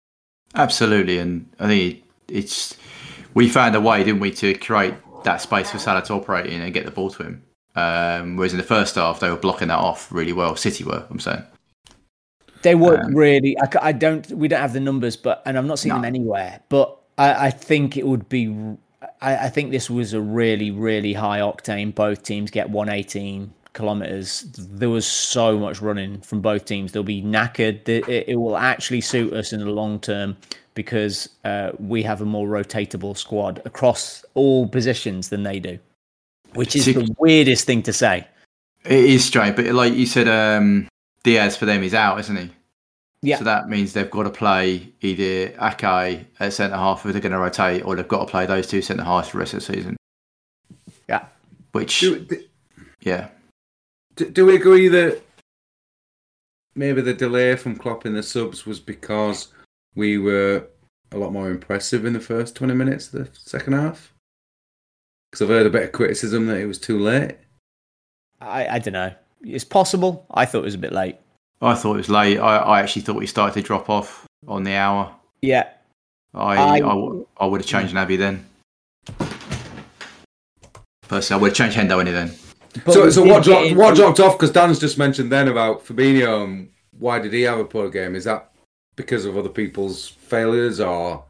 Absolutely, 0.55 1.17
and 1.17 1.45
I 1.59 1.67
think 1.67 1.95
it, 1.95 2.03
it's 2.27 2.75
we 3.33 3.49
found 3.49 3.75
a 3.75 3.81
way, 3.81 4.03
didn't 4.03 4.19
we, 4.19 4.31
to 4.31 4.53
create 4.55 4.93
that 5.23 5.41
space 5.41 5.71
for 5.71 5.77
Salah 5.79 6.01
to 6.03 6.13
operate 6.13 6.47
in 6.47 6.61
and 6.61 6.73
get 6.73 6.85
the 6.85 6.91
ball 6.91 7.09
to 7.11 7.23
him. 7.23 7.43
Um, 7.75 8.35
whereas 8.37 8.51
in 8.53 8.57
the 8.57 8.63
first 8.63 8.95
half, 8.95 9.19
they 9.19 9.29
were 9.29 9.37
blocking 9.37 9.69
that 9.69 9.79
off 9.79 10.11
really 10.11 10.33
well. 10.33 10.55
City 10.55 10.83
were, 10.83 11.05
I'm 11.09 11.19
saying. 11.19 11.43
They 12.63 12.75
weren't 12.75 13.05
Um, 13.05 13.15
really. 13.15 13.55
I 13.81 13.91
don't. 13.91 14.27
We 14.31 14.47
don't 14.47 14.61
have 14.61 14.73
the 14.73 14.79
numbers, 14.79 15.15
but 15.15 15.41
and 15.45 15.57
I'm 15.57 15.65
not 15.67 15.79
seeing 15.79 15.89
No. 15.95 16.01
them 16.01 16.05
anywhere. 16.05 16.59
But 16.69 16.95
I, 17.17 17.47
I 17.47 17.49
think 17.49 17.97
it 17.97 18.05
would 18.05 18.29
be. 18.29 18.53
I, 19.21 19.45
I 19.45 19.49
think 19.49 19.71
this 19.71 19.89
was 19.89 20.13
a 20.13 20.21
really, 20.21 20.69
really 20.69 21.13
high 21.13 21.39
octane. 21.39 21.95
Both 21.95 22.21
teams 22.23 22.51
get 22.51 22.69
118 22.69 23.51
kilometers. 23.73 24.41
There 24.57 24.89
was 24.91 25.07
so 25.07 25.57
much 25.57 25.81
running 25.81 26.21
from 26.21 26.41
both 26.41 26.65
teams. 26.65 26.91
They'll 26.91 27.01
be 27.03 27.23
knackered. 27.23 27.87
It- 27.89 28.27
it 28.27 28.35
will 28.35 28.57
actually 28.57 29.01
suit 29.01 29.33
us 29.33 29.53
in 29.53 29.61
the 29.61 29.65
long 29.71 29.99
term 29.99 30.37
because 30.73 31.29
uh, 31.43 31.71
we 31.79 32.03
have 32.03 32.21
a 32.21 32.25
more 32.25 32.47
rotatable 32.47 33.17
squad 33.17 33.61
across 33.65 34.23
all 34.33 34.67
positions 34.67 35.29
than 35.29 35.43
they 35.43 35.59
do, 35.59 35.77
which 36.53 36.75
is 36.75 36.85
the 36.85 37.15
weirdest 37.19 37.65
thing 37.65 37.83
to 37.83 37.93
say. 37.93 38.27
It 38.85 39.05
is 39.05 39.25
strange, 39.25 39.55
but 39.55 39.65
like 39.67 39.93
you 39.93 40.05
said, 40.05 40.27
um, 40.27 40.87
Dias 41.23 41.55
for 41.55 41.65
them 41.65 41.83
is 41.83 41.93
out, 41.93 42.19
isn't 42.19 42.35
he? 42.35 42.49
Yeah. 43.21 43.37
So 43.37 43.43
that 43.43 43.69
means 43.69 43.93
they've 43.93 44.09
got 44.09 44.23
to 44.23 44.31
play 44.31 44.91
either 45.01 45.49
Aké 45.57 46.25
at 46.39 46.53
centre 46.53 46.75
half 46.75 47.05
if 47.05 47.11
they're 47.11 47.21
going 47.21 47.33
to 47.33 47.37
rotate, 47.37 47.85
or 47.85 47.95
they've 47.95 48.07
got 48.07 48.25
to 48.25 48.31
play 48.31 48.47
those 48.47 48.67
two 48.67 48.81
centre 48.81 49.03
halves 49.03 49.27
for 49.29 49.37
the 49.37 49.39
rest 49.39 49.53
of 49.53 49.59
the 49.59 49.73
season. 49.73 49.97
Yeah. 51.07 51.25
Which, 51.73 51.99
Do, 51.99 52.19
do, 52.19 52.43
yeah, 53.01 53.29
do 54.15 54.45
we 54.45 54.55
agree 54.55 54.87
that 54.89 55.21
maybe 56.75 57.01
the 57.01 57.13
delay 57.13 57.55
from 57.55 57.75
Klopp 57.75 58.05
in 58.05 58.13
the 58.13 58.23
subs 58.23 58.65
was 58.65 58.79
because 58.79 59.49
we 59.95 60.17
were 60.17 60.65
a 61.11 61.17
lot 61.17 61.31
more 61.33 61.49
impressive 61.49 62.05
in 62.05 62.13
the 62.13 62.19
first 62.19 62.55
20 62.55 62.73
minutes 62.73 63.13
of 63.13 63.31
the 63.33 63.39
second 63.39 63.73
half? 63.73 64.13
Because 65.31 65.41
I've 65.43 65.49
heard 65.49 65.65
a 65.65 65.69
bit 65.69 65.83
of 65.83 65.91
criticism 65.91 66.47
that 66.47 66.57
it 66.57 66.65
was 66.65 66.77
too 66.77 66.99
late. 66.99 67.37
I, 68.39 68.67
I 68.67 68.79
don't 68.79 68.93
know. 68.93 69.13
It's 69.43 69.63
possible. 69.63 70.25
I 70.31 70.45
thought 70.45 70.59
it 70.59 70.65
was 70.65 70.75
a 70.75 70.79
bit 70.79 70.91
late. 70.93 71.17
I 71.61 71.75
thought 71.75 71.93
it 71.93 71.97
was 71.97 72.09
late. 72.09 72.37
I, 72.37 72.57
I 72.57 72.79
actually 72.81 73.03
thought 73.03 73.15
we 73.15 73.27
started 73.27 73.53
to 73.53 73.61
drop 73.65 73.89
off 73.89 74.25
on 74.47 74.63
the 74.63 74.73
hour. 74.73 75.13
Yeah. 75.41 75.69
I 76.33 76.55
I- 76.55 76.73
I, 76.75 76.79
w- 76.79 77.27
I 77.37 77.45
would 77.45 77.61
have 77.61 77.67
changed 77.67 77.93
Naby 77.93 78.17
then. 78.17 78.45
Personally, 81.07 81.39
I 81.39 81.41
would 81.41 81.55
change 81.55 81.75
Hendo 81.75 81.99
any 81.99 82.11
then. 82.11 82.31
But 82.85 82.93
so, 82.93 83.09
so 83.09 83.23
what 83.23 83.43
dropped, 83.43 83.75
what 83.75 83.95
dropped 83.95 84.19
off? 84.21 84.37
Because 84.37 84.51
Dan's 84.51 84.79
just 84.79 84.97
mentioned 84.97 85.29
then 85.31 85.49
about 85.49 85.85
Fabinho 85.85 86.45
and 86.45 86.69
why 86.99 87.19
did 87.19 87.33
he 87.33 87.41
have 87.41 87.59
a 87.59 87.65
poor 87.65 87.89
game? 87.89 88.15
Is 88.15 88.23
that 88.23 88.50
because 89.01 89.25
of 89.25 89.37
other 89.37 89.49
people's 89.49 90.07
failures 90.07 90.79
or? 90.79 91.23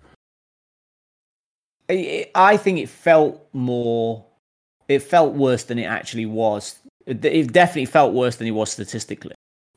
I 1.89 2.29
I 2.35 2.57
think 2.57 2.79
it 2.79 2.89
felt 2.89 3.47
more. 3.53 4.25
It 4.87 4.99
felt 4.99 5.33
worse 5.33 5.63
than 5.63 5.79
it 5.79 5.85
actually 5.85 6.25
was. 6.25 6.77
It 7.05 7.23
it 7.25 7.51
definitely 7.53 7.85
felt 7.85 8.13
worse 8.13 8.35
than 8.35 8.47
it 8.47 8.51
was 8.51 8.71
statistically. 8.71 9.33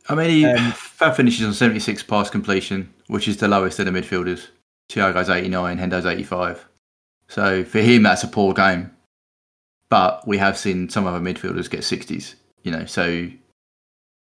I 0.09 0.15
mean, 0.15 0.31
he 0.31 0.45
Um, 0.45 0.73
Fab 0.73 1.17
finishes 1.17 1.47
on 1.47 1.55
76 1.55 2.03
pass 2.03 2.29
completion, 2.29 2.93
which 3.07 3.27
is 3.27 3.39
the 3.39 3.49
lowest 3.49 3.79
of 3.79 3.87
the 3.87 3.93
midfielders. 3.93 4.49
Thiago's 4.91 5.31
89, 5.31 5.79
Hendo's 5.79 6.05
85. 6.05 6.67
So 7.29 7.65
for 7.65 7.79
him, 7.79 8.03
that's 8.03 8.23
a 8.23 8.29
poor 8.29 8.53
game. 8.53 8.91
But 9.89 10.27
we 10.29 10.37
have 10.39 10.59
seen 10.59 10.91
some 10.91 11.07
other 11.07 11.21
midfielders 11.21 11.71
get 11.71 11.81
60s, 11.81 12.35
you 12.65 12.71
know, 12.71 12.85
so 12.85 13.29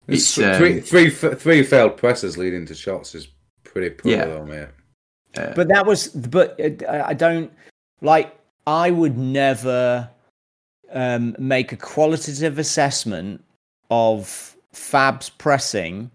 It's 0.08 0.36
It's, 0.36 0.38
um, 0.38 0.54
three, 0.56 0.80
three, 0.80 1.10
three 1.10 1.62
failed 1.62 1.96
presses 1.96 2.36
leading 2.36 2.66
to 2.66 2.74
shots 2.74 3.14
is 3.14 3.28
pretty 3.78 3.94
poor, 3.94 4.12
Yeah. 4.12 4.24
though, 4.26 4.44
mate. 4.44 4.68
uh, 5.36 5.52
But 5.54 5.68
that 5.68 5.86
was. 5.86 6.08
But 6.08 6.58
uh, 6.60 6.86
I 6.90 7.08
I 7.10 7.14
don't 7.14 7.50
like. 8.00 8.34
I 8.66 8.90
would 8.90 9.16
never 9.16 10.08
um, 10.92 11.34
make 11.38 11.72
a 11.72 11.76
qualitative 11.76 12.58
assessment 12.58 13.42
of 13.90 14.56
Fab's 14.72 15.30
pressing 15.30 16.10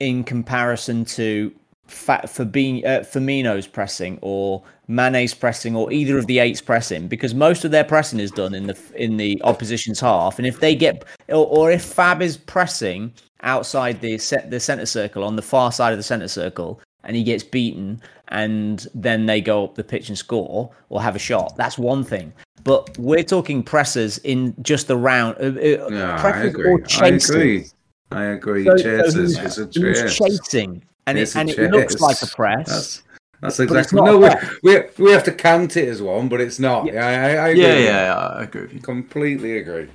in 0.00 0.24
comparison 0.24 1.04
to 1.04 1.52
Fa- 1.86 2.22
Fabin- 2.26 2.84
uh, 2.84 3.00
Firmino's 3.00 3.66
pressing 3.66 4.18
or 4.22 4.62
Mane's 4.88 5.34
pressing 5.34 5.74
or 5.76 5.90
either 5.92 6.18
of 6.18 6.26
the 6.26 6.38
eights 6.38 6.60
pressing 6.60 7.06
because 7.08 7.34
most 7.34 7.64
of 7.64 7.70
their 7.70 7.84
pressing 7.84 8.18
is 8.20 8.30
done 8.30 8.54
in 8.54 8.66
the 8.66 8.78
in 8.94 9.16
the 9.16 9.40
opposition's 9.44 10.00
half 10.00 10.38
and 10.38 10.46
if 10.46 10.60
they 10.60 10.74
get 10.74 11.04
or, 11.28 11.46
or 11.46 11.70
if 11.70 11.82
Fab 11.84 12.20
is 12.22 12.36
pressing 12.36 13.12
outside 13.42 14.00
the 14.00 14.18
set 14.18 14.50
the 14.50 14.60
center 14.60 14.86
circle 14.86 15.24
on 15.24 15.36
the 15.36 15.42
far 15.42 15.72
side 15.72 15.92
of 15.92 15.98
the 15.98 16.02
center 16.02 16.28
circle 16.28 16.80
and 17.04 17.16
he 17.16 17.22
gets 17.22 17.42
beaten 17.42 18.00
and 18.28 18.86
then 18.94 19.26
they 19.26 19.40
go 19.40 19.64
up 19.64 19.74
the 19.74 19.84
pitch 19.84 20.08
and 20.08 20.18
score 20.18 20.70
or 20.90 21.00
have 21.02 21.16
a 21.16 21.18
shot 21.18 21.56
that's 21.56 21.78
one 21.78 22.04
thing 22.04 22.32
but 22.64 22.96
we're 22.98 23.22
talking 23.22 23.62
pressers 23.62 24.18
in 24.18 24.54
just 24.62 24.86
the 24.88 24.96
round 24.96 25.36
uh, 25.40 25.46
uh, 25.46 25.88
Yeah, 25.90 26.16
I 26.16 26.20
pressers 26.20 26.54
agree. 26.54 26.70
or 26.70 26.80
I 26.82 26.86
chasers. 26.86 27.30
agree. 27.30 27.64
I 28.12 28.24
agree. 28.24 28.64
So- 28.64 28.76
so 28.76 28.82
Chases. 28.82 29.36
he 29.36 29.42
was- 29.44 29.58
It's 29.58 29.76
a 29.76 29.80
he 29.80 29.86
was 29.86 30.00
chase. 30.16 30.40
chasing 30.48 30.82
and 31.06 31.16
it, 31.18 31.22
It's 31.22 31.34
a 31.36 31.38
and 31.40 31.48
it 31.50 31.70
looks 31.70 32.00
like 32.00 32.20
a 32.22 32.26
press 32.26 32.66
That's, 32.68 33.02
that's 33.40 33.56
But 33.56 33.62
it's 33.78 33.92
exactly. 33.92 33.96
not 33.96 34.04
No, 34.04 34.14
a 34.16 34.18
we, 34.18 34.28
press. 34.28 34.94
we 34.98 35.04
we 35.06 35.12
have 35.12 35.24
to 35.24 35.32
count 35.32 35.76
it 35.78 35.88
as 35.88 36.02
one, 36.02 36.28
but 36.28 36.40
it's 36.42 36.58
not. 36.58 36.84
Yeah, 36.84 37.06
I, 37.06 37.12
I, 37.12 37.46
I 37.46 37.48
agree. 37.48 37.62
yeah, 37.62 37.74
with 37.76 37.84
yeah, 37.86 38.14
I 38.38 38.42
agree 38.42 38.60
with 38.62 38.72
you. 38.72 38.76
you. 38.76 38.82
Completely 38.82 39.56
agree. 39.58 39.88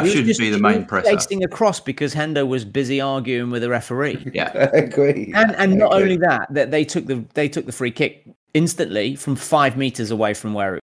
Fab 0.00 0.06
should 0.06 0.24
just- 0.26 0.40
be 0.40 0.50
the 0.50 0.56
he 0.56 0.62
main 0.62 0.78
was 0.78 0.86
presser. 0.86 1.10
chasing 1.12 1.44
across 1.44 1.80
because 1.80 2.14
Hendo 2.14 2.46
was 2.46 2.64
busy 2.64 3.00
arguing 3.00 3.50
with 3.50 3.62
the 3.62 3.68
referee. 3.68 4.30
Yeah, 4.34 4.50
I 4.72 4.76
agree. 4.78 5.32
and 5.34 5.54
and 5.56 5.72
I 5.72 5.76
not 5.76 5.92
agree. 5.92 6.02
only 6.02 6.16
that, 6.18 6.46
that 6.50 6.70
they 6.70 6.84
took 6.84 7.06
the 7.06 7.24
they 7.34 7.48
took 7.48 7.66
the 7.66 7.72
free 7.72 7.90
kick 7.90 8.24
instantly 8.54 9.16
from 9.16 9.36
five 9.36 9.76
meters 9.76 10.10
away 10.10 10.34
from 10.34 10.54
where. 10.54 10.76
It, 10.76 10.82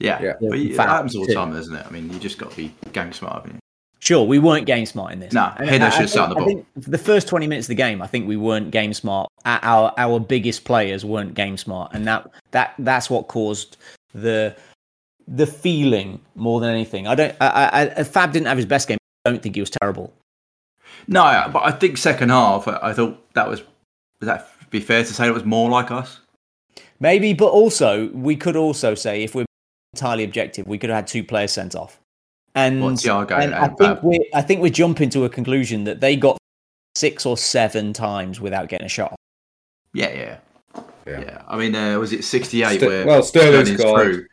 yeah. 0.00 0.20
Yeah. 0.22 0.32
But 0.40 0.58
it 0.58 0.74
Fab 0.76 0.88
happens 0.88 1.14
all 1.16 1.26
the 1.26 1.34
time, 1.34 1.52
doesn't 1.52 1.74
it? 1.74 1.86
I 1.86 1.90
mean, 1.90 2.12
you 2.12 2.18
just 2.18 2.38
got 2.38 2.50
to 2.50 2.56
be 2.56 2.74
game 2.92 3.12
smart, 3.12 3.34
haven't 3.42 3.52
you? 3.54 3.58
sure, 4.00 4.26
we 4.26 4.40
weren't 4.40 4.66
game 4.66 4.84
smart 4.84 5.12
in 5.12 5.20
this. 5.20 5.32
Nah, 5.32 5.54
Hendo 5.54 5.88
should 5.92 6.10
have 6.10 6.16
I 6.18 6.28
the 6.30 6.34
think- 6.34 6.36
ball. 6.36 6.42
I 6.42 6.44
think 6.46 6.66
for 6.84 6.90
the 6.90 6.98
first 6.98 7.28
twenty 7.28 7.46
minutes 7.46 7.66
of 7.66 7.68
the 7.68 7.74
game, 7.76 8.02
I 8.02 8.06
think 8.08 8.26
we 8.26 8.36
weren't 8.36 8.70
game 8.72 8.92
smart. 8.94 9.28
Our- 9.44 9.60
Our 9.64 9.94
our 9.96 10.18
biggest 10.20 10.64
players 10.64 11.04
weren't 11.04 11.34
game 11.34 11.56
smart, 11.56 11.92
and 11.94 12.06
that 12.08 12.28
that 12.50 12.74
that's 12.80 13.08
what 13.10 13.28
caused 13.28 13.76
the 14.14 14.56
the 15.28 15.46
feeling 15.46 16.20
more 16.34 16.60
than 16.60 16.70
anything. 16.70 17.06
I 17.06 17.14
don't. 17.14 17.34
I, 17.40 17.46
I, 17.46 17.80
I, 18.00 18.04
Fab 18.04 18.32
didn't 18.32 18.46
have 18.46 18.56
his 18.56 18.66
best 18.66 18.88
game. 18.88 18.98
I 19.24 19.30
don't 19.30 19.42
think 19.42 19.54
he 19.54 19.60
was 19.60 19.70
terrible. 19.70 20.12
No, 21.08 21.22
but 21.52 21.62
I 21.64 21.70
think 21.72 21.96
second 21.98 22.30
half, 22.30 22.68
I 22.68 22.78
I 22.82 22.92
thought 22.92 23.32
that 23.34 23.48
was, 23.48 23.60
would 24.20 24.26
that 24.26 24.48
be 24.70 24.80
fair 24.80 25.04
to 25.04 25.12
say 25.14 25.26
it 25.26 25.34
was 25.34 25.44
more 25.44 25.68
like 25.70 25.90
us? 25.90 26.20
Maybe, 27.00 27.32
but 27.32 27.48
also 27.48 28.08
we 28.08 28.36
could 28.36 28.56
also 28.56 28.94
say 28.94 29.22
if 29.24 29.34
we're 29.34 29.46
entirely 29.94 30.24
objective, 30.24 30.66
we 30.66 30.78
could 30.78 30.90
have 30.90 30.96
had 30.98 31.06
two 31.06 31.24
players 31.24 31.52
sent 31.52 31.74
off. 31.74 31.98
And, 32.54 32.82
What, 32.82 32.94
Thiago 32.94 33.32
and 33.32 33.44
and 33.44 33.54
I 33.54 33.68
think 33.68 33.78
Fab? 33.78 34.04
we 34.04 34.30
I 34.34 34.42
think 34.42 34.60
we're 34.60 34.70
jumping 34.70 35.10
to 35.10 35.24
a 35.24 35.28
conclusion 35.28 35.84
that 35.84 36.00
they 36.00 36.16
got 36.16 36.38
six 36.94 37.24
or 37.26 37.36
seven 37.36 37.92
times 37.92 38.40
without 38.40 38.68
getting 38.68 38.86
a 38.86 38.90
shot. 38.90 39.16
Yeah, 39.94 40.12
yeah. 40.14 40.38
Yeah. 41.06 41.20
Yeah, 41.20 41.42
I 41.48 41.56
mean, 41.56 41.74
uh, 41.74 41.98
was 41.98 42.12
it 42.12 42.22
68 42.22 42.76
Ster- 42.76 42.86
where 42.88 43.06
well, 43.06 43.22
Sterling 43.22 43.66
Sterling's 43.66 43.80
scored. 43.80 44.02
through? 44.14 44.26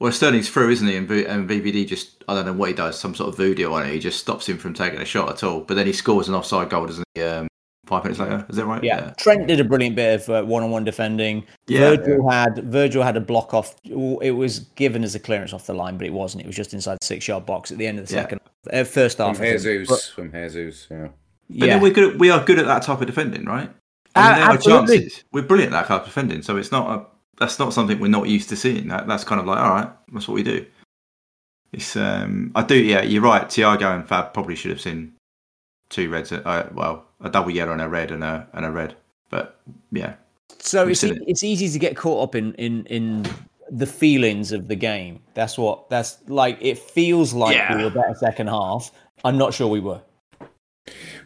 Well, 0.00 0.10
Sterling's 0.12 0.48
through, 0.48 0.70
isn't 0.70 0.88
he? 0.88 0.96
And, 0.96 1.06
v- 1.06 1.26
and 1.26 1.48
VVD 1.48 1.86
just, 1.86 2.24
I 2.26 2.34
don't 2.34 2.46
know 2.46 2.52
what 2.54 2.70
he 2.70 2.74
does, 2.74 2.98
some 2.98 3.14
sort 3.14 3.28
of 3.28 3.36
voodoo 3.36 3.70
on 3.72 3.86
it. 3.86 3.92
He 3.92 3.98
just 3.98 4.18
stops 4.18 4.48
him 4.48 4.56
from 4.58 4.72
taking 4.74 5.00
a 5.00 5.04
shot 5.04 5.28
at 5.28 5.44
all. 5.44 5.60
But 5.60 5.74
then 5.74 5.86
he 5.86 5.92
scores 5.92 6.26
an 6.28 6.34
offside 6.34 6.70
goal, 6.70 6.86
doesn't 6.86 7.04
he? 7.14 7.22
Um, 7.22 7.46
five 7.84 8.04
minutes 8.04 8.18
later, 8.18 8.46
is 8.48 8.56
that 8.56 8.64
right? 8.64 8.82
Yeah, 8.82 9.12
Trent 9.18 9.46
did 9.46 9.60
a 9.60 9.64
brilliant 9.64 9.96
bit 9.96 10.22
of 10.22 10.28
uh, 10.30 10.42
one-on-one 10.44 10.84
defending. 10.84 11.44
Yeah. 11.66 11.96
Virgil 11.96 12.30
had 12.30 12.64
Virgil 12.64 13.02
had 13.02 13.16
a 13.18 13.20
block 13.20 13.52
off. 13.52 13.74
It 13.84 14.30
was 14.34 14.60
given 14.60 15.04
as 15.04 15.14
a 15.14 15.20
clearance 15.20 15.52
off 15.52 15.66
the 15.66 15.74
line, 15.74 15.98
but 15.98 16.06
it 16.06 16.12
wasn't. 16.14 16.44
It 16.44 16.46
was 16.46 16.56
just 16.56 16.72
inside 16.72 16.96
the 17.00 17.04
six-yard 17.06 17.44
box 17.44 17.70
at 17.70 17.76
the 17.76 17.86
end 17.86 17.98
of 17.98 18.06
the 18.08 18.14
Yeah. 18.14 18.22
second, 18.22 18.40
uh, 18.72 18.84
first 18.84 19.18
half. 19.18 19.36
I 19.36 19.38
think. 19.38 19.60
Jesus. 19.62 19.88
But- 19.88 20.12
From 20.14 20.32
Jesus. 20.32 20.86
Yeah. 20.90 21.08
But 21.50 21.68
yeah, 21.68 21.80
we're 21.80 21.92
good, 21.92 22.18
we 22.20 22.30
are 22.30 22.42
good 22.44 22.58
at 22.60 22.66
that 22.66 22.82
type 22.84 23.00
of 23.00 23.06
defending, 23.08 23.44
right? 23.44 23.68
I 24.14 24.20
Uh, 24.20 24.30
mean, 24.30 24.38
there 24.38 24.48
are 24.48 24.52
absolutely. 24.54 24.98
chances. 25.00 25.24
We're 25.32 25.42
brilliant 25.42 25.74
at 25.74 25.80
that 25.80 25.88
type 25.88 26.02
of 26.02 26.06
defending. 26.06 26.42
So 26.42 26.56
it's 26.56 26.70
not 26.72 26.88
a, 27.00 27.06
that's 27.40 27.58
not 27.58 27.72
something 27.72 27.98
we're 27.98 28.08
not 28.08 28.28
used 28.28 28.48
to 28.50 28.56
seeing. 28.56 28.88
That, 28.88 29.06
that's 29.08 29.24
kind 29.24 29.40
of 29.40 29.46
like, 29.46 29.58
all 29.58 29.70
right, 29.70 29.88
that's 30.12 30.28
what 30.28 30.34
we 30.34 30.42
do. 30.44 30.64
It's 31.72 31.96
um, 31.96 32.52
I 32.54 32.62
do, 32.62 32.76
yeah, 32.76 33.02
you're 33.02 33.22
right. 33.22 33.44
Thiago 33.46 33.94
and 33.94 34.06
Fab 34.06 34.32
probably 34.34 34.54
should 34.56 34.70
have 34.70 34.80
seen 34.80 35.12
two 35.88 36.10
reds. 36.10 36.30
Uh, 36.32 36.68
well, 36.72 37.04
a 37.20 37.30
double 37.30 37.50
yellow 37.50 37.72
and 37.72 37.80
a 37.80 37.88
red 37.88 38.10
and 38.10 38.22
a 38.22 38.46
and 38.52 38.64
a 38.64 38.70
red. 38.70 38.94
But 39.30 39.60
yeah, 39.92 40.14
So 40.58 40.86
it's 40.88 41.04
e- 41.04 41.10
it. 41.10 41.22
it's 41.26 41.42
easy 41.44 41.68
to 41.68 41.78
get 41.78 41.96
caught 41.96 42.22
up 42.28 42.34
in 42.34 42.54
in 42.54 42.84
in 42.86 43.24
the 43.70 43.86
feelings 43.86 44.50
of 44.50 44.66
the 44.66 44.74
game. 44.74 45.20
That's 45.34 45.56
what 45.56 45.88
that's 45.90 46.18
like. 46.28 46.58
It 46.60 46.76
feels 46.78 47.32
like 47.32 47.54
Yeah. 47.56 47.76
we 47.76 47.84
were 47.84 47.90
better 47.90 48.14
second 48.14 48.48
half. 48.48 48.90
I'm 49.24 49.38
not 49.38 49.54
sure 49.54 49.68
we 49.68 49.80
were. 49.80 50.00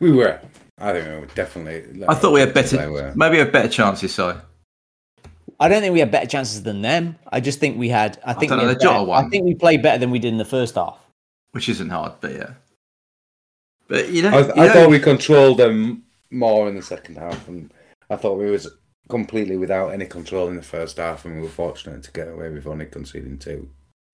We 0.01 0.13
were. 0.13 0.39
I 0.79 0.93
think 0.93 1.07
we 1.09 1.15
were 1.21 1.27
definitely. 1.35 2.05
I 2.07 2.15
thought 2.15 2.33
we 2.35 2.41
had 2.41 2.53
better, 2.53 2.91
were. 2.91 3.13
maybe 3.17 3.39
a 3.41 3.47
better 3.47 3.69
chances. 3.69 4.13
So 4.13 4.39
I 5.61 5.69
don't 5.69 5.81
think 5.81 5.93
we 5.93 6.01
had 6.01 6.11
better 6.11 6.27
chances 6.27 6.63
than 6.63 6.83
them. 6.83 7.17
I 7.31 7.41
just 7.41 7.61
think 7.61 7.79
we 7.79 7.89
had. 7.89 8.19
I 8.25 8.33
think 8.33 8.51
don't 8.51 8.59
we 8.59 8.65
know, 8.65 8.69
had 8.71 8.79
the 8.79 8.83
Jota 8.83 8.95
better- 8.95 9.05
one. 9.07 9.25
I 9.25 9.29
think 9.29 9.45
we 9.45 9.55
played 9.55 9.83
better 9.83 9.99
than 9.99 10.11
we 10.11 10.19
did 10.19 10.29
in 10.33 10.39
the 10.39 10.45
first 10.45 10.75
half. 10.75 10.99
which 11.53 11.69
isn't 11.69 11.91
hard, 11.91 12.13
but 12.21 12.33
yeah. 12.33 12.51
But 13.89 14.09
you 14.11 14.23
know, 14.23 14.31
I, 14.31 14.41
you 14.47 14.53
I 14.63 14.67
know- 14.67 14.73
thought 14.73 14.91
we 14.91 14.99
controlled 14.99 15.59
them 15.59 16.03
more 16.31 16.69
in 16.69 16.75
the 16.75 16.83
second 16.83 17.17
half, 17.19 17.47
and 17.49 17.73
I 18.11 18.17
thought 18.17 18.39
we 18.39 18.51
was 18.51 18.67
completely 19.09 19.57
without 19.57 19.91
any 19.91 20.07
control 20.07 20.49
in 20.49 20.57
the 20.57 20.63
first 20.63 20.97
half, 20.97 21.25
and 21.25 21.37
we 21.37 21.43
were 21.43 21.49
fortunate 21.49 22.03
to 22.05 22.11
get 22.13 22.29
away 22.29 22.49
with 22.51 22.67
only 22.67 22.87
conceding 22.87 23.39
two. 23.39 23.69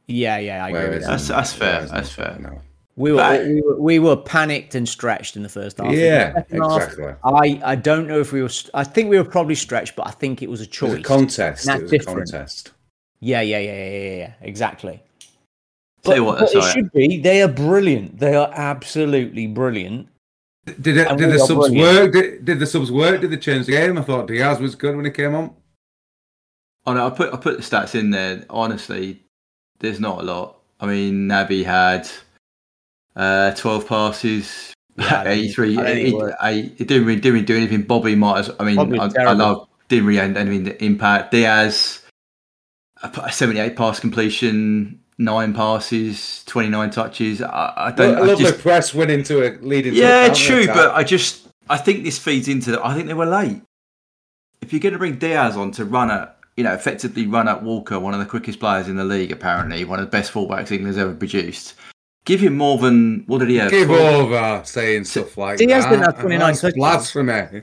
Yeah, 0.06 0.38
yeah, 0.38 0.64
I 0.64 0.68
agree 0.70 0.80
with 0.90 0.92
that. 1.02 1.18
That's- 1.18 1.28
that's 1.28 1.52
fair, 1.52 1.86
that's 1.86 2.10
fair. 2.10 2.26
second 2.32 2.44
half- 2.44 2.62
We 2.96 3.12
were, 3.12 3.18
But- 3.18 3.46
we 3.46 3.60
were 3.62 3.80
we 3.80 3.98
were 3.98 4.16
panicked 4.16 4.74
and 4.74 4.88
stretched 4.88 5.36
in 5.36 5.42
the 5.42 5.48
first 5.48 5.78
half. 5.78 5.92
Yeah, 5.92 6.34
second 6.34 6.60
half, 6.60 6.82
exactly. 6.82 7.14
I 7.24 7.60
I 7.64 7.74
don't 7.76 8.06
know 8.08 8.20
if 8.20 8.32
we 8.32 8.42
were. 8.42 8.50
I 8.74 8.84
think 8.84 9.08
we 9.08 9.16
were 9.16 9.24
probably 9.24 9.54
stretched, 9.54 9.96
but 9.96 10.06
I 10.06 10.10
think 10.10 10.42
it 10.42 10.50
was 10.50 10.60
a 10.60 10.64
It 10.64 10.70
choice. 10.72 10.90
was 10.90 11.00
a 11.00 11.02
contest. 11.02 11.64
That's 11.64 11.78
It 11.80 11.82
was 11.84 11.90
different. 11.90 12.28
a 12.28 12.32
contest. 12.32 12.72
yeah, 13.20 13.40
yeah, 13.40 13.58
yeah, 13.58 13.72
yeah, 13.72 13.90
yeah, 14.00 14.16
yeah, 14.16 14.32
exactly. 14.42 15.02
But, 16.02 16.16
you 16.16 16.24
what, 16.24 16.38
but 16.40 16.54
it 16.54 16.62
should 16.72 16.90
be. 16.92 17.20
They 17.20 17.42
are 17.42 17.48
brilliant. 17.48 18.18
They 18.18 18.34
are 18.34 18.50
absolutely 18.54 19.46
brilliant. 19.46 20.08
Did 20.80 20.96
it, 20.98 21.16
did 21.16 21.30
the 21.32 21.38
subs 21.38 21.68
brilliant. 21.68 21.96
work? 21.96 22.12
Did, 22.12 22.44
did 22.44 22.58
the 22.58 22.66
subs 22.66 22.90
work? 22.92 23.20
Did 23.20 23.30
they 23.30 23.36
change 23.36 23.66
the 23.66 23.72
game? 23.72 23.98
I 23.98 24.02
thought 24.02 24.26
Diaz 24.28 24.60
was 24.60 24.74
good 24.74 24.96
when 24.96 25.04
he 25.04 25.10
came 25.10 25.34
on. 25.34 25.54
Oh 26.86 26.94
no, 26.94 27.06
I 27.06 27.10
put 27.10 27.32
I 27.32 27.36
put 27.36 27.56
the 27.56 27.62
stats 27.62 27.94
in 27.94 28.10
there. 28.10 28.44
Honestly, 28.50 29.20
there's 29.78 30.00
not 30.00 30.20
a 30.20 30.22
lot. 30.22 30.56
I 30.80 30.86
mean, 30.86 31.28
Naby 31.28 31.64
had 31.64 32.08
uh, 33.16 33.52
12 33.54 33.86
passes, 33.86 34.74
Yeah, 34.96 35.20
I 35.20 35.24
don't 35.24 35.32
think- 35.34 35.44
83. 35.44 35.78
I 35.78 35.82
don't 35.82 35.96
it 35.98 36.06
He, 36.06 36.12
worked. 36.14 36.36
I, 36.40 36.52
he 36.54 36.84
didn't 36.84 37.06
really, 37.06 37.20
didn't 37.20 37.32
really 37.34 37.46
do 37.46 37.56
anything. 37.56 37.82
Bobby 37.82 38.14
might. 38.14 38.40
As, 38.40 38.50
I 38.58 38.64
mean, 38.64 38.78
I, 39.00 39.10
I 39.18 39.32
love 39.32 39.68
didn't 39.88 40.06
really 40.06 40.20
have 40.20 40.36
anything 40.36 40.64
to 40.66 40.84
impact. 40.84 41.32
Diaz, 41.32 42.02
a 43.02 43.32
78 43.32 43.76
pass 43.76 43.98
completion, 43.98 45.00
nine 45.18 45.52
passes, 45.54 46.44
29 46.44 46.90
touches. 46.90 47.42
I, 47.42 47.72
I 47.76 47.92
don't. 47.92 48.14
a 48.16 48.22
I 48.22 48.26
lovely 48.26 48.44
just, 48.44 48.60
press 48.60 48.94
went 48.94 49.10
into 49.10 49.42
a 49.46 49.58
leading. 49.60 49.94
a 49.94 49.96
yeah, 49.96 50.32
true, 50.32 50.60
attack. 50.62 50.76
but 50.76 50.94
I 50.94 51.02
just 51.04 51.48
I 51.68 51.76
think 51.78 52.04
this 52.04 52.18
feeds 52.18 52.46
into. 52.48 52.72
That. 52.72 52.84
I 52.86 52.94
think 52.94 53.06
they 53.08 53.14
were 53.14 53.26
late. 53.26 53.62
If 54.60 54.72
you're 54.72 54.80
going 54.80 54.92
to 54.92 54.98
bring 54.98 55.16
Diaz 55.18 55.56
on 55.56 55.70
to 55.72 55.84
run 55.86 56.10
at, 56.10 56.38
you 56.56 56.64
know, 56.64 56.74
effectively 56.74 57.26
run 57.26 57.48
at 57.48 57.62
Walker, 57.62 57.98
one 57.98 58.12
of 58.12 58.20
the 58.20 58.26
quickest 58.26 58.60
players 58.60 58.88
in 58.88 58.96
the 58.96 59.04
league, 59.04 59.32
apparently 59.32 59.84
one 59.84 59.98
of 59.98 60.04
the 60.04 60.10
best 60.10 60.32
fullbacks 60.32 60.70
England's 60.70 60.98
ever 60.98 61.14
produced, 61.14 61.74
give 62.24 62.40
him 62.40 62.56
more 62.56 62.78
than 62.78 63.24
what 63.26 63.38
did 63.38 63.48
he 63.50 63.56
have? 63.56 63.70
Give 63.70 63.88
Four- 63.88 63.98
over 63.98 64.62
saying 64.64 65.04
stuff 65.04 65.36
like 65.36 65.58
Diaz 65.58 65.84
that. 65.84 65.90
didn't 65.90 66.04
have 66.04 66.20
29 66.20 66.38
That's 66.48 66.60
touches. 66.60 66.74
Blasphemy. 66.76 67.62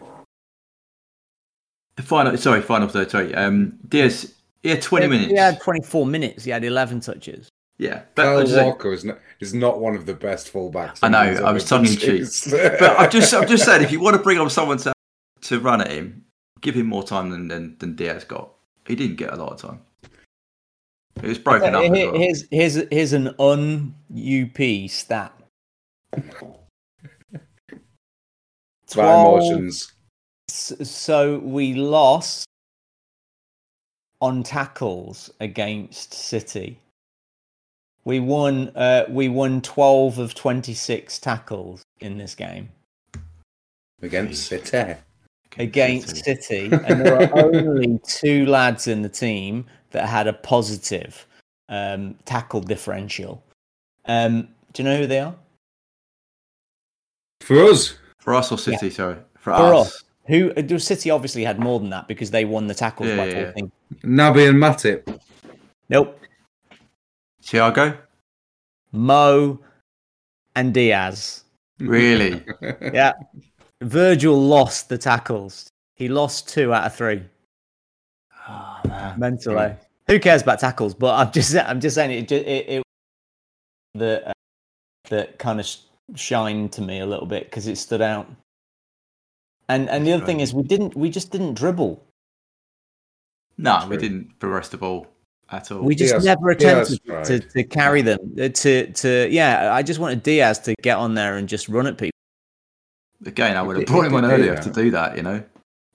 Final, 1.99 2.37
sorry, 2.37 2.61
final 2.61 2.87
third. 2.87 3.09
Sorry, 3.09 3.33
um, 3.33 3.77
Diaz. 3.87 4.33
He 4.61 4.69
had 4.69 4.81
20 4.81 5.05
He- 5.05 5.09
minutes. 5.09 5.31
He 5.31 5.37
had 5.37 5.59
24 5.61 6.05
minutes. 6.05 6.43
He 6.43 6.51
had 6.51 6.63
11 6.63 6.99
touches. 6.99 7.49
Yeah, 7.79 8.01
but 8.15 8.23
Kyle 8.45 8.65
Walker 8.65 8.91
is 8.91 9.05
not, 9.05 9.19
is 9.39 9.53
not 9.53 9.79
one 9.79 9.95
of 9.95 10.07
the 10.07 10.13
best 10.15 10.51
fullbacks. 10.51 10.97
I 11.03 11.09
know, 11.09 11.19
I 11.45 11.51
was 11.51 11.63
tongue 11.63 11.85
in 11.85 11.95
cheek. 11.95 12.23
But 12.49 12.99
I'm 12.99 13.09
just 13.11 13.31
I'm 13.35 13.47
just 13.47 13.65
saying 13.65 13.83
if 13.83 13.91
you 13.91 13.99
want 13.99 14.15
to 14.17 14.21
bring 14.21 14.39
on 14.39 14.49
someone 14.49 14.77
to 14.79 14.93
to 15.41 15.59
run 15.59 15.81
at 15.81 15.91
him, 15.91 16.25
give 16.61 16.73
him 16.73 16.87
more 16.87 17.03
time 17.03 17.29
than 17.29 17.47
than, 17.47 17.75
than 17.77 17.95
Diaz 17.95 18.23
got. 18.23 18.49
He 18.87 18.95
didn't 18.95 19.17
get 19.17 19.31
a 19.31 19.35
lot 19.35 19.53
of 19.53 19.61
time. 19.61 19.81
It 21.23 21.27
was 21.27 21.39
broken 21.39 21.75
up. 21.75 21.83
Here- 21.83 22.11
well. 22.11 22.19
Here's 22.19 22.45
here's 22.51 22.75
here's 22.91 23.13
an 23.13 23.33
un 23.39 23.95
UP 24.11 24.89
stat. 24.89 25.33
12 28.89 29.41
emotions. 29.41 29.93
So 30.49 31.39
we 31.39 31.73
lost 31.73 32.47
on 34.21 34.43
tackles 34.43 35.29
against 35.39 36.13
City. 36.13 36.79
We 38.05 38.19
won. 38.21 38.71
Uh, 38.75 39.05
we 39.09 39.27
won 39.27 39.61
twelve 39.61 40.17
of 40.17 40.33
twenty-six 40.33 41.19
tackles 41.19 41.83
in 41.99 42.17
this 42.17 42.33
game 42.35 42.69
against 44.01 44.45
City. 44.47 44.95
against 45.57 46.23
City, 46.23 46.69
and 46.71 47.01
there 47.01 47.17
were 47.17 47.29
only 47.43 47.99
two 48.07 48.45
lads 48.45 48.87
in 48.87 49.01
the 49.01 49.09
team 49.09 49.65
that 49.91 50.07
had 50.07 50.27
a 50.27 50.33
positive 50.33 51.25
um, 51.69 52.15
tackle 52.25 52.61
differential. 52.61 53.43
Um, 54.05 54.47
do 54.73 54.83
you 54.83 54.89
know 54.89 54.97
who 54.97 55.07
they 55.07 55.19
are? 55.19 55.35
For 57.41 57.63
us, 57.63 57.97
For 58.19 58.33
us 58.33 58.51
or 58.51 58.57
City, 58.57 58.89
sorry. 58.89 59.15
For, 59.35 59.55
For 59.55 59.73
us. 59.73 59.87
us. 59.87 60.03
Who 60.27 60.51
uh, 60.53 60.77
City 60.79 61.09
obviously 61.09 61.43
had 61.43 61.59
more 61.59 61.79
than 61.79 61.89
that 61.91 62.07
because 62.07 62.31
they 62.31 62.43
won 62.45 62.67
the 62.67 62.73
tackles 62.73 63.09
Yeah, 63.09 63.15
by 63.17 63.25
yeah, 63.27 63.33
yeah. 63.39 63.43
fourteen. 63.45 63.71
Naby 64.03 64.49
and 64.49 64.57
Matip. 64.61 65.19
Nope. 65.89 66.19
Thiago? 67.41 67.97
Mo 68.91 69.59
and 70.55 70.73
Diaz. 70.73 71.43
Really? 71.79 72.43
Yeah. 72.93 73.13
Virgil 73.81 74.35
lost 74.41 74.89
the 74.89 74.97
tackles. 74.97 75.69
He 75.95 76.09
lost 76.09 76.49
two 76.49 76.73
out 76.73 76.85
of 76.87 76.95
three. 76.95 77.23
Oh, 78.49 78.79
man. 78.87 79.19
Mentally. 79.19 79.75
Who 80.07 80.19
cares 80.19 80.41
about 80.41 80.59
tackles? 80.59 80.93
But 80.93 81.15
I'm 81.15 81.31
just 81.31 81.55
I'm 81.69 81.79
just 81.81 81.95
saying 81.95 82.11
it. 82.11 82.27
ju- 82.27 82.35
It, 82.35 82.69
it 82.69 82.83
that 83.95 84.27
uh, 84.29 84.33
that 85.09 85.37
kind 85.39 85.59
of 85.59 85.65
sh- 85.65 85.77
shined 86.15 86.71
to 86.73 86.81
me 86.81 86.99
a 86.99 87.05
little 87.05 87.25
bit 87.25 87.45
because 87.45 87.67
it 87.67 87.77
stood 87.77 88.01
out. 88.01 88.29
And 89.69 89.89
and 89.89 90.05
the 90.07 90.13
other 90.13 90.25
thing 90.25 90.39
is 90.39 90.53
we 90.53 90.63
didn't 90.63 90.95
we 90.95 91.09
just 91.09 91.31
didn't 91.31 91.55
dribble. 91.55 92.01
No, 93.57 93.85
we 93.89 93.97
didn't 93.97 94.37
progress 94.39 94.69
the 94.69 94.77
ball 94.77 95.07
at 95.49 95.71
all. 95.71 95.81
We 95.81 95.95
just 95.95 96.13
Diaz- 96.13 96.25
never 96.25 96.51
attempted 96.51 96.99
to, 97.05 97.23
tried. 97.23 97.49
to 97.51 97.63
carry 97.63 98.01
them. 98.01 98.19
uh, 98.39 98.49
To 98.49 98.91
to 98.93 99.27
yeah, 99.29 99.73
I 99.73 99.81
just 99.83 99.99
wanted 99.99 100.23
Diaz 100.23 100.59
to 100.59 100.75
get 100.81 100.97
on 100.97 101.15
there 101.15 101.35
and 101.37 101.49
just 101.49 101.67
run 101.67 101.87
at 101.87 101.97
people. 101.97 102.11
Again, 103.25 103.57
I 103.57 103.61
would 103.63 103.77
have 103.77 103.85
brought 103.87 104.05
him 104.05 104.13
on 104.13 104.25
earlier 104.25 104.55
to 104.55 104.69
do 104.69 104.91
that, 104.91 105.17
you 105.17 105.23
know. 105.23 105.43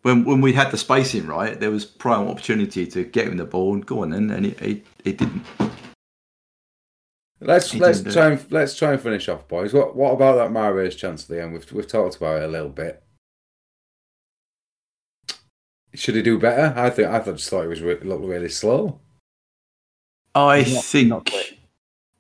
When 0.03 0.25
when 0.25 0.41
we 0.41 0.53
had 0.53 0.71
the 0.73 0.77
spacing 0.77 1.27
right, 1.27 1.59
there 1.59 1.71
was 1.71 1.85
prime 1.85 2.27
opportunity 2.29 2.87
to 2.89 3.05
get 3.05 3.29
him 3.29 3.37
the 3.37 3.45
ball 3.45 3.75
and 3.75 3.87
go 3.87 4.03
on 4.03 4.11
then, 4.11 4.31
and 4.31 4.47
he, 4.47 4.51
he, 4.53 4.83
he 5.05 5.13
didn't. 5.13 5.45
Let's 7.41 7.71
He 7.73 7.79
let's 7.81 7.99
didn't 8.01 8.13
try 8.13 8.27
and 8.31 8.53
let's 8.53 8.77
try 8.77 8.93
and 8.93 9.01
finish 9.01 9.29
off, 9.29 9.47
boys. 9.49 9.73
What 9.73 9.95
what 9.97 10.13
about 10.13 10.37
that 10.37 10.51
Mahrez 10.51 10.97
chance 10.97 11.23
at 11.25 11.29
the 11.29 11.43
end? 11.43 11.53
We've 11.53 11.73
we've 11.73 11.87
talked 11.87 12.17
about 12.17 12.43
it 12.43 12.45
a 12.45 12.49
little 12.49 12.69
bit. 12.69 13.03
Should 15.95 16.15
he 16.17 16.23
do 16.23 16.39
better? 16.39 16.73
I 16.79 16.91
think 16.91 17.09
I 17.09 17.19
thought 17.21 17.37
just 17.37 17.51
thought 17.51 17.63
he 17.63 17.69
was 17.69 17.83
re- 17.83 18.01
looked 18.01 18.25
really 18.25 18.49
slow. 18.49 19.01
I 20.35 20.63
He's 20.63 20.75
not- 20.75 20.85
think 20.85 21.09
not 21.09 21.31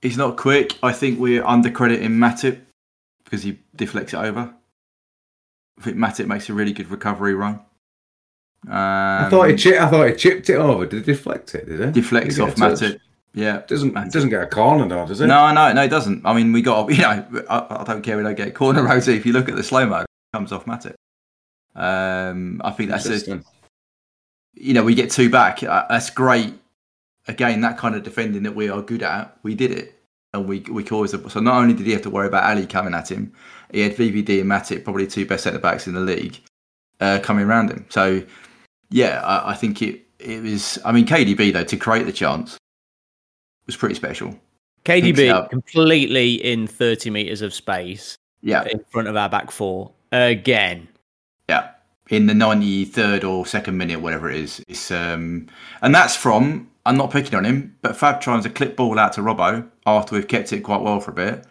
he's 0.02 0.16
not 0.18 0.36
quick. 0.36 0.76
I 0.82 0.92
think 0.92 1.18
we're 1.18 1.42
undercrediting 1.42 2.10
Matip 2.10 2.60
because 3.24 3.42
he 3.42 3.58
deflects 3.74 4.12
it 4.12 4.18
over. 4.18 4.54
I 5.78 5.82
think 5.82 5.96
Matip 5.96 6.26
makes 6.26 6.48
a 6.50 6.54
really 6.54 6.72
good 6.72 6.90
recovery 6.90 7.34
run. 7.34 7.60
Um, 8.68 8.72
I 8.74 9.28
thought 9.30 9.50
he 9.50 9.56
chi- 9.56 9.84
I 9.84 9.88
thought 9.90 10.08
he 10.08 10.14
chipped 10.14 10.48
it 10.50 10.54
over. 10.56 10.86
Did 10.86 11.04
he 11.04 11.12
deflect 11.12 11.54
it? 11.54 11.66
Did 11.68 11.80
he? 11.80 11.90
deflects 12.00 12.36
Did 12.36 12.44
he 12.44 12.50
off 12.50 12.56
a? 12.56 12.60
Matip. 12.60 13.00
Yeah, 13.34 13.62
Doesn't 13.66 13.92
Matip. 13.94 14.12
doesn't 14.12 14.28
get 14.30 14.42
a 14.42 14.46
corner 14.46 14.86
though, 14.86 15.06
does 15.06 15.20
it? 15.20 15.26
No, 15.26 15.52
no, 15.52 15.72
no, 15.72 15.82
it 15.82 15.88
doesn't. 15.88 16.24
I 16.26 16.34
mean, 16.34 16.52
we 16.52 16.60
got 16.62 16.90
you 16.94 16.98
know, 17.02 17.26
I, 17.48 17.66
I 17.80 17.84
don't 17.84 18.02
care. 18.02 18.16
We 18.16 18.22
don't 18.22 18.36
get 18.36 18.54
corner 18.54 18.82
Rhodesy. 18.86 19.16
If 19.16 19.26
you 19.26 19.32
look 19.32 19.48
at 19.48 19.56
the 19.56 19.62
slow 19.62 19.86
mo, 19.86 20.00
it 20.00 20.06
comes 20.32 20.52
off 20.52 20.66
Matip. 20.66 20.94
Um, 21.74 22.60
I 22.62 22.70
think 22.70 22.90
that's 22.90 23.06
a, 23.08 23.40
you 24.54 24.74
know, 24.74 24.82
we 24.84 24.94
get 24.94 25.10
two 25.10 25.30
back. 25.30 25.62
Uh, 25.62 25.86
that's 25.88 26.10
great. 26.10 26.54
Again, 27.28 27.60
that 27.62 27.78
kind 27.78 27.94
of 27.94 28.02
defending 28.02 28.42
that 28.42 28.54
we 28.54 28.68
are 28.68 28.82
good 28.82 29.02
at, 29.02 29.36
we 29.42 29.54
did 29.54 29.70
it, 29.70 29.98
and 30.34 30.46
we 30.46 30.60
we 30.60 30.84
caused 30.84 31.14
it. 31.14 31.30
So 31.30 31.40
not 31.40 31.56
only 31.56 31.72
did 31.74 31.86
he 31.86 31.92
have 31.92 32.02
to 32.02 32.10
worry 32.10 32.26
about 32.26 32.44
Ali 32.44 32.66
coming 32.66 32.94
at 32.94 33.10
him, 33.10 33.32
he 33.72 33.80
had 33.80 33.96
VVD 33.96 34.40
and 34.40 34.50
Matip, 34.50 34.84
probably 34.84 35.06
two 35.06 35.24
best 35.26 35.44
centre 35.44 35.58
backs 35.58 35.86
in 35.86 35.94
the 35.94 36.00
league, 36.00 36.38
uh, 37.00 37.18
coming 37.22 37.46
around 37.46 37.70
him. 37.70 37.86
So 37.88 38.22
yeah, 38.92 39.20
I, 39.22 39.50
I 39.50 39.54
think 39.54 39.82
it 39.82 40.02
it 40.18 40.42
was. 40.42 40.78
I 40.84 40.92
mean, 40.92 41.06
KDB 41.06 41.52
though 41.52 41.64
to 41.64 41.76
create 41.76 42.04
the 42.06 42.12
chance 42.12 42.58
was 43.66 43.76
pretty 43.76 43.94
special. 43.94 44.38
KDB 44.84 45.48
completely 45.50 46.34
in 46.34 46.66
30 46.66 47.10
meters 47.10 47.40
of 47.40 47.54
space 47.54 48.16
Yeah, 48.40 48.64
in 48.64 48.84
front 48.90 49.08
of 49.08 49.16
our 49.16 49.28
back 49.28 49.50
four 49.50 49.92
again. 50.10 50.88
Yeah, 51.48 51.70
in 52.10 52.26
the 52.26 52.34
ninety 52.34 52.84
third 52.84 53.24
or 53.24 53.46
second 53.46 53.76
minute, 53.78 54.00
whatever 54.00 54.30
it 54.30 54.36
is. 54.36 54.64
It's 54.68 54.90
um, 54.90 55.48
and 55.82 55.94
that's 55.94 56.16
from 56.16 56.68
I'm 56.84 56.96
not 56.96 57.10
picking 57.10 57.34
on 57.34 57.44
him, 57.44 57.76
but 57.80 57.96
Fab 57.96 58.20
tries 58.20 58.44
a 58.44 58.50
clip 58.50 58.76
ball 58.76 58.98
out 58.98 59.12
to 59.14 59.20
Robbo 59.20 59.68
after 59.86 60.14
we've 60.14 60.28
kept 60.28 60.52
it 60.52 60.60
quite 60.60 60.82
well 60.82 61.00
for 61.00 61.12
a 61.12 61.14
bit. 61.14 61.46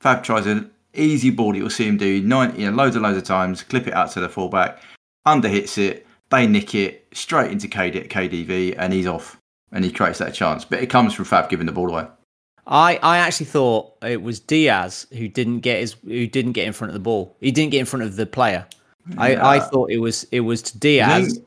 Fab 0.00 0.22
tries 0.22 0.46
an 0.46 0.70
easy 0.92 1.30
ball 1.30 1.52
that 1.52 1.58
you'll 1.58 1.70
see 1.70 1.88
him 1.88 1.96
do 1.96 2.20
ninety, 2.20 2.62
you 2.62 2.70
know, 2.70 2.76
loads 2.76 2.96
and 2.96 3.02
loads 3.02 3.16
of 3.16 3.24
times. 3.24 3.62
Clip 3.62 3.86
it 3.86 3.94
out 3.94 4.10
to 4.12 4.20
the 4.20 4.28
fullback, 4.28 4.82
under 5.24 5.48
hits 5.48 5.78
it, 5.78 6.06
they 6.34 6.46
nick 6.46 6.74
it 6.74 7.06
straight 7.12 7.50
into 7.50 7.68
KD, 7.68 8.08
KDB, 8.08 8.74
and 8.78 8.92
he's 8.92 9.06
off, 9.06 9.38
and 9.72 9.84
he 9.84 9.90
creates 9.90 10.18
that 10.18 10.34
chance. 10.34 10.64
But 10.64 10.80
it 10.80 10.86
comes 10.90 11.14
from 11.14 11.24
Fab 11.24 11.48
giving 11.48 11.66
the 11.66 11.72
ball 11.72 11.90
away. 11.90 12.06
I, 12.66 12.98
I 13.02 13.18
actually 13.18 13.46
thought 13.46 13.92
it 14.02 14.22
was 14.22 14.40
Diaz 14.40 15.06
who 15.12 15.28
didn't 15.28 15.60
get 15.60 15.80
his 15.80 15.94
who 16.04 16.26
didn't 16.26 16.52
get 16.52 16.66
in 16.66 16.72
front 16.72 16.90
of 16.90 16.94
the 16.94 17.00
ball. 17.00 17.36
He 17.40 17.50
didn't 17.50 17.72
get 17.72 17.80
in 17.80 17.86
front 17.86 18.04
of 18.04 18.16
the 18.16 18.26
player. 18.26 18.66
I, 19.18 19.36
I 19.36 19.60
thought 19.60 19.90
it 19.90 19.98
was 19.98 20.24
it 20.32 20.40
was 20.40 20.62
to 20.62 20.78
Diaz 20.78 21.34
think- 21.34 21.46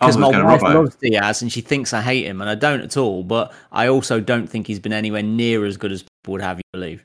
I 0.00 0.06
was 0.06 0.16
because 0.16 0.32
my 0.34 0.44
wife 0.44 0.60
Robbo. 0.60 0.74
loves 0.74 0.96
Diaz 0.96 1.40
and 1.40 1.50
she 1.52 1.60
thinks 1.62 1.94
I 1.94 2.02
hate 2.02 2.26
him 2.26 2.40
and 2.42 2.50
I 2.50 2.54
don't 2.54 2.80
at 2.82 2.96
all. 2.96 3.22
But 3.22 3.52
I 3.72 3.88
also 3.88 4.20
don't 4.20 4.46
think 4.48 4.66
he's 4.66 4.80
been 4.80 4.92
anywhere 4.92 5.22
near 5.22 5.64
as 5.64 5.76
good 5.76 5.92
as 5.92 6.02
people 6.02 6.32
would 6.32 6.42
have 6.42 6.58
you 6.58 6.62
believe. 6.72 7.04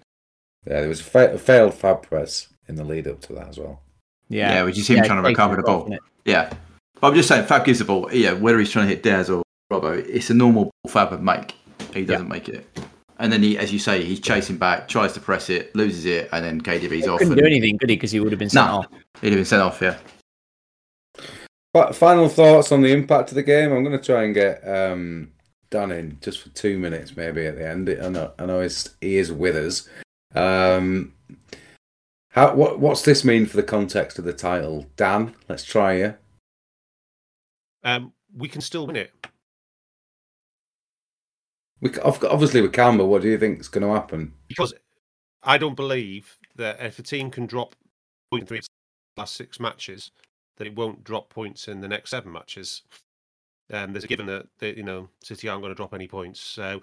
Yeah, 0.66 0.80
there 0.82 0.90
was 0.90 1.00
a, 1.00 1.04
fa- 1.04 1.34
a 1.34 1.38
failed 1.38 1.74
fab 1.74 2.02
press 2.02 2.48
in 2.68 2.76
the 2.76 2.84
lead 2.84 3.08
up 3.08 3.22
to 3.22 3.34
that 3.34 3.48
as 3.48 3.60
well. 3.60 3.80
Yeah, 4.28 4.56
Yeah, 4.56 4.64
which 4.64 4.78
is 4.78 4.88
him 4.90 5.04
trying 5.06 5.22
to 5.22 5.28
recover 5.30 5.56
the 5.56 5.62
ball. 5.62 5.96
Yeah. 6.26 6.52
But 7.02 7.08
I'm 7.08 7.16
just 7.16 7.28
saying, 7.28 7.48
Fab 7.48 7.66
gives 7.66 7.80
the 7.80 7.86
ball. 7.86 8.08
Yeah, 8.14 8.34
whether 8.34 8.60
he's 8.60 8.70
trying 8.72 8.88
to 8.88 8.94
hit 8.94 9.02
Diaz 9.04 9.30
or 9.30 9.42
Robbo, 9.72 9.98
it's 10.08 10.30
a 10.30 10.36
normal 10.36 10.66
ball 10.66 10.92
Fab 10.92 11.12
would 11.12 11.24
make. 11.24 11.56
He 11.94 12.06
doesn't 12.06 12.30
make 12.30 12.48
it. 12.48 12.68
And 13.18 13.32
then 13.34 13.42
he, 13.44 13.58
as 13.58 13.74
you 13.74 13.80
say, 13.80 14.04
he's 14.04 14.20
chasing 14.20 14.58
back, 14.58 14.88
tries 14.88 15.14
to 15.14 15.20
press 15.20 15.50
it, 15.50 15.76
loses 15.76 16.06
it, 16.06 16.30
and 16.32 16.46
then 16.46 16.62
KDB's 16.62 17.08
off. 17.08 17.20
Couldn't 17.20 17.34
and 17.34 17.42
do 17.42 17.46
anything, 17.46 17.78
could 17.78 17.90
he? 17.90 17.96
Because 17.96 18.12
he 18.12 18.20
would 18.20 18.32
have 18.32 18.40
been 18.40 18.50
sent 18.50 18.68
No. 18.68 18.74
off. 18.78 18.88
He'd 19.22 19.30
have 19.30 19.38
been 19.38 19.46
sent 19.46 19.62
off, 19.62 19.82
yeah. 19.82 19.98
But 21.74 21.96
final 21.96 22.30
thoughts 22.30 22.72
on 22.72 22.82
the 22.82 22.92
impact 22.92 23.30
of 23.30 23.36
the 23.36 23.44
game. 23.44 23.72
I'm 23.72 23.84
going 23.84 23.98
to 23.98 24.04
try 24.04 24.24
and 24.24 24.34
get 24.34 24.68
um, 24.68 25.32
Dan 25.70 25.92
in 25.92 26.18
just 26.22 26.42
for 26.42 26.50
two 26.50 26.78
minutes, 26.78 27.16
maybe 27.16 27.46
at 27.46 27.56
the 27.58 27.68
end. 27.68 27.90
I 27.90 28.10
know, 28.10 28.32
I 28.38 28.46
know 28.46 28.62
he's, 28.62 28.90
he 29.00 29.18
is 29.18 29.32
with 29.32 29.56
us. 29.56 29.88
Um, 30.36 31.14
how 32.30 32.56
what 32.56 32.80
what's 32.80 33.02
this 33.02 33.26
mean 33.26 33.46
for 33.46 33.58
the 33.58 33.64
context 33.64 34.18
of 34.18 34.24
the 34.26 34.34
title, 34.34 34.86
Dan? 34.96 35.36
Let's 35.50 35.64
try 35.66 35.98
you. 35.98 36.16
Um, 37.84 38.14
we 38.36 38.48
can 38.48 38.62
still 38.62 38.88
win 38.88 38.96
it. 38.96 39.12
We 41.82 41.92
obviously 42.00 42.62
we 42.62 42.70
can, 42.70 42.98
but 42.98 43.08
what 43.08 43.24
do 43.24 43.30
you 43.30 43.40
think 43.40 43.60
is 43.60 43.68
going 43.68 43.86
to 43.86 43.94
happen? 43.94 44.34
because 44.48 44.74
I 45.44 45.58
don't 45.58 45.76
believe 45.76 46.38
that 46.56 46.80
if 46.80 47.00
a 47.00 47.04
team 47.04 47.32
can 47.32 47.48
drop 47.48 47.76
point 48.32 48.48
three 48.48 48.62
last 49.18 49.36
six 49.36 49.60
matches, 49.60 50.12
that 50.58 50.68
it 50.68 50.76
won't 50.76 51.04
drop 51.04 51.30
points 51.30 51.68
in 51.68 51.82
the 51.82 51.88
next 51.88 52.12
seven 52.12 52.32
matches. 52.32 52.84
Um, 53.74 53.94
there's 53.94 54.04
a 54.04 54.08
given 54.08 54.28
that, 54.28 54.48
that 54.60 54.78
you 54.78 54.84
know 54.84 55.10
City 55.24 55.50
aren't 55.50 55.64
going 55.64 55.72
to 55.72 55.76
drop 55.76 55.94
any 55.94 56.08
points. 56.08 56.40
So 56.40 56.82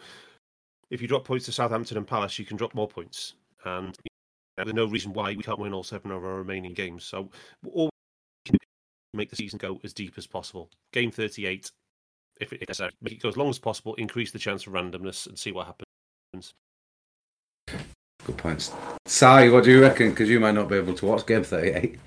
if 0.90 1.00
you 1.00 1.06
drop 1.06 1.24
points 1.24 1.44
to 1.46 1.52
Southampton 1.52 1.96
and 1.96 2.06
Palace, 2.06 2.38
you 2.38 2.44
can 2.44 2.56
drop 2.56 2.74
more 2.74 2.88
points, 2.88 3.34
and 3.64 3.96
you 4.02 4.10
know, 4.56 4.64
there's 4.64 4.74
no 4.74 4.86
reason 4.86 5.12
why 5.12 5.34
we 5.34 5.44
can't 5.44 5.60
win 5.60 5.74
all 5.74 5.84
seven 5.84 6.10
of 6.10 6.24
our 6.24 6.36
remaining 6.36 6.74
games. 6.74 7.04
So 7.04 7.30
all 7.72 7.90
make 9.14 9.30
the 9.30 9.36
season 9.36 9.58
go 9.58 9.80
as 9.84 9.92
deep 9.92 10.14
as 10.16 10.26
possible. 10.26 10.70
Game 10.92 11.10
38, 11.10 11.70
if 12.40 12.52
it, 12.52 12.64
if 12.68 12.80
make 13.00 13.14
it 13.14 13.22
go 13.22 13.28
as 13.28 13.36
long 13.36 13.50
as 13.50 13.58
possible, 13.58 13.94
increase 13.94 14.30
the 14.30 14.38
chance 14.38 14.66
of 14.66 14.72
randomness, 14.72 15.26
and 15.26 15.38
see 15.38 15.52
what 15.52 15.66
happens. 15.66 16.52
Good 18.24 18.36
points. 18.36 18.72
Si, 19.06 19.48
what 19.48 19.64
do 19.64 19.70
you 19.70 19.80
reckon? 19.80 20.10
Because 20.10 20.28
you 20.28 20.40
might 20.40 20.54
not 20.54 20.68
be 20.68 20.76
able 20.76 20.94
to 20.94 21.06
watch 21.06 21.26
game 21.26 21.44
38. 21.44 21.98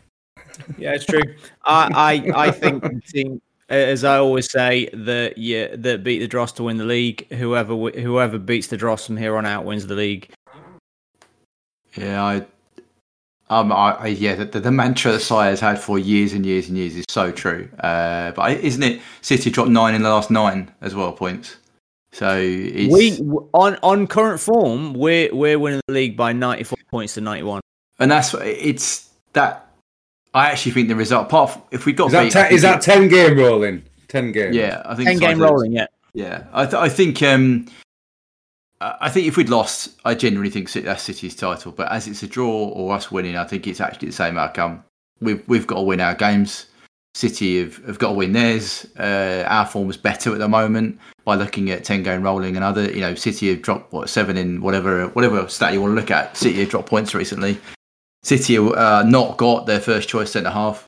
Yeah, 0.78 0.94
it's 0.94 1.06
true. 1.06 1.24
I, 1.64 2.24
I, 2.36 2.48
I 2.48 2.52
think 2.52 2.84
the 2.84 3.42
as 3.72 4.04
I 4.04 4.18
always 4.18 4.52
say, 4.52 4.90
that 4.94 5.38
yeah, 5.38 5.76
that 5.78 6.04
beat 6.04 6.20
the 6.20 6.28
Dross 6.28 6.52
to 6.54 6.64
win 6.64 6.78
the 6.78 6.84
league. 6.84 7.32
Whoever 7.32 7.74
whoever 7.74 8.38
beats 8.38 8.68
the 8.68 8.78
Dross 8.78 9.06
from 9.06 9.18
here 9.18 9.38
on 9.38 9.46
out 9.46 9.64
wins 9.64 9.88
the 9.88 9.96
league. 9.96 10.30
Yeah, 11.96 12.24
I, 12.24 12.46
um, 13.52 13.72
I, 13.72 13.92
I 14.00 14.08
yeah, 14.08 14.36
the, 14.36 14.60
the 14.60 14.72
mantra 14.72 15.12
that 15.12 15.20
Sire 15.20 15.50
has 15.52 15.60
had 15.60 15.78
for 15.80 16.00
years 16.00 16.34
and 16.34 16.46
years 16.46 16.70
and 16.70 16.78
years 16.78 16.96
is 16.96 17.06
so 17.10 17.32
true. 17.32 17.70
Uh, 17.80 18.32
but 18.32 18.52
isn't 18.54 18.82
it? 18.82 19.02
City 19.22 19.50
dropped 19.52 19.70
nine 19.70 19.94
in 19.94 20.02
the 20.04 20.10
last 20.10 20.32
nine 20.32 20.72
as 20.82 20.96
well 20.96 21.12
points. 21.12 21.58
So 22.14 22.38
it's, 22.38 22.92
We 22.92 23.18
on 23.54 23.78
on 23.84 24.08
current 24.08 24.40
form, 24.40 24.94
we're 24.94 25.34
we're 25.34 25.60
winning 25.60 25.82
the 25.88 25.94
league 25.94 26.18
by 26.18 26.34
ninety 26.34 26.64
four 26.64 26.78
points 26.90 27.14
to 27.16 27.22
ninety 27.22 27.44
one. 27.44 27.62
and 28.00 28.10
that's 28.10 28.34
it's 28.34 29.10
that. 29.34 29.68
I 30.34 30.50
actually 30.50 30.72
think 30.72 30.88
the 30.88 30.96
result. 30.96 31.28
Apart 31.28 31.50
from, 31.52 31.62
if 31.72 31.86
we 31.86 31.92
got 31.92 32.06
Is 32.08 32.12
that, 32.14 32.24
beat, 32.24 32.32
te- 32.32 32.40
I 32.40 32.50
is 32.50 32.62
that 32.62 32.82
10 32.82 33.10
game 33.10 33.38
rolling? 33.38 33.84
10 34.08 34.32
game. 34.32 34.54
Yeah, 34.54 34.82
I 34.86 34.96
think 34.96 35.10
Ten 35.10 35.18
so. 35.18 35.28
game 35.28 35.40
rolling, 35.42 35.74
yeah. 35.74 35.88
Yeah, 36.14 36.46
I, 36.54 36.64
th- 36.64 36.76
I 36.76 36.88
think 36.88 37.22
um, 37.22 37.68
I 38.82 39.10
think 39.10 39.28
if 39.28 39.38
we'd 39.38 39.50
lost, 39.50 40.00
I 40.06 40.16
genuinely 40.16 40.50
think 40.50 40.72
that's 40.72 41.04
City's 41.04 41.36
title. 41.36 41.72
But 41.72 41.92
as 41.92 42.08
it's 42.08 42.24
a 42.24 42.28
draw 42.28 42.70
or 42.70 42.94
us 42.94 43.12
winning, 43.12 43.38
I 43.38 43.46
think 43.46 43.68
it's 43.68 43.80
actually 43.80 44.08
the 44.08 44.14
same 44.14 44.38
outcome. 44.38 44.84
We've 45.20 45.48
we've 45.48 45.68
got 45.68 45.76
to 45.76 45.82
win 45.82 46.02
our 46.02 46.16
games. 46.16 46.66
City 47.14 47.62
have, 47.62 47.76
have 47.86 48.00
got 48.00 48.10
to 48.10 48.16
win 48.16 48.32
theirs. 48.32 48.88
Uh, 48.98 49.44
our 49.48 49.68
form 49.68 49.90
is 49.90 49.98
better 49.98 50.32
at 50.32 50.40
the 50.40 50.48
moment 50.48 50.98
by 51.26 51.36
looking 51.36 51.70
at 51.70 51.84
ten 51.84 52.02
game 52.02 52.24
rolling 52.24 52.56
and 52.56 52.66
other. 52.66 52.92
You 52.92 53.02
know, 53.02 53.14
City 53.14 53.50
have 53.50 53.62
dropped 53.62 53.94
what 53.94 54.10
seven 54.10 54.36
in 54.36 54.62
whatever 54.62 55.08
whatever 55.10 55.48
stat 55.48 55.74
you 55.74 55.82
want 55.82 55.92
to 55.92 56.02
look 56.02 56.10
at. 56.10 56.36
City 56.36 56.62
have 56.62 56.70
dropped 56.70 56.90
points 56.90 57.14
recently. 57.14 57.60
City 58.24 58.56
have 58.56 58.72
uh, 58.74 59.04
not 59.04 59.38
got 59.38 59.68
their 59.68 59.80
first 59.80 60.10
choice 60.10 60.32
centre 60.32 60.50
half 60.50 60.88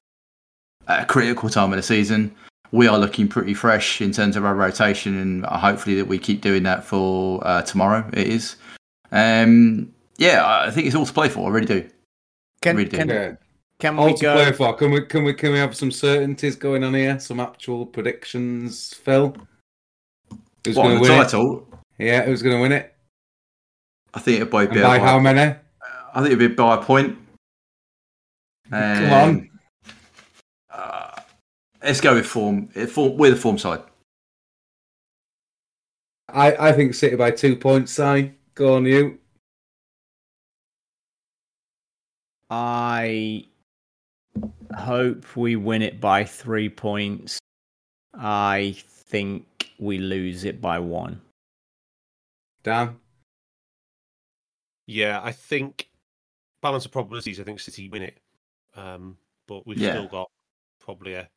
at 0.88 1.03
a 1.03 1.06
critical 1.06 1.49
time 1.49 1.72
of 1.72 1.78
the 1.78 1.84
season 1.84 2.36
we 2.73 2.87
are 2.87 2.97
looking 2.97 3.27
pretty 3.27 3.53
fresh 3.53 4.01
in 4.01 4.11
terms 4.11 4.35
of 4.35 4.43
our 4.43 4.55
rotation, 4.55 5.15
and 5.17 5.45
hopefully 5.45 5.95
that 5.95 6.05
we 6.05 6.17
keep 6.17 6.41
doing 6.41 6.63
that 6.63 6.83
for 6.83 7.39
uh, 7.47 7.61
tomorrow. 7.61 8.03
It 8.13 8.27
is, 8.27 8.55
um, 9.11 9.93
yeah, 10.17 10.43
I 10.65 10.71
think 10.71 10.87
it's 10.87 10.95
all 10.95 11.05
to 11.05 11.13
play 11.13 11.29
for. 11.29 11.47
I 11.49 11.53
really 11.53 11.67
do. 11.67 11.89
Can 12.61 12.75
Really 12.75 12.89
do. 12.89 12.97
can, 12.97 13.09
Yeah. 13.09 13.31
can 13.79 13.99
All 13.99 14.07
we 14.07 14.13
to 14.15 14.21
go? 14.21 14.33
play 14.33 14.51
for. 14.53 14.73
Can 14.75 14.91
we 14.91 15.05
can 15.05 15.23
we 15.23 15.33
can 15.33 15.51
we 15.51 15.59
have 15.59 15.75
some 15.75 15.91
certainties 15.91 16.55
going 16.55 16.83
on 16.83 16.93
here? 16.95 17.19
Some 17.19 17.39
actual 17.39 17.85
predictions, 17.85 18.93
Phil? 18.93 19.35
Who's 20.65 20.75
What 20.75 20.83
going 20.83 20.97
on 20.97 21.03
the 21.03 21.09
win 21.09 21.11
it? 21.11 21.23
title? 21.23 21.67
Yeah, 21.99 22.23
who's 22.23 22.41
going 22.41 22.55
to 22.55 22.61
win 22.61 22.71
it? 22.71 22.95
I 24.15 24.19
think 24.19 24.37
it'll 24.41 24.47
probably 24.49 24.67
be 24.75 24.81
by 24.81 24.97
by, 24.97 25.05
how 25.05 25.19
many? 25.19 25.41
I 26.15 26.15
think 26.21 26.27
it'd 26.27 26.39
be 26.39 26.47
by 26.47 26.75
a 26.75 26.81
point. 26.81 27.17
Come 28.71 29.03
Um, 29.05 29.13
on. 29.13 29.49
Let's 31.84 32.01
go 32.01 32.15
with 32.15 32.26
form. 32.26 32.69
uh, 32.76 32.85
form 32.85 33.18
we're 33.18 33.31
the 33.31 33.35
form 33.35 33.57
side. 33.57 33.84
I, 36.30 36.69
I 36.69 36.72
think 36.72 36.93
City 36.95 37.15
by 37.15 37.31
two 37.31 37.55
points, 37.55 37.91
Si. 37.91 38.31
Go 38.55 38.76
on, 38.76 38.85
you. 38.85 39.19
I 42.49 43.45
hope 44.76 45.35
we 45.35 45.55
win 45.55 45.81
it 45.81 45.99
by 45.99 46.23
three 46.23 46.69
points. 46.69 47.39
I 48.14 48.76
think 48.77 49.69
we 49.80 49.97
lose 49.97 50.43
it 50.43 50.61
by 50.61 50.80
one. 50.80 51.22
Dan. 52.64 52.97
Yeah, 54.88 55.19
I 55.23 55.31
think 55.31 55.89
balance 56.61 56.85
of 56.85 56.91
probabilities. 56.91 57.39
I 57.39 57.43
think 57.43 57.60
City 57.60 57.89
win 57.89 58.03
it, 58.03 58.18
um, 58.76 59.18
but 59.47 59.65
we've 59.65 59.77
Yeah. 59.77 59.91
still 59.91 60.07
got 60.07 60.30
probably 60.80 61.14
a 61.14 61.30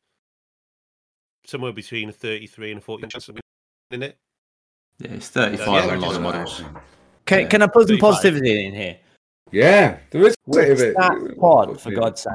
somewhere 1.47 1.71
between 1.73 2.09
a 2.09 2.13
thirty-three 2.13 2.71
and 2.71 2.79
a 2.79 2.81
forty 2.81 3.07
chance 3.07 3.29
of 3.29 3.37
winning 3.91 4.09
it. 4.09 4.17
Yeah, 4.99 5.11
it's 5.11 5.29
thirty-five 5.29 5.85
Yeah, 5.85 5.91
on 5.91 5.97
a 5.97 6.01
lot 6.01 6.15
of 6.15 6.21
models. 6.21 6.63
Can, 7.25 7.41
Yeah. 7.41 7.47
can 7.47 7.61
I 7.61 7.67
put 7.67 7.87
some 7.87 7.97
35. 7.97 7.99
positivity 8.13 8.65
in 8.65 8.73
here? 8.73 8.97
Yeah, 9.51 9.97
there 10.11 10.25
is 10.27 10.35
a 10.47 10.51
bit 10.51 10.71
of. 10.71 10.79
Stat 10.79 11.37
pod, 11.39 11.79
for 11.79 11.91
God's 11.91 12.21
sake. 12.21 12.33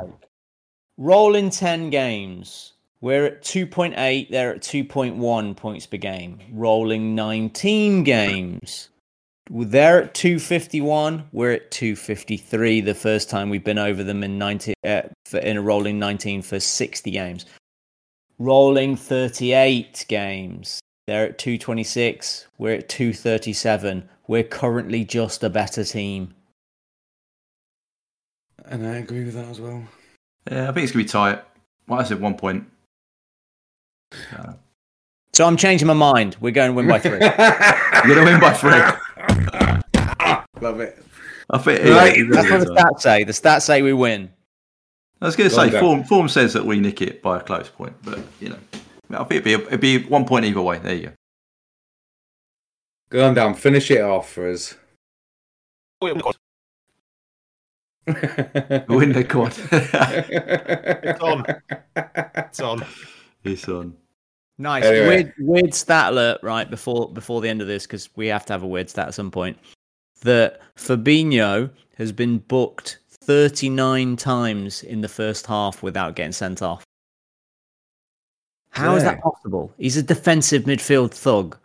Rolling 0.98 1.50
10 1.50 1.90
games. 1.90 2.74
We're 3.00 3.26
at 3.26 3.42
2.8, 3.42 4.30
they're 4.30 4.54
at 4.54 4.60
2.1 4.60 5.56
points 5.56 5.86
per 5.86 5.96
game. 5.96 6.38
Rolling 6.52 7.14
19 7.16 8.04
games. 8.04 8.90
They're 9.50 10.04
at 10.04 10.14
251, 10.14 11.24
we're 11.32 11.50
at 11.50 11.70
253 11.72 12.80
the 12.80 12.94
first 12.94 13.28
time 13.28 13.50
we've 13.50 13.64
been 13.64 13.78
over 13.78 14.04
them 14.04 14.22
in 14.22 14.38
90 14.38 14.74
uh, 14.84 15.02
for, 15.26 15.38
in 15.38 15.56
a 15.56 15.62
rolling 15.62 15.98
19 15.98 16.42
for 16.42 16.60
60 16.60 17.10
games. 17.10 17.46
Rolling 18.38 18.96
38 18.96 20.06
games. 20.08 20.80
They're 21.06 21.26
at 21.26 21.38
226, 21.38 22.46
we're 22.58 22.74
at 22.74 22.88
237. 22.88 24.08
We're 24.28 24.44
currently 24.44 25.04
just 25.04 25.42
a 25.42 25.50
better 25.50 25.84
team. 25.84 26.34
And 28.64 28.86
I 28.86 28.96
agree 28.98 29.24
with 29.24 29.34
that 29.34 29.48
as 29.48 29.60
well. 29.60 29.82
Yeah, 30.50 30.68
I 30.70 30.72
think 30.72 30.84
it's 30.84 30.92
gonna 30.92 31.04
be 31.04 31.08
tight. 31.08 31.42
Well, 31.88 32.00
I 32.00 32.04
said 32.04 32.20
one 32.20 32.36
point. 32.36 32.64
Uh, 34.36 34.52
So 35.34 35.44
I'm 35.46 35.56
changing 35.56 35.88
my 35.88 35.94
mind. 35.94 36.36
We're 36.40 36.52
going 36.52 36.70
to 36.70 36.74
win 36.74 36.86
by 36.86 36.98
three. 36.98 37.18
You're 37.20 38.14
gonna 38.16 38.24
win 38.24 38.40
by 38.40 38.52
three. 38.52 38.70
Love 40.60 40.80
it. 40.80 41.02
I 41.50 41.58
think. 41.58 41.80
Right, 41.80 42.16
yeah, 42.16 42.24
That's 42.30 42.50
what 42.50 42.60
the 42.60 42.74
stats 42.74 43.00
say. 43.00 43.24
The 43.24 43.32
stats 43.32 43.62
say 43.62 43.82
we 43.82 43.92
win. 43.92 44.30
I 45.22 45.26
was 45.26 45.36
going 45.36 45.48
to 45.48 45.54
say 45.54 45.70
done. 45.70 45.80
form 45.80 46.04
form 46.04 46.28
says 46.28 46.52
that 46.52 46.66
we 46.66 46.80
nick 46.80 47.00
it 47.00 47.22
by 47.22 47.38
a 47.38 47.40
close 47.40 47.68
point, 47.68 47.94
but 48.02 48.18
you 48.40 48.48
know, 48.48 48.58
I 49.10 49.24
think 49.24 49.32
it'd 49.32 49.44
be 49.44 49.52
it'd 49.52 49.80
be 49.80 50.04
one 50.04 50.24
point 50.24 50.44
either 50.44 50.60
way. 50.60 50.78
There 50.78 50.94
you 50.94 51.06
go. 51.06 51.12
Go 53.10 53.28
on, 53.28 53.34
down, 53.34 53.54
Finish 53.54 53.90
it 53.90 54.00
off 54.00 54.30
for 54.30 54.50
us. 54.50 54.74
Oh, 56.00 56.08
yeah, 56.08 56.14
God, 56.14 56.36
Win 58.88 59.12
the 59.12 59.24
quad. 59.28 59.54
it's 59.70 61.20
on. 61.20 61.44
It's 62.36 62.60
on. 62.60 62.84
it's 63.44 63.68
on. 63.68 63.96
Nice. 64.58 64.84
Anyway. 64.84 65.06
Weird, 65.06 65.34
weird 65.38 65.74
stat 65.74 66.12
alert, 66.12 66.40
right? 66.42 66.68
Before 66.68 67.12
before 67.12 67.40
the 67.40 67.48
end 67.48 67.60
of 67.60 67.68
this, 67.68 67.86
because 67.86 68.08
we 68.16 68.26
have 68.26 68.44
to 68.46 68.52
have 68.52 68.64
a 68.64 68.66
weird 68.66 68.90
stat 68.90 69.06
at 69.06 69.14
some 69.14 69.30
point. 69.30 69.56
That 70.22 70.60
Fabinho 70.76 71.70
has 71.96 72.10
been 72.10 72.38
booked 72.38 72.98
39 73.22 74.16
times 74.16 74.82
in 74.82 75.00
the 75.00 75.08
first 75.08 75.46
half 75.46 75.82
without 75.82 76.16
getting 76.16 76.32
sent 76.32 76.62
off. 76.62 76.84
How 78.70 78.94
is 78.96 79.02
Yeah. 79.02 79.14
that 79.14 79.22
possible? 79.22 79.72
He's 79.78 79.96
a 79.96 80.02
defensive 80.02 80.64
midfield 80.64 81.12
thug. 81.12 81.56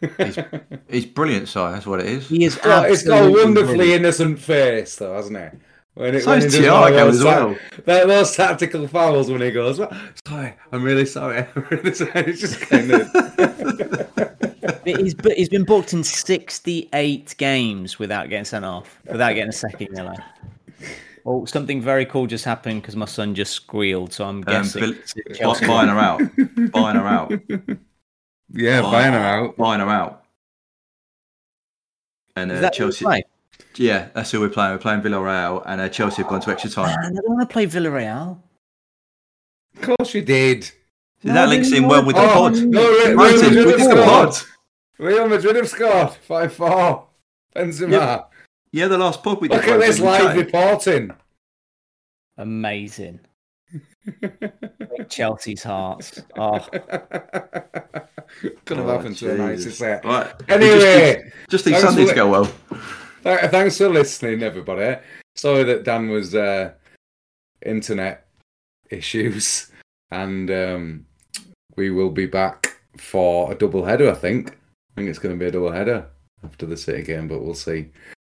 He's 0.88 1.06
brilliant, 1.06 1.48
Si. 1.48 1.58
That's 1.60 1.86
what 1.86 2.00
it 2.00 2.06
is. 2.06 2.28
He 2.28 2.44
is 2.44 2.56
It's 2.56 2.64
got, 2.64 2.90
it's 2.90 3.02
got 3.02 3.26
a 3.26 3.30
wonderfully 3.30 3.76
brilliant. 3.76 4.00
innocent 4.04 4.38
face, 4.38 4.96
though, 4.96 5.14
hasn't 5.14 5.36
it? 5.36 5.58
When 5.94 6.14
it, 6.14 6.22
So 6.22 6.30
when 6.30 6.38
is 6.42 6.54
he 6.54 6.60
does 6.62 6.68
all 6.70 6.90
those 6.90 7.16
as 7.18 7.24
well. 7.24 7.56
that- 7.84 8.06
those 8.06 8.34
tactical 8.34 8.86
fouls 8.88 9.30
when 9.30 9.40
he 9.42 9.50
goes, 9.50 9.78
"Well, 9.78 9.92
sorry, 10.26 10.54
I'm 10.72 10.82
really 10.82 11.04
sorry. 11.04 11.38
I'm 11.56 11.66
really 11.70 11.92
sorry. 11.94 12.12
It's 12.14 12.40
just 12.40 12.60
kind 12.60 12.90
of. 12.92 13.08
He's, 14.84 15.14
he's 15.36 15.48
been 15.48 15.64
booked 15.64 15.92
in 15.92 16.02
68 16.02 17.34
games 17.38 17.98
without 17.98 18.28
getting 18.30 18.44
sent 18.46 18.64
off, 18.64 18.98
without 19.06 19.34
getting 19.34 19.50
a 19.50 19.52
second 19.52 19.88
yellow. 19.94 20.14
Oh, 21.32 21.44
something 21.44 21.80
very 21.80 22.06
cool 22.06 22.26
just 22.26 22.44
happened 22.44 22.82
because 22.82 22.96
my 22.96 23.04
son 23.06 23.34
just 23.36 23.52
squealed, 23.52 24.12
so 24.12 24.24
I'm 24.24 24.38
Um, 24.38 24.42
guessing. 24.42 24.80
Bill- 24.80 24.90
it's 24.94 25.12
a 25.12 25.22
bu- 25.28 25.34
Chelsea 25.34 25.66
buying 25.66 25.88
her 25.88 25.98
out. 25.98 26.20
Buying 26.72 26.96
her 26.96 27.06
out. 27.06 27.30
yeah, 28.52 28.82
buying 28.82 29.12
her 29.12 29.18
out. 29.20 29.56
Buying 29.56 29.80
her 29.80 29.88
out. 29.88 30.24
And 32.36 32.50
Is 32.50 32.58
uh, 32.58 32.60
that 32.62 32.72
Chelsea. 32.72 33.04
play? 33.04 33.22
Yeah, 33.76 34.08
that's 34.14 34.30
who 34.32 34.40
we're 34.40 34.48
playing. 34.48 34.72
We're 34.72 34.78
playing 34.78 35.02
Villarreal, 35.02 35.62
and 35.66 35.80
uh, 35.80 35.88
Chelsea 35.88 36.22
have 36.22 36.28
gone 36.28 36.40
to 36.40 36.50
extra 36.50 36.70
time. 36.70 36.88
Man, 37.00 37.12
I 37.12 37.20
don't 37.20 37.28
want 37.36 37.48
to 37.48 37.52
play 37.52 37.66
Villarreal. 37.66 38.38
Of 39.76 39.82
course 39.82 40.14
you 40.14 40.22
did. 40.22 40.64
See, 40.64 40.72
that 41.28 41.48
links 41.48 41.70
in 41.70 41.86
well 41.86 42.04
with 42.04 42.16
the 42.16 42.22
Oh, 42.22 42.26
pod. 42.28 42.56
no, 42.56 42.80
Re- 42.90 43.06
Real 43.06 43.16
Martin, 43.16 43.40
Madrid 43.40 43.66
with 43.66 43.78
have 43.78 43.90
the 43.90 44.02
scored. 44.02 44.06
pod. 44.08 44.34
Real 44.98 45.28
Madrid 45.28 45.56
have 45.56 45.68
scored 45.68 46.10
5 46.10 46.52
4. 46.54 47.06
Benzema. 47.54 47.90
Yeah. 47.92 48.22
Yeah, 48.72 48.88
the 48.88 48.98
last 48.98 49.22
pod 49.22 49.40
we 49.40 49.48
did. 49.48 49.56
Look 49.56 49.68
at 49.68 49.80
this 49.80 49.98
live 50.00 50.36
reporting. 50.36 51.10
Amazing. 52.38 53.20
Chelsea's 55.08 55.62
hearts. 55.62 56.22
Oh, 56.36 56.58
Could 58.64 58.76
have 58.76 58.86
Oh, 58.86 58.96
happened 58.96 59.16
to 59.18 59.32
a 59.32 59.38
nice 59.38 59.58
Jesus. 59.64 59.78
set. 59.78 60.04
Right. 60.04 60.32
Anyway, 60.48 61.22
just, 61.50 61.50
just 61.50 61.64
these 61.64 61.80
Sundays 61.80 62.10
for- 62.10 62.14
go 62.16 62.30
well. 62.30 62.52
Th- 63.24 63.50
Thanks 63.50 63.76
for 63.78 63.88
listening, 63.88 64.42
everybody. 64.42 64.98
Sorry 65.36 65.62
that 65.64 65.84
Dan 65.84 66.08
was 66.08 66.34
uh, 66.34 66.72
internet 67.64 68.26
issues, 68.90 69.70
and 70.10 70.50
um, 70.50 71.06
we 71.76 71.90
will 71.90 72.10
be 72.10 72.26
back 72.26 72.80
for 72.96 73.52
a 73.52 73.54
double 73.54 73.84
header. 73.84 74.10
I 74.10 74.14
think. 74.14 74.50
I 74.52 74.94
think 74.96 75.08
it's 75.10 75.18
going 75.18 75.34
to 75.34 75.38
be 75.38 75.46
a 75.48 75.52
double 75.52 75.70
header 75.72 76.06
after 76.44 76.66
the 76.66 76.76
City 76.76 77.02
game, 77.02 77.28
but 77.28 77.42
we'll 77.42 77.54
see. 77.54 77.90